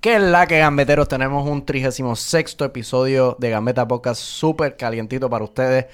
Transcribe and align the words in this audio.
¿Qué 0.00 0.16
es 0.16 0.22
la 0.22 0.46
que 0.46 0.58
gambeteros? 0.58 1.08
Tenemos 1.08 1.46
un 1.46 1.66
36 1.66 2.56
episodio 2.60 3.36
de 3.38 3.50
Gambeta 3.50 3.86
Podcast 3.86 4.22
súper 4.22 4.78
calientito 4.78 5.28
para 5.28 5.44
ustedes. 5.44 5.88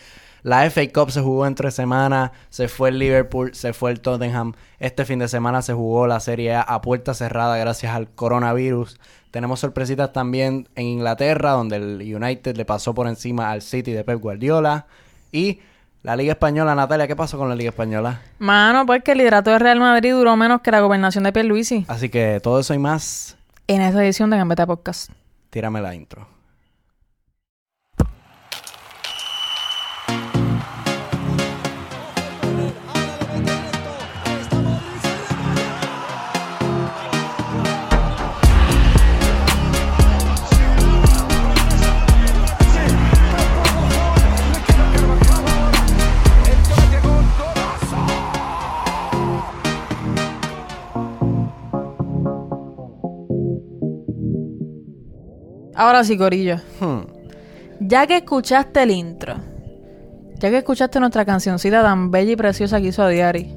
La 0.44 0.71
FA 0.71 0.82
Cup 0.94 1.10
se 1.10 1.21
jugó 1.21 1.44
entre 1.44 1.72
semanas, 1.72 2.30
se 2.48 2.69
fue 2.69 2.90
el 2.90 3.00
Liverpool, 3.00 3.53
se 3.53 3.72
fue 3.72 3.90
el 3.90 3.98
Tottenham. 3.98 4.53
Este 4.79 5.04
fin 5.04 5.19
de 5.19 5.27
semana 5.27 5.61
se 5.61 5.72
jugó 5.72 6.06
la 6.06 6.21
Serie 6.21 6.54
A 6.54 6.61
a 6.61 6.82
puerta 6.82 7.14
cerrada 7.14 7.56
gracias 7.56 7.96
al 7.96 8.08
coronavirus. 8.08 9.00
Tenemos 9.32 9.58
sorpresitas 9.58 10.13
también 10.13 10.69
en 10.77 10.87
Inglaterra, 10.87 11.51
donde 11.51 11.75
el 11.75 12.15
United 12.15 12.57
le 12.57 12.65
pasó 12.65 12.95
por 12.95 13.09
encima 13.09 13.51
al 13.51 13.61
City 13.61 13.91
de 13.91 14.04
Pep 14.04 14.21
Guardiola. 14.21 14.87
Y 15.33 15.59
la 16.05 16.15
Liga 16.15 16.34
Española, 16.34 16.77
Natalia, 16.77 17.09
¿qué 17.09 17.16
pasó 17.16 17.38
con 17.38 17.48
la 17.48 17.57
Liga 17.57 17.70
Española? 17.70 18.20
Mano, 18.38 18.87
pues 18.87 19.02
que 19.02 19.12
el 19.12 19.19
liderato 19.19 19.51
de 19.51 19.59
Real 19.59 19.80
Madrid 19.80 20.12
duró 20.12 20.37
menos 20.37 20.61
que 20.61 20.70
la 20.70 20.79
gobernación 20.79 21.25
de 21.25 21.33
Pierluisi. 21.33 21.87
Así 21.88 22.09
que 22.09 22.38
todo 22.41 22.61
eso 22.61 22.73
y 22.73 22.79
más, 22.79 23.35
En 23.69 23.83
esta 23.83 24.05
edición 24.05 24.30
de 24.30 24.37
Gambetta 24.37 24.66
Podcast. 24.66 25.10
tírame 25.50 25.80
la 25.80 25.95
intro. 25.95 26.35
Ahora 55.76 56.04
sí, 56.04 56.16
Corillo. 56.16 56.56
Hmm. 56.80 57.00
Ya 57.80 58.06
que 58.06 58.16
escuchaste 58.19 58.82
el 58.82 58.91
intro, 58.91 59.34
ya 60.38 60.48
que 60.50 60.58
escuchaste 60.58 60.98
nuestra 61.00 61.24
cancioncita 61.27 61.83
tan 61.83 62.10
bella 62.10 62.33
y 62.33 62.36
preciosa 62.36 62.80
que 62.80 62.88
hizo 62.88 63.02
a 63.02 63.08
Diari, 63.08 63.55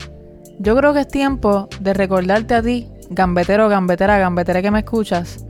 yo 0.59 0.76
creo 0.76 0.94
que 0.94 1.02
es 1.02 1.08
tiempo 1.08 1.70
de 1.80 1.94
recordarte 1.94 2.53
a 2.56 2.61
ti, 2.61 2.89
gambetero, 3.09 3.70
gambetera, 3.70 4.17
gambetera 4.20 4.61
que 4.61 4.72
me 4.72 4.80
escuchas, 4.80 5.45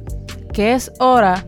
que 0.53 0.73
es 0.73 0.91
hora 0.99 1.45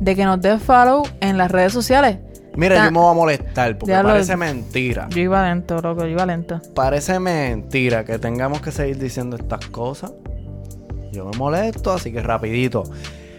de 0.00 0.16
que 0.16 0.24
nos 0.24 0.40
des 0.40 0.60
follow 0.60 1.04
en 1.20 1.38
las 1.38 1.50
redes 1.52 1.72
sociales. 1.72 2.18
Mira, 2.56 2.74
Ta- 2.76 2.84
yo 2.86 2.90
me 2.90 2.98
voy 2.98 3.10
a 3.10 3.14
molestar 3.14 3.78
porque 3.78 3.94
lo- 3.96 4.02
parece 4.02 4.36
mentira. 4.36 5.06
Yo 5.10 5.20
iba 5.20 5.46
lento, 5.48 5.80
loco, 5.80 6.00
yo 6.02 6.08
iba 6.08 6.26
lento. 6.26 6.60
Parece 6.74 7.20
mentira 7.20 8.04
que 8.04 8.18
tengamos 8.18 8.60
que 8.60 8.72
seguir 8.72 8.98
diciendo 8.98 9.36
estas 9.36 9.66
cosas. 9.66 10.12
Yo 11.12 11.26
me 11.26 11.36
molesto, 11.38 11.92
así 11.92 12.12
que 12.12 12.22
rapidito. 12.22 12.82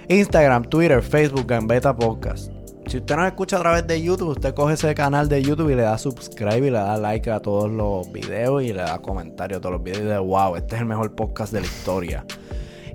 Instagram, 0.10 0.64
Twitter, 0.66 1.02
Facebook, 1.02 1.46
Gambeta 1.48 1.96
Podcast. 1.96 2.52
Si 2.88 2.98
usted 2.98 3.18
nos 3.18 3.28
escucha 3.28 3.58
a 3.58 3.60
través 3.60 3.86
de 3.86 4.02
YouTube, 4.02 4.30
usted 4.30 4.54
coge 4.54 4.76
ese 4.76 4.96
canal 4.96 5.28
de 5.28 5.42
YouTube 5.44 5.70
y 5.72 5.76
le 5.76 5.82
da 5.82 5.98
subscribe 5.98 6.60
y 6.68 6.72
le 6.72 6.78
da 6.78 6.96
like 6.98 7.30
a 7.30 7.42
todos 7.42 7.70
los 7.70 8.10
videos 8.14 8.64
y 8.64 8.68
le 8.72 8.82
da 8.82 9.00
comentario 9.00 9.58
a 9.58 9.60
todos 9.60 9.74
los 9.74 9.84
videos 9.84 10.04
y 10.04 10.06
de 10.06 10.18
wow, 10.18 10.56
este 10.56 10.76
es 10.76 10.82
el 10.82 10.88
mejor 10.88 11.14
podcast 11.14 11.52
de 11.52 11.60
la 11.60 11.66
historia. 11.66 12.26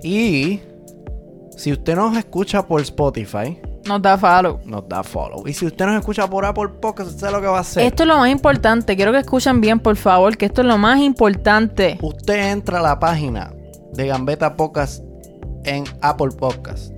Y 0.01 0.61
si 1.55 1.71
usted 1.71 1.95
nos 1.95 2.17
escucha 2.17 2.65
por 2.65 2.81
Spotify, 2.81 3.61
Nos 3.85 4.01
da 4.01 4.17
follow. 4.17 4.59
nos 4.65 4.89
da 4.89 5.03
follow. 5.03 5.47
Y 5.47 5.53
si 5.53 5.67
usted 5.67 5.85
nos 5.85 5.99
escucha 5.99 6.27
por 6.27 6.43
Apple 6.43 6.69
Podcast, 6.81 7.09
usted 7.11 7.21
sabe 7.21 7.33
lo 7.33 7.41
que 7.41 7.47
va 7.47 7.57
a 7.57 7.61
hacer. 7.61 7.83
Esto 7.83 8.01
es 8.03 8.09
lo 8.09 8.17
más 8.17 8.31
importante. 8.31 8.95
Quiero 8.95 9.11
que 9.11 9.19
escuchen 9.19 9.61
bien, 9.61 9.79
por 9.79 9.95
favor, 9.95 10.35
que 10.37 10.45
esto 10.47 10.61
es 10.61 10.67
lo 10.67 10.79
más 10.79 10.99
importante. 11.01 11.99
Usted 12.01 12.51
entra 12.51 12.79
a 12.79 12.81
la 12.81 12.97
página 12.99 13.53
de 13.93 14.07
Gambeta 14.07 14.55
Podcast 14.55 15.03
en 15.65 15.83
Apple 16.01 16.29
Podcast. 16.35 16.92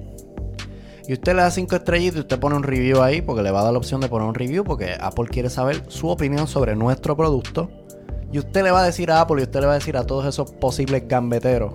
Y 1.08 1.14
usted 1.14 1.36
le 1.36 1.42
da 1.44 1.52
cinco 1.52 1.76
estrellitas 1.76 2.18
y 2.18 2.20
usted 2.22 2.40
pone 2.40 2.56
un 2.56 2.64
review 2.64 3.02
ahí 3.02 3.22
porque 3.22 3.44
le 3.44 3.52
va 3.52 3.62
a 3.62 3.64
dar 3.66 3.74
la 3.74 3.78
opción 3.80 4.02
de 4.02 4.08
poner 4.10 4.28
un 4.28 4.34
review 4.36 4.64
porque 4.64 4.96
Apple 5.00 5.26
quiere 5.30 5.50
saber 5.50 5.84
su 5.88 6.10
opinión 6.10 6.48
sobre 6.48 6.76
nuestro 6.76 7.16
producto. 7.16 7.70
Y 8.32 8.40
usted 8.40 8.64
le 8.64 8.72
va 8.72 8.82
a 8.82 8.86
decir 8.86 9.12
a 9.12 9.22
Apple 9.22 9.40
y 9.40 9.44
usted 9.44 9.60
le 9.62 9.66
va 9.68 9.74
a 9.74 9.76
decir 9.76 9.96
a 9.98 10.04
todos 10.06 10.26
esos 10.26 10.52
posibles 10.54 11.08
gambeteros 11.08 11.74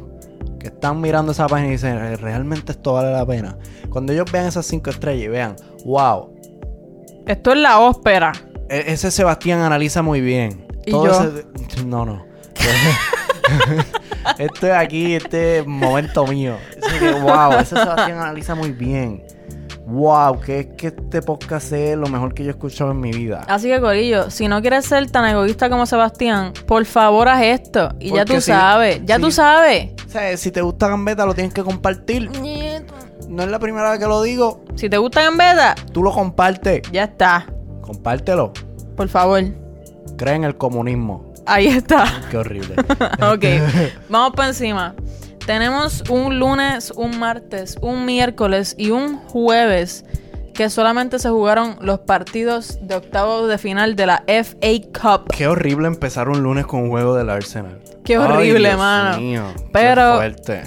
que 0.59 0.67
están 0.67 1.01
mirando 1.01 1.33
esa 1.33 1.47
página 1.47 1.69
y 1.69 1.73
dicen, 1.73 2.19
realmente 2.19 2.73
esto 2.73 2.93
vale 2.95 3.13
la 3.13 3.25
pena. 3.25 3.57
Cuando 3.89 4.13
ellos 4.13 4.31
vean 4.31 4.47
esas 4.47 4.67
cinco 4.67 4.91
estrellas 4.91 5.25
y 5.25 5.29
vean, 5.29 5.57
wow, 5.87 6.35
Esto 7.27 7.53
es 7.53 7.59
la 7.59 7.79
ópera. 7.81 8.33
e- 8.69 8.85
ese 8.93 9.11
Sebastián 9.11 9.61
analiza 9.61 10.03
muy 10.03 10.21
bien. 10.21 10.67
¿Y 10.85 10.91
yo? 10.91 11.07
ese- 11.07 11.85
No, 11.87 12.05
no. 12.05 12.25
Esto 14.39 14.67
es 14.67 14.73
aquí, 14.75 15.15
este 15.15 15.63
momento 15.67 16.27
mío. 16.27 16.57
Que, 17.01 17.13
wow, 17.21 17.53
ese 17.61 17.77
Sebastián 17.77 18.19
analiza 18.19 18.55
muy 18.55 18.71
bien. 18.73 19.25
Wow, 19.87 20.39
que 20.41 20.61
es 20.61 20.67
que 20.77 20.87
este 20.89 21.21
podcast 21.21 21.73
es 21.73 21.97
lo 21.97 22.07
mejor 22.09 22.33
que 22.33 22.45
yo 22.45 22.51
he 22.51 22.53
escuchado 22.53 22.93
en 22.93 23.01
mi 23.01 23.11
vida. 23.11 23.43
Así 23.49 23.69
que, 23.69 23.81
Corillo, 23.81 24.31
si 24.31 24.47
no 24.47 24.61
quieres 24.61 24.85
ser 24.85 25.11
tan 25.11 25.25
egoísta 25.29 25.69
como 25.69 25.85
Sebastián, 25.85 26.53
por 26.67 26.85
favor 26.85 27.29
haz 27.29 27.43
esto. 27.43 27.89
Y 27.99 28.13
ya 28.13 28.25
tú 28.25 28.35
si- 28.35 28.43
sabes, 28.53 29.01
ya 29.05 29.17
si- 29.17 29.23
tú 29.23 29.31
sabes. 29.33 29.91
O 30.07 30.09
sea, 30.09 30.37
si 30.37 30.53
te 30.53 30.61
gusta 30.61 30.87
Gambeta, 30.89 31.27
lo 31.27 31.35
tienes 31.35 31.53
que 31.53 31.65
compartir. 31.65 32.31
No 33.29 33.43
es 33.43 33.49
la 33.49 33.59
primera 33.59 33.91
vez 33.91 33.99
que 33.99 34.07
lo 34.07 34.23
digo. 34.23 34.65
Si 34.77 34.89
te 34.89 34.97
gusta 34.99 35.23
Gambetta, 35.23 35.75
Tú 35.93 36.03
lo 36.05 36.13
compartes. 36.13 36.83
ya 36.93 37.05
está. 37.05 37.47
Compártelo. 37.81 38.53
Por 38.97 39.09
favor. 39.09 39.43
Cree 40.17 40.35
en 40.35 40.45
el 40.45 40.57
comunismo. 40.57 41.33
Ahí 41.47 41.67
está. 41.67 42.05
Qué 42.31 42.37
horrible. 42.37 42.75
ok, 43.33 43.45
vamos 44.09 44.33
por 44.37 44.45
encima. 44.45 44.95
Tenemos 45.47 46.05
un 46.09 46.39
lunes, 46.39 46.93
un 46.97 47.19
martes, 47.19 47.77
un 47.81 48.05
miércoles 48.05 48.75
y 48.79 48.91
un 48.91 49.17
jueves 49.19 50.05
que 50.55 50.69
solamente 50.69 51.19
se 51.19 51.31
jugaron 51.31 51.77
los 51.81 52.01
partidos 52.01 52.79
de 52.83 52.97
octavos 52.97 53.49
de 53.49 53.57
final 53.57 53.97
de 53.97 54.07
la 54.07 54.23
FA 54.27 54.69
Cup. 54.93 55.29
Qué 55.37 55.47
horrible 55.47 55.87
empezar 55.89 56.29
un 56.29 56.43
lunes 56.43 56.67
con 56.67 56.83
un 56.83 56.91
juego 56.91 57.15
del 57.15 57.31
Arsenal. 57.31 57.81
Qué 58.05 58.17
Ay, 58.17 58.23
horrible, 58.23 58.69
Dios 58.69 58.79
mano. 58.79 59.19
mío, 59.21 59.43
Pero 59.73 60.21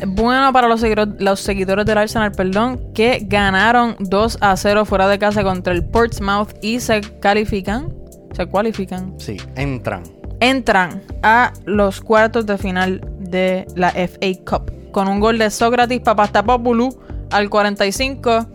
bueno 0.07 0.51
para 0.53 0.67
los, 0.67 0.81
seguidor- 0.81 1.15
los 1.19 1.39
seguidores 1.39 1.85
del 1.85 1.97
Arsenal, 1.97 2.31
perdón, 2.31 2.91
que 2.93 3.19
ganaron 3.27 3.95
2 3.99 4.37
a 4.41 4.55
0 4.57 4.85
fuera 4.85 5.07
de 5.07 5.19
casa 5.19 5.43
contra 5.43 5.73
el 5.73 5.85
Portsmouth 5.85 6.49
y 6.61 6.79
se 6.79 7.01
califican, 7.19 7.93
se 8.33 8.45
cualifican, 8.47 9.13
Sí, 9.19 9.37
entran. 9.55 10.03
entran 10.39 11.01
a 11.21 11.53
los 11.65 12.01
cuartos 12.01 12.45
de 12.45 12.57
final 12.57 13.01
de 13.33 13.65
la 13.75 13.89
FA 13.89 14.27
Cup 14.45 14.71
con 14.91 15.07
un 15.07 15.19
gol 15.19 15.39
de 15.39 15.49
Sócrates 15.49 15.99
Papastapopoulos 15.99 16.95
al 17.31 17.49
45 17.49 18.45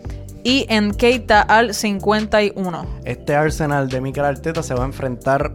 y 0.44 0.66
en 0.68 0.94
Keita 0.94 1.42
al 1.42 1.74
51. 1.74 2.86
Este 3.04 3.34
Arsenal 3.34 3.88
de 3.88 4.00
Mikel 4.00 4.24
Arteta 4.24 4.62
se 4.62 4.72
va 4.72 4.84
a 4.84 4.86
enfrentar 4.86 5.52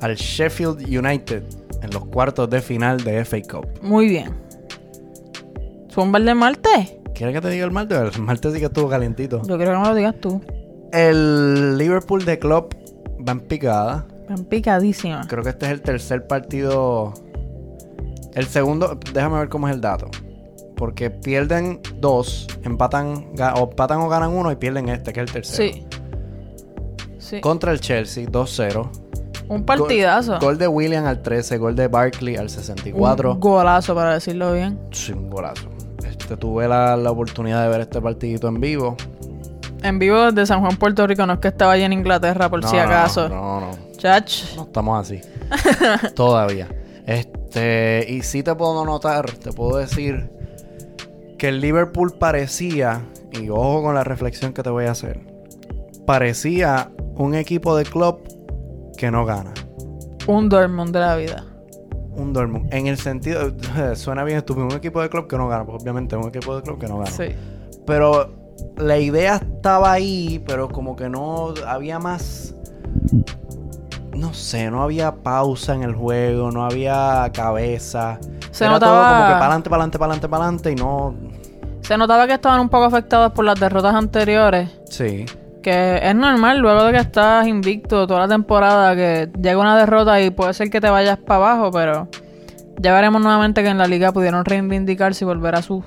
al 0.00 0.16
Sheffield 0.16 0.80
United 0.88 1.44
en 1.82 1.90
los 1.90 2.06
cuartos 2.06 2.48
de 2.48 2.62
final 2.62 3.04
de 3.04 3.24
FA 3.24 3.42
Cup. 3.42 3.66
Muy 3.82 4.08
bien. 4.08 4.34
¿Zumba 5.92 6.18
el 6.18 6.24
de 6.24 6.34
martes? 6.34 6.94
¿Quieres 7.14 7.34
que 7.34 7.40
te 7.42 7.50
diga 7.50 7.66
el 7.66 7.70
martes? 7.70 8.16
El 8.16 8.22
martes 8.22 8.54
sí 8.54 8.58
que 8.58 8.66
estuvo 8.66 8.88
calientito. 8.88 9.42
Yo 9.42 9.58
creo 9.58 9.72
que 9.72 9.78
me 9.78 9.88
lo 9.88 9.94
digas 9.94 10.14
tú. 10.18 10.40
El 10.92 11.76
Liverpool 11.76 12.24
de 12.24 12.38
Klopp 12.38 12.72
va 13.28 13.32
en 13.32 13.40
picada. 13.40 14.06
Están 14.22 14.44
picadísima. 14.46 15.26
Creo 15.28 15.42
que 15.42 15.50
este 15.50 15.66
es 15.66 15.72
el 15.72 15.82
tercer 15.82 16.26
partido. 16.26 17.12
El 18.34 18.46
segundo, 18.46 18.98
déjame 19.12 19.38
ver 19.38 19.48
cómo 19.48 19.68
es 19.68 19.74
el 19.74 19.80
dato. 19.80 20.10
Porque 20.76 21.10
pierden 21.10 21.80
dos, 22.00 22.46
empatan, 22.62 23.32
o 23.56 23.68
empatan 23.70 24.00
o 24.00 24.08
ganan 24.08 24.30
uno 24.30 24.50
y 24.50 24.56
pierden 24.56 24.88
este, 24.88 25.12
que 25.12 25.20
es 25.20 25.26
el 25.26 25.32
tercero. 25.32 25.72
Sí. 25.74 25.86
Sí. 27.18 27.40
Contra 27.40 27.72
el 27.72 27.80
Chelsea, 27.80 28.26
2-0. 28.26 28.90
Un 29.48 29.64
partidazo. 29.64 30.32
Gol, 30.32 30.40
gol 30.40 30.58
de 30.58 30.68
William 30.68 31.04
al 31.06 31.22
13, 31.22 31.58
gol 31.58 31.76
de 31.76 31.88
Barkley 31.88 32.36
al 32.36 32.50
64. 32.50 33.32
Un 33.32 33.40
golazo, 33.40 33.94
para 33.94 34.14
decirlo 34.14 34.52
bien. 34.54 34.78
Sí, 34.90 35.12
un 35.12 35.30
golazo. 35.30 35.68
Este, 36.04 36.36
tuve 36.36 36.66
la, 36.66 36.96
la 36.96 37.10
oportunidad 37.10 37.62
de 37.62 37.68
ver 37.68 37.82
este 37.82 38.00
partidito 38.00 38.48
en 38.48 38.60
vivo. 38.60 38.96
En 39.82 39.98
vivo 39.98 40.30
desde 40.30 40.46
San 40.46 40.60
Juan, 40.60 40.76
Puerto 40.76 41.06
Rico. 41.06 41.26
No 41.26 41.34
es 41.34 41.38
que 41.40 41.48
estaba 41.48 41.72
allá 41.72 41.86
en 41.86 41.92
Inglaterra, 41.92 42.48
por 42.48 42.62
No, 42.62 42.68
si 42.68 42.76
no, 42.76 42.82
acaso. 42.82 43.28
No, 43.28 43.60
no, 43.60 43.70
Chach. 43.96 44.56
no 44.56 44.62
estamos 44.62 45.00
así. 45.00 45.20
Todavía. 46.14 46.68
Este, 47.06 48.06
y 48.08 48.22
sí 48.22 48.42
te 48.42 48.54
puedo 48.54 48.84
notar, 48.84 49.30
te 49.30 49.52
puedo 49.52 49.78
decir 49.78 50.30
que 51.38 51.48
el 51.48 51.60
Liverpool 51.60 52.14
parecía, 52.18 53.04
y 53.32 53.48
ojo 53.48 53.82
con 53.82 53.94
la 53.94 54.04
reflexión 54.04 54.52
que 54.52 54.62
te 54.62 54.70
voy 54.70 54.84
a 54.84 54.92
hacer, 54.92 55.20
parecía 56.06 56.92
un 57.16 57.34
equipo 57.34 57.76
de 57.76 57.84
club 57.84 58.20
que 58.96 59.10
no 59.10 59.24
gana. 59.24 59.52
Un 60.26 60.48
Dortmund 60.48 60.92
de 60.92 61.00
la 61.00 61.16
vida. 61.16 61.44
Un 62.14 62.32
Dortmund. 62.32 62.72
En 62.72 62.86
el 62.86 62.98
sentido, 62.98 63.52
suena 63.94 64.22
bien 64.22 64.38
estúpido, 64.38 64.66
un 64.66 64.72
equipo 64.72 65.00
de 65.02 65.08
club 65.08 65.26
que 65.26 65.36
no 65.36 65.48
gana, 65.48 65.64
pues 65.64 65.82
obviamente 65.82 66.16
un 66.16 66.28
equipo 66.28 66.54
de 66.54 66.62
club 66.62 66.78
que 66.78 66.86
no 66.86 66.98
gana. 66.98 67.10
Sí. 67.10 67.24
Pero 67.86 68.30
la 68.76 68.98
idea 68.98 69.36
estaba 69.36 69.92
ahí, 69.92 70.42
pero 70.46 70.68
como 70.68 70.94
que 70.96 71.08
no 71.08 71.54
había 71.66 71.98
más. 71.98 72.54
No 74.22 74.32
sé, 74.32 74.70
no 74.70 74.82
había 74.82 75.12
pausa 75.16 75.74
en 75.74 75.82
el 75.82 75.94
juego, 75.94 76.50
no 76.52 76.64
había 76.64 77.28
cabeza. 77.34 78.18
Se 78.52 78.64
Era 78.64 78.74
notaba- 78.74 78.92
todo 78.92 79.02
como 79.14 79.26
que 79.26 79.32
para 79.32 79.44
adelante, 79.46 79.70
para 79.70 79.82
adelante, 79.82 79.98
para 79.98 80.06
adelante, 80.12 80.28
para 80.28 80.44
adelante 80.44 80.70
y 80.72 80.74
no. 80.76 81.14
Se 81.82 81.98
notaba 81.98 82.26
que 82.28 82.34
estaban 82.34 82.60
un 82.60 82.68
poco 82.68 82.84
afectados 82.84 83.32
por 83.32 83.44
las 83.44 83.58
derrotas 83.58 83.94
anteriores. 83.94 84.70
Sí. 84.88 85.26
Que 85.62 85.98
es 86.08 86.14
normal, 86.14 86.58
luego 86.58 86.84
de 86.84 86.92
que 86.92 86.98
estás 86.98 87.46
invicto 87.48 88.06
toda 88.06 88.20
la 88.20 88.28
temporada, 88.28 88.94
que 88.94 89.28
llega 89.40 89.58
una 89.60 89.76
derrota 89.76 90.20
y 90.20 90.30
puede 90.30 90.54
ser 90.54 90.70
que 90.70 90.80
te 90.80 90.88
vayas 90.88 91.18
para 91.18 91.36
abajo, 91.54 91.70
pero 91.72 92.08
ya 92.78 92.92
veremos 92.94 93.20
nuevamente 93.22 93.62
que 93.62 93.68
en 93.68 93.78
la 93.78 93.86
liga 93.86 94.12
pudieron 94.12 94.44
reivindicarse 94.44 95.24
y 95.24 95.26
volver 95.26 95.56
a 95.56 95.62
su, 95.62 95.82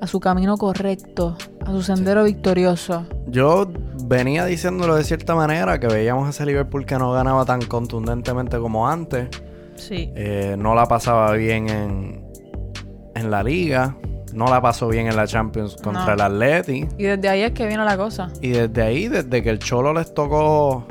a 0.00 0.06
su 0.08 0.18
camino 0.20 0.56
correcto, 0.56 1.36
a 1.70 1.72
su 1.72 1.82
sendero 1.82 2.24
victorioso. 2.24 3.04
Yo 3.26 3.66
venía 4.04 4.44
diciéndolo 4.44 4.96
de 4.96 5.04
cierta 5.04 5.34
manera, 5.34 5.78
que 5.80 5.86
veíamos 5.86 6.28
ese 6.28 6.44
Liverpool 6.46 6.84
que 6.84 6.98
no 6.98 7.12
ganaba 7.12 7.44
tan 7.44 7.62
contundentemente 7.62 8.58
como 8.58 8.88
antes. 8.88 9.28
Sí. 9.76 10.12
Eh, 10.14 10.56
no 10.58 10.74
la 10.74 10.86
pasaba 10.86 11.32
bien 11.32 11.68
en, 11.68 12.24
en 13.14 13.30
la 13.30 13.42
liga. 13.42 13.96
No 14.34 14.46
la 14.46 14.60
pasó 14.60 14.88
bien 14.88 15.06
en 15.08 15.16
la 15.16 15.26
Champions 15.26 15.76
contra 15.82 16.06
No. 16.06 16.12
el 16.12 16.20
Atleti. 16.20 16.86
Y 16.98 17.02
desde 17.04 17.28
ahí 17.28 17.42
es 17.42 17.52
que 17.52 17.66
viene 17.66 17.84
la 17.84 17.96
cosa. 17.96 18.30
Y 18.40 18.50
desde 18.50 18.82
ahí, 18.82 19.08
desde 19.08 19.42
que 19.42 19.50
el 19.50 19.58
Cholo 19.58 19.92
les 19.92 20.14
tocó 20.14 20.86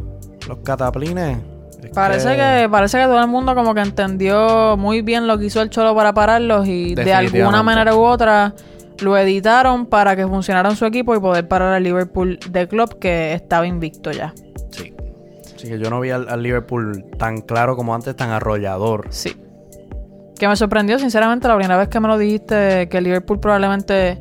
los 0.47 0.57
cataplines. 0.59 1.37
es 1.81 1.89
Parece 1.91 2.35
que... 2.35 2.67
parece 2.69 2.97
que 2.97 3.05
todo 3.05 3.21
el 3.21 3.27
mundo 3.29 3.55
como 3.55 3.73
que 3.73 3.79
entendió 3.81 4.75
muy 4.75 5.01
bien 5.01 5.25
lo 5.27 5.37
que 5.37 5.45
hizo 5.45 5.61
el 5.61 5.69
Cholo 5.69 5.95
para 5.95 6.13
pararlos 6.13 6.67
y 6.67 6.95
de 6.95 7.13
alguna 7.13 7.63
manera 7.63 7.95
u 7.95 8.01
otra 8.01 8.53
lo 9.01 9.17
editaron 9.17 9.85
para 9.85 10.15
que 10.15 10.27
funcionara 10.27 10.69
en 10.69 10.75
su 10.75 10.85
equipo 10.85 11.15
y 11.15 11.19
poder 11.19 11.47
parar 11.47 11.73
al 11.73 11.83
Liverpool 11.83 12.39
de 12.49 12.67
club 12.67 12.99
que 12.99 13.33
estaba 13.33 13.65
invicto 13.67 14.11
ya. 14.11 14.33
Sí. 14.71 14.93
Así 15.55 15.67
que 15.67 15.79
yo 15.79 15.89
no 15.89 15.99
vi 15.99 16.11
al, 16.11 16.29
al 16.29 16.41
Liverpool 16.41 17.05
tan 17.17 17.41
claro 17.41 17.75
como 17.75 17.93
antes, 17.95 18.15
tan 18.15 18.29
arrollador. 18.31 19.07
Sí. 19.09 19.35
Que 20.37 20.47
me 20.47 20.55
sorprendió, 20.55 20.97
sinceramente, 20.99 21.47
la 21.47 21.55
primera 21.55 21.77
vez 21.77 21.89
que 21.89 21.99
me 21.99 22.07
lo 22.07 22.17
dijiste, 22.17 22.87
que 22.87 22.97
el 22.97 23.03
Liverpool 23.03 23.39
probablemente 23.39 24.17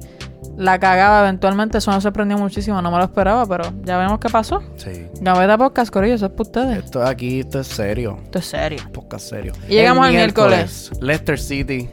la 0.56 0.78
cagaba 0.80 1.20
eventualmente. 1.20 1.78
Eso 1.78 1.92
me 1.92 2.00
sorprendió 2.00 2.36
muchísimo, 2.36 2.82
no 2.82 2.90
me 2.90 2.98
lo 2.98 3.04
esperaba, 3.04 3.46
pero 3.46 3.72
ya 3.84 3.96
vemos 3.96 4.18
qué 4.18 4.28
pasó. 4.28 4.60
Sí. 4.76 5.06
Gaveta 5.20 5.56
Podcast, 5.56 5.92
Corillo, 5.92 6.16
eso 6.16 6.26
es 6.26 6.32
para 6.32 6.42
ustedes. 6.42 6.84
Esto 6.84 7.04
aquí, 7.04 7.40
esto 7.40 7.60
es 7.60 7.68
serio. 7.68 8.18
Esto 8.24 8.38
es 8.40 8.46
serio. 8.46 8.80
Podcast 8.92 9.28
serio. 9.30 9.52
Y 9.68 9.74
llegamos 9.74 10.04
El 10.06 10.10
al 10.10 10.16
miércoles. 10.16 10.90
Leicester 11.00 11.38
City 11.38 11.88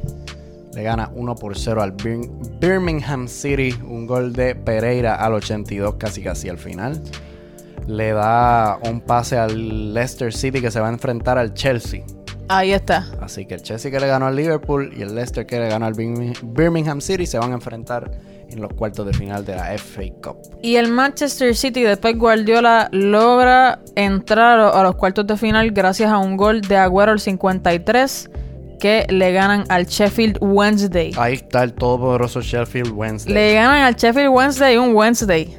le 0.76 0.84
gana 0.84 1.10
1 1.16 1.36
por 1.36 1.58
0 1.58 1.82
al 1.82 1.94
Bir- 1.94 2.30
Birmingham 2.60 3.28
City. 3.28 3.74
Un 3.88 4.06
gol 4.06 4.34
de 4.34 4.56
Pereira 4.56 5.16
al 5.16 5.34
82, 5.34 5.96
casi 5.96 6.22
casi 6.22 6.50
al 6.50 6.58
final. 6.58 7.02
Le 7.88 8.12
da 8.14 8.78
un 8.90 9.00
pase 9.02 9.38
al 9.38 9.94
Leicester 9.94 10.34
City 10.34 10.60
que 10.62 10.72
se 10.72 10.80
va 10.80 10.88
a 10.88 10.92
enfrentar 10.92 11.38
al 11.38 11.54
Chelsea. 11.54 12.04
Ahí 12.48 12.74
está. 12.74 13.08
Así 13.22 13.46
que 13.46 13.56
el 13.56 13.62
Chelsea 13.62 13.90
que 13.90 14.00
le 14.00 14.08
ganó 14.08 14.28
al 14.28 14.36
Liverpool 14.36 14.92
y 14.96 15.02
el 15.02 15.16
Leicester 15.16 15.46
que 15.46 15.60
le 15.60 15.68
ganó 15.70 15.86
al 15.86 15.94
Birmingham- 15.96 17.02
City 17.02 17.26
se 17.26 17.40
van 17.40 17.52
a 17.52 17.56
enfrentar 17.56 18.12
en 18.50 18.62
los 18.62 18.72
cuartos 18.74 19.06
de 19.08 19.14
final 19.14 19.44
de 19.46 19.56
la 19.56 19.74
FA 19.74 20.04
Cup. 20.22 20.38
Y 20.62 20.76
el 20.76 20.92
Manchester 20.92 21.56
City, 21.56 21.82
después 21.82 22.18
Guardiola 22.18 22.90
logra 22.92 23.80
entrar 23.96 24.60
a 24.60 24.84
los 24.84 24.96
cuartos 24.96 25.26
de 25.26 25.38
final 25.38 25.72
gracias 25.72 26.12
a 26.12 26.20
un 26.20 26.38
gol 26.38 26.62
de 26.62 26.78
Agüero 26.78 27.12
al 27.14 27.20
53 27.20 28.30
que 28.80 29.06
le 29.10 29.32
ganan 29.32 29.64
al 29.70 29.86
Sheffield 29.86 30.38
Wednesday. 30.42 31.12
Ahí 31.18 31.34
está 31.36 31.64
el 31.64 31.74
todopoderoso 31.74 32.42
Sheffield 32.42 32.92
Wednesday. 32.92 33.34
Le 33.34 33.54
ganan 33.54 33.84
al 33.84 33.96
Sheffield 33.96 34.30
Wednesday 34.30 34.78
un 34.78 34.94
Wednesday. 34.96 35.58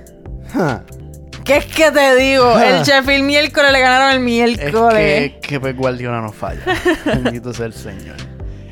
¿Qué 1.44 1.56
es 1.58 1.66
que 1.66 1.90
te 1.92 2.16
digo? 2.16 2.58
El 2.58 2.82
Sheffield 2.82 3.24
miércoles 3.24 3.70
le 3.72 3.80
ganaron 3.80 4.10
el 4.10 4.16
Es 4.18 4.22
miércoles. 4.22 5.32
que, 5.32 5.40
que 5.40 5.60
Pep 5.60 5.76
Guardiola 5.76 6.20
no 6.20 6.32
falla. 6.32 6.60
Bendito 7.04 7.52
sea 7.52 7.66
el 7.66 7.72
Señor. 7.72 8.16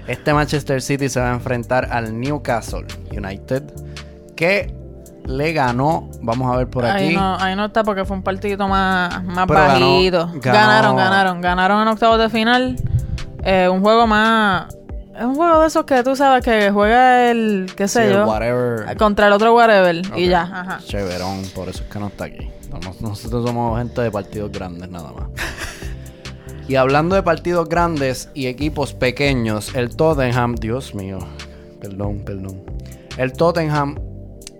Este 0.09 0.35
Manchester 0.35 0.83
City 0.83 1.09
se 1.09 1.21
va 1.21 1.31
a 1.31 1.35
enfrentar 1.35 1.89
al 1.91 2.19
Newcastle 2.21 2.85
United, 3.17 3.63
que 4.37 4.75
le 5.25 5.53
ganó, 5.55 6.11
vamos 6.21 6.53
a 6.53 6.59
ver 6.59 6.69
por 6.69 6.85
aquí. 6.85 7.05
Ahí 7.05 7.15
no, 7.17 7.37
ahí 7.39 7.57
no 7.57 7.65
está 7.67 7.83
porque 7.85 8.05
fue 8.05 8.17
un 8.17 8.23
partidito 8.23 8.69
más, 8.69 9.23
más 9.25 9.47
ganó- 9.47 9.95
bajito. 9.97 10.27
ganó- 10.35 10.41
Ganaron, 10.43 10.97
ganaron. 10.97 11.41
Ganaron 11.41 11.83
en 11.83 11.89
octavos 11.89 12.19
de 12.19 12.29
final. 12.29 12.77
Eh, 13.45 13.69
un 13.69 13.81
juego 13.83 14.07
más... 14.07 14.75
Es 15.17 15.23
un 15.25 15.37
juego 15.37 15.61
de 15.61 15.67
esos 15.69 15.85
que 15.85 16.03
tú 16.03 16.17
sabes 16.17 16.45
que 16.45 16.71
juega 16.73 17.31
el... 17.31 17.67
qué 17.77 17.87
sé 17.87 18.01
Sí, 18.03 18.07
el 18.09 18.15
yo. 18.15 18.27
whatever. 18.27 18.97
Contra 18.97 19.29
el 19.29 19.33
otro 19.33 19.55
whatever. 19.55 20.03
Y 20.17 20.27
ya. 20.29 20.43
Ajá. 20.43 20.79
Chéverón, 20.85 21.43
por 21.55 21.69
eso 21.69 21.85
es 21.85 21.91
que 21.91 21.99
no 22.01 22.09
está 22.09 22.25
aquí. 22.25 22.51
Nos- 22.83 23.01
Nosotros 23.01 23.47
somos 23.47 23.79
gente 23.79 24.01
de 24.03 24.11
partidos 24.11 24.51
grandes 24.51 24.89
nada 24.91 25.13
más. 25.13 25.29
y 26.69 26.75
hablando 26.77 27.15
de 27.15 27.23
partidos 27.23 27.69
grandes 27.69 28.29
y 28.35 28.47
equipos 28.47 28.93
pequeños, 28.93 29.75
el 29.77 29.95
Tottenham, 29.95 30.57
Dios 30.57 30.95
mío, 30.95 31.19
perdón, 31.81 32.23
perdón. 32.25 32.63
El 33.17 33.33
Tottenham 33.35 33.97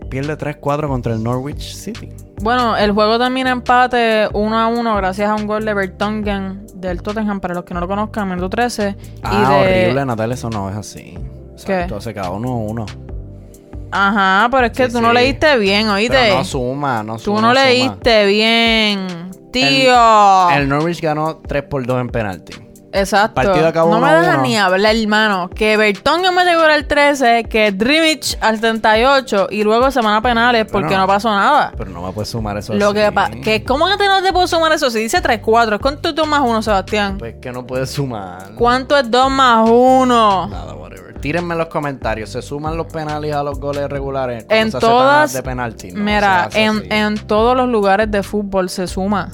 pierde 0.09 0.37
3-4 0.37 0.87
contra 0.87 1.13
el 1.15 1.21
Norwich 1.23 1.73
City. 1.75 2.09
Bueno, 2.41 2.77
el 2.77 2.91
juego 2.93 3.17
termina 3.17 3.49
empate 3.49 4.29
1 4.31 4.57
a 4.57 4.67
1 4.67 4.95
gracias 4.95 5.29
a 5.29 5.35
un 5.35 5.47
gol 5.47 5.65
de 5.65 5.73
Bertongen 5.73 6.64
del 6.75 7.01
Tottenham, 7.01 7.39
para 7.39 7.53
los 7.55 7.63
que 7.63 7.73
no 7.73 7.79
lo 7.79 7.87
conozcan, 7.87 8.27
minuto 8.29 8.49
13. 8.49 8.95
Ah, 9.23 9.33
y 9.33 9.37
de... 9.67 9.83
horrible, 9.85 10.05
Natalia, 10.05 10.33
eso 10.35 10.49
no 10.49 10.69
es 10.69 10.75
así. 10.75 11.17
¿Qué? 11.65 11.73
Exacto, 11.73 12.01
se 12.01 12.13
quedó 12.13 12.37
1-1. 12.37 12.85
Ajá, 13.91 14.49
pero 14.51 14.65
es 14.67 14.71
que 14.73 14.87
Sí, 14.87 14.91
tú 14.93 15.01
no 15.01 15.09
sí. 15.09 15.13
leíste 15.15 15.57
bien, 15.57 15.87
oíste. 15.89 16.15
Pero 16.17 16.37
no 16.39 16.43
suma, 16.43 17.01
no 17.03 17.13
tú 17.13 17.19
suma. 17.19 17.41
no 17.41 17.49
suma. 17.49 17.63
leíste 17.65 18.25
bien, 18.25 19.07
tío. 19.51 20.49
El 20.51 20.67
Norwich 20.67 21.01
ganó 21.01 21.37
3 21.37 21.63
por 21.63 21.85
2 21.85 22.01
en 22.01 22.09
penalti. 22.09 22.53
Exacto. 22.95 23.35
partido 23.35 23.67
acabó 23.67 23.91
no 23.91 23.99
me 23.99 24.07
1 24.07 24.07
a 24.07 24.19
dejas 24.21 24.33
1. 24.35 24.43
ni 24.43 24.57
hablar, 24.57 24.95
hermano. 24.95 25.49
Que 25.49 25.77
Bertongen 25.77 26.33
me 26.33 26.43
llegó 26.45 26.61
al 26.63 26.87
13, 26.87 27.43
que 27.45 27.71
Drimic 27.71 28.37
al 28.41 28.55
78 28.55 29.47
y 29.51 29.63
luego 29.63 29.91
semana 29.91 30.21
penales 30.21 30.65
porque 30.71 30.87
Bueno. 30.87 31.01
no 31.01 31.07
pasó 31.07 31.29
nada. 31.29 31.73
Pero 31.77 31.89
no 31.91 32.01
me 32.01 32.11
puedes 32.11 32.29
sumar 32.29 32.57
eso 32.57 32.73
Lo 32.73 32.87
así. 32.87 32.95
que 32.95 33.11
pasa, 33.11 33.31
que 33.43 33.63
¿cómo 33.63 33.87
que 33.87 33.97
te 33.97 34.07
no 34.07 34.21
te 34.21 34.31
puedo 34.33 34.47
sumar 34.47 34.71
eso? 34.71 34.89
Si 34.89 34.99
dice 34.99 35.21
3-4, 35.21 35.79
¿cuánto 35.79 36.09
es 36.09 36.15
2 36.15 36.27
más 36.27 36.41
1, 36.41 36.61
Sebastián? 36.61 37.17
Pues 37.17 37.35
que 37.41 37.51
no 37.51 37.65
puedes 37.65 37.89
sumar. 37.91 38.53
¿Cuánto 38.55 38.97
es 38.97 39.09
2 39.09 39.29
más 39.31 39.69
1? 39.69 40.47
Nada, 40.47 40.73
whatever. 40.73 41.05
Tírenme 41.19 41.53
en 41.55 41.57
los 41.59 41.67
comentarios. 41.69 42.29
¿Se 42.29 42.41
suman 42.41 42.77
los 42.77 42.85
penales 42.87 43.33
a 43.33 43.41
los 43.41 43.59
goles 43.59 43.89
regulares? 43.89 44.45
En 44.49 44.71
todas, 44.71 45.33
de 45.33 45.41
penalti? 45.41 45.91
No, 45.91 46.03
mira, 46.03 46.49
en, 46.53 46.91
en 46.91 47.15
todos 47.17 47.57
los 47.57 47.67
lugares 47.67 48.11
de 48.11 48.21
fútbol 48.21 48.69
se 48.69 48.85
suma. 48.85 49.31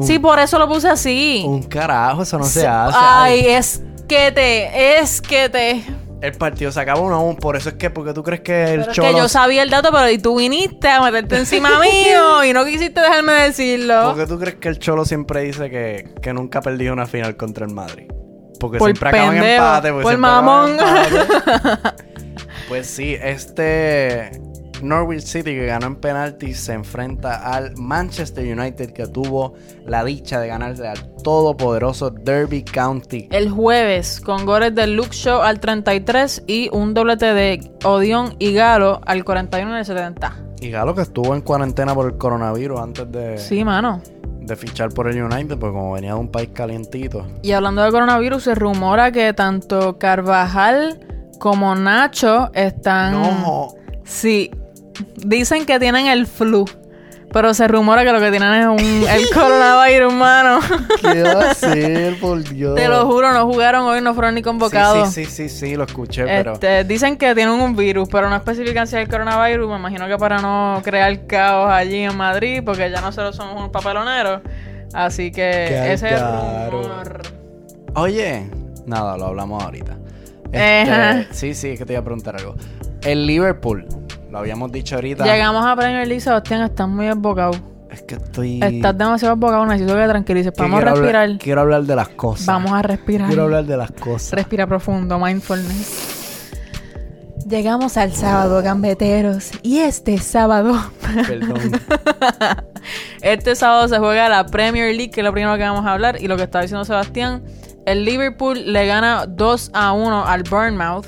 Un- 0.00 0.06
Sí, 0.06 0.18
por 0.18 0.38
eso 0.38 0.58
lo 0.58 0.68
puse 0.68 0.88
así. 0.88 1.42
Un 1.46 1.62
carajo, 1.62 2.22
eso 2.22 2.38
no 2.38 2.44
se 2.44 2.60
Se- 2.60 2.66
hace. 2.66 2.96
Ay, 3.00 3.40
es 3.46 3.82
que 4.08 4.32
te, 4.32 4.98
es 5.00 5.20
que 5.20 5.48
te. 5.48 5.84
El 6.20 6.32
partido 6.32 6.70
se 6.70 6.78
acabó 6.80 7.02
uno 7.02 7.14
a 7.14 7.18
uno. 7.20 7.38
Por 7.38 7.56
eso 7.56 7.70
es 7.70 7.76
que, 7.76 7.88
porque 7.88 8.12
tú 8.12 8.22
crees 8.22 8.42
que 8.42 8.64
el 8.64 8.80
Pero 8.80 8.90
es 8.90 8.96
Cholo... 8.96 9.08
que 9.08 9.16
yo 9.16 9.28
sabía 9.28 9.62
el 9.62 9.70
dato, 9.70 9.88
pero 9.90 10.10
y 10.10 10.18
tú 10.18 10.36
viniste 10.36 10.86
a 10.88 11.00
meterte 11.00 11.38
encima 11.38 11.70
mío 11.80 12.44
y 12.44 12.52
no 12.52 12.64
quisiste 12.66 13.00
dejarme 13.00 13.32
decirlo. 13.32 14.02
¿Por 14.12 14.16
qué 14.18 14.26
tú 14.26 14.38
crees 14.38 14.56
que 14.56 14.68
el 14.68 14.78
Cholo 14.78 15.04
siempre 15.06 15.40
dice 15.42 15.70
que, 15.70 16.12
que 16.20 16.32
nunca 16.34 16.58
ha 16.58 16.62
perdido 16.62 16.92
una 16.92 17.06
final 17.06 17.36
contra 17.38 17.64
el 17.64 17.72
Madrid? 17.72 18.06
Porque 18.58 18.76
Por 18.76 18.88
siempre 18.88 19.08
acaba 19.08 19.24
en 19.24 19.30
pendejo, 19.40 19.64
empate. 19.64 19.92
porque 19.92 20.02
por 20.02 20.12
acaba 20.12 20.42
mamón. 20.42 20.70
empate. 20.72 21.94
pues 22.68 22.86
sí, 22.86 23.16
este 23.18 24.30
Norwich 24.82 25.22
City 25.22 25.50
que 25.54 25.66
ganó 25.66 25.86
en 25.86 25.96
penalti 25.96 26.54
se 26.54 26.72
enfrenta 26.72 27.36
al 27.52 27.76
Manchester 27.76 28.44
United 28.58 28.92
que 28.92 29.06
tuvo 29.06 29.54
la 29.86 30.04
dicha 30.04 30.40
de 30.40 30.48
ganarse 30.48 30.86
al 30.88 30.98
todopoderoso 31.22 32.10
Derby 32.10 32.62
County. 32.62 33.28
El 33.30 33.50
jueves, 33.50 34.20
con 34.20 34.46
goles 34.46 34.74
de 34.74 34.86
Luke 34.86 35.10
Shaw 35.12 35.42
al 35.42 35.60
33 35.60 36.44
y 36.46 36.68
un 36.72 36.94
doblete 36.94 37.26
de 37.34 37.70
Odion 37.84 38.34
y 38.38 38.52
Galo 38.54 39.00
al 39.06 39.24
41 39.24 39.74
y 39.76 39.78
el 39.78 39.84
70. 39.84 40.36
Y 40.60 40.70
Galo 40.70 40.94
que 40.94 41.02
estuvo 41.02 41.34
en 41.34 41.40
cuarentena 41.40 41.94
por 41.94 42.06
el 42.10 42.18
coronavirus 42.18 42.80
antes 42.80 43.10
de, 43.12 43.38
Sí, 43.38 43.64
mano. 43.64 44.02
de 44.40 44.56
fichar 44.56 44.90
por 44.90 45.08
el 45.08 45.22
United, 45.22 45.58
porque 45.58 45.74
como 45.74 45.92
venía 45.92 46.14
de 46.14 46.18
un 46.20 46.28
país 46.30 46.50
calientito. 46.52 47.26
Y 47.42 47.52
hablando 47.52 47.82
de 47.82 47.90
coronavirus, 47.90 48.42
se 48.42 48.54
rumora 48.54 49.12
que 49.12 49.32
tanto 49.32 49.98
Carvajal 49.98 51.00
como 51.38 51.74
Nacho 51.74 52.50
están. 52.52 53.12
No, 53.12 53.68
Sí. 54.04 54.50
Dicen 55.16 55.66
que 55.66 55.78
tienen 55.78 56.06
el 56.06 56.26
flu. 56.26 56.64
Pero 57.32 57.54
se 57.54 57.68
rumora 57.68 58.02
que 58.02 58.10
lo 58.10 58.18
que 58.18 58.30
tienen 58.30 58.52
es 58.54 58.66
un, 58.66 59.08
el 59.08 59.30
coronavirus, 59.34 60.12
mano. 60.12 60.58
¿qué 61.00 61.22
va 61.22 61.52
a 61.52 62.20
por 62.20 62.42
Dios? 62.52 62.74
Te 62.74 62.88
lo 62.88 63.06
juro, 63.06 63.32
no 63.32 63.46
jugaron 63.46 63.84
hoy, 63.84 64.00
no 64.00 64.14
fueron 64.14 64.34
ni 64.34 64.42
convocados. 64.42 65.10
Sí, 65.10 65.24
sí, 65.26 65.30
sí, 65.30 65.48
sí, 65.48 65.66
sí, 65.68 65.76
lo 65.76 65.84
escuché, 65.84 66.24
pero... 66.24 66.54
Este, 66.54 66.82
dicen 66.82 67.16
que 67.16 67.32
tienen 67.36 67.54
un 67.54 67.76
virus, 67.76 68.08
pero 68.10 68.28
no 68.28 68.34
especifican 68.34 68.88
si 68.88 68.96
es 68.96 69.02
el 69.02 69.08
coronavirus. 69.08 69.68
Me 69.68 69.76
imagino 69.76 70.08
que 70.08 70.16
para 70.18 70.40
no 70.40 70.80
crear 70.82 71.26
caos 71.28 71.70
allí 71.70 71.98
en 71.98 72.16
Madrid, 72.16 72.62
porque 72.64 72.90
ya 72.90 73.00
nosotros 73.00 73.36
somos 73.36 73.56
unos 73.56 73.70
papeloneros. 73.70 74.40
Así 74.92 75.30
que 75.30 75.66
Qué 75.68 75.92
ese 75.92 76.08
es 76.08 76.20
el 76.20 76.70
rumor. 76.72 77.22
Oye, 77.94 78.50
nada, 78.86 79.16
lo 79.16 79.26
hablamos 79.26 79.62
ahorita. 79.62 79.96
Este, 80.52 81.32
sí, 81.32 81.54
sí, 81.54 81.68
es 81.68 81.78
que 81.78 81.86
te 81.86 81.92
iba 81.92 82.00
a 82.00 82.04
preguntar 82.04 82.34
algo. 82.34 82.56
El 83.02 83.26
Liverpool, 83.26 83.86
lo 84.30 84.38
habíamos 84.38 84.70
dicho 84.72 84.94
ahorita. 84.96 85.24
Llegamos 85.24 85.64
a 85.64 85.76
Premier 85.76 86.06
League, 86.06 86.20
Sebastián, 86.20 86.62
estás 86.62 86.88
muy 86.88 87.06
embocado. 87.06 87.52
Es 87.90 88.02
que 88.02 88.14
estoy... 88.14 88.60
Estás 88.62 88.96
demasiado 88.96 89.34
embocado, 89.34 89.66
necesito 89.66 89.94
que 89.96 90.02
te 90.02 90.08
tranquilices. 90.08 90.52
Vamos 90.56 90.80
a 90.80 90.84
respirar. 90.84 91.22
hablar- 91.24 91.38
quiero 91.38 91.60
hablar 91.60 91.82
de 91.82 91.96
las 91.96 92.08
cosas. 92.10 92.46
Vamos 92.46 92.72
a 92.72 92.82
respirar. 92.82 93.26
Quiero 93.26 93.42
hablar 93.44 93.64
de 93.64 93.76
las 93.76 93.90
cosas. 93.90 94.32
Respira 94.32 94.66
profundo, 94.66 95.18
mindfulness. 95.18 96.16
Llegamos 97.48 97.96
al 97.96 98.12
sábado, 98.12 98.62
gambeteros. 98.62 99.50
Y 99.62 99.78
este 99.78 100.18
sábado. 100.18 100.78
Perdón. 101.26 101.72
este 103.22 103.56
sábado 103.56 103.88
se 103.88 103.98
juega 103.98 104.28
la 104.28 104.46
Premier 104.46 104.94
League, 104.94 105.10
que 105.10 105.20
es 105.20 105.24
lo 105.24 105.32
primero 105.32 105.56
que 105.56 105.64
vamos 105.64 105.84
a 105.84 105.92
hablar. 105.92 106.22
Y 106.22 106.28
lo 106.28 106.36
que 106.36 106.44
está 106.44 106.60
diciendo 106.60 106.84
Sebastián. 106.84 107.42
El 107.86 108.04
Liverpool 108.04 108.72
le 108.72 108.86
gana 108.86 109.26
2 109.26 109.70
a 109.74 109.90
1 109.92 110.26
al 110.26 110.42
Bournemouth. 110.44 111.06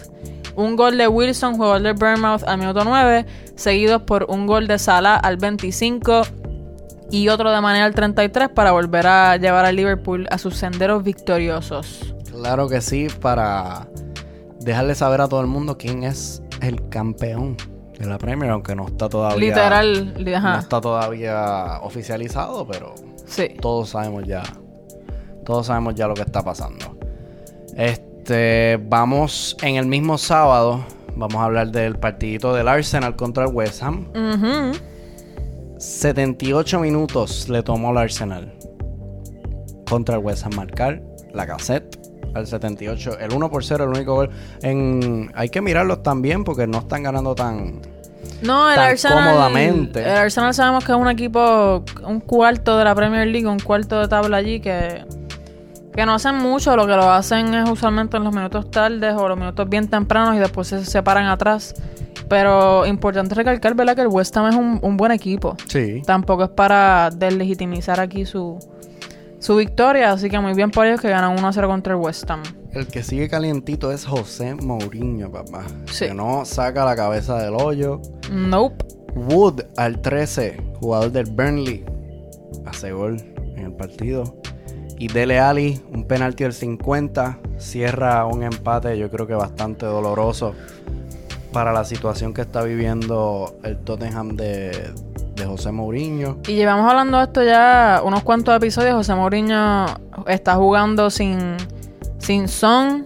Un 0.57 0.77
gol 0.77 0.99
de 0.99 1.09
Wilson, 1.09 1.57
jugador 1.57 1.83
del 1.83 1.95
Bournemouth, 1.95 2.43
al 2.47 2.59
minuto 2.59 2.85
9. 2.85 3.27
Seguidos 3.55 4.03
por 4.03 4.27
un 4.29 4.47
gol 4.47 4.67
de 4.67 4.79
Salah 4.79 5.17
al 5.17 5.37
25. 5.37 6.23
Y 7.11 7.29
otro 7.29 7.51
de 7.51 7.61
manera 7.61 7.85
al 7.85 7.95
33 7.95 8.49
para 8.51 8.73
volver 8.73 9.07
a 9.07 9.37
llevar 9.37 9.65
al 9.65 9.77
Liverpool 9.77 10.27
a 10.31 10.39
sus 10.39 10.57
senderos 10.57 11.03
victoriosos. 11.05 12.15
Claro 12.31 12.69
que 12.69 12.81
sí, 12.81 13.09
para 13.21 13.87
dejarle 14.61 14.95
saber 14.95 15.21
a 15.21 15.29
todo 15.29 15.41
el 15.41 15.47
mundo 15.47 15.77
quién 15.77 16.05
es 16.05 16.43
el 16.63 16.89
campeón 16.89 17.57
de 17.99 18.07
la 18.07 18.19
Premier, 18.19 18.51
aunque 18.51 18.75
no 18.75 18.87
está 18.87 19.09
todavía. 19.09 19.49
Literal, 19.49 20.15
ajá. 20.35 20.53
No 20.55 20.59
está 20.59 20.81
todavía 20.81 21.81
oficializado, 21.83 22.67
pero 22.67 22.95
sí. 23.27 23.51
todos 23.61 23.91
sabemos 23.91 24.25
ya. 24.25 24.43
Todos 25.45 25.67
sabemos 25.67 25.95
ya 25.95 26.07
lo 26.07 26.15
que 26.15 26.23
está 26.23 26.43
pasando. 26.43 26.97
Este, 27.77 28.12
vamos 28.89 29.57
en 29.63 29.77
el 29.77 29.87
mismo 29.87 30.19
sábado. 30.19 30.85
Vamos 31.15 31.37
a 31.37 31.45
hablar 31.45 31.71
del 31.71 31.99
partidito 31.99 32.55
del 32.55 32.69
Arsenal 32.69 33.17
contra 33.17 33.45
el 33.45 33.53
West 33.53 33.83
Ham. 33.83 34.07
78 35.79 36.81
minutos 36.81 37.49
le 37.49 37.63
tomó 37.63 37.91
el 37.91 37.99
Arsenal 37.99 38.55
contra 39.89 40.17
el 40.17 40.23
West 40.23 40.47
Ham 40.47 40.55
marcar 40.55 41.03
la 41.33 41.47
cassette 41.47 41.99
al 42.35 42.47
78. 42.47 43.19
El 43.19 43.33
1 43.33 43.51
por 43.51 43.65
0, 43.65 43.85
el 43.85 43.91
único 43.91 44.15
gol. 44.15 44.31
En, 44.63 45.31
hay 45.35 45.49
que 45.49 45.61
mirarlos 45.61 46.03
también 46.03 46.45
porque 46.45 46.67
no 46.67 46.79
están 46.79 47.03
ganando 47.03 47.35
tan, 47.35 47.83
no, 48.43 48.71
el 48.71 48.79
Arsenal, 48.79 49.25
cómodamente. 49.25 50.03
El 50.03 50.17
Arsenal 50.17 50.55
sabemos 50.55 50.85
que 50.85 50.93
es 50.93 50.99
un 50.99 51.09
equipo, 51.09 51.85
un 52.05 52.21
cuarto 52.21 52.79
de 52.79 52.85
la 52.85 52.95
Premier 52.95 53.27
League, 53.27 53.47
un 53.47 53.61
cuarto 53.61 54.01
de 54.01 54.09
tabla 54.09 54.39
allí 54.39 54.61
que, 54.61 55.05
que 55.95 56.07
no 56.07 56.15
hacen 56.15 56.37
mucho. 56.37 56.77
Lo 56.77 56.87
que 56.87 56.93
lo 56.95 57.11
hacen 57.11 57.55
es 57.55 57.69
usualmente 57.69 58.17
en 58.17 58.25
los 58.25 58.35
minutos 58.35 58.71
tardes 58.71 59.15
o 59.15 59.29
los 59.29 59.39
minutos 59.39 59.69
bien 59.69 59.89
tempranos 59.89 60.37
y 60.37 60.39
después 60.39 60.69
se 60.69 60.85
separan 60.85 61.27
atrás. 61.27 61.75
Pero 62.29 62.87
importante 62.87 63.35
recalcar, 63.35 63.75
¿verdad? 63.75 63.95
Que 63.95 64.03
el 64.03 64.09
West 64.09 64.37
Ham 64.37 64.49
es 64.49 64.55
un, 64.55 64.79
un 64.83 64.97
buen 64.97 65.13
equipo. 65.13 65.57
Sí. 65.69 66.03
Tampoco 66.07 66.45
es 66.45 66.51
para 66.51 67.11
deslegitimizar 67.11 68.01
aquí 68.01 68.25
su, 68.25 68.59
su 69.39 69.57
victoria. 69.57 70.13
Así 70.13 70.31
que 70.31 70.41
muy 70.41 70.55
bien 70.55 70.71
por 70.71 70.87
ellos 70.87 71.01
que 71.01 71.11
ganan 71.11 71.37
1-0 71.37 71.67
contra 71.67 71.93
el 71.95 72.01
West 72.01 72.31
Ham. 72.31 72.43
El 72.73 72.87
que 72.87 73.03
sigue 73.03 73.29
calientito 73.29 73.93
es 73.93 74.07
José 74.07 74.55
Mourinho, 74.55 75.31
papá. 75.31 75.65
Sí. 75.87 76.07
Que 76.07 76.15
no 76.15 76.47
saca 76.47 76.87
la 76.87 76.97
cabeza 76.97 77.39
del 77.39 77.55
hoyo. 77.55 78.01
Nope. 78.31 78.83
Wood 79.15 79.61
al 79.77 80.01
13, 80.01 80.57
jugador 80.81 81.13
del 81.13 81.27
Burnley, 81.27 81.85
hace 82.65 82.93
gol 82.93 83.17
en 83.57 83.67
el 83.67 83.73
partido. 83.73 84.42
Y 85.03 85.09
Dele 85.09 85.41
Ali, 85.41 85.83
un 85.93 86.05
penalti 86.05 86.45
del 86.45 86.53
50, 86.53 87.41
cierra 87.59 88.25
un 88.25 88.45
empate, 88.45 88.97
yo 88.97 89.11
creo 89.11 89.27
que 89.27 89.35
bastante 89.35 89.85
doloroso 89.85 90.55
para 91.53 91.73
la 91.73 91.83
situación 91.83 92.33
que 92.33 92.43
está 92.43 92.63
viviendo 92.63 93.53
el 93.65 93.79
Tottenham 93.79 94.37
de, 94.37 94.95
José 95.45 95.73
Mourinho. 95.73 96.39
Y 96.47 96.53
llevamos 96.53 96.89
hablando 96.89 97.19
de 97.19 97.25
esto 97.25 97.43
ya 97.43 98.01
unos 98.05 98.23
cuantos 98.23 98.55
episodios. 98.55 98.95
José 98.95 99.17
Mourinho 99.17 99.87
está 100.29 100.55
jugando 100.55 101.11
sin, 101.11 101.57
sin 102.19 102.47
Son 102.47 103.05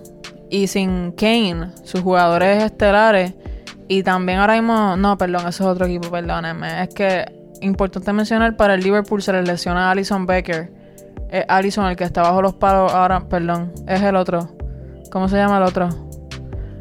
y 0.50 0.66
sin 0.66 1.12
Kane, 1.12 1.70
sus 1.82 2.02
jugadores 2.02 2.62
estelares. 2.62 3.32
Y 3.88 4.02
también 4.02 4.40
ahora 4.40 4.52
mismo, 4.52 4.98
no, 4.98 5.16
perdón, 5.16 5.48
ese 5.48 5.62
es 5.62 5.66
otro 5.66 5.86
equipo, 5.86 6.10
perdónenme. 6.10 6.82
Es 6.82 6.90
que 6.90 7.24
importante 7.62 8.12
mencionar 8.12 8.54
para 8.54 8.74
el 8.74 8.82
Liverpool 8.82 9.22
se 9.22 9.32
le 9.32 9.42
lesiona 9.42 9.88
a 9.88 9.92
Alison 9.92 10.26
Becker. 10.26 10.75
Es 11.30 11.44
Alison 11.48 11.86
el 11.86 11.96
que 11.96 12.04
está 12.04 12.22
bajo 12.22 12.40
los 12.42 12.54
palos 12.54 12.92
ahora, 12.92 13.20
perdón, 13.28 13.72
es 13.86 14.02
el 14.02 14.16
otro. 14.16 14.48
¿Cómo 15.10 15.28
se 15.28 15.36
llama 15.36 15.58
el 15.58 15.64
otro? 15.64 15.88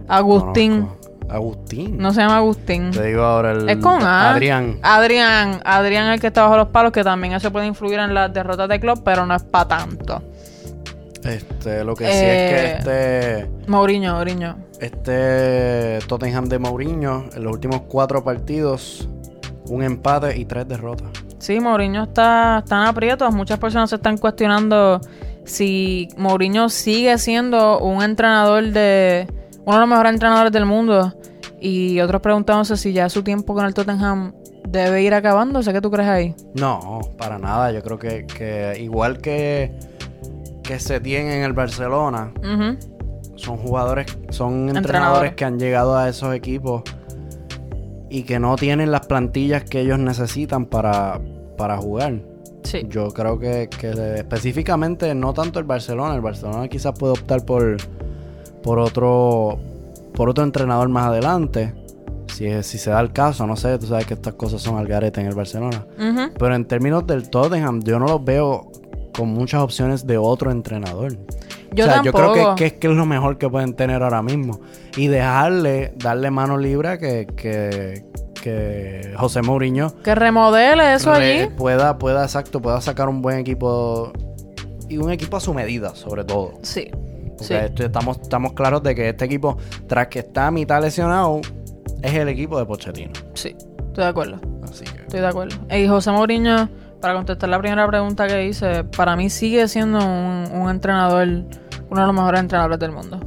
Agustín. 0.07 0.81
Conozco. 0.81 1.05
Agustín. 1.29 1.97
No 1.97 2.13
se 2.13 2.21
llama 2.21 2.37
Agustín. 2.37 2.91
Te 2.91 3.03
digo 3.03 3.23
ahora 3.23 3.51
el 3.51 3.67
Es 3.67 3.77
con 3.77 4.03
A. 4.03 4.31
Adrián. 4.31 4.77
Adrián. 4.83 5.59
Adrián 5.65 6.07
el 6.11 6.19
que 6.19 6.27
está 6.27 6.43
bajo 6.43 6.57
los 6.57 6.67
palos, 6.67 6.91
que 6.91 7.03
también 7.03 7.33
eso 7.33 7.51
puede 7.51 7.65
influir 7.65 7.99
en 7.99 8.13
las 8.13 8.31
derrotas 8.31 8.69
de 8.69 8.79
club, 8.79 9.01
pero 9.03 9.25
no 9.25 9.35
es 9.35 9.41
para 9.43 9.67
tanto. 9.67 10.21
Este, 11.23 11.83
lo 11.83 11.95
que 11.95 12.05
sí 12.05 12.11
es 12.11 12.17
que 12.19 12.25
Eh, 12.25 12.75
este 12.77 13.49
Mourinho, 13.67 14.13
Mourinho. 14.13 14.55
Este 14.79 15.97
Tottenham 16.07 16.45
de 16.45 16.59
Mourinho, 16.59 17.25
en 17.33 17.43
los 17.43 17.53
últimos 17.53 17.81
cuatro 17.87 18.23
partidos, 18.23 19.09
un 19.67 19.81
empate 19.81 20.37
y 20.37 20.45
tres 20.45 20.67
derrotas. 20.67 21.09
Sí, 21.45 21.59
Mourinho 21.59 22.05
está, 22.05 22.63
está 22.63 22.81
en 22.81 22.87
aprietos. 22.87 23.31
Muchas 23.31 23.59
personas 23.59 23.91
se 23.91 23.97
están 23.97 24.17
cuestionando 24.17 24.99
si 25.43 26.07
Mourinho 26.17 26.69
sigue 26.69 27.15
siendo 27.19 27.77
un 27.81 28.01
entrenador 28.01 28.63
de... 28.71 29.27
Uno 29.63 29.75
de 29.75 29.79
los 29.81 29.89
mejores 29.89 30.13
entrenadores 30.13 30.51
del 30.51 30.65
mundo. 30.65 31.13
Y 31.61 31.99
otros 31.99 32.19
preguntándose 32.21 32.77
si 32.77 32.93
ya 32.93 33.09
su 33.09 33.21
tiempo 33.21 33.53
con 33.53 33.63
el 33.63 33.75
Tottenham 33.75 34.33
debe 34.67 35.03
ir 35.03 35.13
acabándose. 35.13 35.71
¿Qué 35.71 35.81
tú 35.81 35.91
crees 35.91 36.09
ahí? 36.09 36.35
No, 36.55 37.01
para 37.15 37.37
nada. 37.37 37.71
Yo 37.71 37.83
creo 37.83 37.99
que, 37.99 38.25
que 38.25 38.79
igual 38.81 39.19
que, 39.19 39.71
que 40.63 40.79
se 40.79 40.99
tiene 40.99 41.37
en 41.37 41.43
el 41.43 41.53
Barcelona, 41.53 42.33
son 43.35 43.57
jugadores, 43.57 44.07
son 44.31 44.53
entrenadores, 44.69 44.77
Entrenadores. 44.77 45.35
que 45.35 45.45
han 45.45 45.59
llegado 45.59 45.95
a 45.95 46.09
esos 46.09 46.33
equipos 46.33 46.81
y 48.09 48.23
que 48.23 48.39
no 48.39 48.55
tienen 48.55 48.91
las 48.91 49.05
plantillas 49.05 49.63
que 49.63 49.81
ellos 49.81 49.99
necesitan 49.99 50.65
para, 50.65 51.19
para 51.55 51.77
jugar. 51.77 52.21
Sí. 52.63 52.85
Yo 52.89 53.09
creo 53.09 53.39
que, 53.39 53.69
que 53.69 53.91
específicamente 54.17 55.13
no 55.13 55.33
tanto 55.33 55.59
el 55.59 55.65
Barcelona. 55.65 56.15
El 56.15 56.21
Barcelona 56.21 56.67
quizás 56.67 56.97
puede 56.97 57.13
optar 57.13 57.45
por, 57.45 57.77
por 58.63 58.79
otro 58.79 59.59
por 60.15 60.29
otro 60.29 60.43
entrenador 60.43 60.89
más 60.89 61.07
adelante. 61.07 61.73
Si, 62.33 62.63
si 62.63 62.77
se 62.77 62.89
da 62.89 62.99
el 62.99 63.11
caso, 63.11 63.45
no 63.45 63.55
sé, 63.55 63.77
tú 63.77 63.85
sabes 63.85 64.05
que 64.05 64.15
estas 64.15 64.33
cosas 64.33 64.61
son 64.61 64.77
al 64.77 64.87
garete 64.87 65.21
en 65.21 65.27
el 65.27 65.35
Barcelona. 65.35 65.85
Pero 66.37 66.55
en 66.55 66.65
términos 66.65 67.05
del 67.05 67.29
Tottenham, 67.29 67.81
yo 67.83 67.99
no 67.99 68.07
los 68.07 68.23
veo 68.23 68.71
con 69.15 69.29
muchas 69.29 69.61
opciones 69.61 70.07
de 70.07 70.17
otro 70.17 70.51
entrenador. 70.51 71.17
Yo 71.71 71.85
o 71.85 71.87
sea, 71.87 72.01
tampoco. 72.01 72.17
yo 72.17 72.33
creo 72.33 72.55
que, 72.55 72.61
que 72.61 72.65
es 72.67 72.73
que 72.73 72.87
es 72.87 72.93
lo 72.93 73.05
mejor 73.05 73.37
que 73.37 73.49
pueden 73.49 73.73
tener 73.73 74.01
ahora 74.01 74.21
mismo. 74.21 74.59
Y 74.97 75.07
dejarle, 75.07 75.93
darle 75.97 76.31
mano 76.31 76.57
libre 76.57 76.89
a 76.89 76.97
que, 76.97 77.27
que, 77.35 78.03
que 78.45 79.13
José 79.17 79.41
Mourinho 79.41 79.91
Que 80.03 80.13
remodele 80.13 80.93
eso 80.93 81.13
re- 81.13 81.41
allí. 81.43 81.49
pueda, 81.57 81.97
pueda, 81.97 82.23
exacto, 82.23 82.61
pueda 82.61 82.79
sacar 82.79 83.09
un 83.09 83.21
buen 83.23 83.39
equipo 83.39 84.13
y 84.87 84.97
un 84.97 85.11
equipo 85.11 85.37
a 85.37 85.39
su 85.39 85.53
medida, 85.53 85.95
sobre 85.95 86.23
todo. 86.23 86.53
Sí. 86.61 86.89
Sí. 87.39 87.53
estamos, 87.53 88.19
estamos 88.21 88.53
claros 88.53 88.81
de 88.83 88.93
que 88.95 89.09
este 89.09 89.25
equipo, 89.25 89.57
tras 89.87 90.07
que 90.07 90.19
está 90.19 90.47
a 90.47 90.51
mitad 90.51 90.79
lesionado, 90.81 91.41
es 92.03 92.13
el 92.13 92.29
equipo 92.29 92.57
de 92.59 92.65
Pochettino. 92.65 93.11
Sí. 93.33 93.55
Estoy 93.87 94.03
de 94.03 94.09
acuerdo. 94.09 94.39
Así 94.63 94.85
que. 94.85 95.01
Estoy 95.01 95.19
de 95.21 95.27
acuerdo. 95.27 95.55
Y 95.75 95.87
José 95.87 96.11
Mourinho, 96.11 96.69
para 97.01 97.15
contestar 97.15 97.49
la 97.49 97.57
primera 97.59 97.87
pregunta 97.87 98.27
que 98.27 98.45
hice, 98.45 98.83
para 98.83 99.15
mí 99.15 99.29
sigue 99.31 99.67
siendo 99.67 99.97
un, 99.99 100.49
un 100.53 100.69
entrenador, 100.69 101.27
uno 101.27 102.01
de 102.01 102.05
los 102.07 102.13
mejores 102.15 102.41
entrenadores 102.41 102.77
del 102.79 102.91
mundo. 102.91 103.19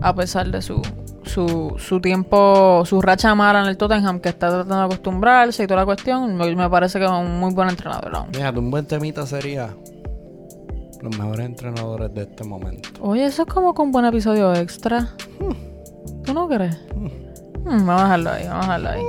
A 0.00 0.14
pesar 0.14 0.50
de 0.50 0.62
su, 0.62 0.80
su, 1.24 1.74
su 1.78 2.00
tiempo, 2.00 2.84
su 2.84 3.00
racha 3.00 3.34
mala 3.34 3.60
en 3.62 3.66
el 3.66 3.76
Tottenham, 3.76 4.20
que 4.20 4.28
está 4.28 4.48
tratando 4.48 4.78
de 4.78 4.84
acostumbrarse 4.84 5.64
y 5.64 5.66
toda 5.66 5.80
la 5.80 5.86
cuestión, 5.86 6.36
me, 6.36 6.54
me 6.54 6.70
parece 6.70 6.98
que 6.98 7.04
es 7.04 7.10
un 7.10 7.38
muy 7.38 7.52
buen 7.52 7.68
entrenador 7.68 8.14
aún. 8.14 8.28
Fíjate, 8.32 8.58
un 8.58 8.70
buen 8.70 8.86
temita 8.86 9.26
sería 9.26 9.74
los 11.02 11.18
mejores 11.18 11.46
entrenadores 11.46 12.14
de 12.14 12.22
este 12.22 12.44
momento. 12.44 12.88
Oye, 13.00 13.26
eso 13.26 13.42
es 13.42 13.48
como 13.48 13.74
con 13.74 13.86
un 13.86 13.92
buen 13.92 14.06
episodio 14.06 14.54
extra. 14.54 15.10
¿Tú 16.24 16.32
no 16.32 16.48
crees? 16.48 16.76
Hmm, 16.94 17.86
vamos 17.86 18.00
a 18.00 18.04
dejarlo 18.04 18.30
ahí, 18.30 18.48
vamos 18.48 18.68
a 18.68 18.78
dejarlo 18.78 18.88
ahí. 18.90 19.02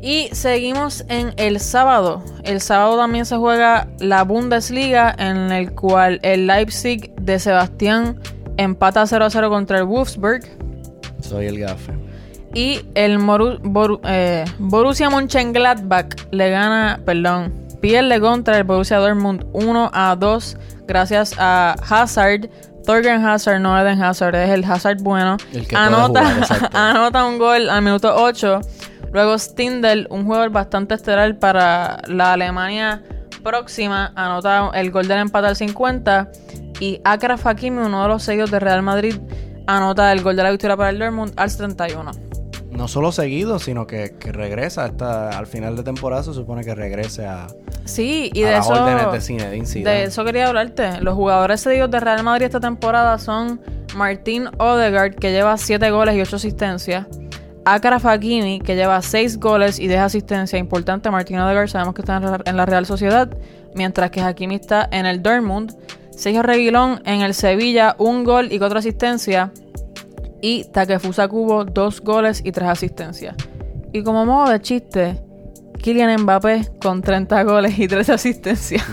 Y 0.00 0.28
seguimos 0.32 1.04
en 1.08 1.32
el 1.36 1.58
sábado. 1.58 2.22
El 2.44 2.60
sábado 2.60 2.96
también 2.96 3.26
se 3.26 3.36
juega 3.36 3.88
la 3.98 4.22
Bundesliga, 4.22 5.14
en 5.18 5.50
el 5.50 5.72
cual 5.74 6.20
el 6.22 6.46
Leipzig 6.46 7.12
de 7.16 7.40
Sebastián 7.40 8.20
empata 8.58 9.02
0-0 9.04 9.48
contra 9.48 9.78
el 9.78 9.84
Wolfsburg. 9.84 10.42
Soy 11.20 11.46
el 11.46 11.58
gafe. 11.58 11.94
Y 12.54 12.80
el 12.94 13.18
Moru- 13.18 14.00
eh, 14.04 14.44
Borussia 14.58 15.08
Mönchengladbach 15.10 16.14
le 16.30 16.50
gana, 16.50 17.00
perdón, 17.04 17.52
pierde 17.80 18.20
contra 18.20 18.56
el 18.58 18.64
Borussia 18.64 18.98
Dortmund 18.98 19.44
1 19.52 19.90
a 19.92 20.16
2 20.16 20.56
gracias 20.86 21.34
a 21.38 21.74
Hazard. 21.88 22.48
Thorgan 22.86 23.22
Hazard, 23.26 23.60
no 23.60 23.78
Eden 23.78 24.02
Hazard, 24.02 24.34
es 24.34 24.48
el 24.48 24.64
Hazard 24.64 24.96
bueno. 25.02 25.36
El 25.52 25.68
que 25.68 25.76
anota, 25.76 26.24
jugar, 26.24 26.70
anota 26.74 27.24
un 27.26 27.36
gol 27.38 27.68
al 27.68 27.82
minuto 27.82 28.14
8. 28.16 28.60
Luego 29.12 29.38
Stindl, 29.38 30.06
un 30.08 30.24
jugador 30.24 30.48
bastante 30.50 30.94
estelar 30.94 31.38
para 31.38 31.98
la 32.06 32.32
Alemania 32.32 33.02
próxima, 33.42 34.12
anota 34.14 34.70
el 34.74 34.90
gol 34.90 35.08
del 35.08 35.18
empate 35.18 35.48
al 35.48 35.56
50. 35.56 36.30
Y 36.80 37.00
Akraf 37.04 37.46
Hakimi, 37.46 37.78
uno 37.78 38.02
de 38.02 38.08
los 38.08 38.22
sellos 38.22 38.50
de 38.50 38.60
Real 38.60 38.82
Madrid, 38.82 39.16
anota 39.66 40.12
el 40.12 40.22
gol 40.22 40.36
de 40.36 40.42
la 40.42 40.50
victoria 40.50 40.76
para 40.76 40.90
el 40.90 40.98
Dortmund 40.98 41.32
al 41.36 41.54
31. 41.54 42.10
No 42.70 42.86
solo 42.86 43.10
seguido, 43.10 43.58
sino 43.58 43.86
que, 43.86 44.14
que 44.20 44.30
regresa 44.30 44.84
hasta, 44.84 45.30
al 45.36 45.46
final 45.46 45.74
de 45.74 45.82
temporada 45.82 46.22
se 46.22 46.34
supone 46.34 46.62
que 46.62 46.74
regrese 46.74 47.26
a, 47.26 47.48
Sí, 47.84 48.30
y 48.34 48.44
a 48.44 48.46
de 48.48 48.52
las 48.52 48.66
eso, 48.66 48.74
órdenes 48.74 49.10
de 49.10 49.20
Zidane. 49.20 49.64
de 49.90 50.02
eso 50.04 50.24
quería 50.24 50.46
hablarte. 50.48 51.00
Los 51.00 51.14
jugadores 51.14 51.62
cedidos 51.62 51.90
de 51.90 51.98
Real 51.98 52.22
Madrid 52.22 52.46
esta 52.46 52.60
temporada 52.60 53.18
son 53.18 53.60
Martín 53.96 54.48
Odegaard, 54.58 55.14
que 55.14 55.32
lleva 55.32 55.56
7 55.56 55.90
goles 55.90 56.14
y 56.14 56.20
8 56.20 56.36
asistencias. 56.36 57.06
Akraf 57.74 58.04
Hakimi, 58.06 58.60
que 58.60 58.76
lleva 58.76 59.00
6 59.02 59.38
goles 59.38 59.78
y 59.78 59.88
10 59.88 60.00
asistencias. 60.00 60.58
Importante, 60.60 61.10
Martín 61.10 61.38
Odegaard 61.38 61.68
sabemos 61.68 61.94
que 61.94 62.02
está 62.02 62.16
en 62.44 62.56
la- 62.56 62.66
Real 62.66 62.86
Sociedad, 62.86 63.28
mientras 63.74 64.10
que 64.10 64.20
Hakimi 64.20 64.56
está 64.56 64.88
en 64.90 65.06
el 65.06 65.22
Dortmund. 65.22 65.74
Sergio 66.10 66.42
Reguilón 66.42 67.00
en 67.04 67.20
el 67.20 67.32
Sevilla, 67.34 67.94
un 67.98 68.24
gol 68.24 68.52
y 68.52 68.58
4 68.58 68.78
asistencias. 68.80 69.50
Y 70.40 70.64
Takefusa 70.64 71.28
Kubo, 71.28 71.64
2 71.64 72.00
goles 72.00 72.40
y 72.44 72.52
3 72.52 72.68
asistencias. 72.68 73.34
Y 73.92 74.02
como 74.02 74.24
modo 74.26 74.50
de 74.50 74.60
chiste, 74.60 75.20
Kylian 75.82 76.22
Mbappé 76.22 76.68
con 76.82 77.02
30 77.02 77.42
goles 77.44 77.78
y 77.78 77.88
3 77.88 78.08
asistencias. 78.10 78.84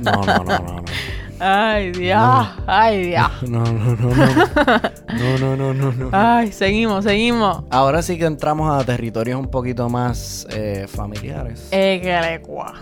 No, 0.00 0.10
no, 0.12 0.22
no, 0.22 0.22
no, 0.22 0.44
no. 0.44 0.58
no. 0.58 0.84
Ay, 1.40 1.90
Dios. 1.92 2.48
Ay, 2.66 3.06
Dios. 3.06 3.28
No, 3.48 3.64
no, 3.64 3.96
no, 3.96 4.14
no. 4.14 4.26
No, 4.26 5.38
no, 5.38 5.56
no, 5.56 5.74
no, 5.74 5.92
no. 5.92 6.08
Ay, 6.12 6.52
seguimos, 6.52 7.04
seguimos. 7.04 7.64
Ahora 7.70 8.02
sí 8.02 8.18
que 8.18 8.26
entramos 8.26 8.70
a 8.72 8.84
territorios 8.84 9.40
un 9.40 9.48
poquito 9.48 9.88
más 9.88 10.46
eh, 10.50 10.86
familiares. 10.88 11.68
Eh, 11.72 12.00
que 12.02 12.20
le 12.20 12.40
cua. 12.42 12.74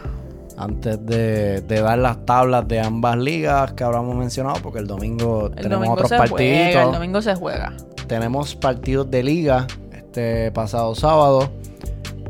Antes 0.56 1.04
de, 1.06 1.60
de 1.60 1.80
dar 1.80 1.98
las 1.98 2.26
tablas 2.26 2.66
de 2.66 2.80
ambas 2.80 3.16
ligas 3.16 3.72
que 3.74 3.84
habramos 3.84 4.16
mencionado, 4.16 4.56
porque 4.60 4.80
el 4.80 4.88
domingo 4.88 5.46
El 5.46 5.54
tenemos 5.54 5.72
domingo 5.76 5.92
otros 5.94 6.08
se 6.08 6.16
partidos. 6.16 6.40
juega, 6.64 6.82
el 6.82 6.92
domingo 6.92 7.22
se 7.22 7.34
juega. 7.36 7.72
Tenemos 8.08 8.56
partidos 8.56 9.08
de 9.10 9.22
liga 9.22 9.66
este 9.92 10.50
pasado 10.50 10.94
sábado. 10.96 11.48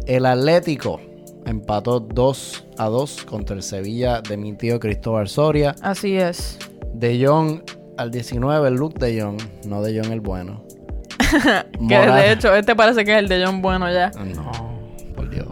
El 0.07 0.27
Atlético 0.27 1.01
empató 1.51 2.01
2 2.01 2.67
a 2.79 2.87
2 2.87 3.25
contra 3.25 3.57
el 3.57 3.63
Sevilla 3.63 4.21
de 4.21 4.37
mi 4.37 4.53
tío 4.53 4.79
Cristóbal 4.79 5.29
Soria. 5.29 5.75
Así 5.83 6.17
es. 6.17 6.59
De 6.95 7.25
Jong 7.25 7.63
al 7.97 8.11
19, 8.11 8.69
el 8.69 8.75
look 8.75 8.99
de 8.99 9.21
Jong, 9.21 9.41
no 9.67 9.83
de 9.83 10.01
Jong 10.01 10.13
el 10.13 10.21
bueno. 10.21 10.65
Que 11.89 11.99
de 11.99 12.33
hecho, 12.33 12.55
este 12.55 12.75
parece 12.75 13.05
que 13.05 13.13
es 13.13 13.19
el 13.19 13.29
de 13.29 13.45
John 13.45 13.61
Bueno 13.61 13.91
ya. 13.93 14.11
No, 14.11 14.51
por 15.15 15.29
Dios. 15.29 15.49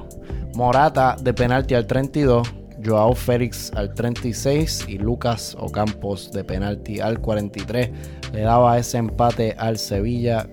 Morata 0.54 1.16
de 1.20 1.34
penalti 1.34 1.74
al 1.74 1.86
32, 1.86 2.48
Joao 2.84 3.14
Félix 3.14 3.72
al 3.74 3.92
36 3.92 4.86
y 4.88 4.98
Lucas 4.98 5.56
Ocampos 5.58 6.30
de 6.32 6.44
penalti 6.44 7.00
al 7.00 7.20
43 7.20 7.90
le 8.32 8.40
daba 8.40 8.78
ese 8.78 8.98
empate 8.98 9.54
al 9.58 9.76
Sevilla 9.76 10.46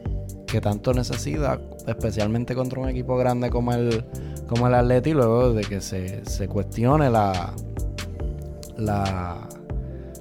que 0.47 0.61
tanto 0.61 0.93
necesita, 0.93 1.59
especialmente 1.87 2.53
contra 2.53 2.79
un 2.79 2.89
equipo 2.89 3.17
grande 3.17 3.49
como 3.49 3.73
el 3.73 4.05
como 4.53 4.67
el 4.67 4.75
Atleti 4.75 5.13
luego 5.13 5.53
de 5.53 5.63
que 5.63 5.81
se, 5.81 6.23
se 6.25 6.47
cuestione 6.47 7.09
la 7.09 7.53
la 8.77 9.47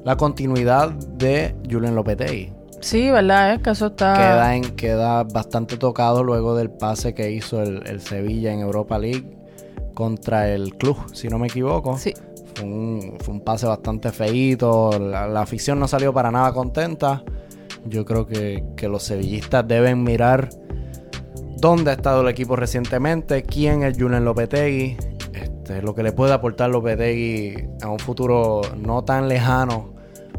la 0.05 0.17
continuidad 0.17 0.91
de 0.91 1.55
Julian 1.71 1.95
Lopetegui. 1.95 2.53
Sí, 2.81 3.13
¿verdad? 3.13 3.55
Es 3.55 3.61
que 3.61 3.71
eso 3.71 3.87
está... 3.87 4.15
Queda, 4.15 4.57
en, 4.57 4.65
queda 4.75 5.23
bastante 5.23 5.77
tocado 5.77 6.25
luego 6.25 6.57
del 6.57 6.69
pase 6.69 7.15
que 7.15 7.31
hizo 7.31 7.63
el, 7.63 7.87
el 7.87 8.01
Sevilla 8.01 8.53
en 8.53 8.59
Europa 8.59 8.99
League 8.99 9.25
contra 9.95 10.49
el 10.49 10.75
club, 10.75 10.97
si 11.13 11.29
no 11.29 11.39
me 11.39 11.47
equivoco. 11.47 11.97
Sí. 11.97 12.13
Fue 12.57 12.65
un, 12.65 13.19
fue 13.21 13.35
un 13.35 13.41
pase 13.41 13.67
bastante 13.69 14.11
feíto. 14.11 14.99
La, 14.99 15.29
la 15.29 15.43
afición 15.43 15.79
no 15.79 15.87
salió 15.87 16.13
para 16.13 16.33
nada 16.33 16.53
contenta. 16.53 17.23
Yo 17.85 18.05
creo 18.05 18.27
que, 18.27 18.65
que 18.77 18.89
los 18.89 19.05
sevillistas 19.05 19.67
deben 19.69 20.03
mirar 20.03 20.49
dónde 21.63 21.93
ha 21.93 21.95
estado 21.95 22.21
el 22.23 22.29
equipo 22.29 22.57
recientemente, 22.57 23.45
quién 23.45 23.85
es 23.85 23.97
Julian 23.97 24.25
Lopetegui, 24.25 24.97
este, 25.33 25.81
lo 25.81 25.95
que 25.95 26.03
le 26.03 26.11
puede 26.13 26.33
aportar 26.33 26.69
Lopetegui 26.71 27.55
a 27.83 27.89
un 27.89 28.01
futuro 28.01 28.61
no 28.77 29.05
tan 29.05 29.29
lejano 29.29 29.95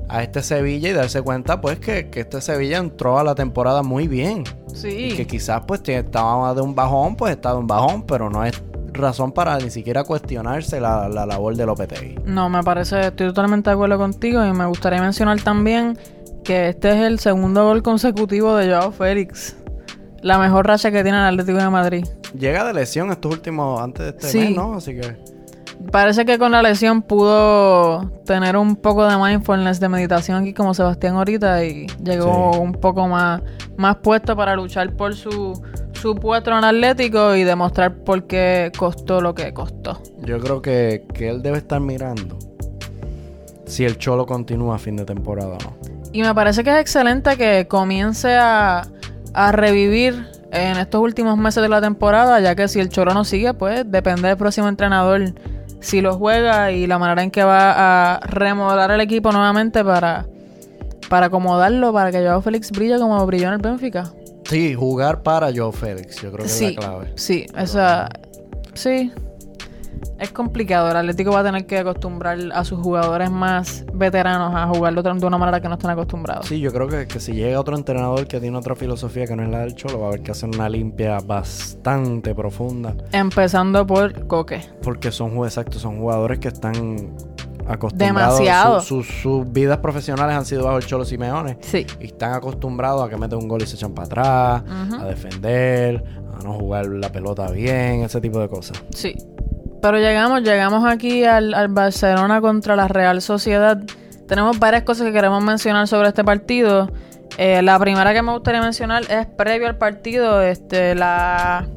a 0.10 0.21
este 0.21 0.43
Sevilla 0.43 0.89
y 0.89 0.93
darse 0.93 1.21
cuenta 1.21 1.62
pues 1.62 1.80
que, 1.80 2.10
que 2.10 2.19
este 2.19 2.41
Sevilla 2.41 2.78
entró 2.78 3.17
a 3.17 3.24
la 3.24 3.34
temporada 3.36 3.82
muy 3.84 4.08
bien. 4.10 4.43
Y 4.74 4.76
Sí. 4.76 5.13
que 5.15 5.26
quizás 5.26 5.62
pues 5.65 5.82
estaba 5.88 6.54
de 6.54 6.62
un 6.62 6.76
bajón, 6.76 7.15
pues 7.15 7.32
está 7.36 7.52
de 7.54 7.58
un 7.60 7.67
bajón, 7.67 8.04
pero 8.04 8.30
no 8.30 8.43
es 8.43 8.62
razón 8.91 9.32
para 9.32 9.58
ni 9.60 9.69
siquiera 9.69 10.04
cuestionarse 10.04 10.82
la, 10.82 11.08
la 11.08 11.26
labor 11.26 11.56
de 11.56 11.65
Lopetegui. 11.65 12.15
No, 12.26 12.50
me 12.50 12.62
parece, 12.63 13.00
estoy 13.08 13.28
totalmente 13.28 13.69
de 13.69 13.76
acuerdo 13.76 13.97
contigo 13.97 14.45
y 14.45 14.52
me 14.52 14.65
gustaría 14.65 15.02
mencionar 15.02 15.41
también 15.41 15.97
que 16.43 16.67
este 16.69 16.89
es 16.89 16.97
el 17.08 17.19
segundo 17.19 17.63
gol 17.63 17.82
consecutivo 17.82 18.56
de 18.58 18.67
Joao 18.67 18.91
Félix. 18.91 19.56
La 20.23 20.38
mejor 20.39 20.65
racha 20.65 20.89
que 20.91 21.03
tiene 21.03 21.17
el 21.19 21.25
Atlético 21.25 21.57
de 21.59 21.69
Madrid. 21.69 22.05
Llega 22.38 22.63
de 22.65 22.73
lesión 22.73 23.12
estos 23.12 23.31
últimos, 23.31 23.79
antes 23.81 24.03
de 24.05 24.09
este 24.12 24.27
Sí. 24.29 24.39
mes, 24.39 24.55
¿no? 24.55 24.73
Así 24.75 24.95
que... 24.95 25.15
Parece 25.91 26.25
que 26.25 26.39
con 26.39 26.51
la 26.53 26.62
lesión 26.63 27.01
pudo 27.01 28.09
tener 28.25 28.55
un 28.55 28.75
poco 28.77 29.05
de 29.05 29.17
mindfulness, 29.17 29.79
de 29.81 29.89
meditación 29.89 30.41
aquí 30.41 30.53
como 30.53 30.73
Sebastián 30.73 31.15
ahorita 31.15 31.65
y 31.65 31.88
llegó 32.03 32.53
Sí. 32.53 32.59
un 32.59 32.71
poco 32.71 33.07
más, 33.07 33.41
más 33.75 33.97
puesto 33.97 34.36
para 34.36 34.55
luchar 34.55 34.93
por 34.95 35.13
su, 35.13 35.62
su 35.91 36.15
puesto 36.15 36.51
en 36.57 36.63
Atlético 36.63 37.36
y 37.36 37.43
demostrar 37.43 37.95
por 38.03 38.25
qué 38.27 38.71
costó 38.77 39.19
lo 39.19 39.36
que 39.36 39.53
costó. 39.53 40.01
Yo 40.21 40.39
creo 40.39 40.62
que, 40.62 41.05
que 41.13 41.27
él 41.29 41.41
debe 41.41 41.57
estar 41.57 41.81
mirando 41.81 42.38
si 43.65 43.83
el 43.86 43.97
Cholo 43.97 44.25
continúa 44.25 44.75
a 44.75 44.79
fin 44.79 44.95
de 44.95 45.03
temporada 45.05 45.49
o 45.49 45.63
no. 45.63 45.73
Y 46.13 46.21
me 46.21 46.33
parece 46.33 46.63
que 46.63 46.69
es 46.69 46.79
excelente 46.79 47.36
que 47.38 47.67
comience 47.67 48.36
a, 48.36 48.83
a 49.34 49.52
revivir 49.52 50.28
en 50.52 50.78
estos 50.78 51.02
últimos 51.02 51.38
meses 51.38 51.63
de 51.63 51.69
la 51.69 51.82
temporada, 51.82 52.39
ya 52.39 52.56
que 52.56 52.67
si 52.67 52.80
el 52.80 52.89
Cholo 52.89 53.13
no 53.13 53.24
sigue, 53.26 53.54
pues 53.54 53.84
depende 53.89 54.28
del 54.28 54.38
próximo 54.38 54.67
entrenador 54.67 55.34
si 55.80 56.02
lo 56.02 56.15
juega 56.17 56.72
y 56.72 56.88
la 56.88 56.98
manera 57.00 57.24
en 57.24 57.32
que 57.32 57.43
va 57.43 58.13
a 58.15 58.19
remodelar 58.22 58.91
el 58.91 59.02
equipo 59.02 59.32
nuevamente 59.32 59.84
para, 59.84 60.26
para 61.10 61.26
acomodarlo, 61.26 61.91
para 61.91 62.12
que 62.12 62.19
Joao 62.19 62.41
Félix 62.41 62.72
brille 62.72 62.98
como 63.00 63.26
brilló 63.26 63.48
en 63.48 63.54
el 63.54 63.60
Benfica. 63.60 64.12
Sí, 64.46 64.76
jugar 64.76 65.24
para 65.24 65.52
Joe 65.56 65.72
Félix, 65.72 66.22
yo 66.22 66.32
creo 66.32 66.43
que 66.43 66.50
Sí, 66.50 66.65
es 66.65 66.76
la 66.76 66.82
clave. 66.82 67.12
sí, 67.15 67.46
esa, 67.58 68.10
sí. 68.74 69.12
Es 70.20 70.32
complicado. 70.32 70.89
El 70.92 70.98
Atlético 70.98 71.32
va 71.32 71.39
a 71.42 71.44
tener 71.44 71.66
que 71.66 71.80
acostumbrar 71.80 72.38
a 72.54 72.63
sus 72.63 72.80
jugadores 72.80 73.30
más 73.32 73.86
veteranos 73.94 74.54
a 74.56 74.68
jugar 74.68 74.94
de 74.94 75.26
una 75.26 75.38
manera 75.38 75.62
que 75.62 75.68
no 75.68 75.76
están 75.76 75.92
acostumbrados. 75.92 76.46
Sí, 76.48 76.60
yo 76.60 76.72
creo 76.72 76.88
que, 76.88 77.08
que 77.08 77.20
si 77.20 77.34
llega 77.34 77.60
otro 77.60 77.76
entrenador 77.76 78.28
que 78.28 78.39
tiene 78.39 78.58
otra 78.58 78.76
filosofía 78.76 79.26
que 79.26 79.36
no 79.36 79.44
es 79.44 79.50
la 79.50 79.60
del 79.60 79.76
Cholo, 79.76 80.00
va 80.00 80.06
a 80.06 80.08
haber 80.10 80.22
que 80.22 80.32
hacer 80.32 80.50
una 80.50 80.70
limpia 80.70 81.20
bastante 81.20 82.34
profunda. 82.36 82.96
Empezando 83.12 83.86
por 83.86 84.28
Coque. 84.28 84.62
Porque 84.82 85.12
son, 85.12 85.36
exacto, 85.44 85.80
son 85.80 86.00
jugadores 86.00 86.39
que 86.39 86.48
están 86.50 86.74
acostumbrados. 87.68 88.39
Demasiado. 88.39 88.82
su- 88.82 89.04
su- 89.04 89.13
sus 89.44 89.52
vidas 89.54 89.78
profesionales 89.78 90.36
han 90.36 90.46
sido 90.46 90.66
bajo 90.66 90.78
el 90.78 90.86
Cholo 90.86 91.06
Simeone. 91.06 91.58
Sí. 91.62 91.86
Y 92.00 92.06
están 92.08 92.34
acostumbrados 92.34 93.06
a 93.06 93.10
que 93.10 93.18
meten 93.18 93.39
un 93.39 93.48
gol 93.48 93.62
y 93.62 93.66
se 93.66 93.76
echan 93.76 93.94
para 93.94 94.06
atrás, 94.06 94.63
a 95.00 95.06
defender, 95.06 96.04
a 96.39 96.44
no 96.44 96.54
jugar 96.54 96.88
la 96.88 97.10
pelota 97.12 97.50
bien, 97.52 98.02
ese 98.04 98.20
tipo 98.20 98.39
de 98.39 98.50
cosas. 98.50 98.82
Sí. 98.94 99.16
Pero 99.84 99.98
llegamos, 100.00 100.43
llegamos 100.43 100.86
aquí 100.89 101.26
al, 101.26 101.54
al 101.54 101.67
Barcelona 101.67 102.39
contra 102.39 102.78
la 102.78 102.88
Real 102.88 103.22
Sociedad. 103.22 103.78
Tenemos 104.30 104.58
varias 104.58 104.84
cosas 104.84 105.06
que 105.08 105.12
queremos 105.12 105.43
mencionar 105.43 105.89
sobre 105.89 106.08
este 106.08 106.24
partido. 106.24 106.89
Eh, 107.38 107.62
la 107.62 107.78
primera 107.80 108.13
que 108.13 108.22
me 108.22 108.32
gustaría 108.32 108.62
mencionar 108.62 109.04
es 109.12 109.26
previo 109.26 109.67
al 109.67 109.78
partido, 109.78 110.41
este, 110.41 110.96
la 110.96 111.67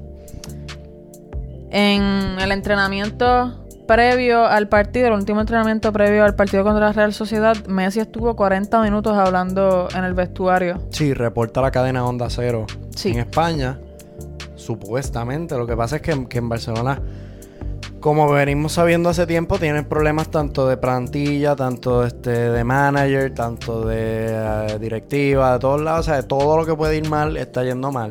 en 1.71 2.39
el 2.41 2.53
entrenamiento 2.53 3.67
previo 3.89 4.47
al 4.47 4.69
partido, 4.69 5.09
el 5.09 5.15
último 5.15 5.41
entrenamiento 5.41 5.93
previo 5.93 6.25
al 6.25 6.37
partido 6.37 6.63
contra 6.63 6.87
la 6.87 6.93
Real 6.93 7.13
Sociedad, 7.13 7.57
Messi 7.67 7.99
estuvo 7.99 8.37
40 8.37 8.83
minutos 8.83 9.17
hablando 9.17 9.89
en 9.97 10.05
el 10.05 10.15
vestuario. 10.15 10.81
Sí, 10.91 11.13
reporta 11.13 11.61
la 11.61 11.73
cadena 11.73 12.05
Onda 12.05 12.29
Cero 12.31 12.67
Sí. 12.95 13.11
en 13.11 13.19
España. 13.19 13.81
Supuestamente. 14.55 15.57
Lo 15.57 15.67
que 15.67 15.77
pasa 15.77 15.97
es 15.97 16.03
que, 16.03 16.29
que 16.29 16.39
en 16.39 16.49
Barcelona, 16.49 17.01
como 18.07 18.31
venimos 18.31 18.71
sabiendo 18.75 19.09
hace 19.09 19.27
tiempo, 19.27 19.59
tienen 19.59 19.85
problemas 19.85 20.31
tanto 20.31 20.69
de 20.69 20.77
plantilla, 20.77 21.57
tanto 21.57 22.05
este, 22.07 22.31
de 22.31 22.63
manager, 22.63 23.35
tanto 23.35 23.85
de 23.85 24.29
eh, 24.31 24.79
directiva, 24.79 25.55
de 25.55 25.59
todos 25.59 25.81
lados. 25.81 26.01
O 26.03 26.03
sea, 26.05 26.15
de 26.15 26.23
todo 26.23 26.57
lo 26.57 26.65
que 26.65 26.73
puede 26.77 26.97
ir 26.99 27.09
mal 27.11 27.37
está 27.37 27.65
yendo 27.65 27.91
mal. 27.91 28.11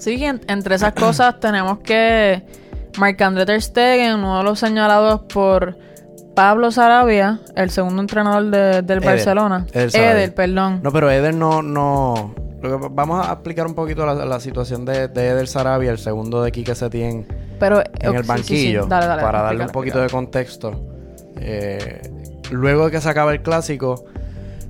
Sí, 0.00 0.24
en- 0.24 0.40
entre 0.48 0.74
esas 0.74 0.92
cosas 1.00 1.38
tenemos 1.38 1.78
que 1.78 2.42
Marc-André 2.98 3.46
Ter 3.46 3.62
Stegen, 3.62 4.14
uno 4.16 4.38
de 4.38 4.42
los 4.42 4.58
señalados 4.58 5.20
por 5.32 5.78
Pablo 6.34 6.72
Sarabia, 6.72 7.38
el 7.54 7.70
segundo 7.70 8.02
entrenador 8.02 8.46
de- 8.50 8.82
del 8.82 8.98
Eder. 8.98 9.04
Barcelona. 9.10 9.64
Eder 9.72 10.34
perdón. 10.34 10.80
No, 10.82 10.90
pero 10.90 11.08
Eder 11.08 11.36
no. 11.36 11.62
no 11.62 12.34
vamos 12.68 13.26
a 13.26 13.32
explicar 13.32 13.66
un 13.66 13.74
poquito 13.74 14.04
la, 14.06 14.14
la 14.14 14.40
situación 14.40 14.84
de, 14.84 15.08
de 15.08 15.28
Eder 15.28 15.48
Sarabia, 15.48 15.90
el 15.90 15.98
segundo 15.98 16.42
de 16.42 16.52
Quique 16.52 16.74
Setién 16.74 17.26
pero 17.58 17.80
en 17.80 18.14
el 18.14 18.16
sí, 18.16 18.16
sí, 18.16 18.22
sí. 18.22 18.28
banquillo 18.28 18.86
Dale, 18.86 19.06
dale, 19.06 19.22
para 19.22 19.42
darle 19.42 19.64
un 19.64 19.70
poquito 19.70 20.00
de 20.00 20.10
contexto. 20.10 20.72
Eh, 21.40 22.02
luego 22.50 22.86
de 22.86 22.90
que 22.90 23.00
se 23.00 23.08
acaba 23.08 23.32
el 23.32 23.42
clásico, 23.42 24.04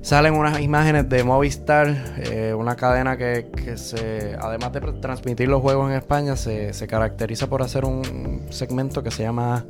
Salen 0.07 0.35
unas 0.35 0.61
imágenes 0.61 1.09
de 1.09 1.21
Movistar, 1.25 1.93
eh, 2.19 2.53
una 2.57 2.77
cadena 2.77 3.17
que, 3.17 3.51
que 3.51 3.75
se, 3.75 4.37
además 4.39 4.71
de 4.71 4.79
transmitir 5.01 5.49
los 5.49 5.61
juegos 5.61 5.91
en 5.91 5.97
España, 5.97 6.37
se, 6.37 6.71
se 6.71 6.87
caracteriza 6.87 7.47
por 7.47 7.61
hacer 7.61 7.83
un 7.83 8.45
segmento 8.49 9.03
que 9.03 9.11
se 9.11 9.23
llama 9.23 9.65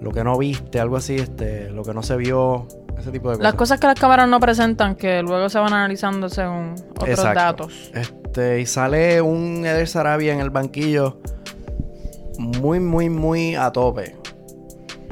Lo 0.00 0.10
que 0.10 0.24
no 0.24 0.36
viste, 0.36 0.80
algo 0.80 0.96
así, 0.96 1.14
este, 1.14 1.70
lo 1.70 1.84
que 1.84 1.94
no 1.94 2.02
se 2.02 2.16
vio, 2.16 2.66
ese 2.98 3.10
tipo 3.10 3.28
de 3.30 3.36
cosas. 3.36 3.42
Las 3.42 3.54
cosas 3.54 3.80
que 3.80 3.86
las 3.86 3.98
cámaras 3.98 4.28
no 4.28 4.40
presentan, 4.40 4.94
que 4.94 5.22
luego 5.22 5.48
se 5.48 5.58
van 5.58 5.72
analizando 5.72 6.28
según 6.28 6.74
otros 6.90 7.08
Exacto. 7.10 7.38
datos. 7.40 7.90
Este, 7.94 8.60
y 8.60 8.66
sale 8.66 9.20
un 9.20 9.64
Eder 9.64 9.86
Sarabia 9.88 10.32
en 10.34 10.40
el 10.40 10.50
banquillo 10.50 11.20
muy, 12.38 12.80
muy, 12.80 13.08
muy 13.10 13.54
a 13.54 13.70
tope. 13.72 14.16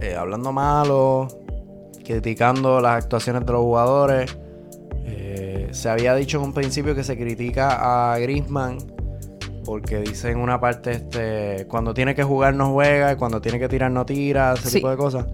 Eh, 0.01 0.14
hablando 0.14 0.53
malo, 0.53 1.29
criticando 2.05 2.81
las 2.81 3.03
actuaciones 3.05 3.44
de 3.46 3.53
los 3.53 3.62
jugadores. 3.62 4.37
Eh, 5.05 5.68
se 5.72 5.88
había 5.88 6.14
dicho 6.14 6.38
en 6.38 6.44
un 6.44 6.53
principio 6.53 6.94
que 6.94 7.03
se 7.05 7.16
critica 7.16 8.12
a 8.12 8.18
Griezmann 8.18 8.79
porque 9.64 9.99
dice 10.01 10.31
en 10.31 10.38
una 10.38 10.61
parte 10.61 10.92
este 10.92 11.66
cuando 11.68 11.92
tiene 11.92 12.14
que 12.14 12.22
jugar 12.22 12.55
no 12.55 12.70
juega 12.72 13.12
y 13.12 13.16
cuando 13.16 13.40
tiene 13.40 13.59
que 13.59 13.68
tirar 13.68 13.90
no 13.90 14.07
tira, 14.07 14.55
ese 14.55 14.68
Sí. 14.70 14.77
tipo 14.77 14.90
de 14.90 14.96
cosas. 14.96 15.27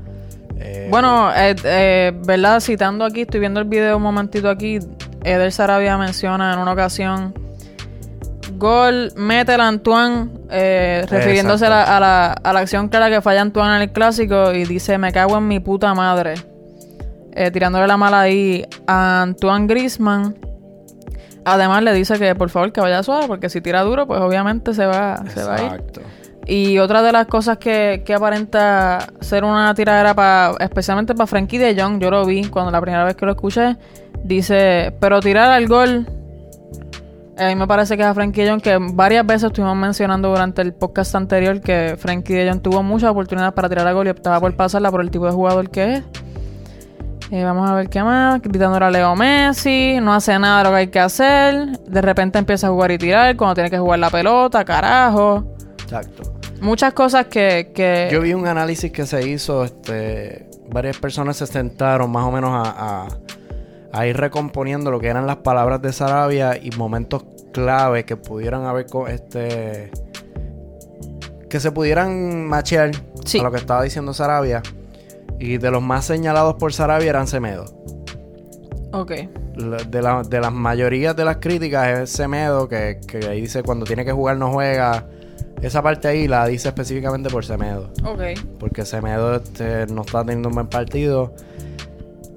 Eh, 0.64 0.88
Bueno, 0.90 1.30
eh, 1.34 1.54
eh, 1.64 2.12
¿verdad? 2.24 2.60
Citando 2.60 3.04
aquí, 3.04 3.22
estoy 3.22 3.40
viendo 3.40 3.60
el 3.60 3.66
video 3.66 3.96
un 3.96 4.02
momentito 4.02 4.48
aquí. 4.48 4.78
Eder 5.24 5.52
Sarabia 5.52 5.96
menciona 5.98 6.52
en 6.54 6.58
una 6.60 6.72
ocasión. 6.72 7.34
Gol, 8.54 9.12
mete 9.16 9.54
el 9.54 9.60
Antoine, 9.60 10.30
eh, 10.50 11.04
refiriéndose 11.08 11.66
a 11.66 11.70
la, 11.70 11.96
a, 11.96 12.00
la, 12.00 12.32
a 12.32 12.52
la 12.52 12.60
acción 12.60 12.88
clara 12.88 13.10
que 13.10 13.20
falla 13.20 13.40
Antoine 13.40 13.76
en 13.76 13.82
el 13.82 13.92
clásico 13.92 14.52
y 14.52 14.64
dice: 14.64 14.98
Me 14.98 15.12
cago 15.12 15.38
en 15.38 15.48
mi 15.48 15.58
puta 15.60 15.94
madre. 15.94 16.34
Eh, 17.34 17.50
tirándole 17.50 17.86
la 17.86 17.96
mala 17.96 18.20
ahí 18.20 18.64
a 18.86 19.22
Antoine 19.22 19.66
Grisman. 19.66 20.36
Además, 21.44 21.82
le 21.82 21.92
dice 21.92 22.18
que 22.18 22.34
por 22.36 22.50
favor 22.50 22.72
que 22.72 22.80
vaya 22.80 23.02
suave, 23.02 23.26
porque 23.26 23.48
si 23.48 23.60
tira 23.60 23.80
duro, 23.82 24.06
pues 24.06 24.20
obviamente 24.20 24.74
se 24.74 24.86
va, 24.86 25.24
se 25.34 25.42
va 25.42 25.54
a 25.56 25.62
ir. 25.64 25.82
Y 26.46 26.78
otra 26.78 27.02
de 27.02 27.12
las 27.12 27.26
cosas 27.26 27.58
que, 27.58 28.02
que 28.04 28.14
aparenta 28.14 29.12
ser 29.20 29.44
una 29.44 29.74
tiradera 29.74 30.14
para, 30.14 30.54
especialmente 30.58 31.14
para 31.14 31.26
Frankie 31.26 31.58
de 31.58 31.80
Jong, 31.80 32.00
yo 32.00 32.10
lo 32.10 32.26
vi 32.26 32.44
cuando 32.44 32.70
la 32.70 32.80
primera 32.80 33.04
vez 33.04 33.14
que 33.14 33.26
lo 33.26 33.32
escuché, 33.32 33.76
dice, 34.24 34.92
pero 35.00 35.20
tirar 35.20 35.52
al 35.52 35.68
gol, 35.68 36.06
a 37.38 37.46
mí 37.48 37.54
me 37.54 37.66
parece 37.66 37.96
que 37.96 38.02
es 38.02 38.08
a 38.08 38.14
Frankie 38.14 38.42
de 38.42 38.50
Jong, 38.50 38.60
que 38.60 38.76
varias 38.92 39.24
veces 39.24 39.44
estuvimos 39.44 39.76
mencionando 39.76 40.30
durante 40.30 40.62
el 40.62 40.74
podcast 40.74 41.14
anterior 41.14 41.60
que 41.60 41.96
Frankie 41.96 42.34
de 42.34 42.50
Jong 42.50 42.60
tuvo 42.60 42.82
muchas 42.82 43.10
oportunidades 43.10 43.54
para 43.54 43.68
tirar 43.68 43.86
al 43.86 43.94
gol 43.94 44.08
y 44.08 44.10
optaba 44.10 44.40
por 44.40 44.54
pasarla 44.56 44.90
por 44.90 45.00
el 45.00 45.10
tipo 45.10 45.26
de 45.26 45.32
jugador 45.32 45.70
que 45.70 45.94
es. 45.94 46.04
Eh, 47.32 47.44
vamos 47.44 47.68
a 47.68 47.74
ver 47.74 47.88
qué 47.88 48.02
más. 48.02 48.42
Gritándole 48.42 48.84
a 48.84 48.90
Leo 48.90 49.16
Messi. 49.16 49.98
No 50.02 50.12
hace 50.12 50.38
nada 50.38 50.58
de 50.58 50.64
lo 50.64 50.70
que 50.70 50.76
hay 50.76 50.88
que 50.88 51.00
hacer. 51.00 51.78
De 51.80 52.02
repente 52.02 52.38
empieza 52.38 52.66
a 52.66 52.70
jugar 52.70 52.90
y 52.90 52.98
tirar 52.98 53.34
cuando 53.38 53.54
tiene 53.54 53.70
que 53.70 53.78
jugar 53.78 54.00
la 54.00 54.10
pelota. 54.10 54.62
Carajo. 54.66 55.42
Exacto. 55.82 56.31
Muchas 56.62 56.94
cosas 56.94 57.26
que... 57.26 57.72
que 57.74 58.08
Yo 58.12 58.20
vi 58.20 58.32
un 58.34 58.46
análisis 58.46 58.90
que 58.92 59.04
se 59.04 59.28
hizo, 59.28 59.64
este, 59.64 60.48
varias 60.70 60.96
personas 60.98 61.36
se 61.36 61.46
sentaron 61.46 62.10
más 62.10 62.24
o 62.24 62.30
menos 62.30 62.50
a, 62.52 63.02
a- 63.04 63.08
a 63.94 64.06
ir 64.06 64.16
recomponiendo 64.16 64.90
lo 64.90 64.98
que 65.00 65.08
eran 65.08 65.26
las 65.26 65.36
palabras 65.38 65.82
de 65.82 65.92
Sarabia 65.92 66.56
y 66.56 66.70
momentos 66.78 67.24
clave 67.52 68.04
que 68.04 68.16
pudieran 68.16 68.64
haber, 68.64 68.86
este, 69.08 69.90
que 71.50 71.60
se 71.60 71.70
pudieran 71.72 72.46
machear 72.46 72.92
Sí. 73.26 73.38
a 73.40 73.42
lo 73.42 73.50
que 73.50 73.58
estaba 73.58 73.82
diciendo 73.82 74.14
Sarabia. 74.14 74.62
Y 75.38 75.58
de 75.58 75.70
los 75.70 75.82
más 75.82 76.04
señalados 76.06 76.54
por 76.54 76.72
Sarabia 76.72 77.10
eran 77.10 77.26
Semedo. 77.26 77.64
Ok. 78.92 79.10
De, 79.10 80.00
la- 80.00 80.22
de 80.22 80.40
las 80.40 80.52
mayorías 80.52 81.14
de 81.14 81.24
las 81.26 81.36
críticas 81.38 81.98
es 82.00 82.10
Semedo, 82.10 82.68
que, 82.68 82.98
que 83.06 83.18
ahí 83.28 83.42
dice 83.42 83.62
cuando 83.62 83.84
tiene 83.84 84.04
que 84.04 84.12
jugar 84.12 84.36
no 84.38 84.50
juega. 84.52 85.06
Esa 85.62 85.80
parte 85.82 86.08
ahí 86.08 86.26
la 86.28 86.46
dice 86.46 86.68
específicamente 86.68 87.30
por 87.30 87.44
Semedo 87.44 87.88
Ok. 88.04 88.20
porque 88.58 88.84
Semedo 88.84 89.36
este, 89.36 89.86
no 89.86 90.02
está 90.02 90.20
teniendo 90.24 90.48
un 90.48 90.54
buen 90.56 90.66
partido. 90.66 91.32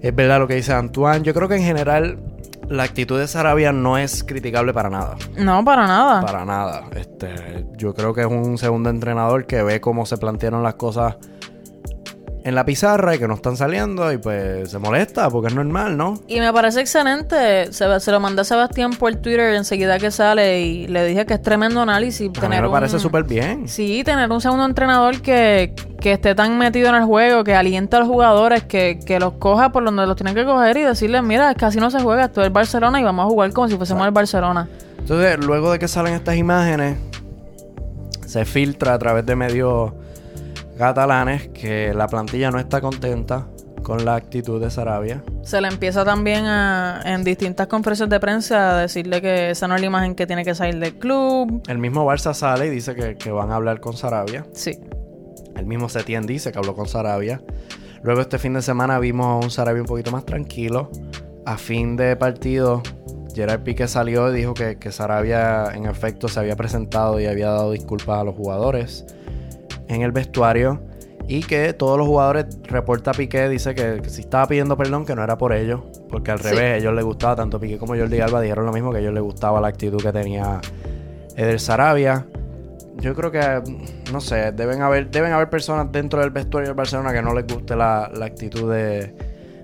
Es 0.02 0.16
verdad 0.16 0.40
lo 0.40 0.48
que 0.48 0.56
dice 0.56 0.72
Antoine. 0.74 1.24
Yo 1.24 1.34
creo 1.34 1.48
que 1.50 1.56
en 1.56 1.64
general 1.64 2.20
la 2.70 2.84
actitud 2.84 3.20
de 3.20 3.28
Sarabia 3.28 3.72
no 3.72 3.98
es 3.98 4.24
criticable 4.24 4.74
para 4.74 4.90
nada. 4.90 5.16
No, 5.38 5.64
para 5.66 5.88
nada. 5.88 6.22
Para 6.22 6.46
nada. 6.46 6.84
Este, 6.96 7.66
yo 7.76 7.94
creo 7.96 8.14
que 8.14 8.22
es 8.22 8.28
un 8.28 8.58
segundo 8.60 8.90
entrenador 8.92 9.46
que 9.48 9.64
ve 9.64 9.82
cómo 9.82 10.06
se 10.06 10.18
plantearon 10.18 10.62
las 10.64 10.76
cosas 10.76 11.16
en 12.46 12.54
la 12.54 12.64
pizarra 12.64 13.16
y 13.16 13.18
que 13.18 13.28
no 13.28 13.34
están 13.34 13.58
saliendo 13.58 14.14
y 14.14 14.20
pues 14.20 14.70
se 14.70 14.78
molesta 14.78 15.32
porque 15.32 15.48
es 15.48 15.56
normal, 15.56 15.98
¿no? 15.98 16.20
Y 16.28 16.40
me 16.40 16.54
parece 16.54 16.80
excelente. 16.80 17.74
Se, 17.74 18.00
se 18.00 18.12
lo 18.12 18.20
mandé 18.20 18.42
a 18.42 18.44
Sebastián 18.44 18.92
por 18.92 19.16
Twitter 19.16 19.56
enseguida 19.56 19.98
que 19.98 20.12
sale 20.12 20.62
y 20.62 20.88
le 20.88 21.08
dije 21.08 21.26
que 21.26 21.34
es 21.34 21.42
tremendo 21.42 21.82
análisis. 21.82 22.30
A 22.40 22.48
mí 22.48 22.62
me 22.62 22.70
parece 22.70 23.00
súper 23.00 23.24
bien. 23.24 23.68
Sí, 23.68 24.04
tener 24.06 24.32
un 24.32 24.42
segundo 24.42 24.64
entrenador 24.64 25.22
que, 25.24 25.74
que 26.00 26.12
esté 26.12 26.36
tan 26.36 26.60
metido 26.60 26.90
en 26.90 26.96
el 26.96 27.06
juego, 27.06 27.44
que 27.44 27.56
alienta 27.56 27.98
a 27.98 28.02
los 28.02 28.10
jugadores, 28.10 28.64
que, 28.64 29.00
que 29.04 29.20
los 29.20 29.34
coja 29.34 29.72
por 29.72 29.84
donde 29.84 30.06
los 30.06 30.16
tienen 30.16 30.36
que 30.36 30.46
coger 30.46 30.78
y 30.78 30.84
decirles, 30.84 31.24
mira, 31.24 31.50
es 31.50 31.58
que 31.58 31.66
así 31.66 31.80
no 31.80 31.90
se 31.90 32.00
juega, 32.00 32.26
esto 32.26 32.42
es 32.42 32.48
el 32.48 32.54
Barcelona 32.54 33.02
y 33.02 33.04
vamos 33.04 33.26
a 33.26 33.28
jugar 33.28 33.52
como 33.54 33.70
si 33.70 33.76
fuésemos 33.76 34.06
el 34.06 34.12
Barcelona. 34.12 34.70
Entonces, 35.00 35.44
luego 35.44 35.72
de 35.72 35.80
que 35.80 35.88
salen 35.88 36.14
estas 36.14 36.36
imágenes, 36.36 37.00
se 38.28 38.46
filtra 38.46 38.94
a 38.94 39.00
través 39.00 39.26
de 39.26 39.36
medios 39.36 39.94
catalanes 40.78 41.48
que 41.50 41.94
la 41.94 42.08
plantilla 42.08 42.52
no 42.52 42.60
está 42.60 42.82
contenta 42.82 43.48
con 43.86 44.04
la 44.04 44.16
actitud 44.16 44.60
de 44.60 44.70
Sarabia. 44.72 45.24
Se 45.44 45.62
le 45.62 45.68
empieza 45.68 46.04
también 46.04 46.46
a, 46.46 47.02
en 47.06 47.24
distintas 47.24 47.68
conferencias 47.68 48.10
de 48.10 48.20
prensa 48.20 48.78
a 48.78 48.82
decirle 48.82 49.22
que 49.22 49.52
esa 49.52 49.68
no 49.68 49.76
es 49.76 49.82
la 49.82 49.88
imagen 49.88 50.16
que 50.16 50.26
tiene 50.26 50.44
que 50.44 50.56
salir 50.56 50.80
del 50.80 50.96
club. 50.96 51.62
El 51.68 51.78
mismo 51.78 52.06
Barça 52.06 52.34
sale 52.34 52.66
y 52.66 52.70
dice 52.72 52.96
que, 52.96 53.16
que 53.16 53.32
van 53.32 53.52
a 53.52 53.56
hablar 53.56 53.80
con 53.80 53.96
Sarabia. 53.96 54.46
Sí. 54.54 54.80
El 55.56 55.68
mismo 55.68 55.88
Setién 55.88 56.26
dice 56.26 56.52
que 56.52 56.58
habló 56.58 56.76
con 56.76 56.88
Sarabia. 56.88 57.42
Luego 58.02 58.22
este 58.22 58.40
fin 58.40 58.54
de 58.54 58.62
semana 58.62 59.00
vimos 59.00 59.28
a 59.28 59.46
un 59.46 59.52
Sarabia 59.52 59.82
un 59.82 59.88
poquito 59.88 60.12
más 60.12 60.26
tranquilo. 60.26 60.90
A 61.46 61.58
fin 61.58 61.96
de 61.96 62.16
partido, 62.16 62.82
Gerard 63.36 63.62
Piqué 63.62 63.88
salió 63.88 64.34
y 64.34 64.38
dijo 64.38 64.56
que, 64.56 64.78
que 64.78 64.92
Sarabia 64.92 65.68
en 65.76 65.86
efecto 65.86 66.28
se 66.28 66.40
había 66.40 66.56
presentado 66.56 67.20
y 67.20 67.28
había 67.28 67.50
dado 67.50 67.72
disculpas 67.72 68.20
a 68.20 68.24
los 68.24 68.36
jugadores 68.36 69.06
en 69.88 70.02
el 70.02 70.12
vestuario. 70.12 70.82
Y 71.28 71.42
que 71.42 71.74
todos 71.74 71.98
los 71.98 72.06
jugadores, 72.08 72.46
reporta 72.66 73.12
Piqué, 73.12 73.50
dice 73.50 73.74
que, 73.74 74.00
que 74.04 74.10
si 74.12 74.22
estaba 74.22 74.48
pidiendo 74.48 74.78
perdón, 74.78 75.06
que 75.06 75.16
no 75.16 75.24
era 75.24 75.38
por 75.38 75.54
ellos. 75.54 75.82
Porque 76.10 76.30
al 76.32 76.40
Sí. 76.40 76.50
revés, 76.50 76.62
a 76.74 76.78
ellos 76.78 76.94
les 76.94 77.04
gustaba, 77.04 77.36
tanto 77.36 77.60
Piqué 77.60 77.78
como 77.80 77.96
Jordi 77.96 78.20
Alba 78.22 78.42
dijeron 78.42 78.66
lo 78.66 78.72
mismo, 78.72 78.92
que 78.92 78.98
a 78.98 79.02
ellos 79.02 79.14
les 79.14 79.24
gustaba 79.24 79.60
la 79.60 79.68
actitud 79.70 80.00
que 80.02 80.12
tenía 80.12 80.62
Eder 81.36 81.60
Sarabia. 81.60 82.28
Yo 82.98 83.16
creo 83.16 83.32
que, 83.32 83.42
no 84.14 84.22
sé, 84.22 84.52
deben 84.52 84.82
haber, 84.84 85.10
deben 85.10 85.34
haber 85.34 85.50
personas 85.50 85.92
dentro 85.92 86.22
del 86.22 86.30
vestuario 86.30 86.70
del 86.70 86.78
Barcelona 86.78 87.12
que 87.12 87.22
no 87.24 87.34
les 87.34 87.46
guste 87.48 87.76
la, 87.76 88.10
la 88.14 88.26
actitud 88.26 88.72
de, 88.72 89.14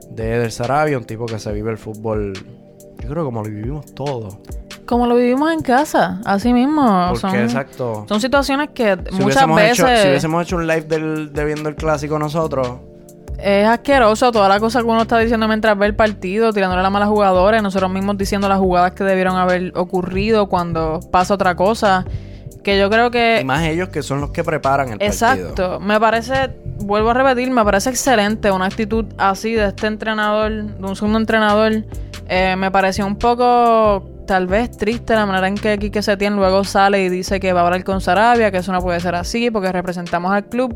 de 0.10 0.36
Eder 0.36 0.52
Sarabia, 0.52 0.98
un 0.98 1.06
tipo 1.06 1.28
que 1.28 1.38
se 1.40 1.52
vive 1.54 1.70
el 1.72 1.78
fútbol, 1.78 2.34
yo 3.02 3.08
creo 3.10 3.24
como 3.24 3.44
lo 3.44 3.50
vivimos 3.50 3.86
todos. 3.94 4.38
Como 4.91 5.08
lo 5.08 5.15
vivimos 5.15 5.54
en 5.54 5.62
casa, 5.62 6.19
así 6.25 6.51
mismo. 6.51 7.06
Porque, 7.08 7.21
son, 7.21 7.36
exacto. 7.38 8.06
son 8.10 8.19
situaciones 8.19 8.71
que 8.73 8.97
Si 9.10 9.21
muchas 9.21 9.47
veces 9.47 9.80
hecho, 9.80 9.88
si 9.88 10.08
hubiésemos 10.10 10.43
hecho 10.43 10.58
un 10.58 10.67
live 10.67 10.82
del, 10.82 11.32
de 11.32 11.45
viendo 11.45 11.69
el 11.69 11.75
clásico 11.75 12.19
nosotros, 12.19 12.67
es 13.41 13.65
asqueroso 13.65 14.34
toda 14.34 14.49
la 14.49 14.60
cosa 14.60 14.82
que 14.82 14.88
uno 14.88 15.04
está 15.04 15.17
diciendo 15.19 15.47
mientras 15.47 15.77
ve 15.77 15.86
el 15.86 15.95
partido, 15.95 16.51
tirándole 16.51 16.84
la 16.84 16.89
mala 16.89 17.06
a 17.06 17.08
los 17.08 17.15
jugadores, 17.15 17.63
nosotros 17.63 17.89
mismos 17.89 18.17
diciendo 18.17 18.49
las 18.49 18.60
jugadas 18.60 18.91
que 18.91 19.06
debieron 19.06 19.38
haber 19.38 19.71
ocurrido 19.77 20.49
cuando 20.49 20.99
pasa 21.10 21.36
otra 21.36 21.56
cosa. 21.56 22.04
Que 22.62 22.77
yo 22.77 22.89
creo 22.89 23.12
que 23.12 23.39
y 23.39 23.45
más 23.45 23.63
ellos 23.63 23.88
que 23.88 24.04
son 24.04 24.19
los 24.19 24.32
que 24.32 24.43
preparan 24.43 24.91
el 24.91 24.99
partido. 24.99 25.13
Exacto. 25.13 25.80
Me 25.80 26.01
parece, 26.01 26.49
vuelvo 26.80 27.12
a 27.12 27.13
repetir, 27.13 27.49
me 27.49 27.63
parece 27.63 27.91
excelente 27.91 28.51
una 28.51 28.65
actitud 28.65 29.06
así 29.17 29.54
de 29.54 29.67
este 29.67 29.88
entrenador, 29.88 30.51
de 30.51 30.86
un 30.86 30.97
segundo 30.97 31.17
entrenador. 31.17 31.86
Eh, 32.27 32.56
me 32.58 32.71
pareció 32.71 33.06
un 33.06 33.17
poco, 33.17 34.04
tal 34.26 34.48
vez, 34.48 34.72
triste 34.78 35.14
la 35.16 35.26
manera 35.26 35.48
en 35.48 35.56
que 35.56 35.78
Quique 35.78 36.02
Setién 36.02 36.36
luego 36.36 36.64
sale 36.64 37.04
y 37.04 37.10
dice 37.10 37.40
que 37.40 37.54
va 37.54 37.62
a 37.62 37.66
hablar 37.66 37.84
con 37.84 38.02
Sarabia, 38.02 38.52
que 38.52 38.58
eso 38.58 38.72
no 38.72 38.82
puede 38.82 39.00
ser 39.00 39.16
así 39.16 39.50
porque 39.52 39.72
representamos 39.72 40.32
al 40.32 40.46
club. 40.46 40.76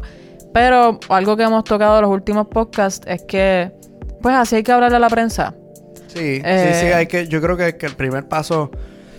Pero 0.53 0.99
algo 1.09 1.35
que 1.35 1.43
hemos 1.43 1.63
tocado 1.63 1.97
en 1.97 2.03
los 2.03 2.11
últimos 2.11 2.47
podcasts 2.47 3.05
es 3.07 3.23
que, 3.23 3.71
pues 4.21 4.35
así 4.35 4.55
hay 4.57 4.63
que 4.63 4.71
hablarle 4.71 4.97
a 4.97 4.99
la 4.99 5.09
prensa. 5.09 5.53
Sí, 6.07 6.41
Eh, 6.45 6.71
sí, 6.73 6.79
sí, 6.87 6.93
hay 6.93 7.07
que, 7.07 7.27
yo 7.27 7.41
creo 7.41 7.57
que, 7.57 7.75
que 7.75 7.85
el 7.87 7.95
primer 7.95 8.27
paso 8.27 8.71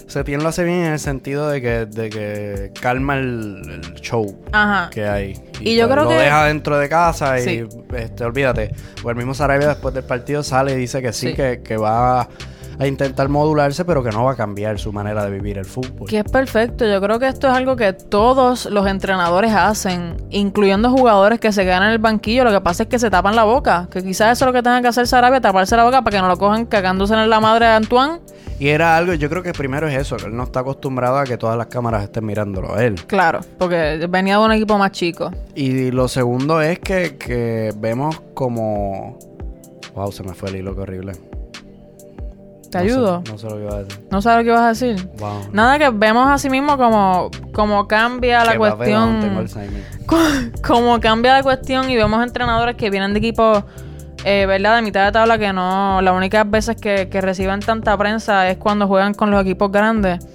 Setién 0.06 0.40
lo 0.42 0.48
hace 0.50 0.62
bien 0.62 0.76
en 0.84 0.92
el 0.92 0.98
sentido 1.00 1.48
de 1.50 1.60
que, 1.60 1.84
de 1.86 2.08
que 2.10 2.72
calma 2.80 3.16
el, 3.18 3.60
el 3.84 3.94
show 3.96 4.38
Ajá. 4.52 4.88
que 4.90 5.04
hay. 5.04 5.32
Y 5.60 5.74
yo 5.76 5.86
pues 5.88 5.94
creo 5.94 6.04
lo 6.04 6.10
que- 6.10 6.16
deja 6.16 6.44
dentro 6.46 6.78
de 6.78 6.88
casa 6.88 7.38
y 7.40 7.42
Sí. 7.42 7.64
este, 7.94 8.24
olvídate. 8.24 8.70
O 9.02 9.10
el 9.10 9.16
mismo 9.16 9.34
Sarabia 9.34 9.66
después 9.68 9.92
del 9.94 10.04
partido 10.04 10.44
sale 10.44 10.72
y 10.72 10.76
dice 10.76 11.02
que 11.02 11.12
sí, 11.12 11.30
Sí. 11.30 11.34
Que, 11.34 11.60
que 11.62 11.76
va 11.76 12.28
a 12.78 12.86
intentar 12.86 13.28
modularse, 13.28 13.84
pero 13.84 14.02
que 14.02 14.10
no 14.10 14.24
va 14.24 14.32
a 14.32 14.36
cambiar 14.36 14.78
su 14.78 14.92
manera 14.92 15.24
de 15.24 15.30
vivir 15.30 15.58
el 15.58 15.64
fútbol. 15.64 16.08
Que 16.08 16.18
es 16.18 16.24
perfecto. 16.24 16.86
Yo 16.86 17.00
creo 17.00 17.18
que 17.18 17.28
esto 17.28 17.48
es 17.48 17.54
algo 17.54 17.76
que 17.76 17.92
todos 17.92 18.66
los 18.66 18.86
entrenadores 18.86 19.52
hacen, 19.52 20.16
incluyendo 20.30 20.90
jugadores 20.90 21.40
que 21.40 21.52
se 21.52 21.64
quedan 21.64 21.84
en 21.84 21.90
el 21.90 21.98
banquillo. 21.98 22.44
Lo 22.44 22.52
que 22.52 22.60
pasa 22.60 22.84
es 22.84 22.88
que 22.88 22.98
se 22.98 23.10
tapan 23.10 23.36
la 23.36 23.44
boca. 23.44 23.88
Que 23.90 24.02
quizás 24.02 24.36
eso 24.36 24.44
es 24.44 24.46
lo 24.46 24.52
que 24.52 24.62
tenga 24.62 24.82
que 24.82 24.88
hacer 24.88 25.06
Sarabia, 25.06 25.40
taparse 25.40 25.76
la 25.76 25.84
boca 25.84 26.02
para 26.02 26.16
que 26.16 26.22
no 26.22 26.28
lo 26.28 26.36
cojan 26.36 26.66
cagándose 26.66 27.14
en 27.14 27.30
la 27.30 27.40
madre 27.40 27.66
de 27.66 27.72
Antoine. 27.72 28.20
Y 28.58 28.68
era 28.68 28.96
algo, 28.96 29.12
yo 29.12 29.28
creo 29.28 29.42
que 29.42 29.52
primero 29.52 29.86
es 29.86 29.94
eso, 29.94 30.16
que 30.16 30.26
él 30.26 30.36
no 30.36 30.44
está 30.44 30.60
acostumbrado 30.60 31.18
a 31.18 31.24
que 31.24 31.36
todas 31.36 31.58
las 31.58 31.66
cámaras 31.66 32.04
estén 32.04 32.24
mirándolo 32.24 32.74
a 32.74 32.82
él. 32.82 32.94
Claro, 33.06 33.40
porque 33.58 34.06
venía 34.08 34.38
de 34.38 34.44
un 34.44 34.52
equipo 34.52 34.78
más 34.78 34.92
chico. 34.92 35.30
Y 35.54 35.90
lo 35.90 36.08
segundo 36.08 36.62
es 36.62 36.78
que, 36.78 37.16
que 37.16 37.74
vemos 37.76 38.18
como... 38.32 39.18
Wow, 39.94 40.10
se 40.10 40.22
me 40.22 40.32
fue 40.32 40.48
el 40.50 40.56
hilo, 40.56 40.74
qué 40.74 40.80
horrible. 40.80 41.12
¿Te 42.70 42.78
ayudo? 42.78 43.22
no 43.28 43.38
sé 43.38 43.48
lo 43.48 43.56
que 43.56 43.62
iba 43.62 43.74
a 43.74 43.82
decir. 43.82 44.06
¿No 44.10 44.22
sabes 44.22 44.38
lo 44.38 44.44
que 44.44 44.50
ibas 44.50 44.62
a 44.62 44.68
decir? 44.68 45.08
Wow. 45.18 45.48
Nada 45.52 45.78
que 45.78 45.90
vemos 45.90 46.28
así 46.28 46.50
mismo 46.50 46.76
como, 46.76 47.30
como 47.52 47.86
cambia 47.86 48.44
la 48.44 48.52
Qué 48.52 48.58
cuestión. 48.58 49.22
Alzheimer. 49.36 49.82
como 50.66 51.00
cambia 51.00 51.34
la 51.34 51.42
cuestión 51.42 51.90
y 51.90 51.96
vemos 51.96 52.22
entrenadores 52.22 52.76
que 52.76 52.90
vienen 52.90 53.12
de 53.12 53.18
equipos, 53.18 53.64
eh, 54.24 54.46
¿verdad? 54.46 54.76
De 54.76 54.82
mitad 54.82 55.04
de 55.04 55.12
tabla 55.12 55.38
que 55.38 55.52
no. 55.52 56.00
Las 56.02 56.14
únicas 56.14 56.48
veces 56.50 56.76
que, 56.76 57.08
que 57.08 57.20
reciben 57.20 57.60
tanta 57.60 57.96
prensa 57.96 58.48
es 58.50 58.56
cuando 58.56 58.86
juegan 58.86 59.14
con 59.14 59.30
los 59.30 59.40
equipos 59.42 59.70
grandes. 59.70 60.26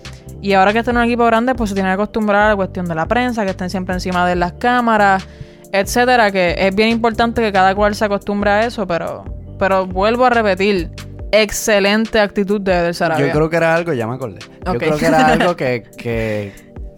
Y 0.41 0.53
ahora 0.53 0.73
que 0.73 0.79
están 0.79 0.95
en 0.95 1.03
un 1.03 1.07
equipo 1.07 1.25
grande, 1.25 1.53
pues 1.53 1.69
se 1.69 1.75
tienen 1.75 1.91
que 1.91 2.01
acostumbrar 2.01 2.43
a 2.43 2.49
la 2.49 2.55
cuestión 2.55 2.87
de 2.87 2.95
la 2.95 3.05
prensa, 3.05 3.43
que 3.43 3.51
estén 3.51 3.69
siempre 3.69 3.93
encima 3.93 4.27
de 4.27 4.35
las 4.35 4.53
cámaras, 4.53 5.27
etcétera. 5.71 6.31
Que 6.31 6.55
es 6.57 6.75
bien 6.75 6.89
importante 6.89 7.41
que 7.41 7.51
cada 7.51 7.75
cual 7.75 7.93
se 7.93 8.05
acostumbre 8.05 8.49
a 8.49 8.65
eso, 8.65 8.87
pero, 8.87 9.23
pero 9.59 9.85
vuelvo 9.85 10.25
a 10.25 10.31
repetir. 10.31 10.89
Excelente 11.31 12.19
actitud 12.19 12.59
de 12.61 12.73
Eder 12.73 12.95
Sarabia. 12.95 13.27
Yo 13.27 13.31
creo 13.33 13.49
que 13.49 13.55
era 13.57 13.73
algo, 13.75 13.93
ya 13.93 14.07
me 14.07 14.15
acordé. 14.15 14.39
Yo 14.65 14.73
creo 14.75 14.97
que 14.97 15.05
era 15.05 15.27
algo 15.33 15.55
que, 15.55 15.83
que, 15.97 16.51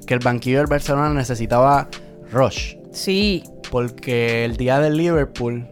que 0.05 0.13
el 0.13 0.19
banquillo 0.19 0.57
del 0.59 0.67
Barcelona 0.67 1.13
necesitaba 1.13 1.87
rush. 2.31 2.75
Sí, 2.91 3.43
Porque 3.71 4.45
el 4.45 4.55
día 4.57 4.79
del 4.79 4.97
Liverpool, 4.97 5.67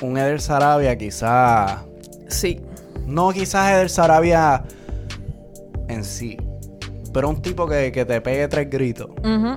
un 0.00 0.16
Eder 0.18 0.40
Sarabia 0.40 0.96
quizá... 0.96 1.84
sí. 2.28 2.60
No 3.06 3.30
quizás 3.32 3.72
Eder 3.72 3.90
Sarabia 3.90 4.62
en 5.88 6.04
sí. 6.04 6.36
Pero 7.12 7.28
un 7.28 7.42
tipo 7.42 7.66
que, 7.68 7.90
que 7.92 8.04
te 8.04 8.20
pegue 8.20 8.46
tres 8.48 8.70
gritos. 8.70 9.08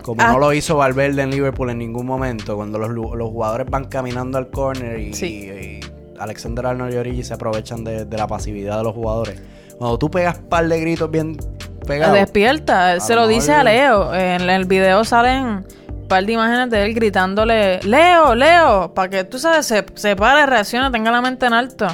Como 0.02 0.22
Ah, 0.22 0.34
no 0.34 0.40
lo 0.40 0.52
hizo 0.52 0.76
Valverde 0.78 1.22
en 1.22 1.30
Liverpool 1.30 1.70
en 1.70 1.78
ningún 1.78 2.06
momento. 2.08 2.56
Cuando 2.56 2.80
los, 2.80 2.90
los 2.90 3.30
jugadores 3.30 3.68
van 3.70 3.86
caminando 3.86 4.38
al 4.40 4.50
corner 4.50 5.00
y, 5.00 5.14
Sí. 5.14 5.80
Alexander 6.20 6.66
Arnold 6.66 6.94
y 6.94 6.98
Origi 6.98 7.24
se 7.24 7.34
aprovechan 7.34 7.84
de, 7.84 8.06
de 8.06 8.18
la 8.18 8.28
pasividad 8.28 8.78
de 8.78 8.84
los 8.84 8.94
jugadores. 8.94 9.42
Cuando 9.78 9.98
tú 10.00 10.10
pegas 10.10 10.38
par 10.40 10.68
de 10.68 10.80
gritos 10.80 11.10
bien 11.12 11.38
pegados. 11.86 12.16
Despierta, 12.18 13.00
se 13.00 13.16
lo 13.16 13.28
dice 13.28 13.54
a 13.54 13.64
Leo. 13.64 14.14
En 14.16 14.50
el 14.50 14.66
video 14.66 15.04
salen 15.04 15.66
un 15.90 16.08
par 16.08 16.26
de 16.26 16.32
imágenes 16.34 16.70
de 16.70 16.86
él 16.86 16.94
gritándole, 16.94 17.80
Leo, 17.84 18.36
Leo, 18.36 18.94
para 18.94 19.10
que 19.10 19.24
tú 19.24 19.38
sabes, 19.40 19.66
se, 19.66 19.86
se 19.96 20.16
pare, 20.16 20.46
reaccione, 20.46 20.90
tenga 20.92 21.12
la 21.12 21.22
mente 21.22 21.46
en 21.48 21.54
alto. 21.54 21.88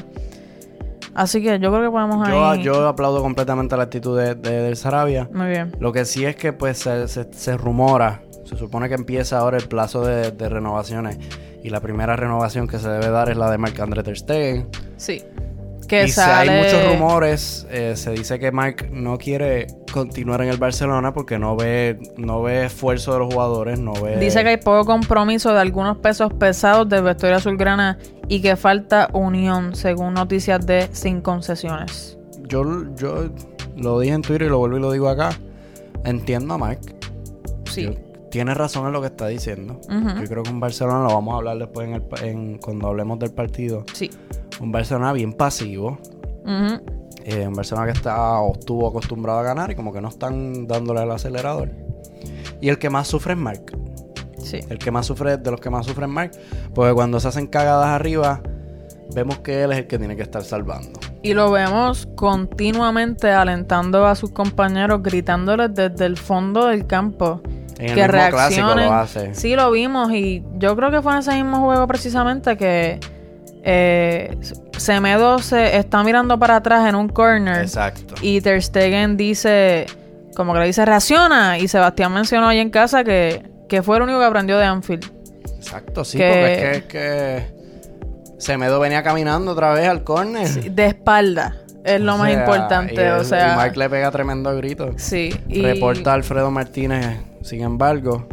Así 1.13 1.41
que 1.43 1.59
yo 1.59 1.71
creo 1.71 1.81
que 1.83 1.89
podemos 1.91 2.27
yo, 2.27 2.45
ahí. 2.49 2.63
yo 2.63 2.87
aplaudo 2.87 3.21
completamente 3.21 3.75
la 3.75 3.83
actitud 3.83 4.17
de, 4.17 4.35
de, 4.35 4.61
del 4.61 4.77
Sarabia. 4.77 5.27
Muy 5.33 5.47
bien. 5.47 5.75
Lo 5.79 5.91
que 5.91 6.05
sí 6.05 6.23
es 6.25 6.35
que 6.37 6.53
pues 6.53 6.77
se, 6.77 7.07
se- 7.09 7.33
se 7.33 7.57
rumora, 7.57 8.21
se 8.45 8.55
supone 8.55 8.87
que 8.87 8.95
empieza 8.95 9.39
ahora 9.39 9.57
el 9.57 9.67
plazo 9.67 10.05
de, 10.05 10.31
de 10.31 10.49
renovaciones 10.49 11.17
y 11.63 11.69
la 11.69 11.79
primera 11.79 12.15
renovación 12.15 12.67
que 12.67 12.79
se 12.79 12.89
debe 12.89 13.09
dar 13.09 13.29
es 13.29 13.37
la 13.37 13.49
de 13.51 13.57
Marc-André 13.57 14.03
Ter 14.03 14.17
Stegen. 14.17 14.67
Sí. 14.97 15.23
Que 15.87 16.05
y 16.05 16.07
si 16.07 16.13
sale. 16.13 16.51
hay 16.51 16.63
muchos 16.63 16.93
rumores, 16.93 17.67
eh, 17.69 17.95
se 17.97 18.11
dice 18.11 18.39
que 18.39 18.51
Marc 18.51 18.89
no 18.91 19.17
quiere 19.17 19.67
continuar 19.91 20.41
en 20.41 20.47
el 20.47 20.55
Barcelona 20.57 21.13
porque 21.13 21.37
no 21.37 21.57
ve 21.57 21.99
no 22.15 22.41
ve 22.41 22.67
esfuerzo 22.67 23.11
de 23.11 23.19
los 23.19 23.33
jugadores, 23.33 23.77
no 23.77 23.91
ve... 23.93 24.17
Dice 24.17 24.41
que 24.43 24.49
hay 24.49 24.57
poco 24.57 24.85
compromiso 24.85 25.53
de 25.53 25.59
algunos 25.59 25.97
pesos 25.97 26.31
pesados 26.33 26.87
del 26.87 27.03
vestuario 27.03 27.37
azulgrana 27.37 27.97
y 28.29 28.41
que 28.41 28.55
falta 28.55 29.09
unión, 29.11 29.75
según 29.75 30.13
noticias 30.13 30.65
de 30.65 30.87
Sin 30.93 31.19
Concesiones. 31.19 32.17
Yo, 32.47 32.63
yo 32.95 33.29
lo 33.75 33.99
dije 33.99 34.13
en 34.13 34.21
Twitter 34.21 34.47
y 34.47 34.49
lo 34.49 34.59
vuelvo 34.59 34.77
y 34.77 34.81
lo 34.81 34.91
digo 34.93 35.09
acá. 35.09 35.31
Entiendo 36.05 36.53
a 36.53 36.57
Marc. 36.57 36.79
Sí. 37.65 37.83
Yo- 37.83 38.10
tiene 38.31 38.53
razón 38.55 38.87
en 38.87 38.93
lo 38.93 39.01
que 39.01 39.07
está 39.07 39.27
diciendo. 39.27 39.79
Yo 39.89 40.27
creo 40.27 40.41
que 40.43 40.49
un 40.49 40.59
Barcelona, 40.59 41.03
lo 41.03 41.13
vamos 41.13 41.33
a 41.33 41.37
hablar 41.37 41.57
después 41.59 41.87
en 41.87 41.93
el 41.95 42.03
en- 42.23 42.57
cuando 42.57 42.87
hablemos 42.87 43.19
del 43.19 43.31
partido. 43.31 43.83
Sí. 43.93 44.09
Un 44.59 44.71
Barcelona 44.71 45.13
bien 45.13 45.33
pasivo. 45.33 45.99
Eh, 47.23 47.47
un 47.47 47.53
Barcelona 47.53 47.85
que 47.87 47.93
está 47.93 48.39
o 48.39 48.53
estuvo 48.53 48.87
acostumbrado 48.87 49.39
a 49.39 49.43
ganar 49.43 49.69
y 49.71 49.75
como 49.75 49.93
que 49.93 50.01
no 50.01 50.07
están 50.09 50.65
dándole 50.67 51.01
al 51.01 51.11
acelerador. 51.11 51.69
Y 52.59 52.69
el 52.69 52.79
que 52.79 52.89
más 52.89 53.07
sufre 53.07 53.33
es 53.33 53.39
Marc. 53.39 53.77
Sí. 54.39 54.59
El 54.69 54.79
que 54.79 54.89
más 54.91 55.05
sufre, 55.05 55.37
de 55.37 55.51
los 55.51 55.59
que 55.61 55.69
más 55.69 55.85
sufre 55.85 56.05
es 56.05 56.11
Marc. 56.11 56.33
Porque 56.73 56.93
cuando 56.93 57.19
se 57.19 57.27
hacen 57.27 57.45
cagadas 57.47 57.87
arriba, 57.89 58.41
vemos 59.13 59.39
que 59.39 59.63
él 59.63 59.71
es 59.71 59.79
el 59.79 59.87
que 59.87 59.99
tiene 59.99 60.15
que 60.15 60.23
estar 60.23 60.43
salvando. 60.43 60.99
Y 61.21 61.33
lo 61.35 61.51
vemos 61.51 62.07
continuamente 62.15 63.29
alentando 63.29 64.05
a 64.07 64.15
sus 64.15 64.31
compañeros, 64.31 65.03
gritándoles 65.03 65.73
desde 65.75 66.05
el 66.05 66.17
fondo 66.17 66.65
del 66.67 66.87
campo. 66.87 67.41
En 67.81 67.89
el 67.89 67.95
que 67.95 68.01
mismo 68.03 68.11
clásico 68.29 68.35
reaccionen. 68.37 68.85
lo 68.85 68.93
hace. 68.93 69.35
Sí, 69.35 69.55
lo 69.55 69.71
vimos 69.71 70.11
y 70.11 70.43
yo 70.57 70.75
creo 70.75 70.91
que 70.91 71.01
fue 71.01 71.13
en 71.13 71.19
ese 71.19 71.33
mismo 71.33 71.59
juego 71.59 71.87
precisamente 71.87 72.55
que 72.57 72.99
eh, 73.63 74.37
Semedo 74.77 75.39
se 75.39 75.77
está 75.77 76.03
mirando 76.03 76.39
para 76.39 76.55
atrás 76.57 76.87
en 76.87 76.95
un 76.95 77.07
corner 77.09 77.61
Exacto. 77.61 78.15
y 78.21 78.41
Ter 78.41 78.61
Stegen 78.61 79.17
dice, 79.17 79.85
como 80.35 80.53
que 80.53 80.59
le 80.61 80.65
dice, 80.67 80.85
reacciona. 80.85 81.57
Y 81.59 81.67
Sebastián 81.67 82.11
mencionó 82.13 82.47
ahí 82.47 82.59
en 82.59 82.69
casa 82.71 83.03
que, 83.03 83.43
que 83.69 83.83
fue 83.83 83.97
el 83.97 84.03
único 84.03 84.19
que 84.19 84.25
aprendió 84.25 84.57
de 84.57 84.65
Anfield. 84.65 85.05
Exacto, 85.57 86.03
sí, 86.03 86.17
que- 86.17 86.27
porque 86.29 86.53
es 86.53 86.83
que, 86.85 87.37
es 87.37 87.43
que 87.45 87.61
Semedo 88.39 88.79
venía 88.79 89.03
caminando 89.03 89.51
otra 89.51 89.73
vez 89.73 89.87
al 89.87 90.03
córner. 90.03 90.47
De 90.47 90.85
espalda 90.87 91.55
es 91.83 92.01
lo 92.01 92.15
O 92.15 92.17
más 92.17 92.31
sea, 92.31 92.39
importante. 92.39 92.95
y 92.95 93.07
o 93.07 93.23
sea, 93.23 93.53
Y 93.53 93.55
Mark 93.55 93.77
le 93.77 93.89
pega 93.89 94.09
tremendo 94.09 94.55
grito. 94.57 94.91
sí. 94.97 95.29
Y, 95.47 95.61
Reporta 95.61 96.13
Alfredo 96.13 96.49
Martínez, 96.49 97.17
sin 97.41 97.61
embargo, 97.61 98.27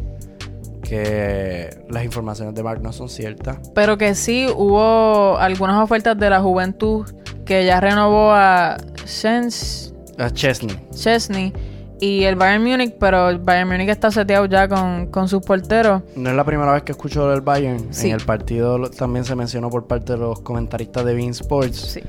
que 0.83 1.69
las 1.91 2.05
informaciones 2.05 2.55
de 2.55 2.63
Mark 2.63 2.81
no 2.83 2.93
son 2.93 3.09
ciertas. 3.09 3.59
Pero 3.75 3.99
que 3.99 4.15
sí 4.15 4.47
hubo 4.57 5.37
algunas 5.39 5.83
ofertas 5.83 6.19
de 6.19 6.31
la 6.31 6.41
juventud 6.41 7.07
que 7.45 7.65
ya 7.67 7.81
renovó 7.81 8.31
a 8.33 8.77
Shens- 9.05 9.93
Es 10.19 10.33
Chesney. 10.35 10.77
Chesney 10.95 11.53
y 12.01 12.25
el 12.25 12.37
Bayern 12.37 12.63
Múnich, 12.65 12.95
pero 12.99 13.29
el 13.29 13.39
Bayern 13.39 13.69
Múnich 13.71 13.89
está 13.89 14.11
seteado 14.11 14.47
ya 14.47 14.69
con, 14.69 15.07
con 15.09 15.29
sus 15.29 15.43
porteros. 15.43 16.03
No 16.17 16.31
es 16.31 16.37
la 16.37 16.45
primera 16.45 16.73
vez 16.73 16.83
que 16.85 16.93
escucho 16.93 17.29
del 17.29 17.41
Bayern. 17.41 17.89
Sí. 17.93 18.09
En 18.09 18.15
el 18.15 18.25
partido 18.25 18.89
también 18.91 19.25
se 19.25 19.35
mencionó 19.35 19.69
por 19.69 19.87
parte 19.87 20.13
de 20.13 20.19
los 20.19 20.41
comentaristas 20.41 21.05
de 21.05 21.15
Bean 21.15 21.31
Sports. 21.31 21.77
Sí. 21.77 22.01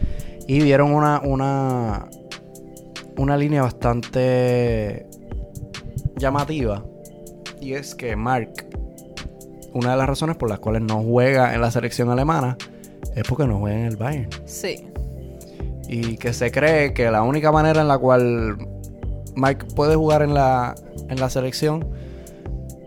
Y 0.48 0.60
dieron 0.62 0.94
una, 0.94 1.22
una, 1.24 2.08
una 3.18 3.36
línea 3.38 3.62
bastante 3.62 5.06
llamativa. 6.18 6.84
Y 7.62 7.74
es 7.74 7.96
que 7.96 8.16
Mark, 8.16 8.50
una 9.74 9.92
de 9.92 9.98
las 9.98 10.08
razones 10.08 10.38
por 10.38 10.50
las 10.50 10.60
cuales 10.60 10.82
no 10.82 11.02
juega 11.04 11.54
en 11.54 11.62
la 11.62 11.72
selección 11.72 12.10
alemana 12.10 12.58
es 13.16 13.24
porque 13.28 13.46
no 13.48 13.60
juega 13.60 13.78
en 13.80 13.86
el 13.86 13.98
Bayern. 13.98 14.30
Sí. 14.46 14.86
Y 15.88 16.18
que 16.18 16.34
se 16.34 16.52
cree 16.52 16.94
que 16.94 17.10
la 17.12 17.24
única 17.24 17.52
manera 17.52 17.82
en 17.82 17.88
la 17.88 17.98
cual 17.98 18.58
Mark 19.36 19.66
puede 19.76 19.96
jugar 19.96 20.22
en 20.22 20.34
la, 20.34 20.76
en 21.10 21.20
la 21.20 21.30
selección 21.30 21.88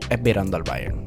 es 0.09 0.23
virando 0.23 0.57
al 0.57 0.63
Bayern. 0.63 1.03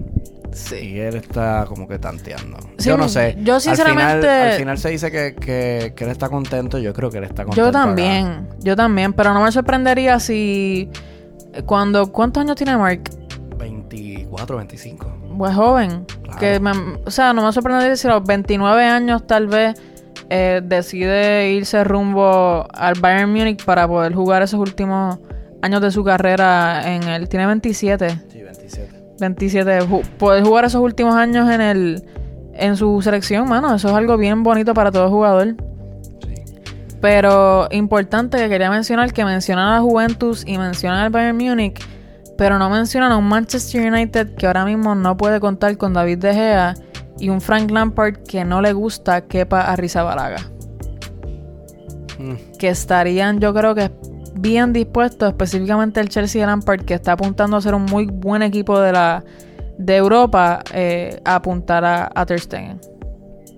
Sí. 0.51 0.75
Y 0.75 0.99
él 0.99 1.15
está 1.15 1.65
como 1.67 1.88
que 1.88 1.99
tanteando. 1.99 2.58
Sí, 2.78 2.88
yo 2.89 2.97
no 2.97 3.10
sé. 3.10 3.36
yo 3.43 3.56
Al 3.56 3.62
sinceramente- 3.62 4.21
final, 4.28 4.47
al 4.51 4.54
final 4.58 4.78
se 4.78 4.89
dice 4.89 5.12
que, 5.12 5.36
que- 5.36 5.93
que 5.95 6.04
él 6.06 6.10
está 6.12 6.30
contento. 6.30 6.78
Yo 6.78 6.93
creo 6.93 7.10
que 7.10 7.17
él 7.17 7.25
está 7.25 7.43
contento. 7.43 7.58
Yo 7.62 7.67
acá. 7.69 7.86
también, 7.86 8.47
yo 8.62 8.75
también, 8.75 9.12
pero 9.13 9.34
no 9.34 9.43
me 9.43 9.51
sorprendería 9.51 10.19
si 10.19 10.89
cuando 11.65 12.12
¿cuántos 12.12 12.41
años 12.41 12.56
tiene 12.56 12.78
Mark? 12.78 13.01
24, 14.36 14.58
25. 14.58 15.13
Pues 15.38 15.54
joven, 15.56 16.06
Claro. 16.24 16.39
que 16.39 16.60
me- 16.60 16.98
o 17.06 17.12
sea, 17.12 17.34
no 17.34 17.45
me 17.45 17.52
sorprendería 17.54 17.95
si 17.95 18.08
a 18.08 18.12
los 18.12 18.24
29 18.24 18.84
años 18.86 19.26
tal 19.28 19.48
vez 19.48 19.80
eh, 20.30 20.62
decide 20.63 21.52
irse 21.52 21.84
rumbo 21.84 22.65
al 22.74 23.00
Bayern 23.00 23.32
Múnich 23.32 23.63
para 23.63 23.88
poder 23.88 24.13
jugar 24.15 24.41
esos 24.41 24.60
últimos 24.60 25.19
años 25.62 25.82
de 25.82 25.91
su 25.91 26.04
carrera 26.04 26.82
en 26.95 27.04
el 27.04 27.30
tiene 27.30 27.45
27. 27.45 28.10
Sí, 28.32 28.41
27. 28.41 28.93
27. 29.19 29.82
Ju- 29.82 30.02
poder 30.17 30.43
jugar 30.43 30.65
esos 30.65 30.82
últimos 30.82 31.15
años 31.15 31.50
en 31.52 31.62
el 31.62 32.04
en 32.58 32.78
su 32.78 33.02
selección, 33.02 33.48
mano, 33.50 33.76
eso 33.76 33.89
es 33.89 33.93
algo 33.93 34.17
bien 34.17 34.41
bonito 34.41 34.74
para 34.74 34.89
todo 34.91 35.10
jugador. 35.10 35.56
Sí. 36.26 36.36
Pero 37.02 37.67
importante 37.71 38.38
que 38.38 38.48
quería 38.50 38.69
mencionar 38.71 39.12
que 39.13 39.26
mencionan 39.26 39.67
a 39.67 39.76
la 39.76 39.82
Juventus 39.82 40.43
y 40.48 40.58
mencionan 40.58 41.00
al 41.00 41.10
Bayern 41.10 41.38
Múnich, 41.38 41.86
pero 42.38 42.60
no 42.60 42.69
mencionan 42.69 43.12
a 43.12 43.17
un 43.17 43.28
Manchester 43.28 43.91
United 43.91 44.36
que 44.36 44.48
ahora 44.48 44.65
mismo 44.65 44.95
no 44.95 45.15
puede 45.17 45.39
contar 45.39 45.78
con 45.78 45.93
David 45.93 46.19
De 46.19 46.34
Gea 46.34 46.74
y 47.19 47.30
un 47.30 47.41
Frank 47.41 47.71
Lampard 47.71 48.17
que 48.24 48.43
no 48.43 48.62
le 48.62 48.74
gusta 48.74 49.21
quepa 49.21 49.62
a 49.62 49.76
Rizabalaga. 49.76 50.56
Mm. 52.17 52.58
que 52.58 52.69
estarían, 52.69 53.39
yo 53.39 53.54
creo 53.54 53.76
que 53.76 53.91
bien 54.36 54.74
dispuestos, 54.74 55.30
específicamente 55.30 56.00
el 56.00 56.10
Chelsea 56.10 56.41
de 56.41 56.48
Lampard, 56.48 56.86
que 56.86 56.93
está 56.93 57.13
apuntando 57.13 57.58
a 57.58 57.62
ser 57.62 57.76
un 57.76 57.86
muy 57.86 58.06
buen 58.06 58.41
equipo 58.41 58.80
de 58.80 58.91
la 58.91 59.24
de 59.78 59.98
Europa, 59.98 60.63
eh, 60.74 61.19
a 61.26 61.36
apuntar 61.36 61.84
a, 61.84 62.10
a 62.15 62.26
Ter 62.26 62.39
Stegen. 62.39 62.80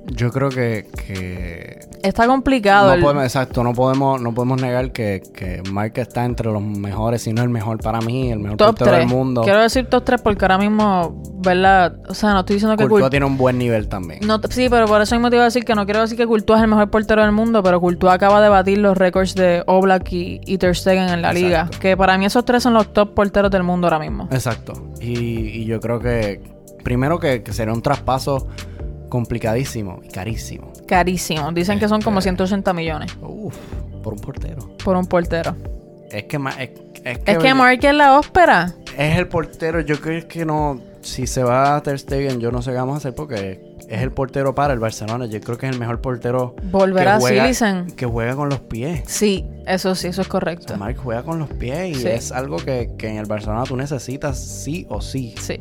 Yo 0.08 0.32
creo 0.32 0.50
que, 0.50 0.88
que 1.06 1.87
Está 2.04 2.28
complicado. 2.28 2.88
no 2.90 2.94
el- 2.96 3.02
podemos, 3.02 3.24
exacto, 3.24 3.64
no 3.64 3.74
podemos, 3.74 4.22
no 4.22 4.34
podemos 4.34 4.62
negar 4.62 4.92
que, 4.92 5.22
que 5.34 5.62
Mark 5.72 5.94
está 5.98 6.26
entre 6.26 6.52
los 6.52 6.62
mejores, 6.62 7.22
si 7.24 7.34
no 7.34 7.42
el 7.44 7.50
mejor 7.50 7.80
para 7.80 8.00
mí, 8.02 8.32
el 8.32 8.40
mejor 8.40 8.58
top 8.58 8.68
portero 8.68 8.92
3. 8.92 9.00
del 9.00 9.08
mundo. 9.16 9.42
Quiero 9.44 9.62
decir 9.62 9.86
top 9.88 10.04
3 10.04 10.22
porque 10.22 10.46
ahora 10.46 10.58
mismo, 10.58 11.22
¿verdad? 11.44 11.98
O 12.10 12.14
sea, 12.14 12.34
no 12.34 12.40
estoy 12.42 12.56
diciendo 12.56 12.76
que 12.78 12.84
Courtois 12.84 13.04
Courtois- 13.06 13.10
tiene 13.12 13.26
un 13.26 13.38
buen 13.38 13.58
nivel 13.58 13.88
también. 13.88 14.20
No, 14.26 14.40
sí, 14.50 14.68
pero 14.70 14.86
por 14.88 15.02
eso 15.02 15.16
mismo 15.16 15.30
te 15.30 15.36
iba 15.36 15.44
a 15.44 15.46
decir 15.48 15.66
que 15.66 15.76
no 15.76 15.86
quiero 15.86 16.02
decir 16.02 16.18
que 16.18 16.28
Courtois 16.28 16.58
es 16.60 16.64
el 16.64 16.70
mejor 16.70 16.90
portero 16.90 17.22
del 17.22 17.32
mundo, 17.32 17.62
pero 17.64 17.80
Courtois 17.82 18.14
acaba 18.14 18.42
de 18.42 18.50
batir 18.50 18.78
los 18.78 18.98
récords 18.98 19.36
de 19.36 19.64
Oblak 19.68 20.12
y, 20.12 20.42
y 20.46 20.58
Ter 20.58 20.76
Stegen 20.76 21.10
en 21.10 21.22
la 21.22 21.32
Exacto. 21.32 21.40
liga. 21.48 21.70
Que 21.80 21.98
para 21.98 22.18
mí 22.18 22.26
esos 22.26 22.46
tres 22.46 22.64
son 22.64 22.74
los 22.74 22.94
top 22.94 23.14
porteros 23.14 23.52
del 23.52 23.64
mundo 23.64 23.88
ahora 23.88 24.00
mismo. 24.00 24.28
Exacto. 24.32 24.74
Y, 25.02 25.18
y 25.18 25.66
yo 25.66 25.80
creo 25.80 26.00
que 26.00 26.42
primero 26.84 27.20
que, 27.20 27.44
que 27.44 27.54
sería 27.54 27.74
un 27.74 27.82
traspaso 27.82 28.48
complicadísimo 29.10 30.00
y 30.04 30.10
carísimo. 30.10 30.72
Carísimo. 30.88 31.52
Dicen 31.52 31.80
que 31.80 31.88
son 31.88 32.02
como 32.02 32.20
Este- 32.20 32.30
180 32.30 32.74
millones 32.74 33.16
Uf, 33.22 33.56
por 34.04 34.14
un 34.14 34.20
portero. 34.20 34.70
por 34.84 34.96
un 34.96 35.06
portero. 35.06 35.56
Es 36.12 36.24
que 36.24 36.40
ma- 36.40 36.52
es, 36.52 36.70
es 37.04 37.20
que, 37.20 37.32
Es 37.34 37.38
que 37.38 37.54
Mark 37.54 37.80
es 37.84 37.94
la 37.94 38.18
ópera. 38.18 38.74
es 38.98 39.18
el 39.18 39.28
portero. 39.28 39.82
Yo 39.82 40.00
creo 40.00 40.28
que 40.28 40.46
no. 40.46 40.80
Si 41.02 41.26
se 41.28 41.44
va 41.44 41.76
a 41.78 41.84
Ter 41.84 42.00
Stegen, 42.00 42.40
yo 42.40 42.52
no 42.52 42.62
sé 42.62 42.72
qué 42.72 42.78
vamos 42.78 42.96
a 42.96 42.98
hacer 42.98 43.14
porque 43.16 43.62
es 43.88 44.02
el 44.02 44.12
portero 44.12 44.54
para 44.56 44.74
el 44.74 44.80
Barcelona. 44.80 45.26
Yo 45.26 45.40
creo 45.40 45.58
que 45.58 45.66
es 45.68 45.72
el 45.74 45.80
mejor 45.80 46.02
portero 46.02 46.56
Volverá 46.64 47.16
que 47.16 47.20
juega, 47.22 47.44
Silicen. 47.44 47.92
que 47.92 48.06
juega 48.06 48.36
con 48.36 48.50
los 48.50 48.60
pies. 48.62 49.04
Sí, 49.08 49.46
eso 49.66 49.96
sí, 49.96 50.08
eso 50.08 50.22
es 50.22 50.28
O 50.28 50.30
correcto. 50.30 50.68
sea, 50.70 50.78
Mark 50.78 50.98
juega 51.02 51.24
con 51.24 51.40
los 51.40 51.50
pies 51.50 51.92
y 51.98 52.02
Sí. 52.02 52.08
es 52.10 52.32
algo 52.34 52.58
que, 52.58 52.92
que 52.98 53.08
en 53.08 53.18
el 53.18 53.26
Barcelona 53.26 53.64
tú 53.64 53.78
necesitas 53.78 54.38
sí 54.38 54.86
o 54.90 55.00
sí. 55.00 55.34
Sí. 55.40 55.58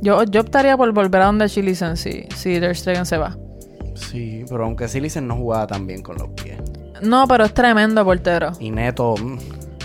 Yo, 0.00 0.24
yo 0.24 0.40
optaría 0.40 0.76
por 0.76 0.92
volver 0.92 1.22
a 1.22 1.26
donde 1.26 1.48
Silicen 1.48 1.96
si, 1.96 2.26
si 2.36 2.58
Ter 2.58 2.74
Stegen 2.76 3.06
se 3.06 3.18
va. 3.18 3.36
Sí, 3.98 4.44
pero 4.48 4.64
aunque 4.64 4.88
Silicen 4.88 5.26
no 5.26 5.36
jugaba 5.36 5.66
tan 5.66 5.86
bien 5.86 6.02
con 6.02 6.16
los 6.16 6.28
pies. 6.28 6.58
No, 7.02 7.26
pero 7.28 7.44
es 7.44 7.52
tremendo 7.54 8.04
portero. 8.04 8.52
Y 8.60 8.70
Neto. 8.70 9.14
mm, 9.20 9.38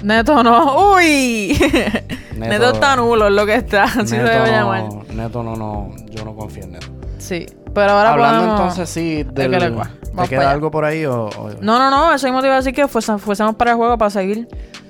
Neto 0.03 0.43
no. 0.43 0.93
¡Uy! 0.95 1.57
Neto, 2.37 2.53
Neto- 2.53 2.71
está 2.73 2.95
nulo, 2.95 3.27
es 3.27 3.33
lo 3.33 3.45
que 3.45 3.55
está. 3.55 3.87
Se 4.05 4.17
Neto 4.17 4.51
no-. 4.51 5.03
Neto 5.13 5.43
no, 5.43 5.55
no, 5.55 5.91
yo 6.09 6.23
no 6.25 6.35
confío 6.35 6.63
en 6.63 6.71
Neto. 6.73 6.87
Sí. 7.17 7.45
Pero 7.73 7.91
ahora 7.91 8.11
Hablando 8.13 8.39
podemos... 8.41 8.59
entonces 8.61 8.89
sí 8.89 9.23
del, 9.23 9.51
¿Te 9.51 10.27
queda 10.29 10.41
allá. 10.41 10.51
algo 10.51 10.69
por 10.69 10.85
ahí 10.85 11.05
o, 11.05 11.25
o- 11.25 11.49
No, 11.61 11.79
no, 11.79 11.89
no. 11.89 12.13
Eso 12.13 12.27
mismo 12.27 12.41
te 12.41 12.47
iba 12.47 12.55
a 12.55 12.57
decir 12.59 12.73
que 12.73 12.87
fuésemos 12.87 13.55
para 13.55 13.71
el 13.71 13.77
juego 13.77 13.97
para 13.97 14.11
seguir. 14.11 14.47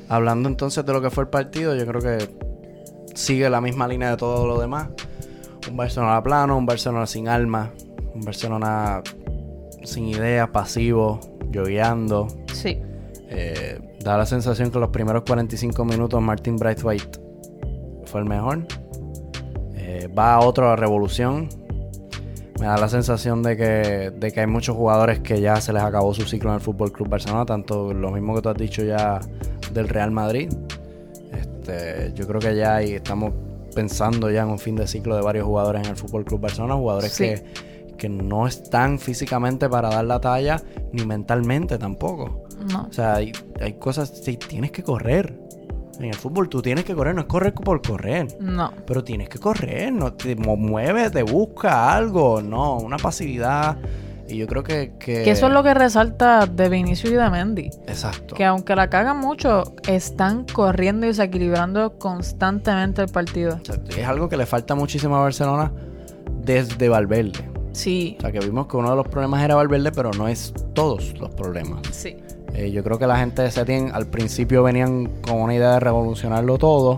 Hablando 0.09 0.49
entonces 0.49 0.85
de 0.85 0.91
lo 0.93 1.01
que 1.01 1.09
fue 1.09 1.23
el 1.23 1.29
partido, 1.29 1.75
yo 1.75 1.85
creo 1.85 2.01
que 2.01 2.29
sigue 3.15 3.49
la 3.49 3.61
misma 3.61 3.87
línea 3.87 4.09
de 4.11 4.17
todo 4.17 4.45
lo 4.47 4.59
demás. 4.59 4.87
Un 5.69 5.77
Barcelona 5.77 6.21
plano, 6.21 6.57
un 6.57 6.65
Barcelona 6.65 7.05
sin 7.07 7.29
alma, 7.29 7.71
un 8.13 8.21
Barcelona 8.21 9.01
sin 9.83 10.07
ideas, 10.07 10.49
pasivo, 10.49 11.19
lloviando. 11.51 12.27
Sí. 12.53 12.79
Eh, 13.29 13.79
da 14.03 14.17
la 14.17 14.25
sensación 14.25 14.69
que 14.71 14.79
los 14.79 14.89
primeros 14.89 15.23
45 15.23 15.85
minutos 15.85 16.21
Martin 16.21 16.57
Braithwaite 16.57 17.19
fue 18.05 18.21
el 18.21 18.27
mejor. 18.27 18.65
Eh, 19.75 20.07
va 20.17 20.35
a 20.35 20.39
otra 20.41 20.75
revolución. 20.75 21.49
Me 22.59 22.67
da 22.67 22.77
la 22.77 22.87
sensación 22.87 23.41
de 23.43 23.57
que, 23.57 24.11
de 24.15 24.31
que 24.31 24.39
hay 24.39 24.47
muchos 24.47 24.75
jugadores 24.77 25.19
que 25.19 25.41
ya 25.41 25.59
se 25.59 25.73
les 25.73 25.81
acabó 25.83 26.13
su 26.13 26.21
ciclo 26.21 26.51
en 26.51 26.55
el 26.55 26.61
Fútbol 26.61 26.91
Club 26.91 27.09
Barcelona, 27.09 27.45
tanto 27.45 27.93
lo 27.93 28.11
mismo 28.11 28.35
que 28.35 28.41
tú 28.41 28.49
has 28.49 28.57
dicho 28.57 28.83
ya 28.83 29.19
del 29.73 29.89
Real 29.89 30.11
Madrid. 30.11 30.49
Este, 31.31 32.11
yo 32.13 32.27
creo 32.27 32.39
que 32.39 32.55
ya 32.55 32.75
ahí 32.75 32.93
estamos 32.93 33.33
pensando 33.73 34.29
ya 34.29 34.43
en 34.43 34.49
un 34.49 34.59
fin 34.59 34.75
de 34.75 34.85
ciclo 34.87 35.15
de 35.15 35.23
varios 35.23 35.45
jugadores 35.45 35.83
en 35.83 35.89
el 35.89 35.95
Fútbol 35.97 36.23
Club 36.23 36.41
Barcelona, 36.41 36.75
jugadores 36.75 37.11
Sí. 37.11 37.23
que, 37.23 37.43
que 38.03 38.09
no 38.09 38.47
están 38.47 38.99
físicamente 38.99 39.69
para 39.69 39.87
dar 39.87 40.03
la 40.03 40.19
talla, 40.19 40.61
ni 40.91 41.05
mentalmente 41.05 41.77
tampoco. 41.77 42.43
No. 42.69 42.87
O 42.89 42.91
sea, 42.91 43.15
hay, 43.15 43.31
hay 43.61 43.73
cosas, 43.75 44.11
sí, 44.25 44.35
tienes 44.35 44.71
que 44.71 44.83
correr. 44.83 45.39
En 45.99 46.05
el 46.05 46.15
fútbol 46.15 46.49
tú 46.49 46.61
tienes 46.61 46.83
que 46.83 46.93
correr, 46.95 47.15
no 47.15 47.21
es 47.21 47.27
correr 47.27 47.53
por 47.53 47.81
correr. 47.81 48.27
No. 48.41 48.73
Pero 48.85 49.05
tienes 49.05 49.29
que 49.29 49.39
correr, 49.39 49.93
no 49.93 50.11
te 50.11 50.35
mu- 50.35 50.57
muévete, 50.57 51.23
busca 51.23 51.95
algo, 51.95 52.41
no, 52.41 52.75
una 52.77 52.97
pasividad. 52.97 53.77
Y 54.27 54.35
yo 54.37 54.47
creo 54.47 54.63
que, 54.63 54.95
que... 54.99 55.23
Que 55.23 55.31
eso 55.31 55.47
es 55.47 55.53
lo 55.53 55.63
que 55.63 55.73
resalta 55.73 56.45
de 56.45 56.67
Vinicius 56.67 57.13
y 57.13 57.15
de 57.15 57.29
Mendy. 57.29 57.69
Exacto. 57.87 58.35
Que 58.35 58.43
aunque 58.43 58.75
la 58.75 58.89
cagan 58.89 59.17
mucho, 59.17 59.75
están 59.87 60.45
corriendo 60.45 61.05
y 61.05 61.09
desequilibrando 61.09 61.97
constantemente 61.99 63.01
el 63.01 63.07
partido. 63.09 63.51
Exacto. 63.51 63.95
Y 63.95 64.01
es 64.01 64.07
algo 64.07 64.27
que 64.27 64.35
le 64.35 64.45
falta 64.45 64.75
muchísimo 64.75 65.15
a 65.15 65.21
Barcelona 65.21 65.71
desde 66.41 66.89
Valverde. 66.89 67.52
Sí. 67.73 68.15
O 68.19 68.21
sea, 68.21 68.31
que 68.31 68.39
vimos 68.39 68.67
que 68.67 68.77
uno 68.77 68.89
de 68.91 68.95
los 68.95 69.07
problemas 69.07 69.43
era 69.43 69.55
Valverde, 69.55 69.91
pero 69.91 70.11
no 70.11 70.27
es 70.27 70.53
todos 70.73 71.13
los 71.19 71.29
problemas. 71.31 71.81
Sí. 71.91 72.15
Eh, 72.53 72.71
yo 72.71 72.83
creo 72.83 72.97
que 72.99 73.07
la 73.07 73.17
gente 73.17 73.41
de 73.41 73.51
Setien 73.51 73.89
al 73.93 74.07
principio 74.07 74.63
venían 74.63 75.07
con 75.27 75.41
una 75.41 75.55
idea 75.55 75.73
de 75.73 75.79
revolucionarlo 75.79 76.57
todo. 76.57 76.97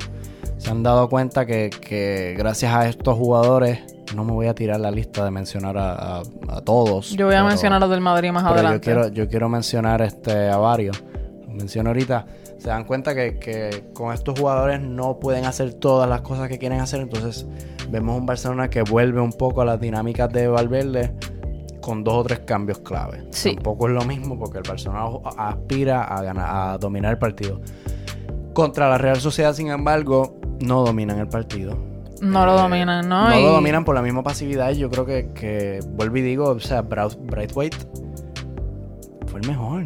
Se 0.58 0.70
han 0.70 0.84
dado 0.84 1.10
cuenta 1.10 1.46
que, 1.46 1.70
que 1.70 2.36
gracias 2.38 2.74
a 2.74 2.88
estos 2.88 3.18
jugadores, 3.18 3.80
no 4.16 4.24
me 4.26 4.32
voy 4.34 4.48
a 4.48 4.54
tirar 4.56 4.80
la 4.80 4.92
lista 4.92 5.24
de 5.24 5.32
mencionar 5.32 5.78
a, 5.78 6.18
a- 6.18 6.24
a 6.50 6.62
todos. 6.62 7.12
Yo 7.12 7.26
voy 7.28 7.36
a 7.36 7.44
mencionar 7.44 7.80
los 7.82 7.90
del 7.90 8.02
Madrid 8.02 8.32
más 8.32 8.44
pero 8.44 8.56
adelante. 8.56 8.78
yo 8.78 8.82
quiero, 8.84 9.08
yo 9.14 9.30
quiero 9.30 9.50
mencionar 9.50 10.02
este 10.02 10.50
a 10.50 10.58
varios. 10.58 11.02
Los 11.48 11.56
menciono 11.56 11.90
ahorita. 11.92 12.26
Se 12.58 12.70
dan 12.70 12.84
cuenta 12.86 13.14
que, 13.14 13.38
que 13.38 13.84
con 13.94 14.14
estos 14.14 14.40
jugadores 14.40 14.82
no 14.82 15.20
pueden 15.20 15.46
hacer 15.46 15.74
todas 15.76 16.10
las 16.10 16.22
cosas 16.22 16.48
que 16.50 16.58
quieren 16.58 16.80
hacer. 16.82 17.00
Entonces 17.02 17.46
vemos 17.90 18.18
un 18.18 18.26
Barcelona 18.26 18.70
que 18.70 18.82
vuelve 18.82 19.22
un 19.22 19.32
poco 19.34 19.62
a 19.62 19.66
las 19.66 19.80
dinámicas 19.80 20.32
de 20.32 20.48
Valverde 20.48 21.14
con 21.82 22.04
dos 22.04 22.14
o 22.16 22.24
tres 22.24 22.40
cambios 22.40 22.80
clave. 22.80 23.24
Sí. 23.32 23.54
Tampoco 23.56 23.88
es 23.88 23.94
lo 23.94 24.04
mismo 24.06 24.38
porque 24.40 24.58
el 24.58 24.64
Barcelona 24.68 25.06
aspira 25.38 26.04
a, 26.04 26.22
ganar, 26.24 26.50
a 26.52 26.78
dominar 26.78 27.12
el 27.12 27.18
partido. 27.20 27.62
Contra 28.54 28.90
la 28.90 28.98
Real 28.98 29.18
Sociedad, 29.18 29.54
sin 29.54 29.70
embargo, 29.70 30.36
no 30.62 30.84
dominan 30.84 31.20
el 31.20 31.28
partido. 31.28 31.78
No 32.22 32.46
lo 32.46 32.56
Eh, 32.58 32.62
dominan, 32.62 33.08
¿no? 33.10 33.30
No 33.30 33.40
Y- 33.40 33.44
lo 33.44 33.52
dominan 33.52 33.84
por 33.86 33.94
la 33.94 34.02
misma 34.02 34.24
pasividad. 34.24 34.72
Y 34.72 34.78
yo 34.78 34.90
creo 34.90 35.06
que, 35.06 35.32
que 35.34 35.80
vuelvo 35.92 36.18
y 36.18 36.22
digo, 36.22 36.46
o 36.50 36.60
sea, 36.60 36.82
Braithwaite 36.82 37.78
fue 39.28 39.42
el 39.42 39.48
mejor. 39.48 39.86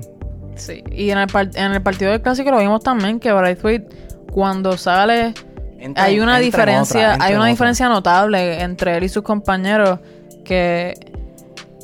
Sí. 0.56 0.84
Y 0.92 1.10
en 1.10 1.18
el, 1.18 1.28
en 1.56 1.72
el 1.74 1.82
partido 1.82 2.12
del 2.12 2.22
clásico 2.22 2.52
lo 2.52 2.60
vimos 2.60 2.82
también 2.84 3.20
que 3.20 3.32
Braithwaite 3.34 3.88
cuando 4.32 4.78
sale 4.78 5.34
Entra 5.80 6.04
hay 6.04 6.20
una 6.20 6.40
diferencia, 6.40 7.14
otra, 7.14 7.26
hay 7.26 7.34
una 7.34 7.42
otra. 7.42 7.52
diferencia 7.52 7.90
notable 7.90 8.62
entre 8.62 8.98
él 8.98 9.04
y 9.06 9.10
sus 9.10 9.24
compañeros 9.24 10.00
que 10.44 10.94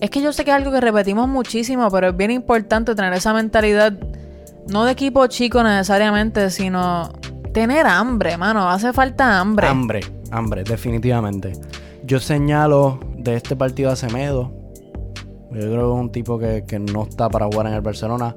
es 0.01 0.09
que 0.09 0.21
yo 0.21 0.33
sé 0.33 0.43
que 0.43 0.51
es 0.51 0.55
algo 0.55 0.71
que 0.71 0.81
repetimos 0.81 1.27
muchísimo, 1.27 1.89
pero 1.89 2.09
es 2.09 2.17
bien 2.17 2.31
importante 2.31 2.93
tener 2.95 3.13
esa 3.13 3.33
mentalidad 3.33 3.93
no 4.67 4.83
de 4.85 4.91
equipo 4.91 5.25
chico 5.27 5.63
necesariamente, 5.63 6.49
sino 6.49 7.13
tener 7.53 7.87
hambre, 7.87 8.37
mano, 8.37 8.69
hace 8.69 8.91
falta 8.91 9.39
hambre. 9.39 9.67
Hambre, 9.67 10.01
hambre, 10.31 10.63
definitivamente. 10.63 11.53
Yo 12.03 12.19
señalo 12.19 12.99
de 13.17 13.35
este 13.35 13.55
partido 13.55 13.91
a 13.91 13.95
Semedo. 13.95 14.51
Yo 15.51 15.61
creo 15.61 15.71
que 15.71 15.93
es 15.93 16.01
un 16.01 16.11
tipo 16.11 16.37
que, 16.37 16.65
que 16.67 16.79
no 16.79 17.03
está 17.03 17.29
para 17.29 17.45
jugar 17.45 17.67
en 17.67 17.73
el 17.73 17.81
Barcelona. 17.81 18.35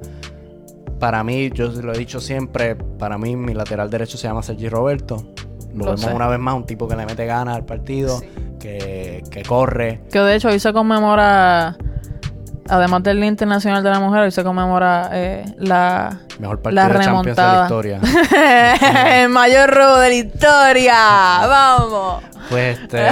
Para 0.99 1.23
mí, 1.23 1.49
yo 1.53 1.67
lo 1.67 1.93
he 1.93 1.97
dicho 1.97 2.19
siempre, 2.19 2.75
para 2.75 3.17
mí 3.17 3.35
mi 3.35 3.53
lateral 3.53 3.89
derecho 3.89 4.17
se 4.17 4.27
llama 4.27 4.41
Sergi 4.41 4.69
Roberto. 4.69 5.33
Lo, 5.73 5.77
Lo 5.79 5.85
vemos 5.91 6.01
sé. 6.01 6.13
una 6.13 6.27
vez 6.27 6.39
más, 6.39 6.55
un 6.55 6.65
tipo 6.65 6.87
que 6.87 6.95
le 6.95 7.05
mete 7.05 7.25
ganas 7.25 7.55
al 7.55 7.65
partido, 7.65 8.17
Sí. 8.19 8.27
que, 8.59 9.23
que 9.29 9.43
corre. 9.43 10.01
Que 10.11 10.19
de 10.19 10.35
hecho 10.35 10.47
hoy 10.49 10.59
se 10.59 10.73
conmemora, 10.73 11.77
además 12.67 13.03
del 13.03 13.17
Día 13.17 13.27
Internacional 13.27 13.83
de 13.83 13.89
la 13.89 13.99
Mujer, 13.99 14.21
hoy 14.21 14.31
se 14.31 14.43
conmemora 14.43 15.09
eh, 15.13 15.45
la, 15.57 16.19
Mejor 16.39 16.61
partido 16.61 16.87
la 16.87 16.93
de 16.99 17.05
Champions 17.05 17.35
de 17.37 17.41
la 17.41 17.67
remontada. 17.67 17.99
historia. 17.99 19.21
el 19.23 19.29
mayor 19.29 19.69
robo 19.69 19.97
de 19.99 20.09
la 20.09 20.15
historia. 20.15 20.95
Vamos. 21.47 22.23
Pues 22.49 22.79
este, 22.79 23.07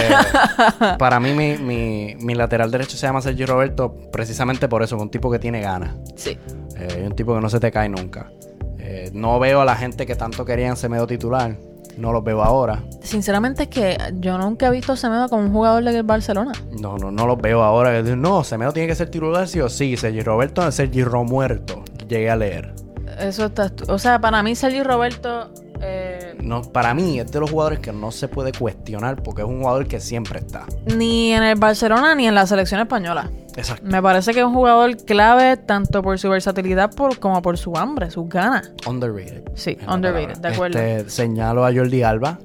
para 0.98 1.20
mí 1.20 1.34
mi, 1.34 1.58
mi, 1.58 2.16
mi 2.20 2.34
lateral 2.34 2.72
derecho 2.72 2.98
se 2.98 3.06
llama 3.06 3.22
Sergi 3.22 3.46
Roberto 3.46 3.96
precisamente 4.12 4.68
por 4.68 4.82
eso, 4.82 4.98
un 4.98 5.10
tipo 5.12 5.30
que 5.30 5.38
tiene 5.38 5.62
ganas. 5.62 5.92
Sí. 6.16 6.38
Eh, 6.76 7.04
un 7.06 7.16
tipo 7.16 7.36
que 7.36 7.42
no 7.42 7.50
se 7.50 7.60
te 7.60 7.72
cae 7.72 7.88
nunca. 7.88 8.32
Eh, 8.80 9.12
no 9.14 9.38
veo 9.40 9.62
a 9.62 9.66
la 9.66 9.76
gente 9.76 10.06
que 10.08 10.16
tanto 10.16 10.44
querían 10.46 10.76
Semedo 10.78 11.06
titular. 11.06 11.56
No 11.98 12.12
los 12.12 12.24
veo 12.24 12.44
ahora. 12.44 12.84
Sinceramente 13.02 13.64
es 13.64 13.70
que 13.70 13.98
yo 14.16 14.38
nunca 14.38 14.68
he 14.68 14.72
visto 14.72 14.94
a 14.94 14.98
Semedo 14.98 15.30
como 15.30 15.44
un 15.44 15.52
jugador 15.52 15.84
del 15.84 16.04
Barcelona. 16.04 16.52
No, 16.80 16.98
no, 16.98 17.12
no 17.12 17.26
los 17.26 17.38
veo 17.42 17.64
ahora. 17.64 18.02
No, 18.02 18.44
Semedo 18.44 18.72
tiene 18.72 18.88
que 18.88 18.96
ser 18.96 19.10
titular 19.10 19.48
sí 19.48 19.60
o 19.60 19.70
sí. 19.70 19.98
Sergi 19.98 20.22
Roberto 20.22 20.68
es 20.68 20.76
Sergi 20.76 21.04
Romuerto. 21.04 21.84
Llegué 22.08 22.30
a 22.30 22.36
leer. 22.36 22.74
Eso 23.20 23.46
está... 23.46 23.72
O 23.88 23.98
sea, 23.98 24.20
para 24.20 24.44
mí 24.44 24.56
Sergio 24.56 24.84
Roberto... 24.84 25.52
eh, 25.82 26.36
no, 26.42 26.62
para 26.62 26.94
mí 26.94 27.20
es 27.20 27.32
de 27.32 27.40
los 27.40 27.52
jugadores 27.52 27.80
que 27.80 27.92
no 27.92 28.12
se 28.12 28.28
puede 28.28 28.52
cuestionar 28.52 29.22
porque 29.22 29.42
es 29.42 29.48
un 29.48 29.60
jugador 29.60 29.88
que 29.88 30.00
siempre 30.00 30.40
está. 30.40 30.66
Ni 30.96 31.34
en 31.34 31.44
el 31.44 31.60
Barcelona 31.60 32.16
ni 32.16 32.28
en 32.28 32.36
la 32.36 32.46
selección 32.46 32.82
española. 32.82 33.30
Exacto. 33.56 33.86
Me 33.88 34.02
parece 34.02 34.34
que 34.34 34.40
es 34.40 34.46
un 34.46 34.54
jugador 34.54 34.98
clave 34.98 35.58
tanto 35.58 36.02
por 36.02 36.20
su 36.20 36.30
versatilidad 36.30 36.94
por, 36.94 37.20
como 37.20 37.42
por 37.42 37.58
su 37.58 37.76
hambre, 37.76 38.12
sus 38.12 38.30
ganas. 38.30 38.72
Underrated. 38.88 39.44
Sí, 39.56 39.78
la 39.86 39.96
underrated, 39.96 40.38
de 40.38 40.48
acuerdo. 40.48 40.80
Este, 40.80 41.10
señalo 41.10 41.66
a 41.66 41.74
Jordi 41.74 42.04
Alba, 42.04 42.40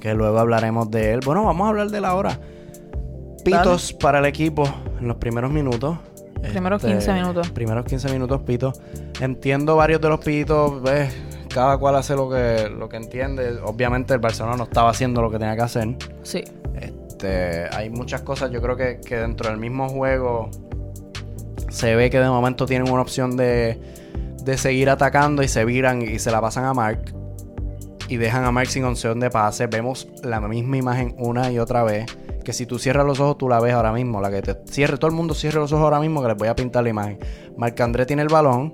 que 0.00 0.14
luego 0.14 0.38
hablaremos 0.38 0.90
de 0.90 1.12
él. 1.12 1.20
Bueno, 1.24 1.44
vamos 1.44 1.66
a 1.66 1.68
hablar 1.68 1.90
de 1.90 1.98
él 1.98 2.04
ahora. 2.04 2.38
Pitos 3.44 3.92
para 3.92 4.18
el 4.18 4.26
equipo 4.26 4.68
en 5.00 5.08
los 5.08 5.16
primeros 5.16 5.50
minutos. 5.50 5.96
Primeros 6.42 6.82
15 6.82 7.12
minutos. 7.12 7.50
Primeros 7.50 7.84
15 7.84 8.12
minutos, 8.12 8.40
pitos. 8.42 8.80
Entiendo 9.20 9.76
varios 9.76 10.00
de 10.00 10.08
los 10.08 10.20
pitos, 10.20 10.82
cada 11.58 11.76
cual 11.76 11.96
hace 11.96 12.14
lo 12.14 12.30
que, 12.30 12.70
lo 12.70 12.88
que 12.88 12.98
entiende. 12.98 13.58
Obviamente 13.64 14.14
el 14.14 14.20
Barcelona 14.20 14.56
no 14.56 14.62
estaba 14.62 14.90
haciendo 14.90 15.20
lo 15.22 15.28
que 15.28 15.40
tenía 15.40 15.56
que 15.56 15.62
hacer. 15.62 15.96
Sí. 16.22 16.44
Este, 16.80 17.66
hay 17.74 17.90
muchas 17.90 18.22
cosas, 18.22 18.52
yo 18.52 18.62
creo 18.62 18.76
que, 18.76 19.00
que 19.00 19.16
dentro 19.16 19.50
del 19.50 19.58
mismo 19.58 19.88
juego 19.88 20.50
se 21.68 21.96
ve 21.96 22.10
que 22.10 22.20
de 22.20 22.28
momento 22.28 22.64
tienen 22.64 22.88
una 22.88 23.02
opción 23.02 23.36
de, 23.36 23.76
de 24.44 24.56
seguir 24.56 24.88
atacando 24.88 25.42
y 25.42 25.48
se 25.48 25.64
viran 25.64 26.00
y 26.00 26.20
se 26.20 26.30
la 26.30 26.40
pasan 26.40 26.64
a 26.64 26.74
Mark 26.74 27.12
y 28.06 28.18
dejan 28.18 28.44
a 28.44 28.52
Mark 28.52 28.68
sin 28.68 28.84
opción 28.84 29.18
de 29.18 29.28
pase. 29.28 29.66
Vemos 29.66 30.06
la 30.22 30.40
misma 30.40 30.76
imagen 30.76 31.16
una 31.18 31.50
y 31.50 31.58
otra 31.58 31.82
vez. 31.82 32.06
Que 32.44 32.52
si 32.52 32.66
tú 32.66 32.78
cierras 32.78 33.04
los 33.04 33.18
ojos, 33.18 33.36
tú 33.36 33.48
la 33.48 33.58
ves 33.58 33.74
ahora 33.74 33.92
mismo. 33.92 34.20
La 34.20 34.30
que 34.30 34.42
te 34.42 34.56
cierre, 34.70 34.96
todo 34.96 35.10
el 35.10 35.16
mundo 35.16 35.34
cierre 35.34 35.58
los 35.58 35.72
ojos 35.72 35.82
ahora 35.82 35.98
mismo, 35.98 36.22
que 36.22 36.28
les 36.28 36.36
voy 36.36 36.46
a 36.46 36.54
pintar 36.54 36.84
la 36.84 36.90
imagen. 36.90 37.18
Marc 37.56 37.80
André 37.80 38.06
tiene 38.06 38.22
el 38.22 38.28
balón, 38.28 38.72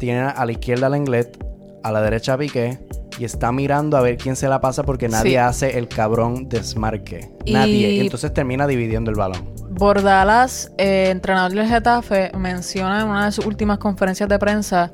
tiene 0.00 0.22
a 0.22 0.44
la 0.44 0.50
izquierda 0.50 0.88
a 0.88 0.90
Lenglet, 0.90 1.43
a 1.84 1.92
la 1.92 2.00
derecha 2.02 2.32
a 2.32 2.38
Piqué, 2.38 2.78
y 3.18 3.24
está 3.24 3.52
mirando 3.52 3.96
a 3.96 4.00
ver 4.00 4.16
quién 4.16 4.34
se 4.34 4.48
la 4.48 4.60
pasa 4.60 4.82
porque 4.82 5.08
nadie 5.08 5.30
Sí. 5.32 5.36
hace 5.36 5.78
el 5.78 5.86
cabrón 5.86 6.48
desmarque. 6.48 7.30
Nadie. 7.46 7.90
Y 7.92 8.00
entonces 8.00 8.32
termina 8.34 8.66
dividiendo 8.66 9.10
el 9.12 9.16
balón. 9.16 9.54
Bordalas, 9.70 10.72
eh, 10.78 11.08
entrenador 11.10 11.52
del 11.52 11.68
Getafe, 11.68 12.32
menciona 12.36 13.02
en 13.02 13.08
una 13.08 13.26
de 13.26 13.32
sus 13.32 13.46
últimas 13.46 13.78
conferencias 13.78 14.28
de 14.28 14.38
prensa 14.38 14.90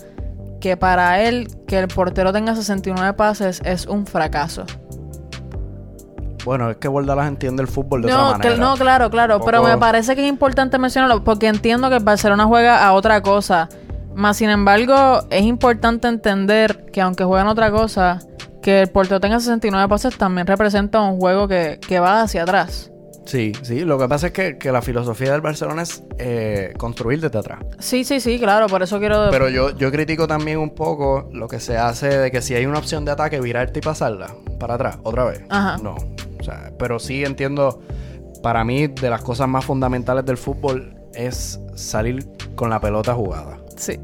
que 0.60 0.76
para 0.76 1.22
él 1.22 1.48
que 1.66 1.78
el 1.78 1.88
portero 1.88 2.32
tenga 2.32 2.54
69 2.54 3.14
pases 3.14 3.62
es 3.64 3.86
un 3.86 4.06
fracaso. 4.06 4.64
Bueno, 6.44 6.70
es 6.70 6.78
que 6.78 6.88
Bordalas 6.88 7.28
entiende 7.28 7.62
el 7.62 7.68
fútbol 7.68 8.02
de 8.02 8.08
No, 8.08 8.28
otra 8.28 8.38
manera. 8.38 8.54
que- 8.54 8.60
no, 8.60 8.74
claro, 8.76 9.10
claro, 9.10 9.40
pero 9.44 9.62
me 9.62 9.76
parece 9.76 10.16
que 10.16 10.22
es 10.22 10.28
importante 10.28 10.78
mencionarlo 10.78 11.22
porque 11.22 11.46
entiendo 11.46 11.88
que 11.90 11.96
el 11.96 12.04
Barcelona 12.04 12.44
juega 12.46 12.86
a 12.86 12.92
otra 12.94 13.20
cosa. 13.22 13.68
Más 14.20 14.36
sin 14.36 14.50
embargo, 14.50 15.24
es 15.30 15.42
importante 15.44 16.06
entender 16.06 16.84
que 16.92 17.00
aunque 17.00 17.24
juegan 17.24 17.48
otra 17.48 17.70
cosa, 17.70 18.18
que 18.60 18.82
el 18.82 18.88
portero 18.88 19.18
tenga 19.18 19.40
69 19.40 19.88
pases 19.88 20.18
también 20.18 20.46
representa 20.46 21.00
un 21.00 21.18
juego 21.18 21.48
que, 21.48 21.80
que 21.88 22.00
va 22.00 22.20
hacia 22.20 22.42
atrás. 22.42 22.90
Sí, 23.24 23.52
sí. 23.62 23.80
Lo 23.86 23.98
que 23.98 24.08
pasa 24.08 24.26
es 24.26 24.32
que, 24.34 24.58
que 24.58 24.72
la 24.72 24.82
filosofía 24.82 25.32
del 25.32 25.40
Barcelona 25.40 25.80
es 25.80 26.02
eh, 26.18 26.74
construir 26.76 27.22
desde 27.22 27.38
atrás. 27.38 27.60
Sí, 27.78 28.04
sí, 28.04 28.20
sí, 28.20 28.38
claro, 28.38 28.66
por 28.66 28.82
eso 28.82 28.98
quiero... 28.98 29.28
Pero 29.30 29.48
yo, 29.48 29.74
yo 29.74 29.90
critico 29.90 30.26
también 30.26 30.58
un 30.58 30.74
poco 30.74 31.30
lo 31.32 31.48
que 31.48 31.58
se 31.58 31.78
hace 31.78 32.08
de 32.18 32.30
que 32.30 32.42
si 32.42 32.54
hay 32.54 32.66
una 32.66 32.78
opción 32.78 33.06
de 33.06 33.12
ataque, 33.12 33.40
virarte 33.40 33.78
y 33.78 33.82
pasarla 33.82 34.34
para 34.58 34.74
atrás, 34.74 34.98
otra 35.02 35.24
vez. 35.24 35.44
Ajá. 35.48 35.78
No. 35.78 35.94
O 36.38 36.44
sea, 36.44 36.72
pero 36.78 36.98
sí 36.98 37.24
entiendo, 37.24 37.80
para 38.42 38.64
mí, 38.64 38.86
de 38.88 39.08
las 39.08 39.22
cosas 39.22 39.48
más 39.48 39.64
fundamentales 39.64 40.26
del 40.26 40.36
fútbol 40.36 40.94
es 41.14 41.58
salir 41.74 42.28
con 42.54 42.68
la 42.68 42.80
pelota 42.80 43.14
jugada. 43.14 43.59
Sí. 43.80 43.98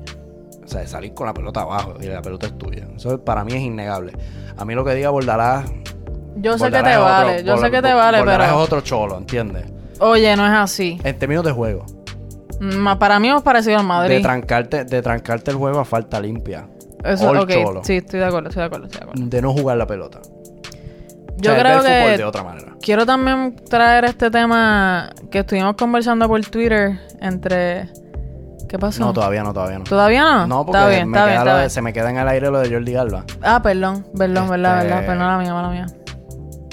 O 0.64 0.68
sea, 0.68 0.87
salir 0.87 1.14
con 1.14 1.27
la 1.27 1.35
pelota 1.35 1.61
abajo 1.61 1.95
y 2.01 2.07
la 2.07 2.22
pelota 2.22 2.47
es 2.47 2.59
tuya. 2.59 2.87
Eso 2.97 3.22
para 3.22 3.45
mí 3.45 3.53
es 3.53 3.61
innegable. 3.61 4.12
A 4.57 4.64
mí 4.64 4.74
lo 4.74 4.85
que 4.85 4.95
diga 4.95 5.11
Bordalás... 5.11 5.70
Yo 6.39 6.59
sé 6.59 6.66
que 6.66 6.70
te 6.83 6.97
otro- 6.97 7.03
vale, 7.03 7.45
yo 7.45 7.57
sé 7.59 7.70
que 7.70 7.81
te 7.83 7.93
vale, 7.95 8.18
Bordalás 8.18 8.49
pero... 8.49 8.59
es 8.61 8.64
otro 8.66 8.81
cholo, 8.81 9.16
¿entiendes? 9.18 9.66
Oye, 10.01 10.37
no 10.37 10.45
es 10.47 10.53
así. 10.53 11.01
En 11.05 11.18
términos 11.18 11.45
de 11.45 11.53
juego. 11.53 11.87
Ma- 12.61 12.99
Para 12.99 13.18
mí 13.20 13.31
es 13.31 13.41
parecido 13.43 13.77
al 13.77 13.83
De 13.83 13.89
Madrid. 13.89 14.22
trancarte, 14.22 14.85
de 14.85 15.03
trancarte 15.03 15.51
el 15.51 15.57
juego 15.57 15.79
a 15.79 15.85
falta 15.85 16.20
limpia. 16.20 16.66
Eso, 17.05 17.29
All 17.31 17.39
ok, 17.39 17.51
cholo. 17.51 17.85
sí, 17.85 17.99
estoy 17.99 18.20
de 18.20 18.27
acuerdo, 18.27 18.49
estoy 18.49 18.62
de 18.62 18.66
acuerdo, 18.66 18.87
estoy 18.87 19.01
de 19.01 19.05
acuerdo. 19.07 19.27
De 19.31 19.43
no 19.43 19.53
jugar 19.53 19.77
la 19.77 19.87
pelota. 19.87 20.20
Yo 21.39 21.53
O 21.53 21.55
sea, 21.55 21.62
creo 21.62 21.83
ver 21.83 22.12
que 22.12 22.18
de 22.18 22.24
otra 22.24 22.43
manera. 22.43 22.74
quiero 22.81 23.05
también 23.07 23.57
traer 23.68 24.05
este 24.07 24.31
tema 24.31 25.11
que 25.31 25.41
estuvimos 25.41 25.77
conversando 25.77 26.27
por 26.29 26.41
Twitter 26.47 26.99
entre... 27.20 27.89
¿Qué 28.77 28.81
pasó? 28.81 29.01
No, 29.05 29.12
todavía 29.14 29.43
no, 29.43 29.55
todavía 29.55 29.79
no. 29.79 29.85
¿Todavía 29.85 30.22
no? 30.22 30.47
No, 30.47 30.66
porque 30.66 30.79
está 30.79 30.89
bien, 30.91 31.09
me 31.09 31.16
está 31.16 31.24
queda 31.24 31.27
bien, 31.27 31.35
lo 31.37 31.41
está 31.51 31.55
de- 31.55 31.62
bien. 31.62 31.70
se 31.70 31.83
me 31.83 31.93
queda 31.95 32.11
en 32.11 32.16
el 32.18 32.29
aire 32.29 32.51
lo 32.51 32.59
de 32.59 32.70
Jordi 32.70 32.95
Alba. 32.95 33.24
Ah, 33.43 33.62
perdón, 33.62 34.07
perdón, 34.16 34.51
verdad, 34.51 34.79
Este- 34.83 34.89
verdad. 34.95 35.07
Perdón, 35.07 35.27
la 35.29 35.39
mía, 35.39 35.55
mala 35.55 35.70
mía. 35.70 35.87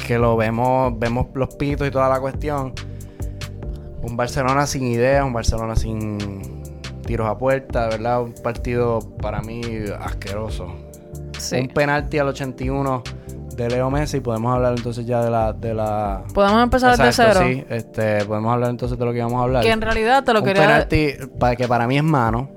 Que 0.05 0.17
lo 0.19 0.35
vemos, 0.35 0.99
vemos 0.99 1.27
los 1.33 1.55
pitos 1.55 1.87
y 1.87 1.91
toda 1.91 2.09
la 2.09 2.19
cuestión. 2.19 2.73
Un 4.01 4.17
Barcelona 4.17 4.67
sin 4.67 4.83
ideas, 4.87 5.23
un 5.25 5.31
Barcelona 5.31 5.77
sin 5.77 6.61
tiros 7.05 7.29
a 7.29 7.37
puerta, 7.37 7.87
¿verdad? 7.87 8.21
Un 8.21 8.33
partido 8.33 8.99
para 9.21 9.41
mí 9.41 9.61
asqueroso. 9.99 10.67
Sí. 11.39 11.55
Un 11.61 11.67
penalti 11.69 12.19
al 12.19 12.27
81 12.27 13.01
de 13.55 13.69
Leo 13.69 13.89
Messi. 13.89 14.19
Podemos 14.19 14.53
hablar 14.55 14.73
entonces 14.77 15.05
ya 15.05 15.23
de 15.23 15.29
la. 15.31 15.53
De 15.53 15.73
la... 15.73 16.23
Podemos 16.33 16.63
empezar 16.63 16.91
desde 16.91 17.05
Exacto, 17.07 17.39
cero. 17.43 17.49
Sí, 17.53 17.65
este, 17.69 18.25
podemos 18.25 18.53
hablar 18.53 18.69
entonces 18.69 18.97
de 18.97 19.05
lo 19.05 19.11
que 19.11 19.17
íbamos 19.19 19.39
a 19.39 19.43
hablar. 19.43 19.63
Que 19.63 19.71
en 19.71 19.81
realidad 19.81 20.23
te 20.23 20.33
lo 20.33 20.39
un 20.39 20.45
quería... 20.45 20.61
penalti 20.63 21.09
para 21.39 21.55
que 21.55 21.67
para 21.67 21.87
mí 21.87 21.97
es 21.97 22.03
mano. 22.03 22.49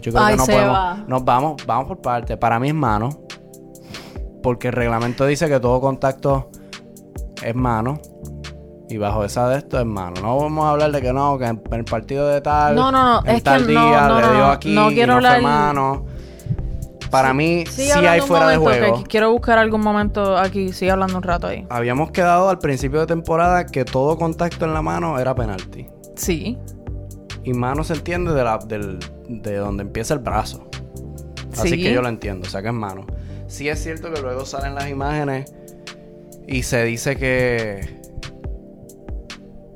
Yo 0.00 0.12
creo 0.12 0.24
Ay, 0.24 0.34
que 0.34 0.38
no 0.38 0.46
podemos. 0.46 0.74
va. 0.76 1.04
Nos 1.08 1.24
vamos, 1.24 1.66
vamos 1.66 1.86
por 1.88 2.00
parte. 2.00 2.36
Para 2.36 2.58
mí 2.60 2.68
es 2.68 2.74
mano. 2.74 3.10
Porque 4.42 4.68
el 4.68 4.74
reglamento 4.74 5.26
dice 5.26 5.48
que 5.48 5.58
todo 5.58 5.80
contacto 5.80 6.50
es 7.42 7.54
mano. 7.54 8.00
Y 8.88 8.98
bajo 8.98 9.24
esa 9.24 9.48
de 9.48 9.58
esto 9.58 9.80
es 9.80 9.84
mano. 9.86 10.20
No 10.22 10.38
vamos 10.38 10.64
a 10.64 10.70
hablar 10.70 10.92
de 10.92 11.02
que 11.02 11.12
no, 11.12 11.36
que 11.38 11.46
en 11.46 11.60
el 11.72 11.84
partido 11.84 12.28
de 12.28 12.40
tal. 12.40 12.76
No, 12.76 12.92
no, 12.92 13.02
no, 13.04 13.20
en 13.24 13.30
es 13.30 13.34
que 13.38 13.40
tal 13.42 13.62
no, 13.62 13.66
día 13.66 14.06
no, 14.08 14.20
le 14.20 14.32
dio 14.36 14.46
aquí 14.46 14.74
no 14.74 14.90
y 14.90 14.94
quiero 14.94 15.14
fue 15.14 15.16
hablar- 15.28 15.42
mano. 15.42 16.06
Para 17.10 17.32
mí 17.32 17.64
sí 17.70 17.90
hay 17.90 18.20
fuera 18.20 18.48
de 18.48 18.56
juego. 18.56 18.98
que 18.98 19.04
quiero 19.04 19.30
buscar 19.32 19.58
algún 19.58 19.80
momento 19.80 20.36
aquí. 20.36 20.72
Sigue 20.72 20.90
hablando 20.90 21.16
un 21.16 21.22
rato 21.22 21.46
ahí. 21.46 21.66
Habíamos 21.70 22.10
quedado 22.10 22.48
al 22.48 22.58
principio 22.58 23.00
de 23.00 23.06
temporada 23.06 23.66
que 23.66 23.84
todo 23.84 24.16
contacto 24.18 24.64
en 24.64 24.74
la 24.74 24.82
mano 24.82 25.18
era 25.18 25.34
penalti. 25.34 25.86
Sí. 26.16 26.58
Y 27.44 27.52
mano 27.52 27.84
se 27.84 27.94
entiende 27.94 28.32
de, 28.34 28.42
la, 28.42 28.58
del, 28.58 28.98
de 29.28 29.56
donde 29.56 29.82
empieza 29.84 30.14
el 30.14 30.20
brazo. 30.20 30.68
Así 31.56 31.70
Sí. 31.70 31.82
que 31.82 31.92
yo 31.92 32.02
lo 32.02 32.08
entiendo, 32.08 32.46
o 32.46 32.50
sea 32.50 32.60
que 32.60 32.68
es 32.68 32.74
mano. 32.74 33.06
Sí 33.46 33.68
es 33.68 33.82
cierto 33.82 34.12
que 34.12 34.20
luego 34.20 34.44
salen 34.44 34.74
las 34.74 34.88
imágenes 34.90 35.54
y 36.48 36.64
se 36.64 36.82
dice 36.84 37.16
que 37.16 37.96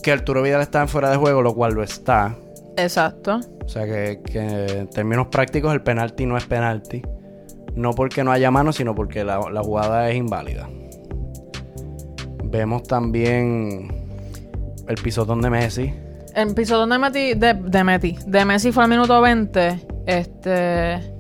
que 0.03 0.13
Arturo 0.13 0.43
Vidal 0.43 0.63
está 0.63 0.81
en 0.81 0.89
fuera 0.89 1.11
de 1.11 1.17
juego, 1.17 1.43
lo 1.43 1.55
cual 1.55 1.75
lo 1.75 1.83
está. 1.83 2.35
Exacto. 2.77 3.39
O 3.65 3.69
sea 3.69 3.85
que, 3.85 4.21
que 4.25 4.39
en 4.79 4.89
términos 4.89 5.27
prácticos 5.29 5.73
el 5.75 5.83
penalti 5.83 6.25
no 6.27 6.37
es 6.39 6.47
penalti. 6.47 7.03
No 7.75 7.93
porque 7.93 8.25
no 8.25 8.33
haya 8.33 8.51
mano, 8.51 8.73
sino 8.73 8.95
porque 8.95 9.25
la, 9.25 9.41
la 9.51 9.63
jugada 9.63 10.11
es 10.11 10.17
inválida. 10.17 10.69
Vemos 12.45 12.83
también 12.83 14.01
el 14.89 14.97
pisotón 14.97 15.41
de 15.41 15.51
Messi. 15.51 15.95
El 16.35 16.55
pisotón 16.55 16.91
de 16.91 16.99
Messi, 16.99 17.35
de, 17.35 17.55
de 17.55 17.85
Messi, 17.85 18.17
de 18.27 18.45
Messi 18.45 18.73
fue 18.73 18.85
al 18.85 18.91
minuto 18.91 19.21
20. 19.21 19.87
Este. 20.07 21.15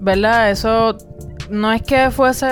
¿Verdad? 0.00 0.50
Eso 0.50 0.98
no 1.48 1.72
es 1.72 1.82
que 1.82 2.10
fuese 2.10 2.46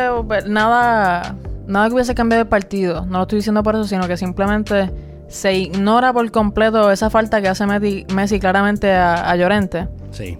nada. 0.46 1.36
Nada 1.66 1.88
que 1.88 1.94
hubiese 1.94 2.14
cambiado 2.14 2.42
el 2.42 2.48
partido. 2.48 3.04
No 3.06 3.18
lo 3.18 3.22
estoy 3.22 3.38
diciendo 3.38 3.62
por 3.62 3.74
eso, 3.74 3.84
sino 3.84 4.06
que 4.08 4.16
simplemente 4.16 4.90
se 5.28 5.54
ignora 5.54 6.12
por 6.12 6.30
completo 6.30 6.90
esa 6.90 7.10
falta 7.10 7.42
que 7.42 7.48
hace 7.48 7.66
Messi, 7.66 8.06
Messi 8.14 8.40
claramente 8.40 8.92
a, 8.92 9.30
a 9.30 9.36
Llorente. 9.36 9.88
Sí. 10.10 10.38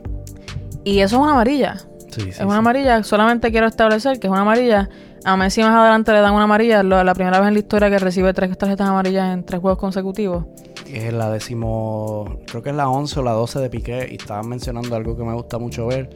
Y 0.84 1.00
eso 1.00 1.16
es 1.16 1.22
una 1.22 1.32
amarilla. 1.32 1.76
Sí, 2.14 2.22
sí. 2.22 2.28
es 2.30 2.40
una 2.40 2.52
sí. 2.52 2.58
amarilla. 2.58 3.02
Solamente 3.02 3.50
quiero 3.50 3.66
establecer 3.66 4.20
que 4.20 4.28
es 4.28 4.30
una 4.30 4.42
amarilla. 4.42 4.88
A 5.24 5.36
Messi 5.36 5.62
más 5.62 5.70
adelante 5.70 6.12
le 6.12 6.20
dan 6.20 6.34
una 6.34 6.44
amarilla. 6.44 6.82
La 6.82 7.14
primera 7.14 7.40
vez 7.40 7.48
en 7.48 7.54
la 7.54 7.60
historia 7.60 7.90
que 7.90 7.98
recibe 7.98 8.32
tres 8.32 8.56
tarjetas 8.56 8.88
amarillas 8.88 9.32
en 9.32 9.44
tres 9.44 9.60
juegos 9.60 9.78
consecutivos. 9.78 10.44
Es 10.86 11.12
la 11.12 11.30
décimo, 11.30 12.38
creo 12.46 12.62
que 12.62 12.70
es 12.70 12.76
la 12.76 12.88
11 12.88 13.20
o 13.20 13.22
la 13.22 13.32
12 13.32 13.58
de 13.58 13.70
Piqué 13.70 14.08
y 14.10 14.16
estaban 14.16 14.48
mencionando 14.48 14.94
algo 14.94 15.16
que 15.16 15.24
me 15.24 15.32
gusta 15.32 15.58
mucho 15.58 15.86
ver, 15.86 16.10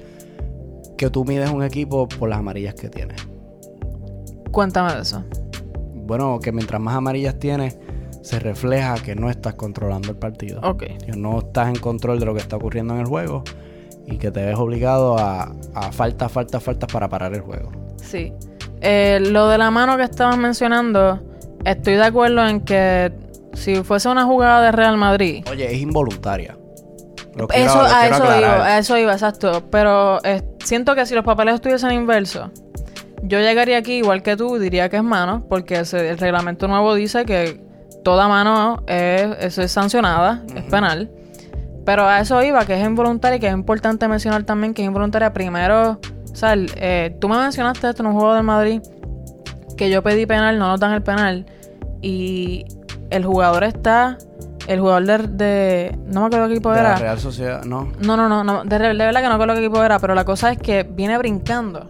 que 0.97 1.11
tú 1.11 1.25
mides 1.25 1.51
un 1.51 1.65
equipo 1.65 2.07
por 2.07 2.29
las 2.29 2.39
amarillas 2.39 2.75
que 2.75 2.89
tiene. 2.89 3.15
Cuéntame 4.53 4.95
de 4.95 5.01
eso. 5.01 5.25
Bueno, 5.95 6.39
que 6.39 6.53
mientras 6.53 6.81
más 6.81 6.95
amarillas 6.95 7.39
tienes, 7.39 7.79
se 8.23 8.39
refleja 8.39 8.95
que 8.97 9.15
no 9.15 9.31
estás 9.31 9.55
controlando 9.55 10.11
el 10.11 10.17
partido. 10.17 10.61
Ok. 10.63 10.85
Que 11.05 11.13
no 11.17 11.39
estás 11.39 11.69
en 11.69 11.77
control 11.77 12.21
de 12.21 12.27
lo 12.27 12.35
que 12.35 12.41
está 12.41 12.57
ocurriendo 12.57 12.95
en 12.95 13.01
el 13.01 13.07
juego 13.07 13.43
y 14.11 14.19
que 14.19 14.31
te 14.31 14.45
ves 14.45 14.57
obligado 14.57 15.19
a, 15.19 15.53
a 15.75 15.93
faltas, 15.93 16.31
faltas, 16.33 16.63
faltas 16.63 16.91
para 16.93 17.09
parar 17.09 17.35
el 17.35 17.41
juego. 17.43 17.71
Sí. 17.97 18.33
Eh, 18.81 19.19
lo 19.21 19.49
de 19.49 19.59
la 19.59 19.71
mano 19.71 19.97
que 19.97 20.05
estabas 20.05 20.39
mencionando, 20.39 21.21
estoy 21.65 21.95
de 21.95 22.05
acuerdo 22.05 22.47
en 22.47 22.61
que 22.61 23.13
si 23.55 23.77
fuese 23.83 24.09
una 24.09 24.25
jugada 24.25 24.63
de 24.63 24.73
Real 24.73 24.97
Madrid, 24.97 25.45
Oye, 25.51 25.67
es 25.75 25.81
involuntaria. 25.81 26.57
Lo 27.35 27.47
quiero- 27.49 27.65
eso, 27.71 27.79
lo 27.83 27.87
a 27.89 28.07
eso 28.07 28.15
aclarar. 28.23 28.41
iba, 28.41 28.65
a 28.67 28.79
eso 28.79 28.99
iba, 28.99 29.13
exacto. 29.13 29.63
Pero 29.71 30.23
eh, 30.25 30.43
siento 30.65 30.95
que 30.95 31.07
si 31.07 31.15
los 31.15 31.25
papeles 31.25 31.55
estuviesen 31.57 31.93
inversos, 31.93 32.51
Yo 33.23 33.41
llegaría 33.41 33.79
aquí 33.79 33.95
igual 33.95 34.23
que 34.23 34.37
tú, 34.37 34.59
diría 34.59 34.89
que 34.89 34.97
es 34.99 35.03
mano, 35.03 35.45
porque 35.49 35.75
el 35.93 36.19
reglamento 36.19 36.69
nuevo 36.69 36.95
dice 36.95 37.25
que 37.25 37.61
toda 38.05 38.29
mano 38.29 38.85
es, 38.87 39.27
eso 39.41 39.61
es 39.63 39.73
sancionada, 39.73 40.45
es 40.55 40.63
penal. 40.65 41.11
Pero 41.89 42.07
a 42.07 42.21
eso 42.21 42.43
iba, 42.43 42.67
que 42.67 42.79
es 42.79 42.87
involuntaria 42.87 43.39
y 43.39 43.41
que 43.41 43.47
es 43.47 43.55
importante 43.55 44.07
mencionar 44.09 44.43
también 44.43 44.75
que 44.75 44.83
es 44.83 44.87
involuntaria. 44.89 45.33
Primero, 45.33 45.93
o 45.93 46.37
sea, 46.37 46.53
eh, 46.55 47.17
tú 47.19 47.31
me 47.31 47.39
mencionaste 47.39 47.89
esto 47.89 48.03
en 48.03 48.09
un 48.09 48.13
juego 48.13 48.35
del 48.35 48.43
Madrid, 48.43 48.83
que 49.75 49.89
yo 49.89 50.03
pedí 50.03 50.27
penal, 50.27 50.59
no 50.59 50.69
nos 50.69 50.81
dan 50.81 50.93
el 50.93 51.01
penal, 51.03 51.47
y 52.03 52.67
el 53.09 53.25
jugador 53.25 53.65
está, 53.65 54.19
el 54.67 54.81
jugador 54.81 55.07
de, 55.07 55.29
de- 55.29 55.99
no 56.09 56.21
me 56.21 56.27
acuerdo 56.27 56.49
qué 56.49 56.53
equipo 56.57 56.73
De 56.73 56.81
era. 56.81 56.91
la 56.91 56.97
Real 56.97 57.19
Sociedad, 57.21 57.65
no. 57.65 57.91
No, 58.01 58.19
no, 58.19 58.29
no, 58.29 58.45
no. 58.45 58.65
De, 58.65 58.77
verdad 58.79 59.23
que 59.23 59.29
no 59.31 59.39
creo 59.39 59.55
qué 59.55 59.61
equipo 59.65 59.83
era, 59.83 59.99
pero 59.99 60.15
la 60.15 60.27
cosa 60.27 60.53
es 60.53 60.59
que 60.59 60.83
viene 60.83 61.17
brincando. 61.17 61.89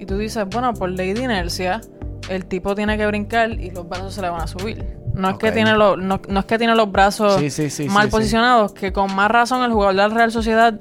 Y 0.00 0.04
tú 0.04 0.18
dices, 0.18 0.46
bueno, 0.50 0.74
por 0.74 0.90
ley 0.90 1.12
de 1.12 1.22
inercia, 1.22 1.80
el 2.28 2.46
tipo 2.46 2.74
tiene 2.74 2.98
que 2.98 3.06
brincar 3.06 3.52
y 3.52 3.70
los 3.70 3.88
brazos 3.88 4.14
se 4.14 4.20
le 4.20 4.30
van 4.30 4.40
a 4.40 4.46
subir. 4.48 4.84
No 5.14 5.30
es, 5.30 5.36
que, 5.36 5.52
tiene 5.52 5.74
los, 5.76 5.98
no, 5.98 6.20
no 6.28 6.40
es 6.40 6.46
que 6.46 6.58
tiene 6.58 6.74
los 6.74 6.90
brazos 6.90 7.36
Sí, 7.38 7.50
sí, 7.50 7.68
sí, 7.70 7.88
mal 7.88 8.04
sí, 8.04 8.08
sí. 8.08 8.10
posicionados, 8.12 8.72
que 8.72 8.92
con 8.92 9.14
más 9.14 9.30
razón 9.30 9.62
el 9.64 9.72
jugador 9.72 9.94
de 9.94 10.08
la 10.08 10.08
Real 10.08 10.32
Sociedad 10.32 10.74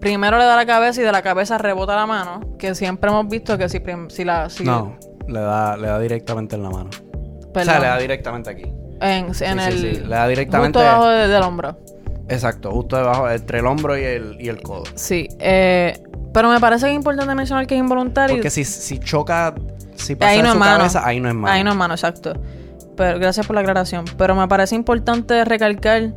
primero 0.00 0.38
le 0.38 0.44
da 0.44 0.54
la 0.56 0.66
cabeza 0.66 1.00
y 1.00 1.04
de 1.04 1.12
la 1.12 1.22
cabeza 1.22 1.58
rebota 1.58 1.96
la 1.96 2.06
mano. 2.06 2.40
Que 2.58 2.74
siempre 2.74 3.10
hemos 3.10 3.26
visto 3.28 3.56
que 3.58 3.68
si, 3.68 3.80
si 4.08 4.24
la. 4.24 4.48
Si 4.50 4.64
No, 4.64 4.96
le 5.26 5.40
da, 5.40 5.76
le 5.76 5.88
da 5.88 5.98
directamente 5.98 6.56
en 6.56 6.62
la 6.62 6.70
mano. 6.70 6.90
O 7.54 7.60
sea, 7.64 7.78
le 7.80 7.86
da 7.86 7.98
directamente 7.98 8.50
aquí. 8.50 8.64
en, 9.00 9.26
en 9.26 9.34
sí, 9.34 9.44
el. 9.44 9.78
sí, 9.78 10.00
le 10.02 10.08
da 10.08 10.28
directamente- 10.28 10.78
Justo 10.78 10.80
debajo 10.80 11.08
de- 11.08 11.28
del 11.28 11.42
hombro. 11.42 11.76
Exacto, 12.28 12.70
justo 12.70 12.96
debajo, 12.96 13.28
entre 13.30 13.58
el 13.58 13.66
hombro 13.66 13.98
y 13.98 14.02
el, 14.04 14.36
y 14.40 14.48
el 14.48 14.62
codo. 14.62 14.84
Sí. 14.94 15.28
eh, 15.40 16.00
pero 16.32 16.48
me 16.48 16.58
parece 16.58 16.86
que 16.86 16.90
es 16.92 16.96
importante 16.96 17.32
mencionar 17.34 17.66
que 17.66 17.74
es 17.74 17.80
involuntario. 17.80 18.34
Porque 18.36 18.50
si, 18.50 18.64
si 18.64 18.98
choca, 18.98 19.54
si 19.94 20.16
pasa 20.16 20.32
Ahí 20.32 20.40
es 20.40 20.48
su 20.48 20.58
mano. 20.58 20.78
cabeza, 20.78 21.06
ahí 21.06 21.20
no 21.20 21.28
es 21.28 21.34
mano. 21.34 21.52
Ahí 21.54 21.62
no 21.62 21.70
es 21.70 21.76
mano, 21.76 21.94
exacto. 21.94 22.32
Pero 22.96 23.18
gracias 23.18 23.46
por 23.46 23.54
la 23.54 23.60
aclaración. 23.60 24.04
Pero 24.16 24.34
me 24.34 24.46
parece 24.48 24.74
importante 24.74 25.44
recalcar. 25.44 26.12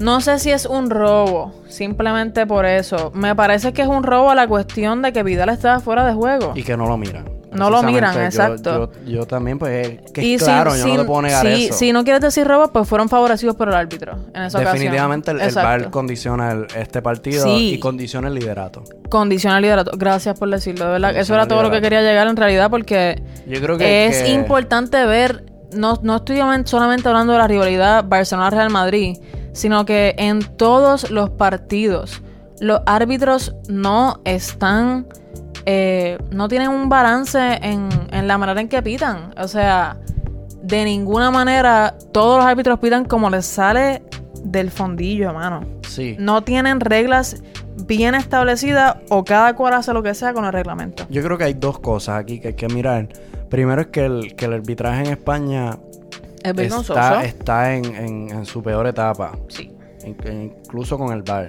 No 0.00 0.20
sé 0.20 0.40
si 0.40 0.50
es 0.50 0.66
un 0.66 0.90
robo, 0.90 1.54
simplemente 1.68 2.46
por 2.46 2.66
eso. 2.66 3.12
Me 3.14 3.36
parece 3.36 3.72
que 3.72 3.82
es 3.82 3.88
un 3.88 4.02
robo 4.02 4.30
a 4.30 4.34
la 4.34 4.48
cuestión 4.48 5.02
de 5.02 5.12
que 5.12 5.22
Vidal 5.22 5.50
estaba 5.50 5.78
fuera 5.78 6.04
de 6.04 6.12
juego. 6.14 6.52
Y 6.56 6.64
que 6.64 6.76
no 6.76 6.86
lo 6.86 6.96
miran. 6.96 7.30
No 7.52 7.70
lo 7.70 7.84
miran, 7.84 8.12
yo- 8.16 8.22
exacto. 8.22 8.90
Yo, 9.06 9.12
yo 9.12 9.26
también, 9.28 9.60
pues, 9.60 9.86
es 10.04 10.10
que 10.10 10.24
Y 10.24 10.34
es 10.34 10.40
si- 10.40 10.46
claro, 10.46 10.74
yo 10.74 10.82
si- 10.82 10.90
no 10.92 11.02
te 11.02 11.04
puedo 11.04 11.22
negar 11.22 11.46
si, 11.46 11.66
eso. 11.66 11.74
Si 11.74 11.92
no 11.92 12.02
quieres 12.02 12.20
decir 12.20 12.44
robo, 12.44 12.72
pues 12.72 12.88
fueron 12.88 13.08
favorecidos 13.08 13.54
por 13.54 13.68
el 13.68 13.74
árbitro 13.74 14.16
en 14.34 14.42
esa 14.42 14.58
Definitivamente 14.58 15.30
el, 15.30 15.36
ocasión. 15.36 15.60
el 15.60 15.64
VAR 15.82 15.90
condiciona 15.92 16.50
el- 16.50 16.66
este 16.76 17.00
partido 17.00 17.44
Sí. 17.44 17.74
y 17.74 17.78
condiciona 17.78 18.26
el 18.26 18.34
liderato. 18.34 18.82
Condiciona 19.08 19.58
el 19.58 19.62
liderato. 19.62 19.92
Gracias 19.96 20.36
por 20.36 20.50
decirlo, 20.50 20.86
de 20.86 20.90
verdad. 20.90 21.16
Eso 21.16 21.32
era 21.34 21.46
todo 21.46 21.62
lo 21.62 21.70
que 21.70 21.80
quería 21.80 22.02
llegar 22.02 22.26
en 22.26 22.34
realidad 22.36 22.68
porque 22.68 23.22
Yo 23.46 23.60
creo 23.60 23.78
que 23.78 24.06
es 24.06 24.24
que- 24.24 24.30
importante 24.30 25.06
ver, 25.06 25.44
no, 25.74 25.98
no 26.02 26.16
estoy 26.16 26.38
solamente 26.64 27.08
hablando 27.08 27.32
de 27.32 27.38
la 27.38 27.48
rivalidad 27.48 28.04
Barcelona-Real 28.06 28.70
Madrid, 28.70 29.18
sino 29.52 29.84
que 29.84 30.14
en 30.18 30.40
todos 30.56 31.10
los 31.10 31.30
partidos 31.30 32.22
los 32.60 32.80
árbitros 32.86 33.54
no 33.68 34.20
están, 34.24 35.06
eh, 35.66 36.18
no 36.30 36.48
tienen 36.48 36.68
un 36.68 36.88
balance 36.88 37.38
en, 37.62 37.88
en 38.10 38.28
la 38.28 38.38
manera 38.38 38.60
en 38.60 38.68
que 38.68 38.82
pitan. 38.82 39.34
O 39.38 39.48
sea, 39.48 39.98
de 40.62 40.84
ninguna 40.84 41.30
manera 41.30 41.94
todos 42.12 42.38
los 42.38 42.46
árbitros 42.46 42.78
pitan 42.78 43.04
como 43.04 43.28
les 43.28 43.44
sale 43.44 44.02
del 44.42 44.70
fondillo, 44.70 45.32
mano. 45.32 45.60
Sí. 45.88 46.16
No 46.18 46.42
tienen 46.42 46.80
reglas 46.80 47.42
bien 47.86 48.14
establecidas 48.14 48.96
o 49.10 49.24
cada 49.24 49.54
cual 49.54 49.74
hace 49.74 49.92
lo 49.92 50.02
que 50.02 50.14
sea 50.14 50.32
con 50.32 50.44
el 50.44 50.52
reglamento. 50.52 51.06
Yo 51.10 51.22
creo 51.22 51.36
que 51.36 51.44
hay 51.44 51.54
dos 51.54 51.78
cosas 51.80 52.20
aquí 52.20 52.40
que 52.40 52.48
hay 52.48 52.54
que 52.54 52.68
mirar. 52.68 53.08
Primero 53.54 53.82
es 53.82 53.86
que 53.86 54.04
el, 54.04 54.34
que 54.34 54.46
el 54.46 54.52
arbitraje 54.54 55.04
en 55.04 55.10
España 55.12 55.78
Es 56.42 56.58
está, 56.58 57.24
está 57.24 57.74
en, 57.74 57.84
en- 57.84 58.30
en 58.30 58.44
su 58.46 58.62
peor 58.64 58.86
etapa. 58.88 59.30
Sí. 59.46 59.70
In- 60.04 60.16
incluso 60.66 60.98
con 60.98 61.12
el 61.12 61.22
VAR. 61.22 61.46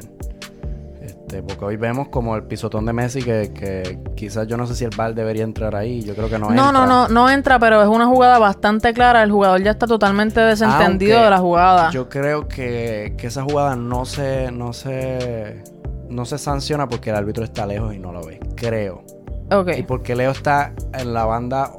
Este, 1.01 1.41
porque 1.41 1.65
hoy 1.65 1.77
vemos 1.77 2.09
como 2.09 2.35
el 2.35 2.43
pisotón 2.43 2.85
de 2.85 2.93
Messi 2.93 3.23
que, 3.23 3.51
que 3.53 3.99
quizás 4.15 4.45
yo 4.47 4.55
no 4.55 4.67
sé 4.67 4.75
si 4.75 4.83
el 4.85 4.91
VAR 4.95 5.15
debería 5.15 5.43
entrar 5.43 5.75
ahí. 5.75 6.01
Yo 6.03 6.13
creo 6.13 6.29
que 6.29 6.37
no, 6.37 6.51
No, 6.51 6.71
no, 6.71 6.81
entra. 6.81 6.85
no, 6.85 7.07
no 7.07 7.29
entra, 7.29 7.57
pero 7.57 7.81
es 7.81 7.87
una 7.87 8.05
jugada 8.05 8.37
bastante 8.37 8.93
clara. 8.93 9.23
El 9.23 9.31
jugador 9.31 9.63
ya 9.63 9.71
está 9.71 9.87
totalmente 9.87 10.39
desentendido 10.39 11.15
Aunque 11.15 11.23
de 11.25 11.29
la 11.31 11.37
jugada. 11.39 11.89
Yo 11.89 12.07
creo 12.07 12.47
que, 12.47 13.15
que 13.17 13.25
esa 13.27 13.41
jugada 13.41 13.75
no 13.75 14.05
se, 14.05 14.51
no 14.51 14.73
se 14.73 15.63
no 16.09 16.23
se 16.25 16.37
sanciona 16.37 16.87
porque 16.87 17.09
el 17.09 17.15
árbitro 17.15 17.43
está 17.43 17.65
lejos 17.65 17.95
y 17.95 17.97
no 17.99 18.11
lo 18.11 18.23
ve. 18.23 18.39
Creo. 18.55 19.03
ok, 19.51 19.71
Y 19.77 19.81
porque 19.83 20.15
Leo 20.15 20.29
está 20.31 20.71
en 20.93 21.13
la 21.13 21.25
banda 21.25 21.71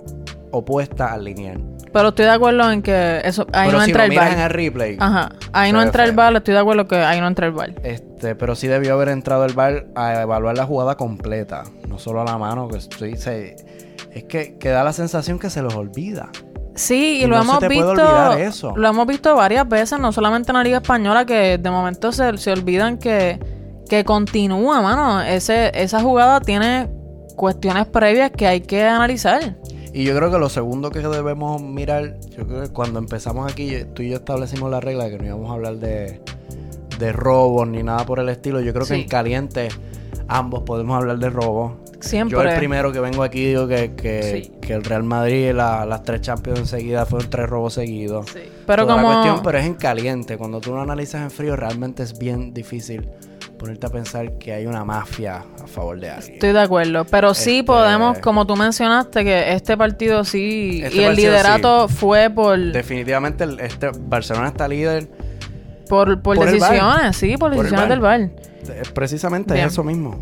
opuesta 0.51 1.13
al 1.13 1.25
lineal. 1.25 1.61
pero 1.93 2.09
estoy 2.09 2.25
de 2.27 2.31
acuerdo 2.33 2.71
en 2.71 2.83
que 2.83 3.21
eso 3.25 3.47
ahí 3.53 3.69
pero 3.69 3.79
no 3.79 3.85
si 3.85 3.91
entra 3.91 4.03
lo 4.03 4.05
el 4.05 4.11
miras 4.19 4.33
en 4.35 4.41
el 4.41 4.51
replay. 4.51 4.97
Ajá, 5.01 5.31
ahí 5.53 5.73
no 5.73 5.83
entra 5.83 6.05
el 6.05 6.11
feo. 6.11 6.17
VAR, 6.17 6.37
estoy 6.37 6.55
de 6.55 6.61
acuerdo 6.61 6.87
que 6.87 6.97
ahí 6.97 7.21
no 7.21 7.27
entra 7.27 7.47
el 7.47 7.53
VAR. 7.53 7.75
Este, 7.83 8.35
pero 8.35 8.55
sí 8.55 8.67
debió 8.69 8.95
haber 8.95 9.09
entrado 9.09 9.45
el 9.45 9.53
VAR 9.55 9.87
a 9.95 10.23
evaluar 10.23 10.57
la 10.57 10.65
jugada 10.67 10.97
completa, 10.97 11.65
no 11.89 11.99
solo 11.99 12.21
a 12.21 12.25
la 12.25 12.37
mano, 12.39 12.69
que 12.69 12.79
estoy, 12.79 13.17
se- 13.17 13.57
es 14.13 14.25
que, 14.25 14.57
que 14.59 14.69
da 14.71 14.85
la 14.85 14.93
sensación 14.93 15.39
que 15.39 15.51
se 15.51 15.63
los 15.63 15.75
olvida. 15.75 16.29
Sí, 16.75 17.21
y, 17.21 17.25
Y 17.25 17.27
lo 17.27 17.37
no 17.37 17.43
se 17.43 17.49
hemos 17.49 17.59
te 17.61 17.69
visto. 17.69 18.33
eso. 18.37 18.77
Lo 18.77 18.89
hemos 18.89 19.07
visto 19.07 19.35
varias 19.35 19.67
veces, 19.69 19.99
no 19.99 20.13
solamente 20.13 20.51
en 20.53 20.57
la 20.59 20.63
Liga 20.65 20.77
Española, 20.79 21.25
que 21.25 21.57
de 21.59 21.71
momento 21.71 22.13
se, 22.13 22.37
se 22.37 22.53
olvidan 22.53 22.99
que, 22.99 23.39
que 23.89 24.05
continúa, 24.05 24.83
mano. 24.83 25.23
Ese, 25.23 25.71
esa 25.75 26.01
jugada 26.03 26.41
tiene 26.41 26.89
cuestiones 27.35 27.87
previas 27.87 28.31
que 28.31 28.47
hay 28.47 28.61
que 28.61 28.85
analizar. 28.85 29.57
Y 29.99 30.05
yo 30.05 30.15
creo 30.15 30.31
que 30.31 30.39
lo 30.39 30.51
segundo 30.51 30.91
que 30.91 30.99
debemos 31.01 31.63
mirar, 31.63 32.19
yo 32.37 32.47
creo 32.47 32.63
que 32.65 32.69
cuando 32.69 32.99
empezamos 32.99 33.51
aquí, 33.51 33.73
tú 33.95 34.03
y 34.03 34.11
yo 34.11 34.17
establecimos 34.17 34.71
la 34.71 34.79
regla 34.79 35.05
de 35.05 35.11
que 35.13 35.17
no 35.19 35.25
íbamos 35.25 35.51
a 35.51 35.55
hablar 35.55 35.77
de, 35.77 36.21
de 36.99 37.13
robos 37.13 37.67
ni 37.67 37.83
nada 37.83 38.05
por 38.05 38.19
el 38.21 38.29
estilo. 38.29 38.61
Yo 38.61 38.75
creo 38.75 38.85
Sí. 38.85 38.95
que 38.97 39.01
en 39.01 39.09
caliente 39.09 39.69
ambos 40.29 40.65
podemos 40.65 40.99
hablar 40.99 41.19
de 41.19 41.31
robos. 41.31 41.73
Siempre. 42.01 42.37
Yo 42.37 42.43
el 42.43 42.59
primero 42.59 42.93
que 42.93 43.01
vengo 43.01 43.23
aquí 43.23 43.47
digo 43.47 43.67
que, 43.67 43.95
que, 43.95 44.43
Sí. 44.45 44.53
que 44.61 44.75
el 44.75 44.85
Real 44.85 45.03
Madrid, 45.03 45.53
la- 45.55 45.87
las 45.87 46.03
tres 46.03 46.21
Champions 46.21 46.69
seguidas, 46.69 47.09
fueron 47.09 47.31
tres 47.31 47.49
robos 47.49 47.73
seguidos. 47.73 48.27
Sí. 48.31 48.41
Pero 48.67 48.83
Toda 48.85 48.97
la 48.97 49.03
como. 49.03 49.15
cuestión, 49.15 49.41
pero 49.43 49.57
es 49.57 49.65
en 49.65 49.75
caliente. 49.77 50.37
Cuando 50.37 50.61
tú 50.61 50.73
lo 50.73 50.83
analizas 50.83 51.23
en 51.23 51.31
frío, 51.31 51.57
realmente 51.57 52.03
es 52.03 52.19
bien 52.19 52.53
difícil 52.53 53.09
ponerte 53.59 53.87
a 53.87 53.91
pensar 53.91 54.39
que 54.39 54.53
hay 54.53 54.67
una 54.67 54.85
mafia 54.85 55.45
a 55.63 55.67
favor 55.67 55.99
de 56.01 56.11
alguien. 56.11 56.35
Estoy 56.35 56.53
de 56.53 56.61
acuerdo, 56.61 57.05
pero 57.07 57.35
sí 57.35 57.59
Este- 57.59 57.65
podemos, 57.65 58.19
como 58.19 58.47
tú 58.47 58.57
mencionaste, 58.57 59.25
que 59.25 59.53
este 59.53 59.77
partido 59.77 60.25
sí, 60.25 60.81
Este 60.85 60.99
y 60.99 61.05
el 61.05 61.17
liderato 61.17 61.89
fue 61.89 62.31
por, 62.31 62.59
Definitivamente 62.59 63.45
el- 63.45 63.59
este 63.61 63.91
Barcelona 63.99 64.49
está 64.49 64.69
líder. 64.69 65.09
por, 65.89 66.21
por 66.23 66.37
por 66.37 66.47
decisiones, 66.51 67.17
sí, 67.17 67.37
por 67.37 67.51
Por 67.53 67.59
decisiones 67.65 67.89
del 67.89 68.01
VAR. 68.01 68.21
Eh, 68.21 68.83
Precisamente 68.95 69.55
Bien. 69.55 69.67
es 69.67 69.73
eso 69.73 69.85
mismo. 69.85 70.19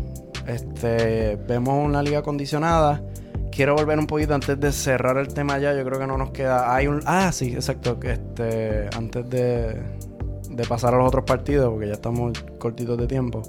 Este, 0.47 1.37
vemos 1.47 1.83
una 1.83 2.03
liga 2.03 2.21
condicionada. 2.21 3.01
Quiero 3.51 3.73
volver 3.75 3.97
un 3.97 4.05
poquito 4.05 4.35
antes 4.35 4.59
de 4.59 4.71
cerrar 4.71 5.17
el 5.17 5.33
tema 5.33 5.57
ya. 5.57 5.73
Yo 5.73 5.83
creo 5.85 5.97
que 5.99 6.05
no 6.07 6.17
nos 6.17 6.31
queda. 6.31 6.75
Hay 6.75 6.87
un. 6.87 7.01
Ah, 7.05 7.31
sí, 7.31 7.53
exacto. 7.55 7.97
Este, 8.03 8.87
antes 8.95 9.27
de, 9.29 9.81
de 10.55 10.65
pasar 10.65 10.93
a 10.93 10.97
los 10.97 11.07
otros 11.07 11.25
partidos, 11.25 11.69
porque 11.71 11.87
ya 11.87 11.93
estamos 11.93 12.33
cortitos 12.59 12.97
de 12.97 13.07
tiempo. 13.07 13.41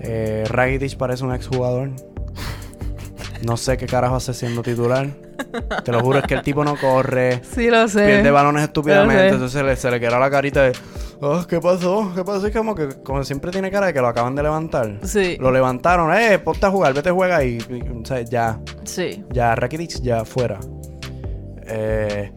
Eh, 0.00 0.44
Rakitic 0.48 0.96
parece 0.96 1.24
un 1.24 1.34
exjugador. 1.34 1.90
No 3.42 3.56
sé 3.56 3.76
qué 3.78 3.86
carajo 3.86 4.16
hace 4.16 4.34
siendo 4.34 4.62
titular. 4.62 5.08
Te 5.84 5.92
lo 5.92 6.00
juro, 6.00 6.18
es 6.18 6.24
que 6.26 6.34
el 6.34 6.42
tipo 6.42 6.62
no 6.64 6.76
corre. 6.76 7.40
Sí, 7.42 7.70
lo 7.70 7.88
sé. 7.88 8.04
Pierde 8.06 8.30
balones 8.30 8.64
estúpidamente. 8.64 9.28
Entonces 9.28 9.52
se 9.52 9.62
le, 9.62 9.76
se 9.76 9.90
le 9.90 9.98
queda 9.98 10.18
la 10.18 10.30
carita 10.30 10.62
de. 10.62 10.72
"Oh, 11.22 11.42
¿Qué 11.46 11.58
pasó? 11.60 12.12
¿Qué 12.14 12.22
pasó? 12.22 12.46
Es 12.46 12.54
como 12.54 12.74
que 12.74 12.88
como 13.02 13.24
siempre 13.24 13.50
tiene 13.50 13.70
cara 13.70 13.86
de 13.86 13.92
que 13.94 14.00
lo 14.00 14.08
acaban 14.08 14.34
de 14.34 14.42
levantar. 14.42 14.98
Sí, 15.04 15.36
Lo 15.40 15.50
levantaron, 15.50 16.14
eh, 16.14 16.38
ponte 16.38 16.66
a 16.66 16.70
jugar, 16.70 16.92
vete 16.92 17.08
a 17.08 17.12
jugar 17.12 17.44
y, 17.46 17.56
y, 17.58 17.82
o 18.02 18.04
sea, 18.04 18.20
ya, 18.22 18.60
sí. 18.84 19.24
ya, 19.30 19.54
Rakitic 19.54 20.02
ya 20.02 20.24
fuera. 20.26 20.60
Eh, 21.66 22.32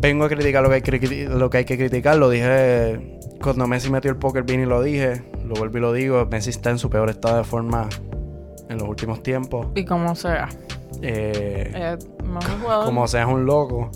vengo 0.00 0.24
a 0.24 0.28
criticar 0.28 0.62
lo 0.62 0.68
que, 0.68 0.76
hay 0.76 0.82
que 0.82 1.28
lo 1.28 1.50
que 1.50 1.58
hay 1.58 1.64
que 1.64 1.76
criticar, 1.76 2.16
lo 2.16 2.30
dije 2.30 3.18
cuando 3.42 3.66
Messi 3.66 3.90
metió 3.90 4.10
el 4.10 4.16
poker 4.16 4.42
bean 4.42 4.60
y 4.60 4.66
lo 4.66 4.82
dije, 4.82 5.22
lo 5.46 5.54
vuelvo 5.54 5.78
y 5.78 5.80
lo 5.80 5.92
digo, 5.92 6.26
Messi 6.30 6.50
está 6.50 6.70
en 6.70 6.78
su 6.78 6.90
peor 6.90 7.08
estado 7.08 7.38
de 7.38 7.44
forma 7.44 7.88
en 8.68 8.78
los 8.78 8.88
últimos 8.88 9.22
tiempos. 9.22 9.68
Y 9.74 9.84
como 9.84 10.14
sea. 10.14 10.48
Eh, 11.02 11.72
Eh, 11.74 11.98
como 12.84 13.08
sea 13.08 13.22
es 13.22 13.28
un 13.28 13.46
loco, 13.46 13.90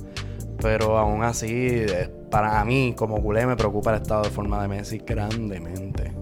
pero 0.60 0.96
aún 0.96 1.22
así, 1.22 1.50
eh, 1.50 2.10
para 2.30 2.64
mí 2.64 2.94
como 2.96 3.22
culé 3.22 3.46
me 3.46 3.56
preocupa 3.56 3.94
el 3.94 4.00
estado 4.00 4.22
de 4.22 4.30
forma 4.30 4.62
de 4.62 4.68
Messi 4.68 4.98
grandemente. 4.98 6.12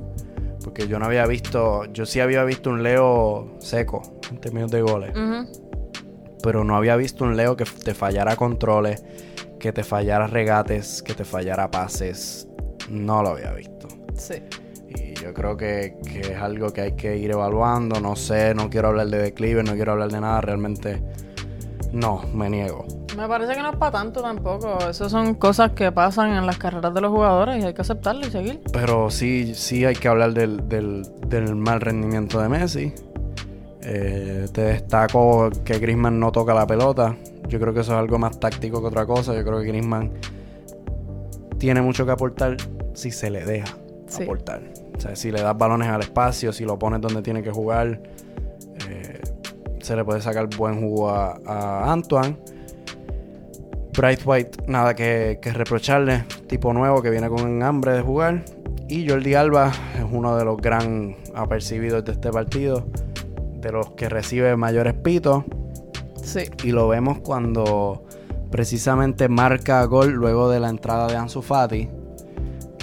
Porque 0.65 0.87
yo 0.89 0.99
no 0.99 1.07
había 1.07 1.27
visto, 1.27 1.85
yo 1.93 2.07
sí 2.07 2.21
había 2.21 2.45
visto 2.45 2.71
un 2.71 2.83
Leo 2.83 3.57
seco 3.59 4.03
en 4.31 4.39
términos 4.39 4.71
de 4.71 4.81
goles, 4.83 5.13
pero 6.43 6.65
no 6.65 6.77
había 6.77 6.97
visto 6.97 7.25
un 7.25 7.37
Leo 7.37 7.57
que 7.57 7.65
te 7.65 7.95
fallara 7.95 8.37
controles, 8.37 9.05
que 9.63 9.73
te 9.73 9.85
fallara 9.85 10.27
regates, 10.27 11.05
que 11.05 11.15
te 11.15 11.25
fallara 11.25 11.71
pases. 11.71 12.49
No 12.91 13.23
lo 13.23 13.31
había 13.31 13.53
visto. 13.53 13.87
Sí. 14.15 14.43
Y 14.89 15.15
yo 15.15 15.33
creo 15.33 15.57
que, 15.57 15.97
que 16.05 16.33
es 16.33 16.37
algo 16.37 16.73
que 16.73 16.81
hay 16.81 16.93
que 16.93 17.17
ir 17.17 17.31
evaluando. 17.31 18.01
No 18.01 18.17
sé, 18.17 18.57
no 18.57 18.69
quiero 18.69 18.89
hablar 18.89 19.07
de 19.07 19.19
declive, 19.19 19.63
no 19.63 19.75
quiero 19.75 19.93
hablar 19.93 20.11
de 20.11 20.21
nada. 20.21 20.41
Realmente, 20.41 21.01
no, 21.93 22.23
me 22.35 22.51
niego. 22.51 22.85
Me 23.17 23.29
parece 23.29 23.55
que 23.55 23.63
no 23.63 23.71
es 23.71 23.77
para 23.77 23.93
tanto 23.93 24.21
tampoco. 24.21 24.79
Esas 24.91 25.13
son 25.13 25.35
cosas 25.35 25.71
que 25.71 25.93
pasan 25.93 26.33
en 26.33 26.45
las 26.45 26.59
carreras 26.59 26.93
de 26.93 27.01
los 27.01 27.13
jugadores 27.13 27.63
y 27.63 27.65
hay 27.65 27.73
que 27.73 27.83
aceptarlo 27.83 28.27
y 28.27 28.31
seguir. 28.33 28.61
Pero 28.73 29.11
sí, 29.11 29.55
sí 29.55 29.85
hay 29.85 29.95
que 29.95 30.09
hablar 30.09 30.35
del, 30.35 30.69
del, 30.69 31.07
del 31.29 31.55
mal 31.55 31.81
rendimiento 31.81 32.41
de 32.41 32.49
Messi. 32.49 32.93
Eh, 33.81 34.49
te 34.53 34.63
destaco 34.63 35.51
que 35.65 35.79
Griezmann 35.79 36.19
no 36.19 36.33
toca 36.33 36.53
la 36.53 36.67
pelota. 36.67 37.15
Yo 37.53 37.61
creo 37.61 37.75
que 37.75 37.81
eso 37.81 37.93
es 37.93 37.99
algo 37.99 38.19
más 38.19 38.41
táctico 38.41 38.81
que 38.81 38.87
otra 38.87 39.05
cosa. 39.05 39.35
Yo 39.35 39.45
creo 39.45 39.61
que 39.61 39.67
Griezmann 39.67 40.11
tiene 41.59 41.83
mucho 41.83 42.07
que 42.07 42.13
aportar 42.13 42.57
si 42.95 43.11
se 43.11 43.29
le 43.29 43.45
deja 43.45 43.77
Sí. 44.07 44.23
aportar. 44.23 44.63
O 44.97 45.01
sea, 45.01 45.15
si 45.15 45.31
le 45.31 45.43
das 45.43 45.57
balones 45.59 45.89
al 45.89 46.01
espacio, 46.01 46.51
si 46.53 46.65
lo 46.65 46.79
pones 46.79 47.03
donde 47.03 47.21
tiene 47.21 47.43
que 47.43 47.51
jugar, 47.51 48.01
eh, 48.89 49.21
se 49.83 49.95
le 49.97 50.03
puede 50.03 50.23
sacar 50.23 50.49
buen 50.57 50.81
jugo 50.81 51.11
a, 51.11 51.39
a 51.45 51.93
Antoine. 51.93 52.39
Bright 53.95 54.21
White, 54.25 54.59
nada 54.69 54.95
que, 54.95 55.39
que 55.43 55.53
reprocharle. 55.53 56.25
Tipo 56.47 56.73
nuevo 56.73 57.03
que 57.03 57.11
viene 57.11 57.29
con 57.29 57.63
hambre 57.63 57.93
de 57.93 58.01
jugar. 58.01 58.45
Y 58.89 59.07
Jordi 59.09 59.35
Alba 59.35 59.71
es 59.99 60.05
uno 60.11 60.37
de 60.37 60.45
los 60.47 60.57
gran 60.57 61.17
apercibidos 61.35 62.03
de 62.05 62.13
este 62.13 62.31
partido. 62.31 62.87
De 63.61 63.71
los 63.71 63.91
que 63.91 64.09
recibe 64.09 64.57
mayores 64.57 64.95
pitos. 64.95 65.45
Sí. 66.23 66.45
Y 66.65 66.73
lo 66.73 66.89
vemos 66.89 67.19
cuando 67.19 68.05
precisamente 68.51 69.29
marca 69.29 69.85
gol 69.85 70.13
luego 70.13 70.51
de 70.51 70.61
la 70.61 70.69
entrada 70.69 71.09
de 71.09 71.17
Ansu 71.17 71.43
Fati. 71.43 71.89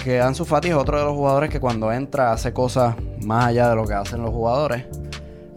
Que 0.02 0.20
Ansu 0.20 0.44
Fati 0.44 0.68
es 0.68 0.74
otro 0.74 0.98
de 0.98 1.04
los 1.04 1.14
jugadores 1.14 1.50
que 1.50 1.60
cuando 1.60 1.92
entra 1.92 2.32
hace 2.32 2.52
cosas 2.52 2.96
más 3.22 3.46
allá 3.46 3.68
de 3.68 3.76
lo 3.76 3.84
que 3.84 3.94
hacen 3.94 4.22
los 4.22 4.30
jugadores. 4.30 4.84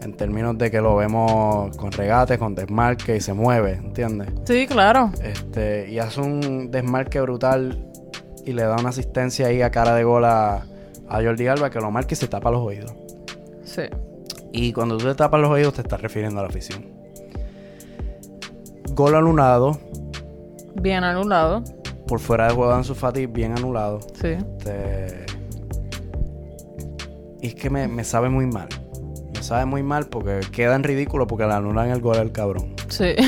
En 0.02 0.12
términos 0.14 0.58
de 0.58 0.70
que 0.70 0.80
lo 0.82 0.96
vemos 0.96 1.74
con 1.78 1.90
regate, 1.90 2.38
con 2.38 2.54
desmarque 2.54 3.16
y 3.16 3.20
se 3.20 3.32
mueve, 3.32 3.72
¿entiendes? 3.72 4.28
Sí, 4.44 4.66
claro. 4.66 5.10
Este, 5.22 5.90
y 5.90 5.98
hace 5.98 6.20
un 6.20 6.70
desmarque 6.70 7.20
brutal 7.22 7.90
y 8.44 8.52
le 8.52 8.64
da 8.64 8.76
una 8.78 8.90
asistencia 8.90 9.46
ahí 9.46 9.62
a 9.62 9.70
cara 9.70 9.94
de 9.94 10.04
gol 10.04 10.26
a, 10.26 10.66
a 11.08 11.22
Jordi 11.22 11.46
Alba 11.46 11.70
que 11.70 11.80
lo 11.80 11.90
marca 11.90 12.12
y 12.12 12.16
se 12.16 12.28
tapa 12.28 12.50
los 12.50 12.60
oídos. 12.60 12.94
Sí. 13.64 13.82
Y 14.52 14.72
cuando 14.72 14.98
tú 14.98 15.06
te 15.06 15.14
tapas 15.14 15.40
los 15.40 15.50
oídos 15.50 15.74
te 15.74 15.80
estás 15.80 16.00
refiriendo 16.00 16.38
a 16.40 16.42
la 16.42 16.48
afición. 16.48 16.93
Gol 18.94 19.14
anulado. 19.16 19.78
Bien 20.80 21.04
anulado. 21.04 21.62
Por 22.06 22.20
fuera 22.20 22.48
de 22.48 22.54
juego 22.54 22.70
de 22.70 22.76
Ansu 22.76 22.94
Fati, 22.94 23.26
bien 23.26 23.52
anulado. 23.52 24.00
Sí. 24.20 24.28
Este, 24.58 25.26
Y 27.40 27.46
es 27.48 27.54
que 27.54 27.70
me, 27.70 27.88
me 27.88 28.04
sabe 28.04 28.28
muy 28.28 28.46
mal. 28.46 28.68
Me 29.34 29.42
sabe 29.42 29.64
muy 29.66 29.82
mal 29.82 30.06
porque 30.06 30.40
queda 30.52 30.74
en 30.76 30.82
ridículo 30.84 31.26
porque 31.26 31.46
le 31.46 31.52
anulan 31.54 31.90
el 31.90 32.00
gol 32.00 32.18
al 32.18 32.32
cabrón. 32.32 32.74
Sí. 32.88 33.14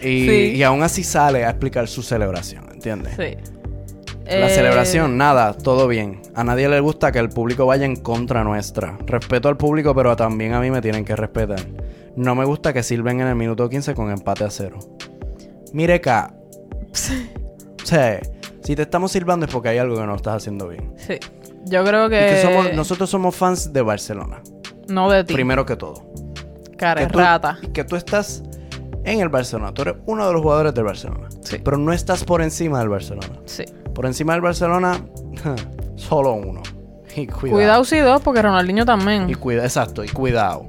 Y, 0.00 0.26
Sí. 0.28 0.52
y 0.56 0.62
aún 0.62 0.82
así 0.84 1.02
sale 1.02 1.44
a 1.44 1.50
explicar 1.50 1.88
su 1.88 2.02
celebración, 2.02 2.66
¿entiendes? 2.72 3.14
sí. 3.16 3.36
La 4.26 4.46
Eh, 4.46 4.50
celebración, 4.54 5.16
nada, 5.18 5.52
todo 5.54 5.88
bien. 5.88 6.22
A 6.36 6.44
nadie 6.44 6.68
le 6.68 6.78
gusta 6.78 7.10
que 7.10 7.18
el 7.18 7.28
público 7.28 7.66
vaya 7.66 7.84
en 7.84 7.96
contra 7.96 8.44
nuestra. 8.44 8.96
Respeto 9.06 9.48
al 9.48 9.56
público, 9.56 9.92
pero 9.94 10.14
también 10.14 10.54
a 10.54 10.60
mí 10.60 10.70
me 10.70 10.80
tienen 10.80 11.04
que 11.04 11.16
respetar. 11.16 11.58
No 12.16 12.34
me 12.34 12.44
gusta 12.44 12.72
que 12.72 12.82
sirven 12.82 13.20
en 13.20 13.28
el 13.28 13.36
minuto 13.36 13.68
15 13.68 13.94
con 13.94 14.10
empate 14.10 14.44
a 14.44 14.50
cero. 14.50 14.78
Mire 15.72 15.94
acá. 15.94 16.34
O 16.90 17.86
sea, 17.86 18.20
si 18.62 18.76
te 18.76 18.82
estamos 18.82 19.12
silbando 19.12 19.46
es 19.46 19.52
porque 19.52 19.70
hay 19.70 19.78
algo 19.78 19.96
que 19.96 20.06
no 20.06 20.14
estás 20.14 20.36
haciendo 20.36 20.68
bien. 20.68 20.92
Sí. 20.96 21.18
Yo 21.64 21.84
creo 21.84 22.08
que. 22.08 22.18
que 22.18 22.42
somos, 22.42 22.72
nosotros 22.74 23.10
somos 23.10 23.34
fans 23.34 23.72
de 23.72 23.82
Barcelona. 23.82 24.42
No 24.88 25.10
de 25.10 25.24
ti. 25.24 25.32
Primero 25.34 25.64
que 25.64 25.76
todo. 25.76 26.12
Cara 26.76 27.02
que 27.02 27.12
tú, 27.12 27.18
rata. 27.18 27.58
que 27.72 27.84
tú 27.84 27.96
estás 27.96 28.42
en 29.04 29.20
el 29.20 29.28
Barcelona. 29.28 29.72
Tú 29.72 29.82
eres 29.82 29.94
uno 30.06 30.26
de 30.26 30.32
los 30.32 30.42
jugadores 30.42 30.74
del 30.74 30.84
Barcelona. 30.84 31.28
Sí. 31.42 31.58
Pero 31.62 31.78
no 31.78 31.92
estás 31.92 32.24
por 32.24 32.42
encima 32.42 32.80
del 32.80 32.88
Barcelona. 32.88 33.40
Sí. 33.46 33.64
Por 33.94 34.06
encima 34.06 34.32
del 34.32 34.42
Barcelona, 34.42 35.00
solo 35.96 36.32
uno. 36.34 36.62
Y 37.14 37.26
cuidado. 37.26 37.56
Cuidado 37.56 37.84
si 37.84 37.98
dos, 37.98 38.22
porque 38.22 38.42
Ronaldinho 38.42 38.84
también. 38.84 39.28
Y 39.28 39.34
cuida, 39.34 39.64
exacto, 39.64 40.02
y 40.02 40.08
cuidado. 40.08 40.68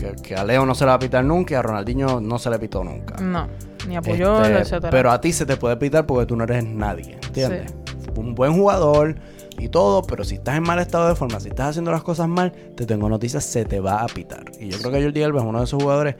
Que, 0.00 0.12
que 0.22 0.34
a 0.34 0.44
Leo 0.44 0.64
no 0.64 0.74
se 0.74 0.84
le 0.84 0.88
va 0.88 0.94
a 0.94 0.98
pitar 0.98 1.22
nunca 1.24 1.52
y 1.54 1.56
a 1.56 1.62
Ronaldinho 1.62 2.20
no 2.20 2.38
se 2.38 2.48
le 2.48 2.58
pitó 2.58 2.82
nunca. 2.82 3.16
No. 3.22 3.46
Ni 3.86 3.96
a 3.96 4.00
Puyol, 4.02 4.44
Este, 4.46 4.58
etcétera. 4.60 4.90
pero 4.90 5.10
a 5.10 5.20
ti 5.20 5.32
se 5.32 5.44
te 5.44 5.56
puede 5.56 5.76
pitar 5.76 6.06
porque 6.06 6.24
tú 6.26 6.36
no 6.36 6.44
eres 6.44 6.64
nadie, 6.64 7.18
¿entiendes? 7.22 7.72
Un 8.16 8.34
buen 8.34 8.54
jugador 8.54 9.14
y 9.58 9.68
todo, 9.68 10.02
pero 10.02 10.24
si 10.24 10.36
estás 10.36 10.56
en 10.56 10.62
mal 10.62 10.78
estado 10.78 11.08
de 11.08 11.14
forma, 11.14 11.38
si 11.40 11.48
estás 11.48 11.68
haciendo 11.70 11.90
las 11.90 12.02
cosas 12.02 12.28
mal, 12.28 12.50
te 12.76 12.86
tengo 12.86 13.08
noticias, 13.10 13.44
se 13.44 13.64
te 13.66 13.78
va 13.80 14.02
a 14.02 14.06
pitar. 14.06 14.44
Y 14.58 14.68
yo 14.70 14.78
creo 14.78 14.90
que 14.90 15.02
Jordi 15.02 15.22
Alba 15.22 15.40
es 15.40 15.46
uno 15.46 15.58
de 15.58 15.64
esos 15.64 15.82
jugadores 15.82 16.16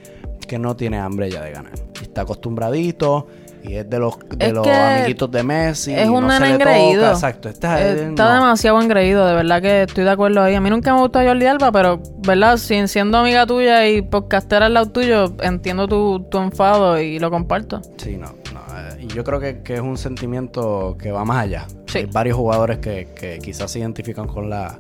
que 0.47 0.59
no 0.59 0.77
tiene 0.77 0.99
hambre 0.99 1.31
ya 1.31 1.43
de 1.43 1.53
ganar. 1.53 1.73
Está 2.03 2.23
acostumbradito 2.23 3.27
y 3.63 3.75
es 3.75 3.89
de 3.91 3.99
los, 3.99 4.19
de 4.37 4.47
Es 4.47 4.53
los 4.53 4.67
amiguitos 4.67 5.31
de 5.31 5.43
Messi. 5.43 5.95
es 5.95 6.09
un 6.09 6.23
no 6.23 6.29
nene 6.29 6.53
toca. 6.53 6.55
engreído. 6.77 7.11
Exacto. 7.11 7.49
Está, 7.49 7.81
Eh, 7.81 7.95
demasiado 8.15 8.81
engreído, 8.81 9.27
de 9.27 9.35
verdad 9.35 9.61
que 9.63 9.83
estoy 9.83 10.05
de 10.05 10.11
acuerdo 10.11 10.43
ahí. 10.43 10.55
A 10.55 10.61
mí 10.61 10.71
nunca 10.71 10.95
me 10.95 11.01
gustó 11.01 11.21
Jordi 11.21 11.47
Alba, 11.47 11.71
pero, 11.73 12.01
¿verdad? 12.27 12.57
Sin, 12.57 12.89
siendo 12.89 13.19
amiga 13.19 13.47
tuya 13.47 13.87
y 13.89 14.03
podcastera 14.03 14.67
al 14.67 14.75
lado 14.75 14.87
tuyo, 14.91 15.35
entiendo 15.43 15.87
tu, 15.89 16.21
tu 16.31 16.39
enfado 16.39 17.01
y 17.01 17.19
lo 17.19 17.31
comparto. 17.31 17.81
Sí, 17.99 18.17
no, 18.17 18.27
no, 18.53 18.61
eh, 18.79 18.97
Y 19.03 19.07
yo 19.09 19.25
creo 19.25 19.41
que, 19.41 19.63
que 19.63 19.75
es 19.75 19.81
un 19.81 19.97
sentimiento 19.97 20.97
que 20.99 21.13
va 21.13 21.25
más 21.25 21.39
allá. 21.45 21.67
Sí. 21.87 21.99
Hay 21.99 22.07
varios 22.07 22.37
jugadores 22.37 22.79
que, 22.79 23.09
que 23.15 23.39
quizás 23.41 23.71
se 23.71 23.81
identifican 23.81 24.27
con, 24.27 24.49
la, 24.49 24.79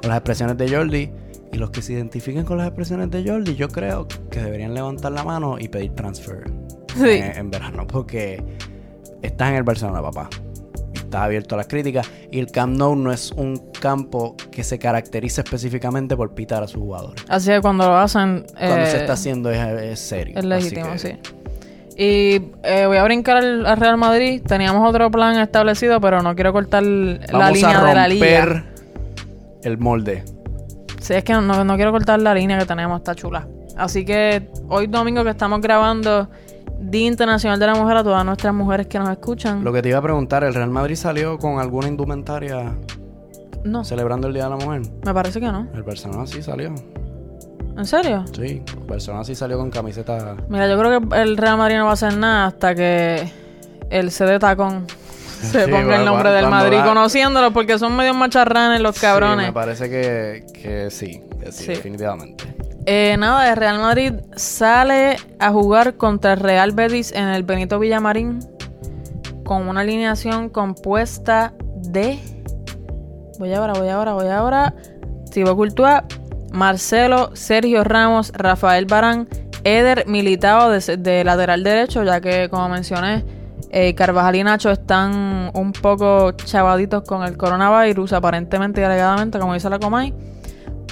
con 0.00 0.08
las 0.08 0.16
expresiones 0.18 0.56
de 0.56 0.74
Jordi. 0.74 1.10
Y 1.54 1.58
los 1.58 1.70
que 1.70 1.82
se 1.82 1.92
identifiquen 1.92 2.44
con 2.46 2.56
las 2.56 2.66
expresiones 2.66 3.10
de 3.10 3.28
Jordi, 3.28 3.54
yo 3.56 3.68
creo 3.68 4.08
que 4.30 4.40
deberían 4.40 4.72
levantar 4.72 5.12
la 5.12 5.22
mano 5.22 5.56
y 5.58 5.68
pedir 5.68 5.94
transfer 5.94 6.44
Sí. 6.96 7.08
en, 7.10 7.36
en 7.36 7.50
verano. 7.50 7.86
Porque 7.86 8.42
estás 9.22 9.50
en 9.50 9.54
el 9.56 9.62
Barcelona, 9.62 10.02
papá. 10.02 10.28
Estás 10.94 11.22
abierto 11.22 11.54
a 11.54 11.58
las 11.58 11.66
críticas. 11.66 12.10
Y 12.30 12.38
el 12.38 12.50
Camp 12.50 12.76
Nou 12.76 12.94
no 12.96 13.12
es 13.12 13.32
un 13.32 13.70
campo 13.80 14.36
que 14.50 14.62
se 14.64 14.78
caracteriza 14.78 15.42
específicamente 15.42 16.16
por 16.16 16.34
pitar 16.34 16.62
a 16.62 16.66
sus 16.68 16.80
jugadores. 16.80 17.24
Así 17.28 17.50
que 17.50 17.60
cuando 17.60 17.86
lo 17.86 17.96
hacen. 17.96 18.46
Cuando 18.56 18.76
eh, 18.78 18.86
se 18.86 18.96
está 18.98 19.12
haciendo 19.14 19.50
es, 19.50 19.58
es 19.82 20.00
serio. 20.00 20.38
Es 20.38 20.44
legítimo, 20.44 20.92
que- 20.92 20.98
sí. 20.98 21.12
Y 21.94 22.40
eh, 22.62 22.86
voy 22.86 22.96
a 22.96 23.04
brincar 23.04 23.36
al, 23.36 23.66
al 23.66 23.76
Real 23.76 23.98
Madrid. 23.98 24.40
Teníamos 24.46 24.88
otro 24.88 25.10
plan 25.10 25.38
establecido, 25.38 26.00
pero 26.00 26.22
no 26.22 26.34
quiero 26.34 26.52
cortar 26.52 26.82
la 26.82 27.50
línea 27.50 27.80
a 27.80 27.84
de 27.84 27.94
la 27.94 28.08
liga. 28.08 28.44
romper 28.46 28.64
el 29.62 29.78
molde. 29.78 30.24
Sí, 31.00 31.12
es 31.14 31.24
que 31.24 31.34
no, 31.34 31.64
no 31.64 31.76
quiero 31.76 31.92
cortar 31.92 32.20
la 32.22 32.32
línea 32.34 32.58
que 32.58 32.64
tenemos, 32.64 32.98
está 33.00 33.14
chula. 33.14 33.46
Así 33.76 34.04
que 34.06 34.48
hoy 34.68 34.86
domingo 34.86 35.22
que 35.24 35.30
estamos 35.30 35.60
grabando 35.60 36.30
Día 36.82 37.06
Internacional 37.06 37.58
de 37.58 37.66
la 37.66 37.74
Mujer 37.74 37.96
a 37.98 38.04
todas 38.04 38.24
nuestras 38.24 38.52
mujeres 38.54 38.86
que 38.86 38.98
nos 38.98 39.08
escuchan. 39.10 39.62
Lo 39.64 39.72
que 39.72 39.82
te 39.82 39.88
iba 39.88 39.98
a 39.98 40.02
preguntar, 40.02 40.44
¿el 40.44 40.52
Real 40.54 40.70
Madrid 40.70 40.96
salió 40.96 41.38
con 41.38 41.58
alguna 41.58 41.88
indumentaria 41.88 42.72
No, 43.64 43.84
celebrando 43.84 44.28
el 44.28 44.34
Día 44.34 44.44
de 44.44 44.50
la 44.50 44.56
Mujer? 44.56 44.82
me 45.04 45.14
parece 45.14 45.40
que 45.40 45.46
no. 45.50 45.68
El 45.74 45.82
Barcelona 45.82 46.26
sí 46.26 46.42
salió. 46.42 46.74
¿En 47.76 47.86
serio? 47.86 48.24
Sí, 48.34 48.62
el 48.80 48.86
Barcelona 48.86 49.24
sí 49.24 49.34
salió 49.34 49.56
con 49.58 49.70
camiseta. 49.70 50.36
Mira, 50.48 50.68
yo 50.68 50.78
creo 50.78 51.00
que 51.08 51.22
el 51.22 51.36
Real 51.38 51.56
Madrid 51.56 51.76
no 51.78 51.84
va 51.84 51.90
a 51.90 51.94
hacer 51.94 52.16
nada 52.16 52.46
hasta 52.46 52.74
que 52.74 53.30
el 53.88 54.10
CD 54.10 54.38
Tacón 54.38 54.86
se 55.40 55.64
Sí, 55.64 55.70
ponga 55.70 55.96
el 55.98 56.04
nombre 56.04 56.30
del 56.32 56.48
Madrid 56.48 56.78
va- 56.78 56.84
conociéndolo 56.84 57.50
porque 57.52 57.78
son 57.78 57.96
medio 57.96 58.12
macharranes 58.12 58.80
los 58.80 59.00
cabrones. 59.00 59.38
Sí, 59.46 59.46
me 59.46 59.52
parece 59.54 59.88
que, 59.88 60.44
que 60.52 60.90
sí, 60.90 61.22
que 61.40 61.50
sí, 61.52 61.64
Sí. 61.64 61.68
definitivamente. 61.70 62.44
Eh, 62.84 63.16
nada, 63.16 63.48
el 63.48 63.56
Real 63.56 63.78
Madrid 63.78 64.14
sale 64.34 65.16
a 65.38 65.52
jugar 65.52 65.94
contra 65.96 66.32
el 66.32 66.40
Real 66.40 66.72
Betis 66.72 67.12
en 67.12 67.28
el 67.28 67.44
Benito 67.44 67.78
Villamarín 67.78 68.40
con 69.44 69.68
una 69.68 69.82
alineación 69.82 70.48
compuesta 70.48 71.54
de. 71.76 72.18
Voy 73.38 73.54
ahora, 73.54 73.74
voy 73.74 73.88
ahora, 73.88 74.14
voy 74.14 74.26
ahora. 74.26 74.74
Thibaut 75.30 75.56
Courtois, 75.56 76.00
Marcelo, 76.52 77.30
Sergio 77.34 77.84
Ramos, 77.84 78.32
Rafael 78.34 78.86
Barán, 78.86 79.28
Eder 79.62 80.04
Militao 80.08 80.70
de, 80.70 81.24
lateral 81.24 81.62
derecho, 81.62 82.02
ya 82.02 82.20
que, 82.20 82.48
como 82.50 82.68
mencioné, 82.68 83.24
eh, 83.70 83.94
Carvajal 83.94 84.34
y 84.34 84.42
Nacho 84.42 84.70
están 84.70 85.52
un 85.54 85.72
poco 85.72 86.32
chavaditos 86.32 87.04
con 87.04 87.22
el 87.22 87.36
coronavirus, 87.36 88.12
aparentemente 88.12 88.80
y 88.80 88.84
alegadamente, 88.84 89.38
como 89.38 89.54
dice 89.54 89.70
la 89.70 89.78
Comay 89.78 90.12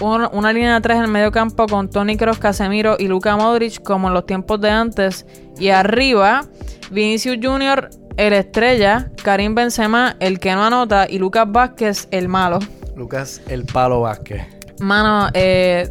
un- 0.01 0.29
una 0.33 0.53
línea 0.53 0.75
de 0.75 0.81
tres 0.81 0.97
en 0.99 1.05
el 1.05 1.11
medio 1.11 1.31
campo 1.33 1.67
con 1.67 1.89
Tony 1.91 2.17
Kroos, 2.17 2.39
Casemiro 2.39 2.97
y 2.99 3.07
Luka 3.09 3.37
Modric 3.37 3.83
como 3.83 4.09
en 4.09 4.15
los 4.15 4.27
tiempos 4.27 4.61
de 4.61 4.71
antes. 4.71 5.27
Y 5.59 5.69
arriba, 5.71 6.45
Vinicius 6.91 7.39
Jr., 7.43 7.91
el 8.17 8.33
estrella, 8.33 9.11
Karim 9.23 9.55
Benzema, 9.55 10.17
el 10.21 10.41
que 10.41 10.53
no 10.55 10.65
anota, 10.65 11.07
y 11.09 11.19
Lucas 11.19 11.47
Vázquez, 11.49 12.09
el 12.11 12.29
malo. 12.29 12.59
Lucas, 12.97 13.41
el 13.49 13.65
palo 13.65 14.01
Vázquez. 14.03 14.43
Mano, 14.81 15.29
eh, 15.35 15.91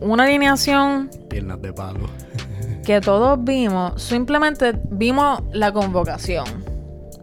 una 0.00 0.24
alineación 0.24 1.10
Piernas 1.28 1.60
de 1.60 1.72
palo. 1.72 2.08
que 2.84 3.00
todos 3.00 3.42
vimos, 3.42 4.00
simplemente 4.02 4.72
vimos 4.90 5.42
la 5.52 5.72
convocación. 5.72 6.44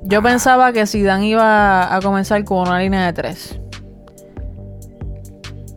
Yo 0.04 0.22
pensaba 0.22 0.74
que 0.74 0.86
Zidane 0.86 1.28
iba 1.28 1.96
a 1.96 2.02
comenzar 2.02 2.44
con 2.44 2.68
una 2.68 2.80
línea 2.80 3.06
de 3.06 3.14
tres. 3.14 3.60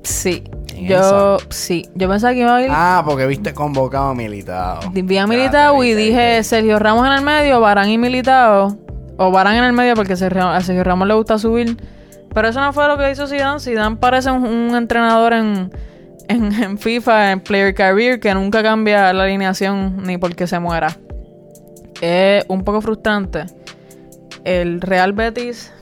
Sí. 0.07 0.44
¿En 0.74 0.86
Yo, 0.86 1.38
sí. 1.48 1.88
Yo 1.94 2.09
pensaba 2.09 2.32
que 2.32 2.40
iba 2.40 2.57
a 2.57 2.62
ir. 2.62 2.68
Ah, 2.70 3.02
porque 3.04 3.26
viste 3.26 3.52
convocado 3.52 4.11
a 4.11 4.14
Militao. 4.14 4.80
Vi 4.92 5.18
a 5.18 5.26
te 5.26 5.86
y 5.86 5.94
dije. 5.94 6.42
Sergio 6.44 6.78
Ramos 6.78 7.07
en 7.07 7.12
el 7.12 7.22
medio, 7.22 7.61
Barán 7.61 7.88
y 7.88 7.98
Militao. 7.98 8.76
O 9.16 9.30
Barán 9.30 9.57
en 9.57 9.64
el 9.64 9.72
medio 9.72 9.94
porque 9.94 10.12
a 10.12 10.16
Sergio 10.16 10.84
Ramos 10.84 11.09
le 11.09 11.14
gusta 11.14 11.38
subir. 11.38 11.76
Pero 12.32 12.48
eso 12.48 12.61
no 12.61 12.72
fue 12.72 12.86
lo 12.86 12.98
que 12.98 13.11
hizo 13.11 13.26
Zidane. 13.26 13.61
Zidane 13.61 13.96
parece 13.96 14.30
un, 14.30 14.46
un 14.46 14.76
entrenador 14.76 15.32
en, 15.32 15.72
en, 16.28 16.52
en 16.52 16.78
FIFA, 16.78 17.32
en 17.32 17.40
Player 17.40 17.74
Career, 17.74 18.20
que 18.20 18.32
nunca 18.34 18.62
cambia 18.62 19.12
la 19.12 19.24
alineación 19.24 20.02
ni 20.04 20.18
porque 20.18 20.46
se 20.46 20.59
muera. 20.61 20.98
Es 22.00 22.44
un 22.48 22.62
poco 22.62 22.80
frustrante. 22.82 23.46
El 24.44 24.80
Real 24.82 25.12
Betis 25.14 25.72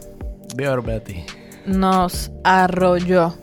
Bior 0.56 0.82
Betty. 0.82 1.24
nos 1.66 2.30
arrolló. 2.44 3.34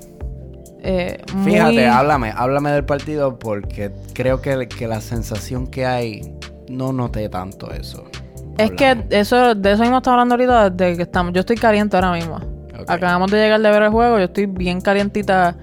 Eh, 0.83 1.21
muy- 1.35 1.51
Fíjate, 1.51 1.87
háblame, 1.87 2.33
háblame 2.35 2.71
del 2.71 2.83
partido 2.85 3.37
porque 3.37 3.91
creo 4.13 4.41
que, 4.41 4.67
que 4.67 4.87
la 4.87 4.99
sensación 5.01 5.67
que 5.67 5.85
hay, 5.85 6.33
no 6.69 6.91
noté 6.91 7.29
tanto 7.29 7.71
eso. 7.71 8.03
Es 8.57 8.71
que 8.71 9.05
eso, 9.11 9.55
de 9.55 9.71
eso 9.73 9.81
mismo 9.83 9.97
estamos 9.97 10.15
hablando 10.19 10.35
ahorita 10.35 10.69
desde 10.69 10.97
que 10.97 11.03
estamos. 11.03 11.33
Yo 11.33 11.39
estoy 11.41 11.55
caliente 11.55 11.95
ahora 11.97 12.11
mismo. 12.13 12.39
Acabamos 12.87 13.29
de 13.31 13.37
llegar 13.37 13.61
de 13.61 13.69
ver 13.69 13.83
el 13.83 13.89
juego. 13.89 14.17
Yo 14.17 14.25
estoy 14.25 14.47
bien 14.47 14.81
calientita 14.81 15.55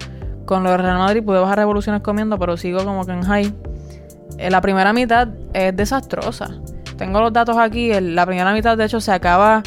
con 0.47 0.63
lo 0.63 0.71
de 0.71 0.77
Real 0.79 0.99
Madrid. 0.99 1.23
Pude 1.23 1.39
bajar 1.41 1.59
revoluciones 1.59 2.01
comiendo, 2.03 2.39
pero 2.39 2.57
sigo 2.57 2.85
como 2.85 3.05
que 3.05 3.13
en 3.13 3.23
high. 3.23 3.53
Eh, 4.39 4.51
la 4.51 4.61
primera 4.61 4.93
mitad 4.93 5.29
es 5.53 5.77
desastrosa. 5.77 6.49
Tengo 6.97 7.21
los 7.21 7.33
datos 7.33 7.57
aquí. 7.59 7.91
El- 7.91 8.15
la 8.15 8.25
primera 8.25 8.53
mitad, 8.53 8.77
de 8.77 8.85
hecho, 8.85 9.01
se 9.01 9.13
acaba 9.13 9.63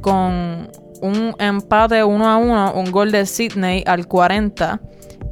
con 0.00 0.68
un 1.02 1.34
empate 1.38 2.02
1 2.02 2.28
a 2.28 2.36
1, 2.36 2.72
un 2.74 2.90
gol 2.90 3.12
de 3.12 3.26
Sydney 3.26 3.82
al 3.86 4.06
40 4.06 4.80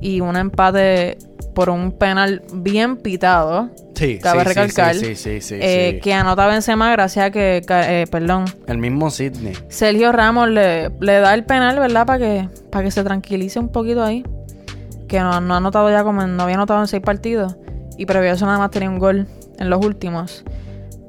y 0.01 0.21
un 0.21 0.37
empate 0.37 1.19
por 1.55 1.71
un 1.71 1.93
penal 1.93 2.43
bien 2.53 2.97
pitado. 2.97 3.71
Sí, 3.95 4.19
cabe 4.19 4.41
sí, 4.41 4.49
recalcar, 4.49 4.95
Sí, 4.97 5.15
sí, 5.15 5.15
sí, 5.15 5.41
sí, 5.41 5.55
eh, 5.61 6.01
que 6.03 6.13
anota 6.13 6.47
Benzema 6.47 6.91
gracias 6.91 7.27
a 7.27 7.31
que, 7.31 7.63
eh, 7.69 8.07
perdón, 8.11 8.45
El 8.67 8.79
mismo 8.79 9.09
Sidney. 9.11 9.55
Sergio 9.69 10.11
Ramos 10.11 10.49
le, 10.49 10.91
le 11.01 11.21
da 11.21 11.33
el 11.33 11.45
penal, 11.45 11.79
¿verdad? 11.79 12.05
Para 12.05 12.19
que, 12.19 12.49
para 12.71 12.85
que 12.85 12.91
se 12.91 13.05
tranquilice 13.05 13.59
un 13.59 13.69
poquito 13.69 14.03
ahí. 14.03 14.25
Que 15.09 15.21
no, 15.21 15.41
no 15.41 15.55
ha 15.55 15.59
anotado 15.59 15.91
ya 15.91 16.03
como 16.03 16.27
no 16.27 16.43
había 16.43 16.57
anotado 16.57 16.81
en 16.81 16.89
seis 16.89 17.03
partidos. 17.03 17.57
Y 17.97 18.07
previo 18.07 18.31
a 18.31 18.35
eso 18.35 18.47
nada 18.47 18.59
más 18.59 18.71
tenía 18.73 18.91
un 18.91 18.99
gol 18.99 19.29
en 19.59 19.71
los 19.71 19.85
últimos. 19.85 20.45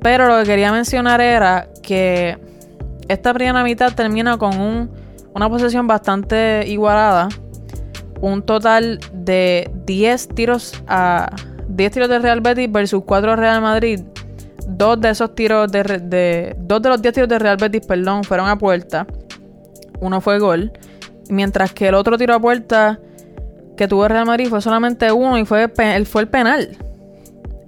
Pero 0.02 0.28
lo 0.28 0.38
que 0.38 0.44
quería 0.44 0.72
mencionar 0.72 1.22
era 1.22 1.68
que 1.82 2.38
esta 3.08 3.34
primera 3.34 3.64
mitad 3.64 3.94
termina 3.94 4.38
con 4.38 4.60
un, 4.60 4.90
una 5.34 5.50
posesión 5.50 5.88
bastante 5.88 6.66
igualada. 6.68 7.30
Un 8.22 8.42
total 8.42 9.00
de 9.14 9.70
10 9.86 10.30
tiros 10.30 10.84
a 10.88 11.30
10 11.68 11.92
tiros 11.92 12.10
de 12.10 12.20
Real 12.20 12.42
Betis 12.42 12.72
versus 12.72 13.04
4 13.06 13.32
de 13.32 13.36
Real 13.36 13.62
Madrid. 13.62 14.02
Dos 14.68 15.00
de 15.00 15.10
esos 15.10 15.36
tiros 15.36 15.72
de, 15.72 16.56
dos 16.60 16.82
de 16.82 16.90
los 16.90 17.02
10 17.02 17.14
tiros 17.14 17.30
de 17.30 17.38
Real 17.38 17.58
Betis, 17.58 17.86
perdón, 17.86 18.24
fueron 18.24 18.48
a 18.48 18.58
puerta. 18.58 19.06
Uno 20.00 20.22
fue 20.22 20.40
gol, 20.40 20.72
mientras 21.30 21.74
que 21.74 21.88
el 21.88 21.96
otro 21.96 22.18
tiro 22.18 22.34
a 22.34 22.40
puerta 22.40 23.00
que 23.78 23.88
tuvo 23.88 24.08
Real 24.08 24.26
Madrid 24.26 24.48
fue 24.48 24.62
solamente 24.62 25.12
uno 25.12 25.38
y 25.38 25.46
fue 25.46 25.68
fue 25.68 26.22
el 26.22 26.28
penal. 26.28 26.78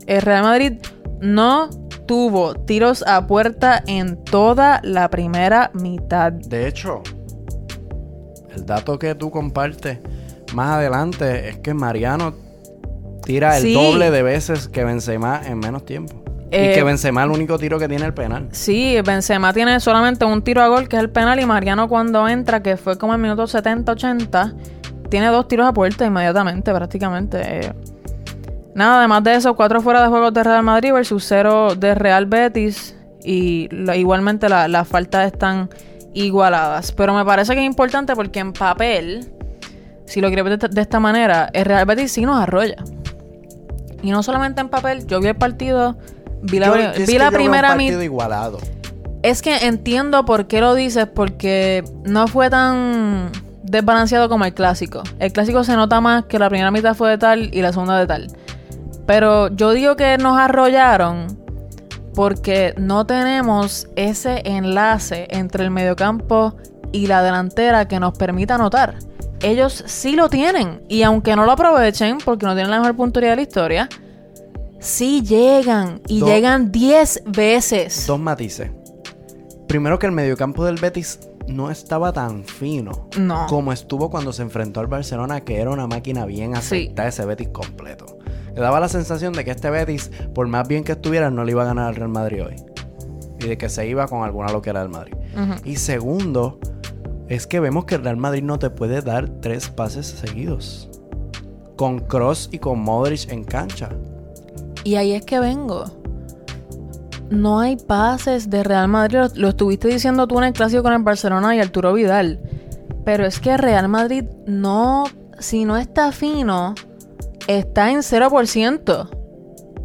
El 0.08 0.22
Real 0.22 0.44
Madrid 0.44 0.74
no 1.20 1.70
tuvo 2.08 2.56
tiros 2.56 3.04
a 3.06 3.28
puerta 3.28 3.84
en 3.86 4.24
toda 4.24 4.80
la 4.84 5.10
primera 5.10 5.70
mitad. 5.74 6.32
De 6.32 6.68
hecho, 6.68 7.04
el 8.56 8.66
dato 8.66 8.98
que 8.98 9.14
tú 9.16 9.30
compartes 9.30 10.00
más 10.54 10.72
adelante 10.78 11.50
es 11.50 11.58
que 11.58 11.74
Mariano 11.74 12.34
tira 13.24 13.58
el 13.58 13.64
Sí. 13.64 13.74
doble 13.74 14.10
de 14.10 14.24
veces 14.24 14.68
que 14.70 14.84
Benzema 14.84 15.42
en 15.46 15.60
menos 15.60 15.86
tiempo. 15.86 16.24
Eh, 16.50 16.70
y 16.72 16.76
que 16.76 16.84
Benzema 16.84 17.22
es 17.22 17.26
el 17.26 17.32
único 17.36 17.60
tiro 17.60 17.78
que 17.78 17.90
tiene 17.90 18.06
el 18.06 18.14
penal. 18.14 18.48
Sí, 18.54 18.96
Benzema 19.06 19.52
tiene 19.52 19.82
solamente 19.82 20.24
un 20.24 20.42
tiro 20.42 20.62
a 20.62 20.70
gol, 20.70 20.88
que 20.88 20.96
es 20.96 21.02
el 21.02 21.10
penal, 21.10 21.40
y 21.42 21.46
Mariano 21.46 21.90
cuando 21.90 22.26
entra, 22.30 22.64
que 22.64 22.78
fue 22.78 22.98
como 22.98 23.14
en 23.14 23.22
minuto 23.22 23.48
70-80, 23.48 24.56
tiene 25.10 25.28
dos 25.28 25.48
tiros 25.50 25.68
a 25.68 25.74
puerta 25.74 26.06
inmediatamente, 26.06 26.74
prácticamente. 26.74 27.42
Eh, 27.44 27.74
Nada, 28.78 29.00
además 29.00 29.24
de 29.24 29.34
eso, 29.34 29.56
cuatro 29.56 29.82
fuera 29.82 30.04
de 30.04 30.08
juegos 30.08 30.32
de 30.36 30.44
Real 30.44 30.62
Madrid 30.62 30.94
versus 30.94 31.24
cero 31.26 31.74
de 31.76 31.96
Real 31.96 32.28
Betis, 32.28 32.96
y 33.24 33.68
igualmente 33.96 34.48
la- 34.50 34.68
las 34.68 34.88
faltas 34.88 35.26
están 35.26 35.68
igualadas. 36.14 36.92
Pero 36.92 37.14
me 37.16 37.26
parece 37.26 37.54
que 37.56 37.62
es 37.62 37.66
importante 37.66 38.16
porque 38.16 38.40
en 38.40 38.54
papel, 38.54 39.32
si 40.06 40.22
lo 40.22 40.28
quieres 40.28 40.46
ver 40.46 40.52
de, 40.60 40.66
esta- 40.68 40.76
de 40.76 40.82
esta 40.82 41.00
manera, 41.00 41.50
el 41.54 41.66
Real 41.66 41.86
Betis 41.88 42.12
sí 42.12 42.22
nos 42.22 42.40
arrolla. 42.40 42.76
Y 44.04 44.12
no 44.12 44.22
solamente 44.22 44.62
en 44.62 44.70
papel, 44.70 45.08
yo 45.08 45.20
vi 45.22 45.30
el 45.30 45.36
partido, 45.36 45.98
vi 46.44 46.60
la, 46.60 46.68
Yo- 46.68 47.06
vi 47.06 47.18
primera 47.32 47.74
mitad. 47.76 48.00
igualado. 48.00 48.60
Es 49.24 49.42
que 49.42 49.66
entiendo 49.66 50.24
por 50.24 50.46
qué 50.46 50.62
lo 50.62 50.76
dices, 50.76 51.08
porque 51.08 51.84
no 52.04 52.28
fue 52.28 52.52
tan 52.52 53.32
desbalanceado 53.64 54.30
como 54.30 54.46
el 54.46 54.54
clásico. 54.54 55.02
El 55.18 55.34
clásico 55.34 55.64
se 55.64 55.76
nota 55.76 56.00
más 56.00 56.26
que 56.26 56.38
la 56.38 56.48
primera 56.48 56.70
mitad 56.70 56.94
fue 56.94 57.10
de 57.10 57.18
tal 57.18 57.50
y 57.54 57.62
la 57.64 57.74
segunda 57.74 57.98
de 57.98 58.06
tal. 58.06 58.28
Pero 59.08 59.48
yo 59.50 59.72
digo 59.72 59.96
que 59.96 60.18
nos 60.20 60.38
arrollaron 60.38 61.40
porque 62.14 62.74
no 62.78 63.06
tenemos 63.08 63.88
ese 63.96 64.42
enlace 64.46 65.28
entre 65.32 65.64
el 65.64 65.72
mediocampo 65.72 66.56
y 66.92 67.08
la 67.08 67.24
delantera 67.24 67.88
que 67.88 68.00
nos 68.00 68.18
permita 68.18 68.56
anotar. 68.56 69.00
Ellos 69.42 69.84
sí 69.88 70.16
lo 70.16 70.30
tienen 70.30 70.82
y 70.90 71.04
aunque 71.04 71.36
no 71.36 71.46
lo 71.46 71.52
aprovechen 71.54 72.18
porque 72.24 72.46
no 72.46 72.54
tienen 72.54 72.72
la 72.72 72.80
mejor 72.80 72.96
puntería 72.96 73.30
de 73.32 73.36
la 73.38 73.42
historia, 73.44 73.90
sí 74.80 75.22
llegan 75.22 76.02
y 76.08 76.24
llegan 76.24 76.72
10 76.72 77.24
veces. 77.28 78.06
Dos 78.08 78.20
matices. 78.20 78.72
Primero 79.68 80.00
que 80.00 80.08
el 80.08 80.12
mediocampo 80.12 80.66
del 80.66 80.78
Betis 80.78 81.20
no 81.48 81.70
estaba 81.72 82.12
tan 82.14 82.44
fino 82.44 83.08
No. 83.18 83.46
como 83.48 83.72
estuvo 83.72 84.10
cuando 84.10 84.34
se 84.34 84.42
enfrentó 84.42 84.80
al 84.80 84.88
Barcelona, 84.88 85.42
que 85.42 85.62
era 85.62 85.70
una 85.72 85.88
máquina 85.88 86.26
bien 86.26 86.54
Sí. 86.56 86.58
aceitada 86.58 87.10
ese 87.10 87.26
Betis 87.26 87.50
completo. 87.50 88.17
Le 88.58 88.64
daba 88.64 88.80
la 88.80 88.90
sensación 88.90 89.34
de 89.34 89.46
que 89.46 89.52
este 89.52 89.70
Betis, 89.70 90.10
por 90.34 90.48
más 90.48 90.68
bien 90.68 90.84
que 90.84 90.94
estuviera, 90.94 91.30
no 91.30 91.44
le 91.44 91.52
iba 91.52 91.62
a 91.62 91.66
ganar 91.68 91.90
al 91.90 91.96
Real 91.96 92.10
Madrid 92.10 92.44
hoy. 92.44 92.56
Y 93.40 93.50
de 93.50 93.56
que 93.56 93.70
se 93.70 93.88
iba 93.88 94.08
con 94.08 94.24
alguna 94.24 94.52
loquera 94.52 94.80
del 94.80 94.90
Madrid. 94.90 95.14
Ujú. 95.36 95.62
Y 95.64 95.76
segundo, 95.76 96.60
es 97.28 97.46
que 97.46 97.60
vemos 97.60 97.86
que 97.86 97.94
el 97.94 98.04
Real 98.04 98.18
Madrid 98.18 98.42
no 98.42 98.58
te 98.58 98.72
puede 98.72 99.04
dar 99.04 99.30
tres 99.42 99.70
pases 99.70 100.08
seguidos. 100.08 100.90
Con 101.76 102.00
Cross 102.00 102.50
y 102.52 102.58
con 102.58 102.80
Modric 102.80 103.32
en 103.32 103.44
cancha. 103.44 103.90
Y 104.84 104.96
ahí 104.96 105.12
es 105.12 105.24
que 105.24 105.40
vengo. 105.40 105.86
No 107.30 107.60
hay 107.60 107.76
pases 107.76 108.50
de 108.50 108.64
Real 108.64 108.88
Madrid. 108.88 109.20
Lo, 109.20 109.28
lo 109.36 109.50
estuviste 109.50 109.88
diciendo 109.88 110.28
tú 110.28 110.40
en 110.40 110.46
el 110.46 110.54
clásico 110.54 110.82
con 110.82 110.94
el 110.94 111.04
Barcelona 111.04 111.56
y 111.56 111.60
Arturo 111.60 111.94
Vidal. 111.94 112.40
Pero 113.06 113.24
es 113.24 113.40
que 113.40 113.56
Real 113.56 113.88
Madrid 113.88 114.24
no. 114.48 115.04
Si 115.38 115.66
no 115.66 115.78
está 115.78 116.12
fino, 116.12 116.74
está 117.48 117.92
en 117.92 118.00
0%. 118.00 119.10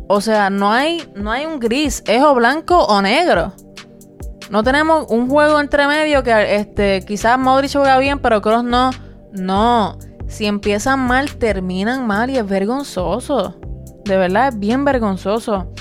O 0.08 0.20
sea, 0.20 0.50
no 0.50 0.70
hay, 0.70 1.10
no 1.14 1.30
hay 1.30 1.46
un 1.46 1.58
gris. 1.58 2.02
Es 2.06 2.22
o 2.22 2.34
blanco 2.34 2.84
o 2.84 3.00
negro. 3.00 3.52
No 4.50 4.62
tenemos 4.62 5.06
un 5.08 5.30
juego 5.30 5.58
entre 5.60 5.86
medio 5.86 6.22
que 6.22 6.56
este, 6.56 7.02
quizás 7.06 7.38
Modric 7.38 7.72
juega 7.72 7.98
bien, 7.98 8.18
pero 8.18 8.42
Kroos 8.42 8.64
no. 8.64 8.90
No. 9.32 9.98
Si 10.26 10.46
empiezan 10.46 11.00
mal, 11.00 11.36
terminan 11.36 12.06
mal 12.06 12.28
y 12.28 12.36
es 12.36 12.46
vergonzoso. 12.46 13.58
De 14.04 14.16
verdad, 14.16 14.48
es 14.48 14.58
bien 14.58 14.84
vergonzoso. 14.84 15.72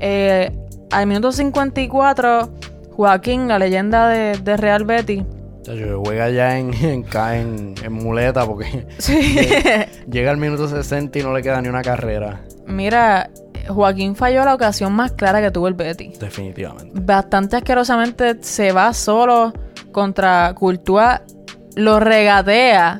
Eh, 0.00 0.50
al 0.90 1.06
minuto 1.06 1.30
54, 1.30 2.50
Joaquín, 2.96 3.46
la 3.46 3.58
leyenda 3.58 4.08
de, 4.08 4.38
de 4.38 4.56
Real 4.56 4.84
Betis. 4.84 5.22
Chacho, 5.64 6.00
juega 6.04 6.30
ya 6.30 6.58
en, 6.58 6.72
en, 6.84 7.04
en- 7.14 7.74
en 7.82 7.92
muleta 7.92 8.46
porque 8.46 8.86
Sí. 8.98 9.36
llega 10.10 10.30
al 10.30 10.36
minuto 10.36 10.68
60 10.68 11.18
y 11.18 11.22
no 11.22 11.32
le 11.34 11.42
queda 11.42 11.60
ni 11.62 11.68
una 11.68 11.82
carrera. 11.82 12.42
Mira, 12.66 13.30
Joaquín 13.68 14.14
falló 14.14 14.44
la 14.44 14.54
ocasión 14.54 14.92
más 14.92 15.12
clara 15.12 15.40
que 15.40 15.50
tuvo 15.50 15.68
el 15.68 15.74
Betis. 15.74 16.18
Definitivamente. 16.18 16.92
bastante 17.00 17.56
asquerosamente 17.56 18.36
se 18.42 18.72
va 18.72 18.92
solo 18.92 19.52
contra 19.92 20.54
Courtois, 20.54 21.20
lo 21.76 21.98
regatea, 22.00 22.98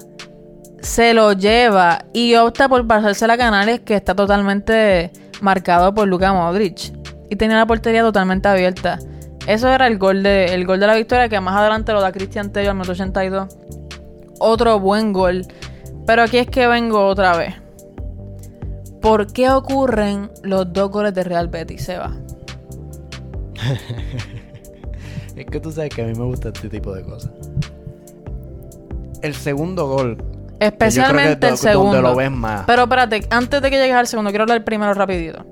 se 0.81 1.13
lo 1.15 1.33
lleva 1.33 2.05
y 2.13 2.35
opta 2.37 2.69
por 2.69 2.87
pasársela 2.87 3.35
a 3.35 3.39
Canales 3.39 3.81
que 3.81 3.95
está 3.95 4.15
totalmente 4.15 5.11
marcado 5.41 5.95
por 5.95 6.07
Luka 6.09 6.33
Modric 6.33 6.93
y 7.31 7.37
tenía 7.37 7.57
la 7.57 7.67
portería 7.67 8.03
totalmente 8.03 8.49
abierta. 8.49 8.99
Eso 9.47 9.69
era 9.69 9.87
el 9.87 9.99
gol 9.99 10.23
de, 10.23 10.47
el 10.55 10.65
gol 10.67 10.81
de 10.81 10.87
la 10.87 10.95
victoria 10.95 11.29
que 11.29 11.39
más 11.41 11.57
adelante 11.57 11.93
lo 11.93 12.01
da 12.01 12.13
Cristian 12.13 12.51
Tello 12.53 12.71
al 12.71 12.77
minuto 12.77 12.93
82. 12.93 13.49
Otro 14.41 14.81
buen 14.81 15.13
gol. 15.13 15.43
Pero 16.07 16.23
aquí 16.23 16.39
es 16.39 16.49
que 16.49 16.67
vengo 16.67 17.07
otra 17.07 17.37
vez. 17.37 17.55
¿Por 19.03 19.33
qué 19.33 19.51
ocurren 19.51 20.31
los 20.43 20.73
dos 20.73 20.91
goles 20.91 21.13
de 21.15 21.25
Real 21.25 21.49
Betis, 21.49 21.85
Seba? 21.85 22.13
Es 25.37 25.47
que 25.47 25.59
tú 25.59 25.73
sabes 25.73 25.91
que 25.91 26.01
a 26.03 26.07
mí 26.07 26.13
me 26.15 26.25
gusta 26.25 26.51
este 26.51 26.69
tipo 26.69 26.95
de 26.95 27.03
cosas. 27.03 27.33
El 29.21 29.35
segundo 29.35 29.89
gol. 29.89 30.17
Especialmente 30.61 31.47
el 31.49 31.55
do- 31.55 31.57
segundo. 31.57 31.93
Donde 31.95 32.09
lo 32.09 32.15
ves 32.15 32.31
más. 32.31 32.63
Pero 32.69 32.83
espérate, 32.83 33.27
antes 33.31 33.61
de 33.61 33.69
que 33.71 33.77
llegues 33.79 33.97
al 33.97 34.07
segundo, 34.07 34.31
quiero 34.31 34.45
hablar 34.45 34.63
primero 34.63 34.95
rapidito. 34.95 35.45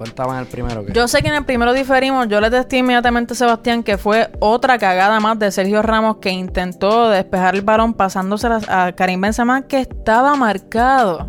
Cuéntame 0.00 0.40
el 0.40 0.46
primero. 0.46 0.86
Yo 0.86 1.06
sé 1.08 1.20
que 1.20 1.28
en 1.28 1.34
el 1.34 1.44
primero 1.44 1.74
diferimos. 1.74 2.26
Yo 2.26 2.40
le 2.40 2.50
testé 2.50 2.78
inmediatamente 2.78 3.34
a 3.34 3.36
Sebastián 3.36 3.82
que 3.82 3.98
fue 3.98 4.30
otra 4.38 4.78
cagada 4.78 5.20
más 5.20 5.38
de 5.38 5.50
Sergio 5.50 5.82
Ramos 5.82 6.16
que 6.22 6.30
intentó 6.30 7.10
despejar 7.10 7.54
el 7.54 7.60
balón 7.60 7.92
pasándosela 7.92 8.62
a 8.68 8.92
Karim 8.92 9.20
Benzema 9.20 9.60
que 9.66 9.80
estaba 9.80 10.36
marcado. 10.36 11.28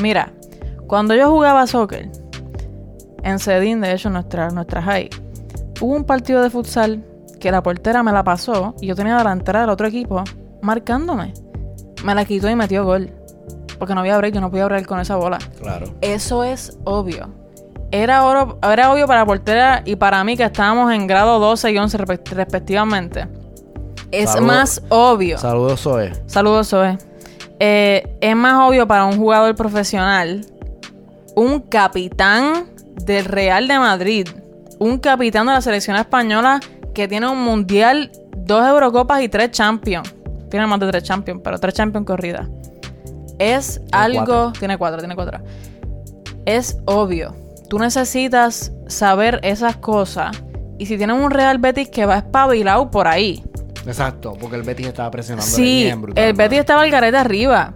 Mira, 0.00 0.32
cuando 0.86 1.14
yo 1.14 1.28
jugaba 1.28 1.66
soccer 1.66 2.08
en 3.24 3.38
Sedin, 3.38 3.82
de 3.82 3.92
hecho, 3.92 4.08
nuestra, 4.08 4.48
nuestra 4.48 4.80
high, 4.80 5.10
hubo 5.82 5.94
un 5.94 6.04
partido 6.04 6.40
de 6.40 6.48
futsal 6.48 7.04
que 7.40 7.50
la 7.50 7.62
portera 7.62 8.02
me 8.02 8.12
la 8.12 8.24
pasó 8.24 8.74
y 8.80 8.86
yo 8.86 8.94
tenía 8.94 9.18
delantera 9.18 9.60
del 9.60 9.68
otro 9.68 9.86
equipo 9.86 10.24
marcándome. 10.62 11.34
Me 12.02 12.14
la 12.14 12.24
quitó 12.24 12.48
y 12.48 12.56
metió 12.56 12.86
gol. 12.86 13.10
Porque 13.78 13.94
no 13.94 14.00
había 14.00 14.16
break, 14.16 14.32
yo 14.32 14.40
no 14.40 14.50
podía 14.50 14.64
break 14.64 14.86
con 14.86 14.98
esa 14.98 15.16
bola. 15.16 15.36
Claro. 15.60 15.92
Eso 16.00 16.42
es 16.42 16.78
obvio. 16.84 17.41
Era, 17.92 18.24
oro- 18.24 18.58
era 18.62 18.90
obvio 18.92 19.06
para 19.06 19.24
portera 19.26 19.82
y 19.84 19.96
para 19.96 20.24
mí 20.24 20.36
que 20.36 20.44
estábamos 20.44 20.92
en 20.92 21.06
grado 21.06 21.38
12 21.38 21.70
y 21.72 21.78
11 21.78 21.98
respe- 21.98 22.30
respectivamente. 22.32 23.28
Es 24.10 24.30
Saludo- 24.30 24.46
más 24.46 24.82
obvio. 24.88 25.38
Saludos, 25.38 25.80
Zoe. 25.80 26.12
Saludos, 26.26 26.68
Zoe. 26.70 26.98
Eh, 27.60 28.16
es 28.20 28.34
más 28.34 28.68
obvio 28.68 28.86
para 28.88 29.04
un 29.04 29.16
jugador 29.18 29.54
profesional, 29.54 30.44
un 31.36 31.60
capitán 31.60 32.64
del 33.04 33.24
Real 33.26 33.68
de 33.68 33.78
Madrid, 33.78 34.28
un 34.78 34.98
capitán 34.98 35.46
de 35.46 35.52
la 35.52 35.60
selección 35.60 35.96
española 35.96 36.60
que 36.94 37.08
tiene 37.08 37.28
un 37.28 37.42
mundial, 37.42 38.10
dos 38.38 38.66
Eurocopas 38.66 39.22
y 39.22 39.28
tres 39.28 39.50
Champions. 39.52 40.12
Tiene 40.50 40.66
más 40.66 40.80
de 40.80 40.88
tres 40.90 41.04
Champions, 41.04 41.40
pero 41.44 41.58
tres 41.58 41.74
Champions 41.74 42.06
corridas. 42.06 42.48
Es 43.38 43.80
algo. 43.92 44.24
cuatro. 44.26 44.52
Tiene 44.58 44.76
cuatro, 44.78 44.98
tiene 44.98 45.14
cuatro. 45.14 45.38
Es 46.44 46.78
obvio. 46.86 47.34
Tú 47.72 47.78
necesitas 47.78 48.70
saber 48.86 49.40
esas 49.42 49.78
cosas. 49.78 50.36
Y 50.78 50.84
si 50.84 50.98
tienes 50.98 51.16
un 51.16 51.30
Real 51.30 51.56
Betis 51.56 51.88
que 51.88 52.04
va 52.04 52.18
espabilado 52.18 52.90
por 52.90 53.08
ahí, 53.08 53.42
Exacto, 53.86 54.34
porque 54.38 54.56
el 54.56 54.62
Betis 54.62 54.88
estaba 54.88 55.10
presionando 55.10 55.50
Sí, 55.50 55.84
bien 55.84 56.02
brutal, 56.02 56.22
el 56.22 56.34
Betis 56.34 56.58
estaba 56.58 56.82
al 56.82 56.90
garete 56.90 57.16
arriba. 57.16 57.72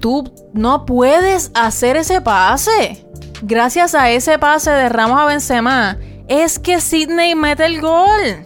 Tú 0.00 0.24
no 0.52 0.84
puedes 0.84 1.52
hacer 1.54 1.96
ese 1.96 2.20
pase. 2.20 3.06
Gracias 3.42 3.94
a 3.94 4.10
ese 4.10 4.40
pase 4.40 4.72
de 4.72 4.88
Ramos 4.88 5.20
a 5.20 5.26
Benzema, 5.26 5.98
es 6.26 6.58
que 6.58 6.80
Sidney 6.80 7.36
mete 7.36 7.64
el 7.64 7.80
gol. 7.80 8.44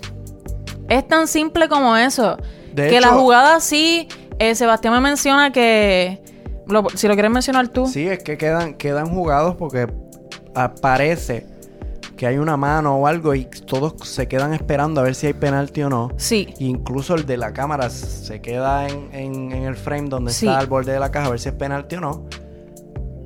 Es 0.90 1.08
tan 1.08 1.26
simple 1.26 1.70
como 1.70 1.96
eso. 1.96 2.36
De 2.74 2.88
que 2.90 2.98
hecho- 2.98 3.06
la 3.08 3.14
jugada 3.14 3.60
sí, 3.60 4.08
eh, 4.38 4.54
Sebastián 4.54 4.92
me 4.92 5.00
menciona 5.00 5.52
que... 5.52 6.22
lo- 6.66 6.84
si 6.94 7.08
lo 7.08 7.14
quieres 7.14 7.30
mencionar 7.32 7.68
tú. 7.68 7.86
Sí, 7.86 8.06
es 8.06 8.22
que 8.22 8.36
quedan, 8.36 8.74
quedan 8.74 9.08
jugados 9.08 9.56
porque 9.56 9.86
aparece 10.54 11.46
que 12.16 12.26
hay 12.26 12.38
una 12.38 12.56
mano 12.56 12.96
o 12.98 13.06
algo 13.06 13.34
y 13.34 13.44
todos 13.46 13.94
se 14.08 14.28
quedan 14.28 14.52
esperando 14.54 15.00
a 15.00 15.04
ver 15.04 15.14
si 15.14 15.26
hay 15.26 15.32
penalti 15.32 15.82
o 15.82 15.88
no. 15.90 16.10
Sí. 16.16 16.54
Incluso 16.60 17.14
el 17.14 17.26
de 17.26 17.36
la 17.36 17.52
cámara 17.52 17.90
se 17.90 18.40
queda 18.40 18.86
en, 18.86 19.08
en- 19.12 19.52
en 19.52 19.62
el 19.64 19.74
frame 19.76 20.08
donde 20.08 20.30
Sí. 20.32 20.46
está 20.46 20.58
al 20.58 20.66
borde 20.68 20.92
de 20.92 21.00
la 21.00 21.10
caja 21.10 21.26
a 21.26 21.30
ver 21.30 21.40
si 21.40 21.48
es 21.48 21.54
penalti 21.54 21.96
o 21.96 22.00
no. 22.00 22.24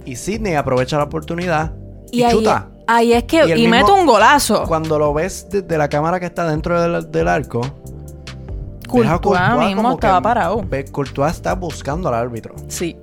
Y 0.04 0.16
Sidney 0.16 0.54
aprovecha 0.54 0.96
la 0.96 1.04
oportunidad 1.04 1.72
y, 2.10 2.20
Y, 2.20 2.22
ahí, 2.22 2.32
chuta. 2.32 2.68
ahí 2.86 3.12
es 3.12 3.24
que... 3.24 3.44
Y 3.44 3.52
Y, 3.52 3.54
mismo- 3.68 3.70
mete 3.70 3.92
un 3.92 4.06
golazo. 4.06 4.64
Cuando 4.66 4.98
lo 4.98 5.12
ves 5.12 5.48
desde 5.50 5.76
la 5.76 5.88
cámara 5.88 6.18
que 6.20 6.26
está 6.26 6.48
dentro 6.48 6.80
del, 6.80 7.10
del 7.10 7.28
arco, 7.28 7.60
Courtois 8.88 9.20
Courtois 9.20 9.66
mismo 9.74 9.92
estaba 9.92 10.20
parado. 10.20 10.64
Courtois 10.92 11.32
está 11.32 11.54
buscando 11.54 12.08
al 12.08 12.14
árbitro. 12.14 12.54
Sí. 12.68 12.96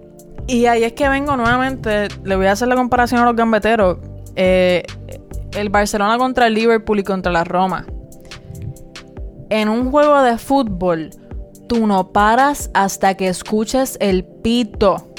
Y 0.47 0.65
ahí 0.65 0.83
es 0.85 0.93
que 0.93 1.07
vengo 1.09 1.35
nuevamente. 1.35 2.07
Le 2.23 2.35
voy 2.35 2.45
a 2.47 2.53
hacer 2.53 2.67
la 2.69 2.75
comparación 2.75 3.21
a 3.21 3.25
los 3.25 3.35
gambeteros. 3.35 3.97
Eh, 4.35 4.83
el 5.53 5.69
Barcelona 5.69 6.17
contra 6.17 6.47
el 6.47 6.55
Liverpool 6.55 6.99
y 6.99 7.03
contra 7.03 7.31
la 7.31 7.43
Roma. 7.43 7.85
En 9.49 9.69
un 9.69 9.91
juego 9.91 10.21
de 10.23 10.37
fútbol, 10.37 11.11
tú 11.67 11.85
no 11.85 12.11
paras 12.11 12.71
hasta 12.73 13.15
que 13.15 13.27
escuches 13.27 13.97
el 13.99 14.23
pito. 14.23 15.13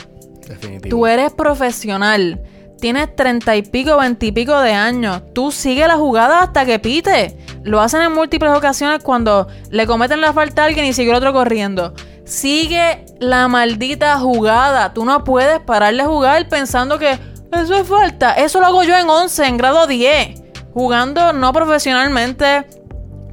Definitivo. 0.48 0.96
Tú 0.96 1.06
eres 1.06 1.32
profesional. 1.32 2.42
Tienes 2.80 3.14
treinta 3.14 3.56
y 3.56 3.62
pico, 3.62 3.96
veintipico 3.96 4.58
de 4.60 4.72
años. 4.72 5.22
Tú 5.32 5.50
sigue 5.52 5.86
la 5.86 5.96
jugada 5.96 6.42
hasta 6.42 6.66
que 6.66 6.78
pite. 6.78 7.38
Lo 7.62 7.80
hacen 7.80 8.02
en 8.02 8.12
múltiples 8.12 8.52
ocasiones 8.52 9.02
cuando 9.02 9.46
le 9.70 9.86
cometen 9.86 10.20
la 10.20 10.32
falta 10.32 10.62
a 10.62 10.66
alguien 10.66 10.84
y 10.84 10.92
sigue 10.92 11.10
el 11.10 11.16
otro 11.16 11.32
corriendo. 11.32 11.94
Sigue 12.24 13.06
la 13.20 13.48
maldita 13.48 14.18
jugada. 14.18 14.92
Tú 14.92 15.04
no 15.04 15.24
puedes 15.24 15.60
parar 15.60 15.94
de 15.94 16.04
jugar 16.04 16.48
pensando 16.48 16.98
que 16.98 17.18
eso 17.60 17.74
es 17.74 17.86
falta. 17.86 18.32
Eso 18.34 18.60
lo 18.60 18.66
hago 18.66 18.82
yo 18.84 18.96
en 18.96 19.08
11, 19.08 19.46
en 19.46 19.56
grado 19.56 19.86
10. 19.86 20.42
Jugando 20.72 21.32
no 21.32 21.52
profesionalmente 21.52 22.66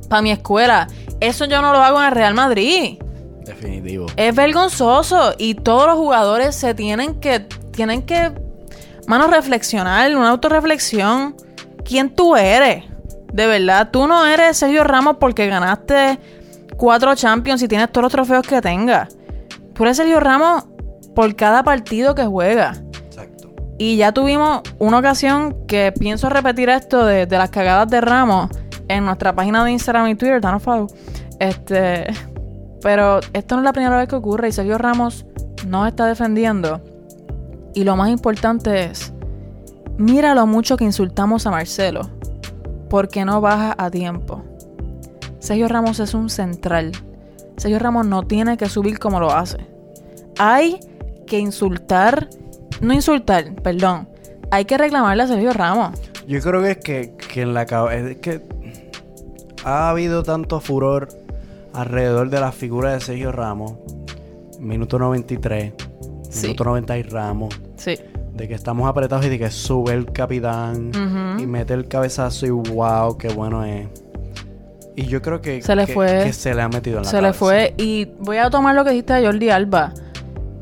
para 0.10 0.22
mi 0.22 0.32
escuela. 0.32 0.88
Eso 1.20 1.46
yo 1.46 1.62
no 1.62 1.72
lo 1.72 1.80
hago 1.80 2.00
en 2.00 2.08
el 2.08 2.12
Real 2.12 2.34
Madrid. 2.34 3.00
Definitivo. 3.46 4.08
Es 4.16 4.36
vergonzoso 4.36 5.34
y 5.38 5.56
todos 5.56 5.88
los 5.88 5.96
jugadores 5.96 6.56
se 6.56 6.74
tienen 6.74 7.20
que, 7.20 7.40
tienen 7.72 8.04
que, 8.04 8.32
mano, 9.08 9.28
reflexionar, 9.28 10.16
una 10.16 10.30
autorreflexión. 10.30 11.36
¿Quién 11.84 12.14
tú 12.16 12.36
eres? 12.36 12.86
De 13.34 13.48
verdad, 13.48 13.90
tú 13.92 14.08
no 14.08 14.26
eres 14.26 14.58
Sergio 14.58 14.84
Ramos 14.84 15.18
porque 15.20 15.48
ganaste 15.48 16.20
cuatro 16.78 17.16
Champions 17.16 17.62
y 17.62 17.68
tienes 17.68 17.92
todos 17.92 18.04
los 18.04 18.12
trofeos 18.12 18.46
que 18.46 18.62
tengas. 18.62 19.16
Tú 19.74 19.84
eres 19.84 19.98
Sergio 19.98 20.20
Ramos 20.20 20.66
por 21.16 21.36
cada 21.36 21.64
partido 21.64 22.16
que 22.16 22.26
juega. 22.26 22.74
Y 23.82 23.98
ya 23.98 24.12
tuvimos 24.12 24.62
una 24.78 25.00
ocasión 25.00 25.66
que 25.66 25.92
pienso 25.92 26.30
repetir 26.30 26.70
esto 26.70 27.04
de, 27.04 27.26
las 27.26 27.50
cagadas 27.50 27.90
de 27.90 28.00
Ramos 28.00 28.52
en 28.88 29.06
nuestra 29.06 29.34
página 29.34 29.66
de 29.66 29.72
Instagram 29.72 30.08
y 30.10 30.14
Twitter, 30.14 30.40
danos 30.40 30.62
follow. 30.62 30.86
Este, 31.40 32.06
pero 32.84 33.22
esto 33.34 33.56
no 33.56 33.62
es 33.62 33.66
la 33.66 33.74
primera 33.74 33.98
vez 33.98 34.08
que 34.08 34.16
ocurre 34.16 34.50
y 34.50 34.52
Sergio 34.52 34.78
Ramos 34.78 35.26
no 35.66 35.88
está 35.88 36.06
defendiendo. 36.06 36.80
Y 37.74 37.84
lo 37.84 37.96
más 37.96 38.12
importante 38.12 38.84
es, 38.84 39.14
mira 39.98 40.36
lo 40.36 40.46
mucho 40.46 40.78
que 40.78 40.84
insultamos 40.84 41.48
a 41.48 41.50
Marcelo, 41.50 42.08
porque 42.88 43.26
no 43.26 43.42
baja 43.42 43.74
a 43.80 43.90
tiempo. 43.90 44.44
Sergio 45.40 45.68
Ramos 45.68 46.00
es 46.00 46.14
un 46.14 46.30
central. 46.30 46.92
Sergio 47.58 47.80
Ramos 47.80 48.06
no 48.06 48.22
tiene 48.28 48.58
que 48.58 48.70
subir 48.70 49.00
como 49.00 49.20
lo 49.20 49.32
hace. 49.32 49.58
Hay 50.38 50.80
que 51.26 51.40
insultar, 51.40 52.30
no 52.82 52.94
insultar, 52.94 53.54
perdón. 53.56 54.08
Hay 54.52 54.66
que 54.66 54.78
reclamarle 54.78 55.24
a 55.24 55.28
Sergio 55.28 55.54
Ramos. 55.54 56.00
Yo 56.28 56.40
creo 56.42 56.62
que 56.62 56.72
es 56.72 56.78
que, 56.78 57.14
que 57.16 57.42
en 57.42 57.54
la 57.54 57.66
cabeza. 57.66 58.10
Es 58.12 58.18
que 58.18 58.42
ha 59.64 59.90
habido 59.90 60.24
tanto 60.24 60.60
furor 60.60 61.10
alrededor 61.74 62.30
de 62.30 62.40
la 62.40 62.52
figura 62.52 62.94
de 62.94 63.00
Sergio 63.00 63.32
Ramos. 63.32 63.74
Minuto 64.60 65.00
93. 65.00 65.74
Sí. 66.30 66.44
Minuto 66.48 66.64
90 66.66 66.98
y 66.98 67.04
Ramos. 67.04 67.60
Sí. 67.78 67.98
De 68.34 68.48
que 68.48 68.54
estamos 68.54 68.88
apretados 68.90 69.26
y 69.26 69.30
de 69.30 69.40
que 69.40 69.52
sube 69.52 69.94
el 69.94 70.06
capitán 70.12 70.92
y 71.40 71.46
mete 71.46 71.74
el 71.74 71.88
cabezazo 71.88 72.46
y 72.46 72.50
wow, 72.50 73.18
qué 73.18 73.30
bueno 73.30 73.64
es. 73.66 73.88
Y 74.96 75.06
yo 75.06 75.22
creo 75.22 75.42
que, 75.42 75.62
Se 75.62 75.76
le 75.76 75.86
que- 75.86 75.94
fue. 75.94 76.24
que 76.26 76.34
se 76.34 76.54
le 76.54 76.62
ha 76.62 76.70
metido 76.70 76.98
en 76.98 77.04
la 77.04 77.10
Se 77.10 77.22
le 77.22 77.34
fue. 77.34 77.74
Y 77.78 78.06
voy 78.20 78.38
a 78.38 78.50
tomar 78.50 78.76
lo 78.76 78.84
que 78.84 78.92
dijiste 78.92 79.14
de 79.14 79.26
Jordi 79.26 79.50
Alba. 79.50 79.94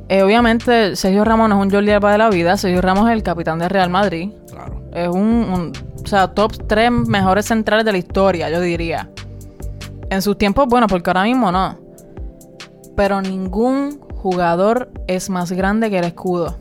Eh, 0.09 0.23
obviamente, 0.23 0.95
Sergio 0.95 1.23
Ramos 1.23 1.49
no 1.49 1.59
es 1.59 1.65
un 1.67 1.71
Jordi 1.71 1.91
Alba 1.91 2.11
de 2.11 2.17
la 2.17 2.29
vida. 2.29 2.57
Sergio 2.57 2.81
Ramos 2.81 3.07
es 3.09 3.13
el 3.13 3.23
capitán 3.23 3.59
de 3.59 3.69
Real 3.69 3.89
Madrid. 3.89 4.31
Claro. 4.49 4.81
Es 4.91 5.07
un, 5.07 5.21
un- 5.21 5.71
o 6.03 6.07
sea, 6.07 6.29
top 6.29 6.51
3 6.67 6.89
mejores 6.91 7.45
centrales 7.45 7.85
de 7.85 7.91
la 7.91 7.97
historia, 7.99 8.49
yo 8.49 8.59
diría. 8.59 9.09
En 10.09 10.21
sus 10.23 10.37
tiempos, 10.37 10.67
bueno, 10.67 10.87
porque 10.87 11.09
ahora 11.11 11.23
mismo 11.23 11.51
no. 11.51 11.77
Pero 12.95 13.21
ningún 13.21 13.99
jugador 14.15 14.91
es 15.07 15.29
más 15.29 15.51
grande 15.51 15.89
que 15.91 15.99
el 15.99 16.05
escudo. 16.05 16.57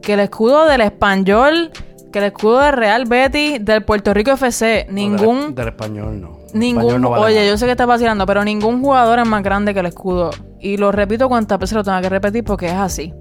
Que 0.00 0.14
el 0.14 0.20
escudo 0.20 0.66
del 0.66 0.82
Español, 0.82 1.72
que 2.12 2.18
el 2.18 2.26
escudo 2.26 2.60
del 2.60 2.72
Real 2.72 3.04
Betis, 3.04 3.64
del 3.64 3.84
Puerto 3.84 4.14
Rico 4.14 4.32
FC. 4.32 4.86
No, 4.88 4.94
Ningún 4.94 5.40
Del, 5.40 5.54
del 5.54 5.68
español 5.68 6.20
no. 6.20 6.38
Ningún, 6.54 6.82
español 6.82 7.00
no 7.02 7.10
vale 7.10 7.24
oye, 7.24 7.34
nada. 7.36 7.48
yo 7.48 7.56
sé 7.58 7.66
que 7.66 7.72
está 7.72 7.86
vacilando, 7.86 8.24
pero 8.26 8.44
ningún 8.44 8.80
jugador 8.82 9.18
es 9.18 9.28
más 9.28 9.42
grande 9.42 9.74
que 9.74 9.80
el 9.80 9.86
escudo. 9.86 10.30
Y 10.60 10.76
lo 10.76 10.92
repito 10.92 11.28
cuantas 11.28 11.58
veces 11.58 11.76
lo 11.76 11.84
tenga 11.84 12.00
que 12.00 12.08
repetir 12.08 12.44
porque 12.44 12.66
es 12.66 12.74
así. 12.74 13.12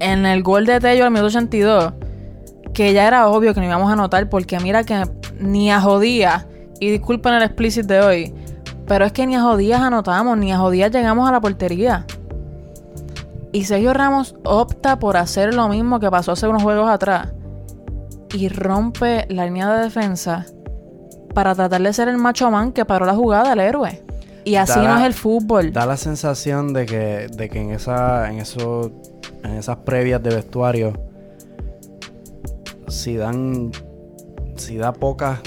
En 0.00 0.26
el 0.26 0.42
gol 0.42 0.66
de 0.66 0.80
Tello 0.80 1.04
al 1.04 1.10
minuto 1.10 1.26
82, 1.26 1.92
que 2.72 2.92
ya 2.92 3.06
era 3.06 3.28
obvio 3.28 3.54
que 3.54 3.60
no 3.60 3.66
íbamos 3.66 3.90
a 3.90 3.94
anotar 3.94 4.28
porque 4.28 4.60
mira 4.60 4.84
que 4.84 5.02
ni 5.40 5.70
a 5.70 5.80
jodía, 5.80 6.46
y 6.80 6.90
disculpen 6.90 7.34
el 7.34 7.42
explicit 7.42 7.86
de 7.86 8.00
hoy, 8.00 8.34
pero 8.86 9.04
es 9.04 9.12
que 9.12 9.26
ni 9.26 9.36
a 9.36 9.42
jodías 9.42 9.80
anotamos, 9.80 10.38
ni 10.38 10.52
a 10.52 10.58
jodías 10.58 10.90
llegamos 10.90 11.28
a 11.28 11.32
la 11.32 11.40
portería. 11.40 12.06
Y 13.52 13.64
Sergio 13.64 13.94
Ramos 13.94 14.34
opta 14.44 14.98
por 14.98 15.16
hacer 15.16 15.54
lo 15.54 15.68
mismo 15.68 16.00
que 16.00 16.10
pasó 16.10 16.32
hace 16.32 16.46
unos 16.46 16.62
juegos 16.62 16.88
atrás. 16.88 17.32
Y 18.34 18.48
rompe 18.48 19.26
la 19.30 19.44
línea 19.46 19.72
de 19.72 19.84
defensa 19.84 20.44
para 21.34 21.54
tratar 21.54 21.80
de 21.82 21.92
ser 21.92 22.08
el 22.08 22.16
macho 22.18 22.50
man 22.50 22.72
que 22.72 22.84
paró 22.84 23.06
la 23.06 23.14
jugada, 23.14 23.52
el 23.52 23.60
héroe. 23.60 24.02
Y 24.44 24.56
así 24.56 24.72
da 24.80 24.88
no 24.88 24.94
la- 24.94 25.00
es 25.00 25.06
el 25.06 25.14
fútbol. 25.14 25.72
Da 25.72 25.86
la 25.86 25.96
sensación 25.96 26.72
de 26.72 26.86
que, 26.86 27.26
de 27.34 27.48
que 27.48 27.60
en 27.60 27.70
esa, 27.70 28.30
en 28.30 28.38
eso, 28.38 28.90
en 29.44 29.52
esas 29.56 29.76
previas 29.78 30.22
de 30.22 30.34
vestuario, 30.34 30.92
si 32.88 33.16
dan, 33.16 33.70
si 34.56 34.76
da 34.78 34.92
pocas 34.92 35.40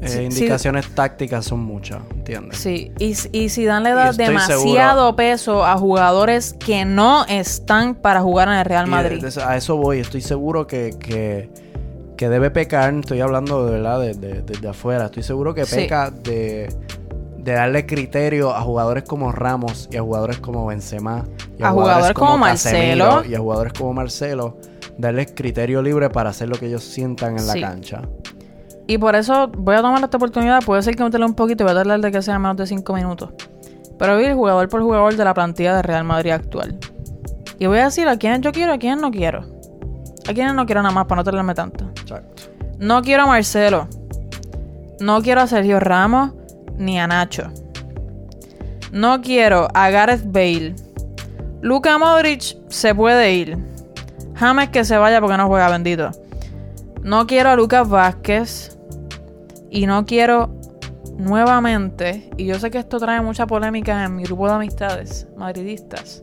eh, 0.00 0.08
Sí, 0.08 0.16
sí. 0.18 0.22
indicaciones 0.24 0.94
tácticas 0.94 1.44
son 1.46 1.60
muchas, 1.60 2.02
¿entiendes? 2.14 2.58
Sí, 2.58 2.92
y, 2.98 3.14
y 3.32 3.48
Zidane 3.48 3.88
le 3.90 3.94
da 3.94 4.12
demasiado 4.12 5.16
peso 5.16 5.64
a 5.64 5.76
jugadores 5.78 6.52
que 6.54 6.84
no 6.84 7.24
están 7.26 7.94
para 7.94 8.20
jugar 8.20 8.48
en 8.48 8.54
el 8.54 8.64
Real 8.66 8.86
Madrid. 8.86 9.24
a 9.44 9.56
eso 9.56 9.76
voy, 9.76 10.00
estoy 10.00 10.20
seguro 10.20 10.66
que, 10.66 10.94
que, 11.00 11.50
que 12.24 12.30
debe 12.30 12.50
pecar, 12.50 12.94
estoy 12.94 13.20
hablando 13.20 13.66
de 13.66 13.72
verdad 13.72 14.00
de- 14.00 14.14
de- 14.14 14.40
desde 14.42 14.66
afuera, 14.68 15.06
estoy 15.06 15.22
seguro 15.22 15.52
que 15.54 15.66
Sí. 15.66 15.76
peca 15.76 16.10
de, 16.10 16.68
de 17.36 17.52
darle 17.52 17.84
criterio 17.84 18.54
a 18.54 18.62
jugadores 18.62 19.04
como 19.04 19.30
Ramos 19.30 19.88
y 19.92 19.98
a 19.98 20.02
jugadores 20.02 20.38
como 20.38 20.64
Benzema 20.66 21.24
y 21.58 21.62
A 21.62 21.70
jugadores 21.72 22.14
como 22.14 22.40
Casemiro 22.40 23.04
Marcelo. 23.06 23.30
y 23.30 23.34
a 23.34 23.38
jugadores 23.38 23.72
como 23.74 23.92
Marcelo, 23.92 24.56
darles 24.96 25.32
criterio 25.34 25.82
libre 25.82 26.08
para 26.08 26.30
hacer 26.30 26.48
lo 26.48 26.56
que 26.56 26.66
ellos 26.66 26.82
sientan 26.82 27.38
en 27.38 27.46
la 27.46 27.54
cancha. 27.60 28.02
Y 28.86 28.96
por 28.96 29.14
eso 29.16 29.48
voy 29.48 29.74
a 29.76 29.82
tomar 29.82 30.02
esta 30.02 30.16
oportunidad. 30.16 30.62
Puede 30.64 30.82
ser 30.82 30.96
que 30.96 31.04
me 31.04 31.10
tele 31.10 31.24
un 31.26 31.34
poquito 31.34 31.62
y 31.62 31.64
voy 31.64 31.72
a 31.72 31.74
tardar 31.76 32.00
de 32.00 32.10
que 32.10 32.22
sea 32.22 32.38
menos 32.38 32.56
de 32.56 32.66
5 32.66 32.94
minutos. 32.94 33.30
Pero 33.98 34.14
voy 34.14 34.24
a 34.24 34.28
ir 34.30 34.34
jugador 34.34 34.68
por 34.70 34.80
jugador 34.82 35.14
de 35.14 35.24
la 35.24 35.34
plantilla 35.34 35.76
de 35.76 35.82
Real 35.82 36.04
Madrid 36.04 36.30
actual. 36.32 36.78
Y 37.58 37.66
voy 37.66 37.78
a 37.78 37.84
decir 37.84 38.08
a 38.08 38.16
quiénes 38.16 38.40
yo 38.40 38.50
quiero 38.52 38.72
a 38.72 38.78
quiénes 38.78 39.00
no 39.00 39.10
quiero. 39.10 39.44
A 40.28 40.32
quiénes 40.32 40.54
no 40.54 40.64
quiero 40.66 40.82
nada 40.82 40.94
más 40.94 41.04
para 41.06 41.20
no 41.20 41.24
tardarme 41.24 41.54
tanto. 41.54 41.90
Exacto. 42.04 42.44
No 42.78 43.02
quiero 43.02 43.24
a 43.24 43.26
Marcelo. 43.26 43.88
No 45.00 45.22
quiero 45.22 45.40
a 45.40 45.46
Sergio 45.46 45.80
Ramos 45.80 46.32
ni 46.76 46.98
a 46.98 47.06
Nacho. 47.06 47.50
No 48.92 49.20
quiero 49.20 49.68
a 49.74 49.90
Gareth 49.90 50.24
Bale. 50.26 50.76
Luka 51.60 51.98
Modric 51.98 52.56
se 52.68 52.94
puede 52.94 53.34
ir. 53.34 53.58
James 54.36 54.68
que 54.68 54.84
se 54.84 54.96
vaya 54.96 55.20
porque 55.20 55.36
no 55.36 55.48
juega 55.48 55.68
bendito. 55.68 56.10
No 57.02 57.26
quiero 57.26 57.50
a 57.50 57.56
Lucas 57.56 57.88
Vázquez. 57.88 58.78
Y 59.70 59.86
no 59.86 60.04
quiero 60.06 60.54
nuevamente, 61.18 62.30
y 62.36 62.46
yo 62.46 62.58
sé 62.58 62.70
que 62.70 62.78
esto 62.78 62.98
trae 62.98 63.20
mucha 63.20 63.46
polémica 63.46 64.04
en 64.04 64.16
mi 64.16 64.24
grupo 64.24 64.48
de 64.48 64.54
amistades 64.54 65.26
madridistas, 65.36 66.22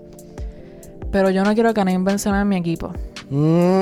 pero 1.12 1.30
yo 1.30 1.44
no 1.44 1.54
quiero 1.54 1.70
a 1.70 1.74
Karim 1.74 2.04
Benzema 2.04 2.42
en 2.42 2.48
mi 2.48 2.58
equipo. 2.58 2.92
Mm, 3.30 3.82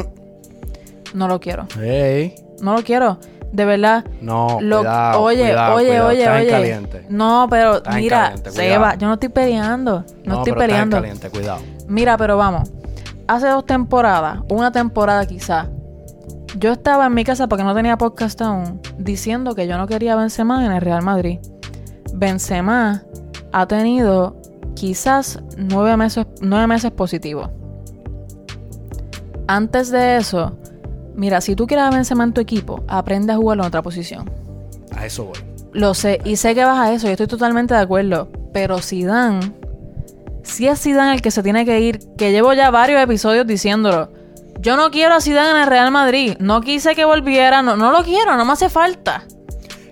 No 1.13 1.27
lo 1.27 1.39
quiero. 1.39 1.67
hey. 1.79 2.35
No 2.61 2.75
lo 2.75 2.83
quiero. 2.83 3.19
De 3.51 3.65
verdad. 3.65 4.05
No, 4.21 4.59
Lo- 4.61 4.77
cuidado, 4.79 5.21
oye, 5.23 5.39
cuidado, 5.41 5.75
oye, 5.75 5.87
cuidado, 5.87 6.07
oye, 6.09 6.19
estás 6.19 6.39
oye. 6.41 6.49
caliente. 6.49 7.05
No, 7.09 7.47
pero 7.49 7.77
Estás 7.77 7.95
mira, 7.95 8.21
caliente, 8.25 8.51
Seba, 8.51 8.95
yo 8.95 9.07
no 9.07 9.13
estoy 9.15 9.29
peleando. 9.29 9.91
No, 9.93 10.03
estoy 10.03 10.23
pero 10.23 10.37
estás 10.43 10.55
peleando. 10.67 10.97
caliente, 10.97 11.29
cuidado. 11.31 11.59
Mira, 11.87 12.15
pero 12.17 12.37
vamos. 12.37 12.69
Hace 13.27 13.47
dos 13.47 13.65
temporadas, 13.65 14.39
una 14.51 14.71
temporada 14.71 15.25
quizá, 15.25 15.67
yo 16.57 16.71
estaba 16.73 17.07
en 17.07 17.13
mi 17.15 17.23
casa 17.23 17.47
porque 17.47 17.63
no 17.63 17.73
tenía 17.73 17.97
podcast 17.97 18.39
aún, 18.41 18.81
diciendo 18.99 19.55
que 19.55 19.67
yo 19.67 19.77
no 19.77 19.87
quería 19.87 20.15
Benzema 20.15 20.63
en 20.65 20.71
el 20.71 20.81
Real 20.81 21.01
Madrid. 21.01 21.39
Benzema 22.13 23.03
ha 23.51 23.67
tenido 23.67 24.35
quizás 24.75 25.39
nueve 25.57 25.95
meses, 25.97 26.27
nueve 26.41 26.67
meses 26.67 26.91
positivos. 26.91 27.49
Antes 29.47 29.89
de 29.89 30.17
eso, 30.17 30.57
mira, 31.19 31.41
si 31.41 31.55
tú 31.55 31.67
quieres 31.67 31.85
a 31.85 31.89
Benzema 31.91 32.23
en 32.23 32.33
tu 32.33 32.41
equipo, 32.41 32.83
aprende 32.87 33.33
a 33.33 33.35
jugarlo 33.35 33.63
en 33.63 33.67
otra 33.67 33.81
posición. 33.81 34.29
A 34.95 35.05
eso 35.05 35.25
voy. 35.25 35.37
Lo 35.73 35.93
sé, 35.93 36.19
y 36.25 36.37
sé 36.37 36.55
que 36.55 36.63
vas 36.63 36.79
a 36.79 36.93
eso, 36.93 37.07
y 37.07 37.11
estoy 37.11 37.27
totalmente 37.27 37.73
de 37.73 37.81
acuerdo. 37.81 38.29
Pero 38.53 38.79
Zidane, 38.79 39.53
si 40.43 40.67
es 40.67 40.81
Zidane 40.81 41.13
el 41.13 41.21
que 41.21 41.29
se 41.29 41.43
tiene 41.43 41.65
que 41.65 41.79
ir, 41.81 41.99
que 42.17 42.31
llevo 42.31 42.53
ya 42.53 42.71
varios 42.71 43.01
episodios 43.01 43.45
diciéndolo. 43.45 44.11
Yo 44.61 44.75
no 44.75 44.89
quiero 44.91 45.15
a 45.15 45.21
Zidane 45.21 45.51
en 45.51 45.57
el 45.57 45.67
Real 45.67 45.91
Madrid. 45.91 46.35
No 46.39 46.61
quise 46.61 46.95
que 46.95 47.05
volviera, 47.05 47.61
no, 47.61 47.77
no 47.77 47.91
lo 47.91 48.03
quiero, 48.03 48.35
no 48.35 48.45
me 48.45 48.53
hace 48.53 48.69
falta. 48.69 49.23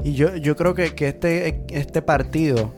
Y 0.03 0.13
yo, 0.13 0.35
yo 0.35 0.55
creo 0.55 0.73
que, 0.73 0.95
que 0.95 1.09
este, 1.09 1.63
este 1.69 2.01
partido 2.01 2.73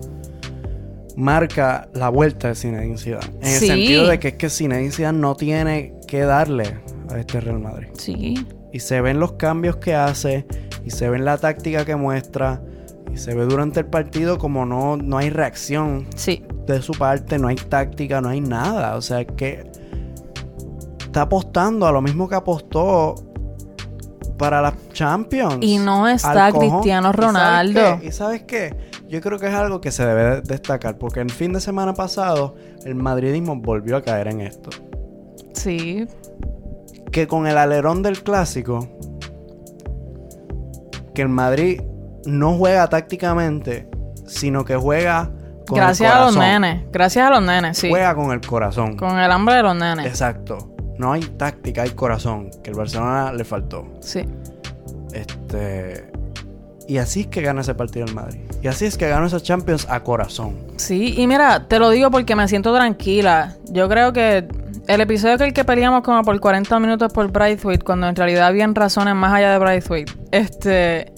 marca 1.16 1.89
la 1.93 2.10
vuelta 2.10 2.50
de 2.50 2.56
Zinedine 2.56 2.97
Zidane. 2.97 3.26
En 3.41 3.47
el 3.47 3.60
sentido 3.60 4.08
de 4.08 4.20
que 4.20 4.30
es 4.30 4.34
que 4.36 4.50
Zinedine 4.50 4.91
Zidane 4.91 5.20
no 5.20 5.36
tiene 5.36 5.93
que 6.10 6.22
darle 6.22 6.80
a 7.12 7.20
este 7.20 7.39
Real 7.39 7.60
Madrid. 7.60 7.89
Sí, 7.93 8.34
Y 8.74 8.80
se 8.80 8.99
ven 8.99 9.20
los 9.20 9.34
cambios 9.34 9.76
que 9.78 9.93
hace, 9.93 10.47
y 10.84 10.89
se 10.89 11.07
ven 11.07 11.24
la 11.24 11.38
táctica 11.38 11.86
que 11.86 11.95
muestra, 11.95 12.64
y 13.14 13.18
se 13.18 13.36
ve 13.36 13.45
durante 13.45 13.82
el 13.82 13.86
partido 13.86 14.39
como 14.39 14.66
no, 14.66 14.97
no 14.97 15.20
hay 15.20 15.30
reacción 15.30 16.07
sí, 16.16 16.43
de 16.66 16.82
su 16.82 16.93
parte, 16.93 17.38
no 17.38 17.47
hay 17.47 17.55
táctica, 17.55 18.22
no 18.22 18.30
hay 18.30 18.41
nada. 18.41 18.95
O 18.95 19.01
sea, 19.01 19.24
que 19.24 19.70
está 20.99 21.24
apostando 21.24 21.86
a 21.86 21.91
lo 21.91 22.01
mismo 22.01 22.28
que 22.28 22.36
apostó 22.36 23.16
para 24.38 24.62
las 24.64 24.74
Champions. 24.91 25.57
Y 25.62 25.78
no 25.78 26.07
está. 26.07 26.51
Cristiano 26.51 27.10
¿Y 27.10 27.14
sabes 27.14 27.26
Ronaldo. 27.26 27.99
qué? 27.99 28.07
¿Y 28.07 28.12
sabes 28.12 28.43
qué? 28.43 28.76
Yo 29.07 29.22
creo 29.22 29.38
que 29.38 29.47
es 29.47 29.53
algo 29.53 29.80
que 29.80 29.91
se 29.91 30.05
debe 30.05 30.41
destacar, 30.41 30.97
porque 30.97 31.20
el 31.20 31.32
fin 31.32 31.53
de 31.53 31.62
semana 31.62 31.93
pasado 31.93 32.55
el 32.84 32.95
madridismo 32.95 33.55
volvió 33.57 33.97
a 33.97 34.01
caer 34.01 34.28
en 34.28 34.41
esto. 34.41 34.70
Sí. 35.60 36.07
Que 37.12 37.28
con 37.28 37.47
el 37.47 37.57
alerón 37.57 38.03
del 38.03 38.22
clásico, 38.22 38.88
que 41.14 41.22
el 41.24 41.30
Madrid 41.30 41.82
no 42.26 42.55
juega 42.57 42.88
tácticamente, 42.88 43.89
sino 44.28 44.64
que 44.64 44.76
juega 44.76 45.32
con 45.68 45.78
Gracias 45.78 46.12
el 46.12 46.18
a 46.18 46.26
los 46.26 46.36
corazón. 46.36 46.62
nenes, 46.62 46.84
gracias 46.91 47.28
a 47.28 47.30
los 47.30 47.41
nenes, 47.43 47.78
sí. 47.78 47.89
Juega 47.89 48.16
con 48.16 48.32
el 48.32 48.41
corazón. 48.41 48.95
Con 48.95 49.18
el 49.18 49.32
hambre 49.32 49.55
de 49.55 49.64
los 49.64 49.76
nenes. 49.76 50.05
Exacto. 50.05 50.76
No 50.97 51.14
hay 51.14 51.22
táctica, 51.22 51.84
hay 51.84 51.91
corazón. 51.91 52.49
Que 52.64 52.72
el 52.72 52.76
Barcelona 52.76 53.32
le 53.34 53.43
faltó. 53.43 53.88
Sí. 54.01 54.26
Este. 55.14 56.12
Y 56.88 56.97
así 56.97 57.22
es 57.22 57.28
que 57.28 57.41
gana 57.41 57.62
ese 57.62 57.76
partido 57.76 58.05
el 58.05 58.14
Madrid. 58.16 58.41
Y 58.62 58.68
así 58.68 58.86
es 58.86 58.97
que 58.97 59.07
gana 59.07 59.28
esos 59.28 59.43
Champions 59.43 59.88
a 59.89 60.03
corazón. 60.03 60.57
Sí, 60.78 61.14
y 61.18 61.28
mira, 61.28 61.68
te 61.68 61.80
lo 61.80 61.91
digo 61.91 62.10
porque 62.12 62.36
me 62.36 62.47
siento 62.47 62.74
tranquila. 62.76 63.55
Yo 63.72 63.88
creo 63.88 64.12
que 64.12 64.47
el 64.90 65.02
episodio 65.02 65.38
que 65.38 65.44
el 65.46 65.54
que 65.54 65.64
peleamos 65.64 66.02
como 66.02 66.24
por 66.24 66.40
40 66.40 66.80
minutos 66.80 67.14
por 67.14 67.32
Braithwaite, 67.32 67.86
cuando 67.86 68.08
en 68.08 68.16
realidad 68.16 68.48
habían 68.48 68.74
razones 68.74 69.14
más 69.14 69.32
allá 69.32 69.52
de 69.52 69.60
Braithwaite, 69.60 70.12
este... 70.32 71.14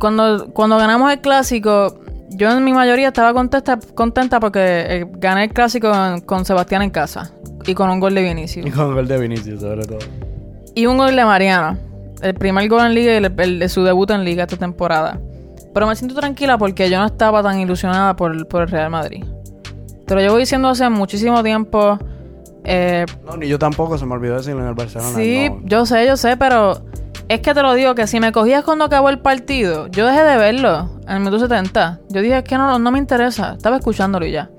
Cuando, 0.00 0.52
cuando 0.52 0.76
ganamos 0.76 1.12
el 1.12 1.20
clásico, 1.20 2.00
yo 2.30 2.50
en 2.50 2.64
mi 2.64 2.72
mayoría 2.72 3.08
estaba 3.08 3.32
contenta, 3.32 3.78
contenta 3.94 4.40
porque 4.40 4.58
eh, 4.60 5.06
gané 5.12 5.44
el 5.44 5.52
clásico 5.52 5.92
con, 6.26 6.44
Sebastián 6.44 6.82
en 6.82 6.90
casa 6.90 7.30
y 7.64 7.74
con 7.74 7.88
un 7.88 8.00
gol 8.00 8.16
de 8.16 8.24
Vinicius. 8.24 8.66
Y 8.66 8.70
con 8.72 8.94
gol 8.94 9.06
de 9.06 9.18
Vinicius, 9.18 9.60
sobre 9.60 9.84
todo. 9.84 10.00
Y 10.74 10.86
un 10.86 10.98
gol 10.98 11.14
de 11.14 11.24
Mariano. 11.24 11.78
El 12.20 12.34
primer 12.34 12.68
gol 12.68 12.84
en 12.86 12.94
liga 12.94 13.12
y 13.12 13.24
el, 13.24 13.70
su 13.70 13.84
debut 13.84 14.10
en 14.10 14.24
liga 14.24 14.42
esta 14.42 14.56
temporada. 14.56 15.20
Pero 15.72 15.86
me 15.86 15.94
siento 15.94 16.16
tranquila 16.16 16.58
porque 16.58 16.90
yo 16.90 16.98
no 16.98 17.06
estaba 17.06 17.44
tan 17.44 17.60
ilusionada 17.60 18.16
por, 18.16 18.48
por 18.48 18.62
el 18.62 18.68
Real 18.68 18.90
Madrid. 18.90 19.22
Te 20.08 20.14
lo 20.14 20.20
llevo 20.20 20.38
diciendo 20.38 20.68
hace 20.68 20.88
muchísimo 20.88 21.42
tiempo. 21.42 21.98
Eh, 22.64 23.04
No, 23.26 23.36
ni 23.36 23.46
yo 23.46 23.58
tampoco, 23.58 23.98
se 23.98 24.06
me 24.06 24.14
olvidó 24.14 24.36
decirlo 24.36 24.62
en 24.62 24.68
el 24.68 24.74
Barcelona. 24.74 25.12
sí, 25.14 25.50
no. 25.50 25.60
yo 25.64 25.86
sé, 25.86 26.06
yo 26.06 26.16
sé, 26.16 26.36
pero 26.36 26.80
es 27.28 27.40
que 27.40 27.52
te 27.52 27.62
lo 27.62 27.74
digo 27.74 27.94
que 27.94 28.06
si 28.06 28.18
me 28.18 28.32
cogías 28.32 28.64
cuando 28.64 28.86
acabó 28.86 29.10
el 29.10 29.18
partido, 29.18 29.86
yo 29.88 30.06
dejé 30.06 30.22
de 30.22 30.36
verlo 30.38 30.88
en 31.06 31.12
el 31.12 31.18
minuto 31.20 31.38
70. 31.38 32.00
Yo 32.08 32.22
dije, 32.22 32.38
es 32.38 32.44
que 32.44 32.56
no, 32.56 32.78
no 32.78 32.90
me 32.90 32.98
interesa. 32.98 33.52
Estaba 33.56 33.76
escuchándolo 33.76 34.24
y 34.24 34.32
ya. 34.32 34.50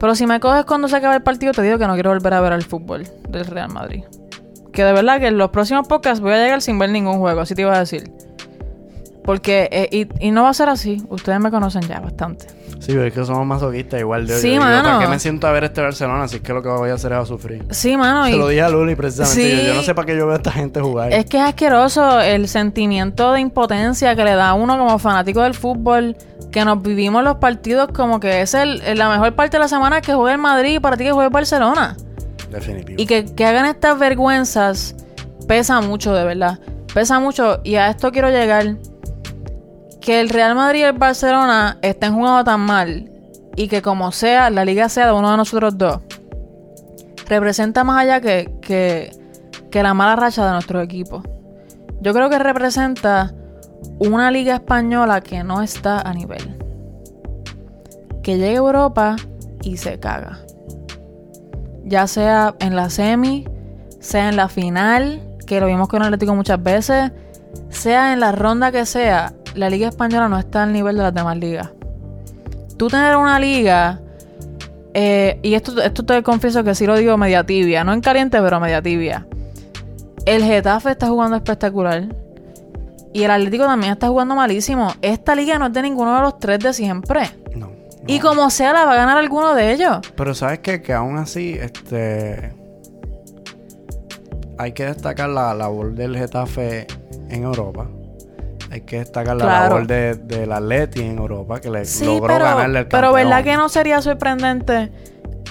Pero 0.00 0.14
si 0.14 0.26
me 0.26 0.40
coges 0.40 0.64
cuando 0.64 0.88
se 0.88 0.96
acaba 0.96 1.14
el 1.14 1.22
partido, 1.22 1.52
te 1.52 1.62
digo 1.62 1.78
que 1.78 1.86
no 1.86 1.94
quiero 1.94 2.10
volver 2.10 2.34
a 2.34 2.40
ver 2.40 2.52
el 2.52 2.62
fútbol 2.62 3.04
del 3.28 3.46
Real 3.46 3.68
Madrid. 3.70 4.04
Que 4.72 4.84
de 4.84 4.92
verdad 4.92 5.18
que 5.18 5.26
en 5.28 5.38
los 5.38 5.50
próximos 5.50 5.88
podcasts 5.88 6.20
voy 6.20 6.32
a 6.32 6.42
llegar 6.42 6.60
sin 6.62 6.78
ver 6.78 6.90
ningún 6.90 7.18
juego, 7.18 7.40
así 7.40 7.54
te 7.54 7.62
iba 7.62 7.74
a 7.74 7.80
decir. 7.80 8.10
Porque, 9.28 9.68
eh, 9.70 9.88
y, 9.92 10.26
y 10.28 10.30
no 10.30 10.44
va 10.44 10.48
a 10.48 10.54
ser 10.54 10.70
así. 10.70 11.02
Ustedes 11.10 11.38
me 11.38 11.50
conocen 11.50 11.82
ya 11.82 12.00
bastante. 12.00 12.46
Sí, 12.78 12.92
pero 12.92 13.04
es 13.04 13.12
que 13.12 13.22
somos 13.26 13.46
masoquistas 13.46 14.00
igual 14.00 14.26
de 14.26 14.38
Sí, 14.38 14.54
yo 14.54 14.60
mano. 14.62 14.82
¿Para 14.82 15.00
qué 15.00 15.06
me 15.06 15.18
siento 15.18 15.46
a 15.46 15.52
ver 15.52 15.64
este 15.64 15.82
Barcelona? 15.82 16.22
Así 16.22 16.40
que 16.40 16.54
lo 16.54 16.62
que 16.62 16.70
voy 16.70 16.88
a 16.88 16.94
hacer 16.94 17.12
es 17.12 17.18
a 17.18 17.26
sufrir. 17.26 17.62
Sí, 17.68 17.98
mano. 17.98 18.24
Se 18.24 18.30
y- 18.32 18.38
lo 18.38 18.48
dije 18.48 18.62
a 18.62 18.70
Luli 18.70 18.96
precisamente. 18.96 19.42
Sí. 19.50 19.56
Yo, 19.58 19.68
yo 19.68 19.74
no 19.74 19.82
sé 19.82 19.94
para 19.94 20.06
qué 20.06 20.16
yo 20.16 20.24
veo 20.24 20.32
a 20.32 20.38
esta 20.38 20.50
gente 20.50 20.80
jugar. 20.80 21.12
Es 21.12 21.26
que 21.26 21.36
es 21.36 21.42
asqueroso 21.42 22.20
el 22.22 22.48
sentimiento 22.48 23.32
de 23.34 23.40
impotencia 23.40 24.16
que 24.16 24.24
le 24.24 24.32
da 24.34 24.48
a 24.48 24.54
uno 24.54 24.78
como 24.78 24.98
fanático 24.98 25.42
del 25.42 25.52
fútbol, 25.52 26.16
que 26.50 26.64
nos 26.64 26.80
vivimos 26.80 27.22
los 27.22 27.36
partidos 27.36 27.88
como 27.92 28.20
que 28.20 28.40
es 28.40 28.54
el, 28.54 28.80
la 28.96 29.10
mejor 29.10 29.34
parte 29.34 29.58
de 29.58 29.60
la 29.62 29.68
semana 29.68 30.00
que 30.00 30.14
juega 30.14 30.32
el 30.32 30.40
Madrid 30.40 30.76
y 30.76 30.80
para 30.80 30.96
ti 30.96 31.04
que 31.04 31.12
juegue 31.12 31.26
el 31.26 31.34
Barcelona. 31.34 31.98
Definitivo. 32.50 32.96
Y 32.98 33.04
que, 33.04 33.26
que 33.26 33.44
hagan 33.44 33.66
estas 33.66 33.98
vergüenzas 33.98 34.96
pesa 35.46 35.82
mucho, 35.82 36.14
de 36.14 36.24
verdad. 36.24 36.58
Pesa 36.94 37.20
mucho 37.20 37.60
y 37.62 37.74
a 37.74 37.90
esto 37.90 38.10
quiero 38.10 38.30
llegar. 38.30 38.76
Que 40.00 40.20
el 40.20 40.28
Real 40.28 40.54
Madrid 40.54 40.80
y 40.80 40.82
el 40.84 40.92
Barcelona 40.92 41.78
estén 41.82 42.14
jugando 42.14 42.44
tan 42.44 42.60
mal 42.60 43.10
y 43.56 43.68
que 43.68 43.82
como 43.82 44.12
sea, 44.12 44.50
la 44.50 44.64
liga 44.64 44.88
sea 44.88 45.06
de 45.06 45.12
uno 45.12 45.30
de 45.30 45.36
nosotros 45.36 45.76
dos, 45.76 46.00
representa 47.26 47.82
más 47.84 48.02
allá 48.02 48.20
que, 48.20 48.54
que, 48.62 49.10
que 49.70 49.82
la 49.82 49.94
mala 49.94 50.16
racha 50.16 50.46
de 50.46 50.52
nuestro 50.52 50.80
equipo. 50.80 51.22
Yo 52.00 52.14
creo 52.14 52.30
que 52.30 52.38
representa 52.38 53.34
una 53.98 54.30
liga 54.30 54.54
española 54.54 55.20
que 55.20 55.42
no 55.42 55.62
está 55.62 56.00
a 56.00 56.14
nivel. 56.14 56.56
que 58.22 58.36
llegue 58.36 58.56
a 58.56 58.58
Europa 58.58 59.16
y 59.62 59.78
se 59.78 59.98
caga. 59.98 60.38
Ya 61.84 62.06
sea 62.06 62.54
en 62.60 62.76
la 62.76 62.90
semi, 62.90 63.46
sea 64.00 64.28
en 64.28 64.36
la 64.36 64.48
final, 64.50 65.22
que 65.46 65.60
lo 65.60 65.66
vimos 65.66 65.88
con 65.88 66.02
Atlético 66.02 66.34
muchas 66.34 66.62
veces, 66.62 67.10
sea 67.70 68.12
en 68.12 68.20
la 68.20 68.32
ronda 68.32 68.70
que 68.70 68.84
sea, 68.84 69.32
la 69.58 69.70
Liga 69.70 69.88
Española 69.88 70.28
no 70.28 70.38
está 70.38 70.62
al 70.62 70.72
nivel 70.72 70.96
de 70.96 71.02
las 71.02 71.14
demás 71.14 71.36
ligas. 71.36 71.70
Tú 72.76 72.88
tener 72.88 73.16
una 73.16 73.38
liga, 73.38 74.00
eh, 74.94 75.38
y 75.42 75.54
esto, 75.54 75.80
esto 75.82 76.04
te 76.04 76.22
confieso 76.22 76.62
que 76.64 76.74
sí 76.74 76.86
lo 76.86 76.96
digo 76.96 77.16
media 77.16 77.44
tibia, 77.44 77.84
no 77.84 77.92
en 77.92 78.00
caliente, 78.00 78.40
pero 78.40 78.60
media 78.60 78.80
tibia. 78.80 79.26
El 80.24 80.44
Getafe 80.44 80.90
está 80.90 81.08
jugando 81.08 81.36
espectacular. 81.36 82.08
Y 83.12 83.22
el 83.22 83.30
Atlético 83.30 83.64
también 83.64 83.92
está 83.92 84.08
jugando 84.08 84.34
malísimo. 84.34 84.92
Esta 85.00 85.34
liga 85.34 85.58
no 85.58 85.66
es 85.66 85.72
de 85.72 85.82
ninguno 85.82 86.14
de 86.14 86.20
los 86.20 86.38
tres 86.38 86.60
de 86.60 86.72
siempre. 86.72 87.22
No. 87.56 87.70
Y 88.06 88.20
como 88.20 88.50
sea, 88.50 88.72
la 88.72 88.84
va 88.84 88.92
a 88.92 88.96
ganar 88.96 89.16
alguno 89.16 89.54
de 89.54 89.72
ellos. 89.72 89.98
Pero 90.14 90.34
sabes 90.34 90.60
qué? 90.60 90.82
que 90.82 90.92
aún 90.92 91.16
así, 91.16 91.54
este. 91.60 92.52
Hay 94.58 94.72
que 94.72 94.86
destacar 94.86 95.30
la 95.30 95.54
labor 95.54 95.94
del 95.94 96.16
Getafe 96.16 96.86
en 97.30 97.44
Europa. 97.44 97.88
Hay 98.70 98.82
que 98.82 98.98
destacar 98.98 99.36
la 99.36 99.44
Claro. 99.44 99.68
labor 99.76 99.86
de, 99.86 100.14
del 100.14 100.52
Atleti 100.52 101.00
en 101.02 101.18
Europa, 101.18 101.60
que 101.60 101.70
le 101.70 101.84
Sí, 101.84 102.04
logró 102.04 102.26
pero, 102.34 102.44
ganarle 102.44 102.78
el 102.80 102.86
pero 102.88 103.08
campeón. 103.12 103.28
¿verdad 103.30 103.44
que 103.44 103.56
no 103.56 103.68
sería 103.68 104.02
sorprendente 104.02 104.92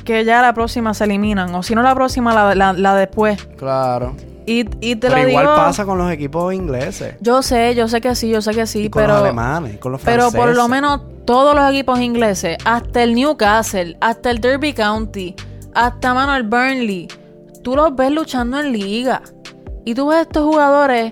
que 0.06 0.24
ya 0.24 0.42
la 0.42 0.54
próxima 0.54 0.94
se 0.94 1.06
eliminan? 1.06 1.54
O 1.56 1.64
si 1.64 1.74
no 1.76 1.82
la 1.82 1.96
próxima, 1.96 2.34
la, 2.34 2.54
la, 2.56 2.74
la 2.74 2.96
después. 2.96 3.44
Claro. 3.58 4.16
Y, 4.46 4.62
y 4.80 4.96
te 4.96 5.10
Pero 5.10 5.24
lo 5.24 5.30
igual 5.30 5.46
digo... 5.46 5.56
pasa 5.58 5.84
con 5.84 5.98
los 5.98 6.10
equipos 6.12 6.54
ingleses. 6.54 7.16
Yo 7.20 7.42
sé, 7.42 7.76
yo 7.76 7.88
sé 7.90 8.00
que 8.00 8.16
sí, 8.16 8.30
yo 8.30 8.42
sé 8.42 8.54
que 8.54 8.66
sí, 8.66 8.84
y 8.86 8.90
con 8.90 9.02
pero... 9.02 9.14
los 9.16 9.24
alemanes, 9.24 9.78
con 9.80 9.92
los 9.92 10.02
Pero 10.02 10.30
franceses. 10.30 10.40
por 10.40 10.56
lo 10.56 10.68
menos 10.70 11.02
todos 11.26 11.54
los 11.54 11.70
equipos 11.70 12.00
ingleses, 12.00 12.58
hasta 12.64 13.04
el 13.04 13.14
Newcastle, 13.16 13.98
hasta 14.00 14.30
el 14.30 14.40
Derby 14.40 14.72
County, 14.74 15.36
hasta 15.74 16.14
mano 16.14 16.34
el 16.36 16.44
Burnley, 16.44 17.10
tú 17.62 17.76
los 17.76 17.94
ves 17.94 18.12
luchando 18.12 18.58
en 18.60 18.72
liga. 18.72 19.22
Y 19.84 19.94
tú 19.96 20.08
ves 20.08 20.22
estos 20.22 20.46
jugadores 20.46 21.12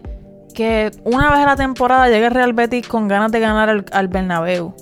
que 0.56 0.89
una 1.03 1.30
vez 1.30 1.39
a 1.39 1.45
la 1.45 1.56
temporada 1.56 2.10
llega 2.10 2.28
el 2.28 2.34
Real 2.34 2.53
Betis 2.53 2.88
con 2.88 3.08
ganas 3.08 3.32
de 3.32 3.39
ganar 3.39 3.70
al, 3.70 3.86
al 3.91 4.08
Bernabéu. 4.08 4.74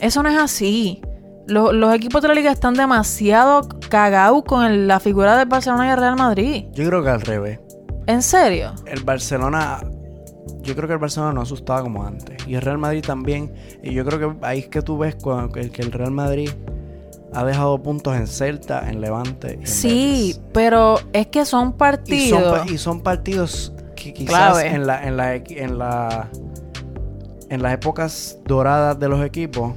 Eso 0.00 0.22
no 0.22 0.28
es 0.28 0.38
así. 0.38 1.02
Los, 1.46 1.72
los 1.72 1.94
equipos 1.94 2.22
de 2.22 2.28
la 2.28 2.34
liga 2.34 2.52
están 2.52 2.74
demasiado 2.74 3.66
cagados 3.88 4.44
con 4.44 4.64
el- 4.64 4.86
la 4.86 5.00
figura 5.00 5.36
del 5.36 5.48
Barcelona 5.48 5.86
y 5.88 5.90
el 5.90 5.96
Real 5.96 6.16
Madrid. 6.16 6.66
Yo 6.72 6.86
creo 6.86 7.02
que 7.02 7.08
al 7.10 7.20
revés. 7.22 7.58
¿En 8.06 8.22
serio? 8.22 8.72
El 8.86 9.02
Barcelona. 9.02 9.80
Yo 10.62 10.74
creo 10.76 10.86
que 10.86 10.92
el 10.94 10.98
Barcelona 11.00 11.32
no 11.32 11.40
asustaba 11.42 11.82
como 11.82 12.04
antes. 12.04 12.36
Y 12.46 12.54
el 12.54 12.62
Real 12.62 12.78
Madrid 12.78 13.02
también. 13.04 13.52
Y 13.82 13.92
yo 13.94 14.04
creo 14.04 14.18
que 14.38 14.46
ahí 14.46 14.60
es 14.60 14.68
que 14.68 14.82
tú 14.82 14.98
ves 14.98 15.14
cuando- 15.16 15.52
que, 15.52 15.70
que 15.70 15.82
el 15.82 15.90
Real 15.90 16.10
Madrid 16.10 16.50
ha 17.34 17.44
dejado 17.44 17.82
puntos 17.82 18.14
en 18.16 18.26
Celta, 18.26 18.88
en 18.88 19.00
Levante. 19.00 19.54
En 19.54 19.66
Sí, 19.66 20.32
Betis. 20.34 20.40
pero 20.52 20.98
es 21.12 21.26
que 21.28 21.44
son 21.44 21.68
Y 21.68 21.70
son, 21.70 21.72
partidos. 21.78 22.58
pa- 22.58 22.66
y 22.70 22.78
son 22.78 23.00
partidos 23.02 23.72
que 23.98 24.12
quizás 24.14 24.28
Clave. 24.52 24.68
en 24.68 24.86
la, 24.86 25.04
en 25.06 25.16
la 25.16 25.34
en 25.34 25.78
la 25.78 26.28
en 27.50 27.62
las 27.62 27.72
épocas 27.72 28.38
doradas 28.44 28.98
de 28.98 29.08
los 29.08 29.24
equipos, 29.24 29.72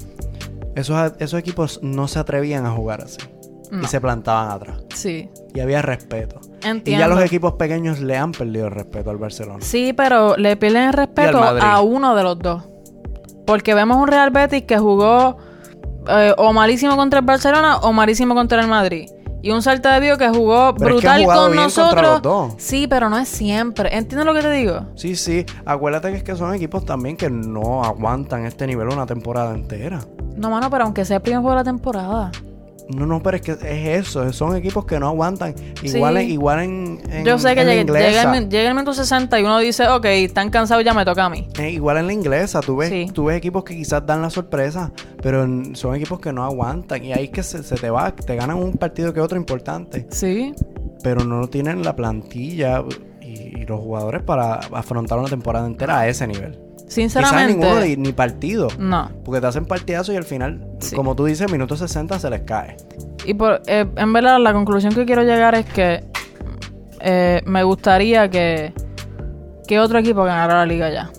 esos, 0.75 1.13
esos 1.19 1.39
equipos 1.39 1.79
no 1.81 2.07
se 2.07 2.19
atrevían 2.19 2.65
a 2.65 2.71
jugar 2.71 3.01
así. 3.01 3.17
No. 3.71 3.83
Y 3.83 3.87
se 3.87 4.01
plantaban 4.01 4.49
atrás. 4.51 4.81
Sí, 4.93 5.29
Y 5.55 5.59
había 5.61 5.81
respeto. 5.81 6.41
entiendo. 6.61 6.89
Y 6.91 6.97
ya 6.97 7.07
los 7.07 7.23
equipos 7.23 7.53
pequeños 7.53 8.01
le 8.01 8.17
han 8.17 8.33
perdido 8.33 8.65
el 8.67 8.71
respeto 8.73 9.09
al 9.09 9.17
Barcelona. 9.17 9.59
Sí, 9.61 9.93
pero 9.93 10.35
le 10.35 10.57
pierden 10.57 10.87
el 10.89 10.93
respeto 10.93 11.41
a 11.41 11.79
uno 11.79 12.13
de 12.15 12.23
los 12.23 12.37
dos. 12.39 12.63
Porque 13.47 13.73
vemos 13.73 13.95
un 13.97 14.07
Real 14.09 14.29
Betis 14.31 14.63
que 14.63 14.77
jugó 14.77 15.37
eh, 16.09 16.33
o 16.37 16.51
malísimo 16.51 16.97
contra 16.97 17.19
el 17.19 17.25
Barcelona 17.25 17.77
o 17.77 17.93
malísimo 17.93 18.35
contra 18.35 18.61
el 18.61 18.67
Madrid. 18.67 19.09
Y 19.43 19.51
un 19.51 19.61
Vigo 20.01 20.17
que 20.17 20.29
jugó 20.29 20.75
Pero 20.75 20.97
es 20.97 21.01
que 21.01 21.07
brutal 21.07 21.25
con 21.25 21.55
nosotros. 21.55 22.53
Sí, 22.57 22.87
pero 22.87 23.09
no 23.09 23.17
es 23.17 23.27
siempre. 23.27 23.95
¿Entiendes 23.95 24.25
lo 24.25 24.33
que 24.33 24.41
te 24.41 24.51
digo? 24.51 24.85
Sí, 24.95 25.15
sí. 25.15 25.45
Acuérdate 25.65 26.11
que 26.11 26.17
es 26.17 26.23
que 26.23 26.35
son 26.35 26.53
equipos 26.53 26.85
también 26.85 27.17
que 27.17 27.29
no 27.29 27.83
aguantan 27.83 28.45
este 28.45 28.67
nivel 28.67 28.89
una 28.89 29.05
temporada 29.05 29.53
entera. 29.53 29.99
No, 30.35 30.49
mano, 30.49 30.69
pero 30.69 30.83
aunque 30.85 31.05
sea 31.05 31.17
el 31.17 31.21
primer 31.23 31.41
juego 31.41 31.57
de 31.57 31.61
la 31.61 31.63
temporada. 31.63 32.31
No, 32.95 33.05
no, 33.05 33.21
pero 33.23 33.37
es 33.37 33.41
que 33.43 33.51
es 33.53 34.07
eso. 34.07 34.31
Son 34.33 34.55
equipos 34.55 34.85
que 34.85 34.99
no 34.99 35.07
aguantan. 35.07 35.53
Igual, 35.83 36.15
Sí. 36.17 36.23
en- 36.23 36.29
igual 36.31 36.59
en, 36.63 37.01
en- 37.09 37.25
Yo 37.25 37.37
sé 37.39 37.53
que 37.55 37.61
en 37.61 37.67
llega, 37.87 38.21
el, 38.23 38.29
min- 38.41 38.49
llega 38.49 38.69
el 38.69 38.73
minuto 38.75 38.93
60 38.93 39.39
y 39.39 39.43
uno 39.43 39.59
dice, 39.59 39.87
ok, 39.87 40.05
están 40.05 40.49
cansados, 40.49 40.83
ya 40.83 40.93
me 40.93 41.05
toca 41.05 41.25
a 41.25 41.29
mí. 41.29 41.47
Eh, 41.59 41.69
igual 41.71 41.97
en 41.97 42.07
la 42.07 42.13
inglesa, 42.13 42.59
tú 42.61 42.75
ves, 42.77 42.89
Sí. 42.89 43.07
tú 43.13 43.25
ves 43.25 43.37
equipos 43.37 43.63
que 43.63 43.75
quizás 43.75 44.05
dan 44.05 44.21
la 44.21 44.29
sorpresa, 44.29 44.91
pero 45.21 45.43
en- 45.43 45.75
son 45.75 45.95
equipos 45.95 46.19
que 46.19 46.31
no 46.33 46.43
aguantan. 46.43 47.03
Y 47.03 47.13
ahí 47.13 47.25
es 47.25 47.29
que 47.31 47.43
se, 47.43 47.63
se 47.63 47.75
te 47.75 47.89
va, 47.89 48.13
te 48.15 48.35
ganan 48.35 48.57
un 48.57 48.73
partido 48.73 49.13
que 49.13 49.21
otro 49.21 49.37
importante, 49.37 50.07
Sí. 50.11 50.53
pero 51.03 51.23
no 51.23 51.47
tienen 51.47 51.83
la 51.83 51.95
plantilla 51.95 52.83
y, 53.21 53.61
y 53.61 53.65
los 53.65 53.79
jugadores 53.79 54.21
para 54.23 54.55
afrontar 54.55 55.17
una 55.19 55.29
temporada 55.29 55.65
entera 55.65 55.99
a 55.99 56.07
ese 56.07 56.27
nivel. 56.27 56.59
Quizás 56.93 57.13
Sinceramente. 57.13 57.53
ninguno 57.53 57.79
ni, 57.79 57.95
ni 57.95 58.11
partido. 58.11 58.67
No. 58.77 59.09
Porque 59.23 59.39
te 59.39 59.47
hacen 59.47 59.65
partidazos 59.65 60.13
y 60.13 60.17
al 60.17 60.25
final, 60.25 60.67
Sí. 60.79 60.95
como 60.95 61.15
tú 61.15 61.25
dices, 61.25 61.49
minuto 61.51 61.77
60 61.77 62.19
se 62.19 62.29
les 62.29 62.41
cae. 62.41 62.75
Y 63.25 63.33
por, 63.33 63.61
eh, 63.67 63.85
en 63.95 64.13
verdad, 64.13 64.39
la 64.39 64.51
conclusión 64.51 64.93
que 64.93 65.05
quiero 65.05 65.23
llegar 65.23 65.55
es 65.55 65.65
que 65.67 66.03
eh, 66.99 67.41
me 67.45 67.63
gustaría 67.63 68.29
que, 68.29 68.73
que 69.67 69.79
otro 69.79 69.99
equipo 69.99 70.23
ganara 70.23 70.55
la 70.55 70.65
liga 70.65 70.89
ya. 70.91 71.09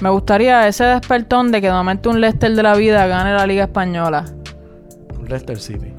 Me 0.00 0.10
gustaría 0.10 0.68
ese 0.68 0.84
despertón 0.84 1.50
de 1.50 1.60
que 1.60 1.66
de 1.68 1.72
momento 1.72 2.10
un 2.10 2.20
Leicester 2.20 2.54
de 2.54 2.62
la 2.62 2.74
vida 2.76 3.06
gane 3.06 3.32
la 3.32 3.46
liga 3.46 3.64
española. 3.64 4.24
Un 5.18 5.24
Leicester 5.28 5.58
City. 5.58 5.92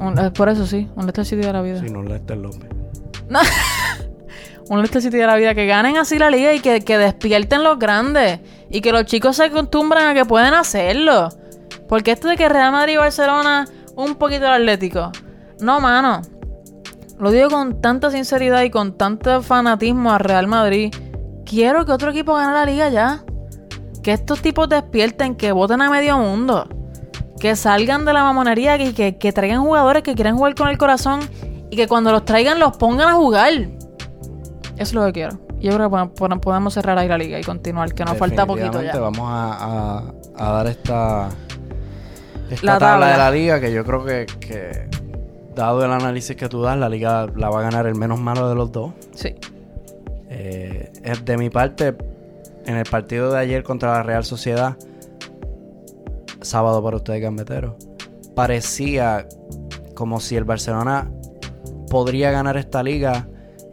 Un- 0.00 0.18
eh, 0.18 0.30
por 0.30 0.48
eso 0.48 0.66
sí, 0.66 0.88
un 0.94 1.02
Leicester 1.02 1.24
City 1.26 1.42
de 1.46 1.52
la 1.52 1.60
vida. 1.60 1.80
Sí, 1.80 1.90
no 1.90 1.98
un 1.98 2.08
Leicester 2.08 2.36
López. 2.38 2.70
Un 3.28 3.36
Leicester 4.78 5.02
City 5.02 5.18
de 5.18 5.26
la 5.26 5.36
vida. 5.36 5.54
Que 5.54 5.66
ganen 5.66 5.96
así 5.96 6.18
la 6.18 6.30
liga 6.30 6.54
y 6.54 6.60
que, 6.60 6.80
que 6.80 6.96
despierten 6.96 7.64
los 7.64 7.78
grandes. 7.78 8.40
Y 8.70 8.80
que 8.80 8.92
los 8.92 9.04
chicos 9.04 9.36
se 9.36 9.44
acostumbren 9.44 10.06
a 10.06 10.14
que 10.14 10.24
pueden 10.24 10.54
hacerlo. 10.54 11.28
Porque 11.88 12.12
esto 12.12 12.28
de 12.28 12.36
que 12.36 12.48
Real 12.48 12.70
Madrid 12.70 12.94
y 12.94 12.96
Barcelona, 12.98 13.66
un 13.96 14.14
poquito 14.14 14.46
el 14.46 14.52
Atlético. 14.52 15.10
No, 15.60 15.80
mano. 15.80 16.22
Lo 17.18 17.30
digo 17.30 17.50
con 17.50 17.82
tanta 17.82 18.10
sinceridad 18.10 18.62
y 18.62 18.70
con 18.70 18.96
tanto 18.96 19.42
fanatismo 19.42 20.12
a 20.12 20.18
Real 20.18 20.46
Madrid. 20.46 20.94
Quiero 21.44 21.84
que 21.84 21.92
otro 21.92 22.12
equipo 22.12 22.34
gane 22.34 22.52
la 22.52 22.64
liga 22.64 22.88
ya. 22.88 23.24
Que 24.02 24.12
estos 24.12 24.40
tipos 24.40 24.68
despierten, 24.68 25.34
que 25.34 25.52
voten 25.52 25.82
a 25.82 25.90
medio 25.90 26.16
mundo. 26.16 26.68
Que 27.38 27.56
salgan 27.56 28.04
de 28.04 28.12
la 28.12 28.22
mamonería 28.22 28.76
y 28.78 28.92
que, 28.92 29.18
que 29.18 29.32
traigan 29.32 29.62
jugadores 29.62 30.02
que 30.02 30.14
quieren 30.14 30.36
jugar 30.36 30.54
con 30.54 30.68
el 30.68 30.78
corazón. 30.78 31.20
Y 31.70 31.76
que 31.76 31.88
cuando 31.88 32.12
los 32.12 32.24
traigan 32.24 32.58
los 32.58 32.76
pongan 32.76 33.08
a 33.08 33.14
jugar. 33.14 33.52
Eso 34.80 34.88
es 34.88 34.92
lo 34.94 35.04
que 35.06 35.12
quiero. 35.12 35.38
Yo 35.60 35.72
creo 35.76 35.90
que 35.90 36.40
podemos- 36.40 36.72
cerrar 36.72 36.96
ahí 36.98 37.06
la 37.06 37.18
liga 37.18 37.38
y 37.38 37.44
continuar, 37.44 37.92
que 37.92 38.02
nos 38.04 38.16
falta 38.16 38.46
poquito 38.46 38.82
ya. 38.82 38.98
Vamos 38.98 39.28
a, 39.28 39.98
a- 39.98 40.14
a 40.38 40.52
dar 40.52 40.66
esta, 40.68 41.28
esta 42.50 42.64
La 42.66 42.78
tabla. 42.78 43.06
tabla. 43.06 43.06
de 43.12 43.18
la 43.18 43.30
liga 43.30 43.60
que 43.60 43.72
yo 43.72 43.84
creo 43.84 44.04
que, 44.04 44.26
que, 44.40 44.88
dado 45.54 45.84
el 45.84 45.92
análisis 45.92 46.34
que 46.34 46.48
tú 46.48 46.62
das, 46.62 46.78
la 46.78 46.88
liga 46.88 47.26
la 47.36 47.50
va 47.50 47.60
a 47.60 47.62
ganar 47.62 47.86
el 47.86 47.94
menos 47.94 48.18
malo 48.20 48.48
de 48.48 48.54
los 48.54 48.72
dos. 48.72 48.92
Sí. 49.14 49.34
Eh, 50.30 50.90
de 51.26 51.36
mi 51.36 51.50
parte, 51.50 51.94
en 52.64 52.76
el 52.76 52.84
partido 52.86 53.30
de 53.32 53.38
ayer 53.38 53.62
contra 53.62 53.92
la 53.92 54.02
Real 54.02 54.24
Sociedad, 54.24 54.76
sábado 56.40 56.82
para 56.82 56.96
ustedes 56.96 57.20
gambeteros, 57.20 57.74
parecía 58.34 59.26
como 59.94 60.20
si 60.20 60.36
el 60.36 60.44
Barcelona 60.44 61.10
podría 61.90 62.30
ganar 62.30 62.56
esta 62.56 62.82
liga 62.82 63.26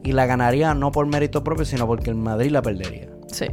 y 0.03 0.11
la 0.11 0.25
ganaría 0.25 0.73
no 0.73 0.91
por 0.91 1.05
mérito 1.07 1.43
propio, 1.43 1.65
sino 1.65 1.87
porque 1.87 2.09
el 2.09 2.15
Madrid 2.15 2.51
la 2.51 2.61
perdería. 2.61 3.07
Sí. 3.31 3.47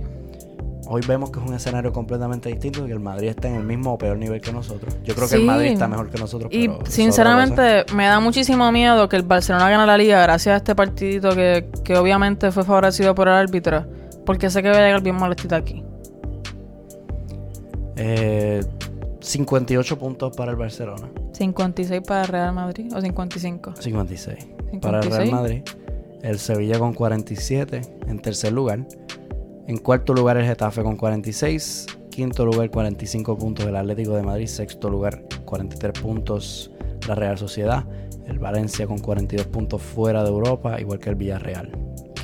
Hoy 0.86 1.00
vemos 1.08 1.30
que 1.30 1.40
es 1.40 1.46
un 1.46 1.54
escenario 1.54 1.92
completamente 1.92 2.50
distinto, 2.50 2.84
que 2.84 2.92
el 2.92 3.00
Madrid 3.00 3.28
está 3.28 3.48
en 3.48 3.54
el 3.54 3.64
mismo 3.64 3.94
o 3.94 3.98
peor 3.98 4.18
nivel 4.18 4.40
que 4.40 4.52
nosotros. 4.52 4.94
Yo 5.02 5.14
creo 5.14 5.28
que 5.28 5.36
el. 5.36 5.44
Madrid 5.44 5.72
está 5.72 5.88
mejor 5.88 6.10
que 6.10 6.18
nosotros. 6.18 6.50
Y 6.52 6.68
pero 6.68 6.86
sinceramente 6.86 7.86
me 7.94 8.06
da 8.06 8.20
muchísimo 8.20 8.70
miedo 8.70 9.08
que 9.08 9.16
el 9.16 9.22
Barcelona 9.22 9.70
gane 9.70 9.86
la 9.86 9.96
liga 9.96 10.20
gracias 10.22 10.52
a 10.52 10.56
este 10.56 10.74
partidito 10.74 11.34
que, 11.34 11.68
que 11.82 11.96
obviamente 11.96 12.50
fue 12.52 12.64
favorecido 12.64 13.14
por 13.14 13.28
el 13.28 13.34
árbitro. 13.34 13.86
Porque 14.26 14.50
sé 14.50 14.62
que 14.62 14.70
va 14.70 14.76
a 14.76 14.80
llegar 14.80 15.02
bien 15.02 15.16
molestito 15.16 15.54
aquí. 15.54 15.82
Eh, 17.96 18.62
58 19.20 19.98
puntos 19.98 20.36
para 20.36 20.50
el 20.50 20.56
Barcelona. 20.56 21.08
56 21.32 22.02
para 22.06 22.22
el 22.22 22.28
Real 22.28 22.54
Madrid 22.54 22.92
o 22.94 23.00
55. 23.00 23.74
56. 23.78 24.46
Para 24.80 24.98
el 24.98 25.04
56. 25.04 25.10
Real 25.10 25.30
Madrid. 25.30 25.62
El 26.24 26.38
Sevilla 26.38 26.78
con 26.78 26.94
47 26.94 27.82
en 28.08 28.18
tercer 28.20 28.52
lugar. 28.52 28.80
En 29.66 29.76
cuarto 29.78 30.12
lugar 30.14 30.36
el 30.36 30.44
Getafe 30.46 30.82
con 30.82 30.96
46. 30.96 31.86
Quinto 32.10 32.44
lugar 32.46 32.70
45 32.70 33.36
puntos 33.36 33.66
el 33.66 33.76
Atlético 33.76 34.14
de 34.14 34.22
Madrid. 34.22 34.46
Sexto 34.46 34.88
lugar 34.88 35.22
43 35.44 36.00
puntos 36.00 36.70
la 37.06 37.14
Real 37.14 37.36
Sociedad. 37.38 37.84
El 38.26 38.38
Valencia 38.38 38.86
con 38.86 38.98
42 38.98 39.46
puntos 39.48 39.82
fuera 39.82 40.22
de 40.22 40.30
Europa, 40.30 40.80
igual 40.80 40.98
que 40.98 41.10
el 41.10 41.16
Villarreal. 41.16 41.70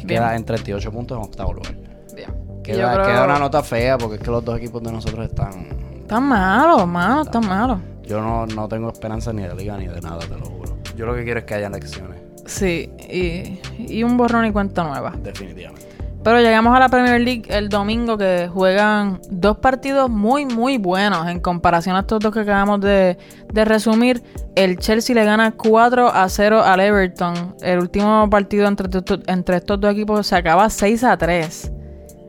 que. 0.01 0.07
Queda 0.07 0.35
en 0.35 0.45
38 0.45 0.91
puntos 0.91 1.19
en 1.19 1.25
octavo 1.25 1.53
lugar. 1.53 1.75
Bien. 2.17 2.31
Queda, 2.63 2.77
yo 2.79 2.93
creo- 3.03 3.07
queda 3.07 3.25
una 3.25 3.39
nota 3.39 3.63
fea 3.63 3.99
porque 3.99 4.17
es 4.17 4.23
que 4.23 4.31
los 4.31 4.43
dos 4.45 4.57
equipos 4.59 4.83
de 4.83 4.93
nosotros 4.93 5.27
están 5.27 5.69
Está 6.01 6.19
malo, 6.21 6.87
mano, 6.87 7.23
está 7.23 7.41
malo. 7.41 7.81
Yo 8.03 8.21
no, 8.21 8.47
no 8.47 8.67
tengo 8.69 8.91
esperanza 8.91 9.33
ni 9.33 9.43
de 9.43 9.55
liga 9.55 9.77
ni 9.77 9.87
de 9.87 10.01
nada, 10.01 10.19
te 10.21 10.37
lo 10.37 10.45
juro. 10.47 10.77
Yo 10.97 11.07
lo 11.07 11.15
que 11.15 11.23
quiero 11.23 11.39
es 11.41 11.47
que 11.47 11.55
haya 11.55 11.69
elecciones, 11.69 12.21
Sí, 12.51 12.91
y, 13.09 13.61
y 13.79 14.03
un 14.03 14.17
borrón 14.17 14.45
y 14.45 14.51
cuenta 14.51 14.83
nueva. 14.83 15.15
definitivamente. 15.23 15.87
Pero 16.23 16.41
llegamos 16.41 16.77
a 16.77 16.81
la 16.81 16.89
Premier 16.89 17.21
League 17.21 17.45
el 17.49 17.69
domingo 17.69 18.19
que 18.19 18.51
juegan 18.53 19.21
dos 19.31 19.59
partidos 19.59 20.11
muy, 20.11 20.45
muy 20.45 20.77
buenos 20.77 21.29
en 21.29 21.39
comparación 21.41 21.97
a 21.97 22.01
estos 22.01 22.21
dos 22.21 22.35
que 22.35 22.41
acabamos 22.41 22.81
de, 22.81 23.17
de 23.51 23.65
resumir. 23.65 24.23
El 24.57 24.79
Chelsea 24.79 25.15
le 25.15 25.25
gana 25.25 25.53
4 25.53 26.09
a 26.09 26.29
0 26.29 26.63
al 26.63 26.81
Everton. 26.81 27.55
El 27.63 27.79
último 27.79 28.29
partido 28.29 28.67
entre, 28.67 28.89
entre 29.29 29.57
estos 29.57 29.81
dos 29.81 29.93
equipos 29.93 30.27
se 30.27 30.37
acaba 30.37 30.69
6 30.69 31.05
a 31.05 31.17
3. 31.17 31.73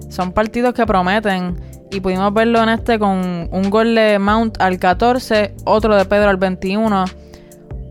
Son 0.07 0.31
partidos 0.31 0.73
que 0.73 0.85
prometen 0.85 1.59
y 1.91 1.99
pudimos 1.99 2.31
verlo 2.33 2.61
en 2.63 2.69
este 2.69 2.99
con 2.99 3.49
un 3.51 3.69
gol 3.69 3.95
de 3.95 4.19
Mount 4.19 4.61
al 4.61 4.77
14, 4.77 5.55
otro 5.65 5.95
de 5.95 6.05
Pedro 6.05 6.29
al 6.29 6.37
21 6.37 7.05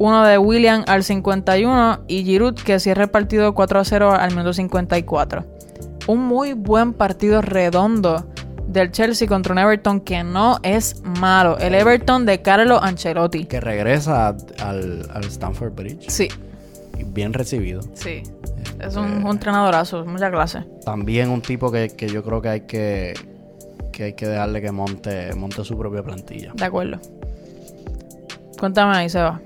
uno 0.01 0.25
de 0.25 0.39
William 0.39 0.83
al 0.89 1.05
51 1.05 2.05
y 2.09 2.25
Giroud 2.25 2.55
que 2.55 2.81
cierra 2.81 3.05
el 3.05 3.11
partido 3.11 3.55
4 3.55 3.81
a 3.81 3.85
0 3.85 4.13
al 4.13 4.31
minuto 4.31 4.55
54. 4.55 5.45
Un 6.07 6.21
muy 6.27 6.55
buen 6.55 6.95
partido 6.95 7.43
redondo 7.43 8.25
del 8.67 8.93
Chelsea 8.93 9.29
contra 9.29 9.53
un 9.53 9.59
Everton 9.59 10.01
que 10.01 10.25
no 10.25 10.59
es 10.63 11.03
malo. 11.05 11.59
El 11.59 11.75
Everton 11.75 12.25
de 12.25 12.41
Carlo 12.41 12.83
Ancelotti. 12.83 13.45
Que 13.45 13.61
regresa 13.61 14.29
al, 14.63 15.07
al 15.13 15.25
Stanford 15.25 15.75
Bridge. 15.75 16.09
Sí, 16.09 16.29
Bien 17.09 17.33
recibido. 17.35 17.83
sí. 17.95 18.23
Es 18.81 18.97
un, 18.97 19.25
un 19.25 19.31
entrenadorazo, 19.33 20.07
mucha 20.07 20.31
clase. 20.31 20.65
También 20.85 21.29
un 21.29 21.43
tipo 21.43 21.71
que, 21.71 21.91
que 21.91 22.09
yo 22.09 22.23
creo 22.25 22.41
que 22.41 22.49
hay 22.49 22.61
que, 22.63 23.13
que 23.93 24.05
hay 24.05 24.13
que 24.15 24.27
dejarle 24.27 24.63
que 24.63 24.73
monte, 24.73 25.35
monte 25.35 25.63
su 25.65 25.77
propia 25.77 26.03
plantilla. 26.03 26.53
De 26.55 26.65
acuerdo. 26.65 26.99
Cuéntame 28.59 28.97
ahí, 28.97 29.11
Seba. 29.11 29.39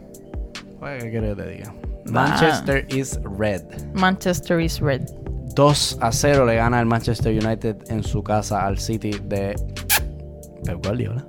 Pues, 0.84 1.02
¿Qué 1.02 1.10
quieres 1.12 1.34
que 1.34 1.42
te 1.42 1.48
diga? 1.48 1.74
Manchester 2.10 2.86
is 2.90 3.18
red. 3.38 3.62
Manchester 3.94 4.60
is 4.60 4.80
red. 4.80 5.00
2 5.54 5.98
a 6.02 6.12
0 6.12 6.44
le 6.44 6.56
gana 6.56 6.78
el 6.78 6.84
Manchester 6.84 7.32
United 7.32 7.76
en 7.88 8.02
su 8.02 8.22
casa 8.22 8.66
al 8.66 8.78
City 8.78 9.12
de 9.24 9.56
Pep 10.62 10.84
Guardiola. 10.84 11.24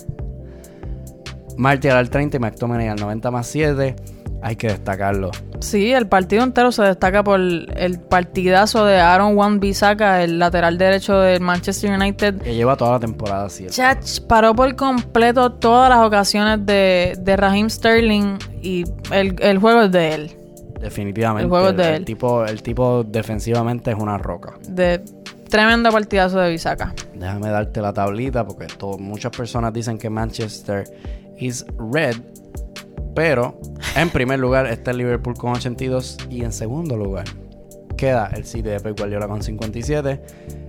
Martial 1.56 1.96
al 1.96 2.10
30 2.10 2.36
y 2.36 2.40
McTominay 2.42 2.90
al 2.90 3.00
90 3.00 3.32
más 3.32 3.48
7. 3.48 3.96
Hay 4.42 4.56
que 4.56 4.68
destacarlo. 4.68 5.32
Sí, 5.60 5.92
el 5.92 6.08
partido 6.08 6.44
entero 6.44 6.72
se 6.72 6.84
destaca 6.84 7.24
por 7.24 7.40
el 7.40 8.00
partidazo 8.10 8.86
de 8.86 9.00
Aaron 9.00 9.36
Wan 9.36 9.60
Bissaka, 9.60 10.24
el 10.24 10.38
lateral 10.38 10.78
derecho 10.78 11.20
del 11.20 11.42
Manchester 11.42 11.92
United. 11.92 12.42
Que 12.42 12.54
lleva 12.54 12.76
toda 12.76 12.92
la 12.92 13.00
temporada 13.00 13.46
así. 13.46 13.66
Chach 13.68 14.22
paró 14.28 14.54
por 14.54 14.76
completo 14.76 15.52
todas 15.54 15.90
las 15.90 16.00
ocasiones 16.06 16.64
de, 16.66 17.18
de 17.20 17.36
Raheem 17.38 17.70
Sterling 17.70 18.38
y 18.62 18.84
el, 19.12 19.36
el 19.42 19.58
juego 19.58 19.82
es 19.84 19.92
de 19.92 20.14
él. 20.14 20.32
Definitivamente. 20.80 21.44
El 21.46 21.50
juego 21.50 21.70
es 21.70 21.78
de 21.78 21.88
el 21.88 21.94
él. 21.96 22.06
tipo, 22.06 22.46
el 22.46 22.62
tipo 22.62 23.04
defensivamente 23.04 23.90
es 23.92 23.98
una 23.98 24.18
roca. 24.20 24.54
De 24.70 25.02
tremendo 25.50 25.90
partidazo 25.92 26.40
de 26.40 26.52
Bissaka. 26.52 26.94
Déjame 27.16 27.50
darte 27.50 27.82
la 27.82 27.94
tablita 27.94 28.46
porque 28.46 28.68
to- 28.68 28.98
muchas 29.00 29.36
personas 29.36 29.74
dicen 29.74 29.98
que 29.98 30.10
Manchester 30.12 30.84
is 31.40 31.66
red. 31.92 32.16
Pero 33.16 33.60
en 33.96 34.10
primer 34.10 34.40
lugar 34.40 34.68
está 34.68 34.92
el 34.92 34.98
Liverpool 34.98 35.36
con 35.36 35.54
82 35.54 36.18
y 36.30 36.44
en 36.44 36.52
segundo 36.52 36.98
lugar 36.98 37.26
queda 37.98 38.30
el 38.34 38.46
City 38.46 38.70
de 38.70 38.80
Pep 38.80 38.98
Guardiola 39.00 39.28
con 39.28 39.42
57. 39.42 40.22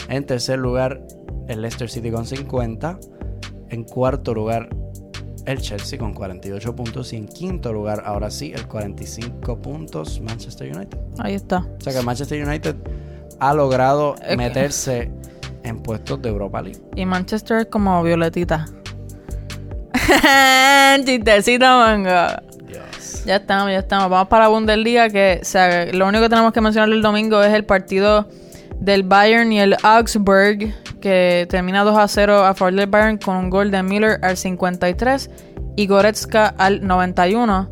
En 0.09 0.25
tercer 0.25 0.59
lugar 0.59 1.03
el 1.49 1.61
Leicester 1.61 1.91
City 1.91 2.11
con 2.11 2.25
50. 2.25 2.99
En 3.69 3.83
cuarto 3.83 4.33
lugar 4.33 4.69
el 5.45 5.61
Chelsea 5.61 5.99
con 5.99 6.15
48 6.15 6.77
puntos 6.77 7.13
y 7.13 7.17
en 7.17 7.27
quinto 7.27 7.73
lugar 7.73 8.03
ahora 8.05 8.31
sí 8.31 8.53
el 8.55 8.67
45 8.67 9.59
puntos 9.61 10.21
Manchester 10.21 10.75
United. 10.75 10.99
Ahí 11.19 11.35
está. 11.35 11.59
O 11.59 11.81
sea 11.81 11.93
que 11.93 12.03
Manchester 12.03 12.47
United 12.47 12.77
ha 13.39 13.55
logrado 13.55 14.15
meterse 14.37 15.11
en 15.63 15.83
puestos 15.83 16.23
de 16.23 16.29
Europa 16.29 16.63
League. 16.63 16.81
Y 16.95 17.07
Manchester 17.07 17.59
es 17.59 17.67
como 17.67 18.03
violetita. 18.03 18.67
Chistecito, 21.05 21.65
mango. 21.65 22.11
Dios. 22.67 23.25
Ya 23.25 23.37
estamos, 23.37 23.71
ya 23.71 23.79
estamos. 23.79 24.09
Vamos 24.09 24.29
para 24.29 24.45
la 24.45 24.49
Bundesliga, 24.49 25.09
que 25.11 25.41
o 25.43 25.45
sea, 25.45 25.87
lo 25.93 26.07
único 26.07 26.23
que 26.23 26.29
tenemos 26.29 26.53
que 26.53 26.61
mencionar 26.61 26.91
el 26.91 27.03
domingo 27.03 27.43
es 27.43 27.53
el 27.53 27.65
partido 27.65 28.29
del 28.79 29.03
Bayern 29.03 29.51
y 29.53 29.61
el 29.61 29.77
Augsburg, 29.83 30.75
que 31.01 31.47
termina 31.51 31.83
2 31.83 31.99
a 31.99 32.09
0 32.09 32.45
a 32.45 32.55
favor 32.55 32.75
del 32.75 32.87
Bayern 32.87 33.19
con 33.19 33.37
un 33.37 33.51
gol 33.51 33.71
de 33.71 33.83
Miller 33.83 34.19
al 34.23 34.37
53 34.37 35.31
y 35.77 35.87
Goretzka 35.87 36.55
al 36.57 36.87
91. 36.87 37.69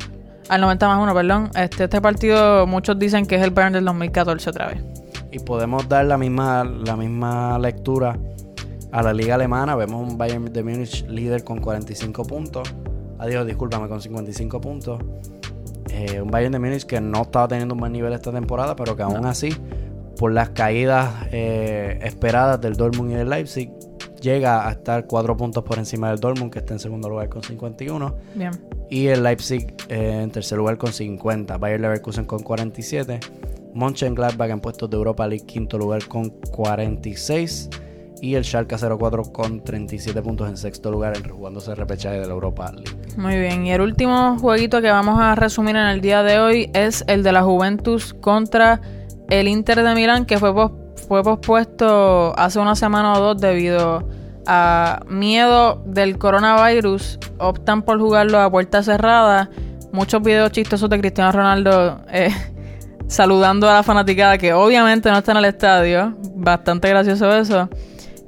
Al 0.47 0.61
90 0.61 0.87
más 0.87 1.01
1, 1.01 1.13
perdón. 1.13 1.51
Este, 1.55 1.85
este 1.85 2.01
partido 2.01 2.67
muchos 2.67 2.99
dicen 2.99 3.25
que 3.25 3.35
es 3.35 3.41
el 3.41 3.51
Bayern 3.51 3.73
del 3.73 3.85
2014 3.85 4.49
otra 4.49 4.67
vez. 4.67 4.77
Y 5.31 5.39
podemos 5.39 5.87
dar 5.89 6.05
la 6.05 6.17
misma, 6.17 6.63
la 6.63 6.95
misma 6.95 7.57
lectura 7.59 8.17
a 8.95 9.03
la 9.03 9.13
liga 9.13 9.35
alemana. 9.35 9.75
Vemos 9.75 10.09
un 10.09 10.17
Bayern 10.17 10.45
de 10.45 10.63
Múnich 10.63 11.05
líder 11.09 11.43
con 11.43 11.59
45 11.59 12.23
puntos. 12.23 12.73
Adiós, 13.19 13.45
discúlpame, 13.45 13.89
con 13.89 14.01
55 14.01 14.61
puntos. 14.61 15.01
Eh, 15.89 16.21
un 16.21 16.31
Bayern 16.31 16.53
de 16.53 16.59
Múnich 16.59 16.85
que 16.85 17.01
no 17.01 17.23
estaba 17.23 17.49
teniendo 17.49 17.75
un 17.75 17.81
buen 17.81 17.91
nivel 17.91 18.13
esta 18.13 18.31
temporada, 18.31 18.73
pero 18.77 18.95
que 18.95 19.03
aún 19.03 19.25
así, 19.25 19.49
por 20.17 20.31
las 20.31 20.51
caídas 20.51 21.13
eh, 21.31 21.99
esperadas 22.03 22.61
del 22.61 22.77
Dortmund 22.77 23.11
y 23.11 23.15
del 23.15 23.29
Leipzig, 23.29 23.69
llega 24.21 24.65
a 24.65 24.71
estar 24.71 25.05
4 25.07 25.35
puntos 25.35 25.63
por 25.65 25.77
encima 25.77 26.09
del 26.09 26.21
Dortmund, 26.21 26.49
que 26.49 26.59
está 26.59 26.73
en 26.73 26.79
segundo 26.79 27.09
lugar 27.09 27.27
con 27.27 27.43
51. 27.43 28.15
Bien. 28.33 28.51
Y 28.89 29.07
el 29.07 29.23
Leipzig 29.23 29.75
eh, 29.89 30.21
en 30.23 30.31
tercer 30.31 30.57
lugar 30.57 30.77
con 30.77 30.93
50. 30.93 31.57
Bayer 31.57 31.81
Leverkusen 31.81 32.23
con 32.23 32.39
47. 32.39 33.19
Mönchengladbach 33.73 34.49
en 34.51 34.61
puestos 34.61 34.89
de 34.89 34.95
Europa 34.95 35.27
League 35.27 35.45
quinto 35.45 35.77
lugar 35.77 36.07
con 36.07 36.29
46. 36.29 37.69
Y 38.21 38.35
el 38.35 38.43
Schalke 38.45 38.75
04 38.77 39.23
con 39.31 39.61
37 39.63 40.21
puntos 40.21 40.49
en 40.49 40.57
sexto 40.57 40.89
lugar, 40.91 41.13
jugándose 41.29 41.71
el 41.71 41.77
repechaje 41.77 42.19
de 42.19 42.25
la 42.27 42.33
Europa 42.33 42.71
League. 42.71 42.97
Muy 43.17 43.37
bien, 43.39 43.65
y 43.67 43.71
el 43.71 43.81
último 43.81 44.37
jueguito 44.39 44.81
que 44.81 44.89
vamos 44.89 45.19
a 45.19 45.35
resumir 45.35 45.75
en 45.75 45.87
el 45.87 46.01
día 46.01 46.23
de 46.23 46.39
hoy 46.39 46.71
es 46.73 47.03
el 47.07 47.23
de 47.23 47.31
la 47.31 47.43
Juventus 47.43 48.13
contra 48.13 48.81
el 49.29 49.47
Inter 49.47 49.83
de 49.83 49.93
Milán, 49.95 50.25
que 50.25 50.37
fue, 50.39 50.53
pos- 50.53 50.71
fue 51.07 51.23
pospuesto 51.23 52.33
hace 52.37 52.59
una 52.59 52.75
semana 52.75 53.13
o 53.13 53.19
dos 53.19 53.41
debido 53.41 54.07
a 54.47 55.01
miedo 55.07 55.83
del 55.85 56.17
coronavirus. 56.17 57.19
Optan 57.37 57.81
por 57.81 57.99
jugarlo 57.99 58.39
a 58.39 58.49
puerta 58.49 58.81
cerrada. 58.81 59.49
Muchos 59.91 60.21
videos 60.21 60.51
chistosos 60.51 60.89
de 60.89 60.99
Cristiano 60.99 61.31
Ronaldo 61.31 62.01
eh, 62.11 62.29
saludando 63.07 63.69
a 63.69 63.73
la 63.75 63.83
fanaticada, 63.83 64.37
que 64.37 64.53
obviamente 64.53 65.09
no 65.11 65.17
está 65.17 65.31
en 65.33 65.37
el 65.39 65.45
estadio. 65.45 66.15
Bastante 66.35 66.89
gracioso 66.89 67.31
eso. 67.35 67.69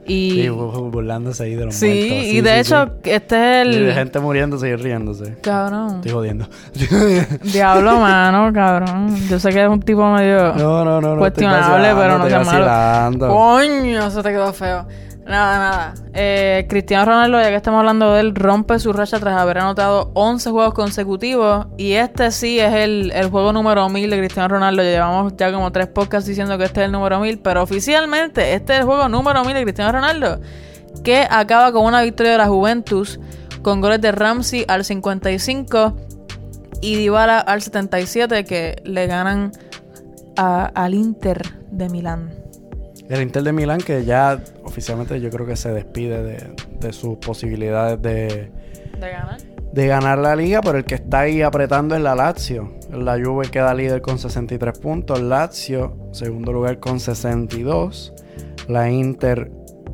Y 0.08 0.32
Sí, 0.32 0.48
bu- 0.48 0.72
bu- 0.72 0.90
burlándose 0.90 1.44
ahí 1.44 1.56
de 1.56 1.66
los 1.66 1.76
Sí, 1.76 1.86
muertos. 1.88 2.28
y 2.34 2.42
de 2.42 2.60
hecho, 2.60 2.90
este 3.04 3.62
es 3.62 3.68
Y 3.68 3.80
de 3.80 3.88
el. 3.90 3.94
gente 3.94 4.20
muriéndose 4.20 4.70
y 4.70 4.76
riéndose. 4.76 5.36
Cabrón. 5.42 5.96
Estoy 5.98 6.12
jodiendo. 6.12 6.48
Diablo, 7.44 8.00
mano, 8.00 8.52
cabrón. 8.54 9.16
Yo 9.30 9.40
sé 9.40 9.50
que 9.52 9.64
es 9.64 9.70
un 9.70 9.82
tipo 9.82 10.10
medio 10.12 10.54
no, 10.56 10.86
no, 10.86 11.02
no. 11.02 11.14
no 11.14 11.18
cuestionable, 11.20 11.90
pero 11.96 12.18
no 12.18 12.26
malo. 12.26 12.38
vacilando. 12.46 13.28
Coño, 13.28 14.10
se 14.12 14.24
te 14.24 14.30
quedó 14.30 14.54
feo. 14.54 14.86
Nada, 15.28 15.58
nada. 15.58 15.94
Eh, 16.14 16.66
Cristiano 16.70 17.06
Ronaldo, 17.06 17.42
ya 17.42 17.50
que 17.50 17.56
estamos 17.56 17.80
hablando 17.80 18.14
de 18.14 18.22
él, 18.22 18.34
rompe 18.34 18.80
su 18.80 18.94
racha 18.94 19.20
tras 19.20 19.38
haber 19.38 19.58
anotado 19.58 20.12
11 20.14 20.52
juegos 20.52 20.74
consecutivos. 20.74 21.68
Y 21.78 21.94
este 21.94 22.32
sí 22.32 22.60
es 22.60 22.74
el, 22.74 23.12
el 23.12 23.30
juego 23.30 23.52
número 23.52 23.90
1000 23.90 24.10
de 24.10 24.18
Cristiano 24.20 24.48
Ronaldo. 24.48 24.84
Llevamos 24.84 25.34
ya 25.36 25.52
como 25.52 25.72
tres 25.72 25.88
podcasts 25.88 26.28
diciendo 26.28 26.58
que 26.58 26.64
este 26.64 26.82
es 26.82 26.86
el 26.86 26.94
número 26.94 27.20
1000. 27.20 27.40
Pero 27.40 27.62
oficialmente, 27.62 28.54
este 28.54 28.74
es 28.74 28.80
el 28.80 28.86
juego 28.86 29.10
número 29.10 29.44
1000 29.44 29.54
de 29.54 29.64
Cristiano 29.64 29.92
Ronaldo. 29.92 30.40
Que 31.04 31.28
acaba 31.30 31.74
con 31.74 31.86
una 31.86 32.02
victoria 32.04 32.32
de 32.32 32.38
la 32.38 32.48
Juventus. 32.48 33.20
Con 33.62 33.82
goles 33.82 34.00
de 34.00 34.14
Ramsey 34.14 34.64
al 34.70 34.86
55 34.86 35.98
y 36.82 36.96
Dybala 36.96 37.40
al 37.40 37.62
77 37.62 38.46
que 38.46 38.82
le 38.86 39.08
ganan 39.08 39.52
al 40.38 40.94
Inter 40.94 41.42
de 41.72 41.90
Milán. 41.90 42.37
El 43.10 43.22
Inter 43.22 43.44
de 43.44 43.54
Milán 43.54 43.80
que 43.80 44.04
ya 44.04 44.42
oficialmente 44.64 45.20
yo 45.22 45.30
creo 45.30 45.46
que 45.46 45.56
se 45.56 45.72
despide 45.72 46.24
de, 46.24 46.52
de 46.80 46.94
sus 46.94 47.18
posibilidades 47.18 48.02
de, 48.02 48.52
¿De 49.00 49.12
ganar? 49.12 49.38
de 49.72 49.88
ganar 49.88 50.18
la 50.18 50.36
liga, 50.36 50.62
pero 50.62 50.78
el 50.78 50.86
que 50.86 50.96
está 50.96 51.22
ahí 51.22 51.42
apretando 51.42 51.96
es 51.96 52.02
la 52.02 52.16
Lazio. 52.16 52.74
La 52.92 53.18
Juve 53.24 53.50
queda 53.50 53.74
líder 53.74 54.02
con 54.02 54.18
63 54.20 54.78
puntos, 54.80 55.22
Lazio 55.22 55.96
segundo 56.12 56.52
lugar 56.52 56.80
con 56.80 57.00
62, 57.00 58.14
la 58.68 58.90
Inter 58.90 59.52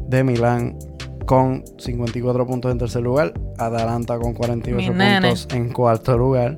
de 0.07 0.23
Milán 0.23 0.77
con 1.26 1.64
54 1.77 2.45
puntos 2.45 2.72
en 2.72 2.77
tercer 2.77 3.02
lugar, 3.02 3.34
Atalanta 3.57 4.18
con 4.19 4.34
48 4.34 4.91
Mi 4.91 4.98
nene. 4.98 5.22
puntos 5.22 5.48
en 5.53 5.72
cuarto 5.72 6.18
lugar, 6.18 6.57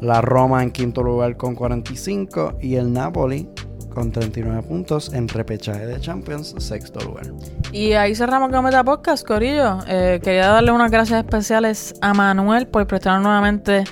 la 0.00 0.20
Roma 0.20 0.62
en 0.62 0.70
quinto 0.70 1.02
lugar 1.02 1.36
con 1.36 1.54
45 1.54 2.58
y 2.60 2.76
el 2.76 2.92
Napoli 2.92 3.48
con 3.96 4.12
39 4.12 4.62
puntos 4.64 5.14
en 5.14 5.26
repechaje 5.26 5.86
de 5.86 5.98
Champions, 5.98 6.54
sexto 6.58 7.00
lugar. 7.00 7.32
Y 7.72 7.94
ahí 7.94 8.14
cerramos 8.14 8.50
Gambeta 8.50 8.84
Podcast, 8.84 9.26
Corillo. 9.26 9.78
Eh, 9.88 10.20
quería 10.22 10.48
darle 10.48 10.70
unas 10.70 10.90
gracias 10.90 11.18
especiales 11.24 11.94
a 12.02 12.12
Manuel 12.12 12.66
por 12.66 12.86
prestarnos 12.86 13.22
nuevamente 13.22 13.84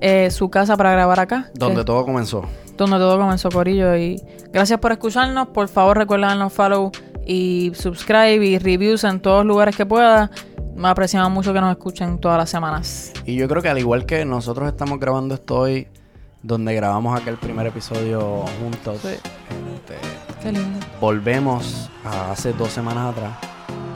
eh, 0.00 0.32
su 0.32 0.50
casa 0.50 0.76
para 0.76 0.90
grabar 0.90 1.20
acá. 1.20 1.50
Donde 1.54 1.76
que- 1.82 1.84
todo 1.84 2.04
comenzó. 2.04 2.42
donde 2.76 2.96
todo 2.96 3.16
comenzó, 3.16 3.48
Corillo. 3.48 3.96
Y 3.96 4.20
gracias 4.52 4.80
por 4.80 4.90
escucharnos. 4.90 5.46
Por 5.50 5.68
favor, 5.68 5.98
recuerden 5.98 6.50
follow 6.50 6.90
y 7.24 7.70
subscribe 7.76 8.44
y 8.44 8.58
reviews 8.58 9.04
en 9.04 9.20
todos 9.20 9.44
los 9.44 9.46
lugares 9.46 9.76
que 9.76 9.86
pueda. 9.86 10.32
Me 10.74 10.88
apreciamos 10.88 11.30
mucho 11.30 11.52
que 11.52 11.60
nos 11.60 11.70
escuchen 11.70 12.18
todas 12.18 12.38
las 12.38 12.50
semanas. 12.50 13.12
Y 13.24 13.36
yo 13.36 13.46
creo 13.46 13.62
que 13.62 13.68
al 13.68 13.78
igual 13.78 14.04
que 14.04 14.24
nosotros 14.24 14.66
estamos 14.66 14.98
grabando 14.98 15.34
esto 15.36 15.60
hoy, 15.60 15.86
donde 16.44 16.74
grabamos 16.74 17.18
aquel 17.18 17.36
primer 17.38 17.66
episodio 17.66 18.44
juntos, 18.60 18.98
Sí. 19.00 19.08
este, 19.08 19.96
Qué 20.42 20.52
lindo. 20.52 20.78
volvemos 21.00 21.90
a 22.04 22.32
hace 22.32 22.52
dos 22.52 22.68
semanas 22.70 23.12
atrás, 23.16 23.32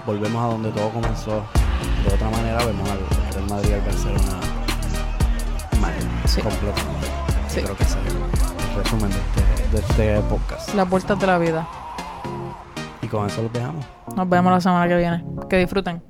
volvemos 0.06 0.42
a 0.42 0.46
donde 0.48 0.70
todo 0.70 0.88
comenzó. 0.90 1.42
De 2.06 2.14
otra 2.14 2.30
manera 2.30 2.64
vemos 2.64 2.88
al 2.88 2.98
Real 3.34 3.48
Madrid 3.50 3.74
al 3.74 3.80
Barcelona 3.82 4.40
mal, 5.80 5.92
Sí. 6.24 6.40
completamente. 6.40 7.06
Sí. 7.48 7.60
Creo 7.60 7.76
que 7.76 7.82
es 7.82 7.96
el 7.96 8.82
resumen 8.82 9.10
de 9.10 9.16
este, 9.18 9.76
de 9.76 9.78
este 10.18 10.28
podcast. 10.28 10.74
Las 10.74 10.88
vueltas 10.88 11.18
de 11.20 11.26
la 11.26 11.38
vida. 11.38 11.68
Y 13.02 13.08
con 13.08 13.26
eso 13.26 13.42
los 13.42 13.52
dejamos. 13.52 13.84
Nos 14.16 14.28
vemos 14.28 14.52
la 14.52 14.60
semana 14.60 14.88
que 14.88 14.96
viene. 14.96 15.22
Que 15.50 15.58
disfruten. 15.58 16.02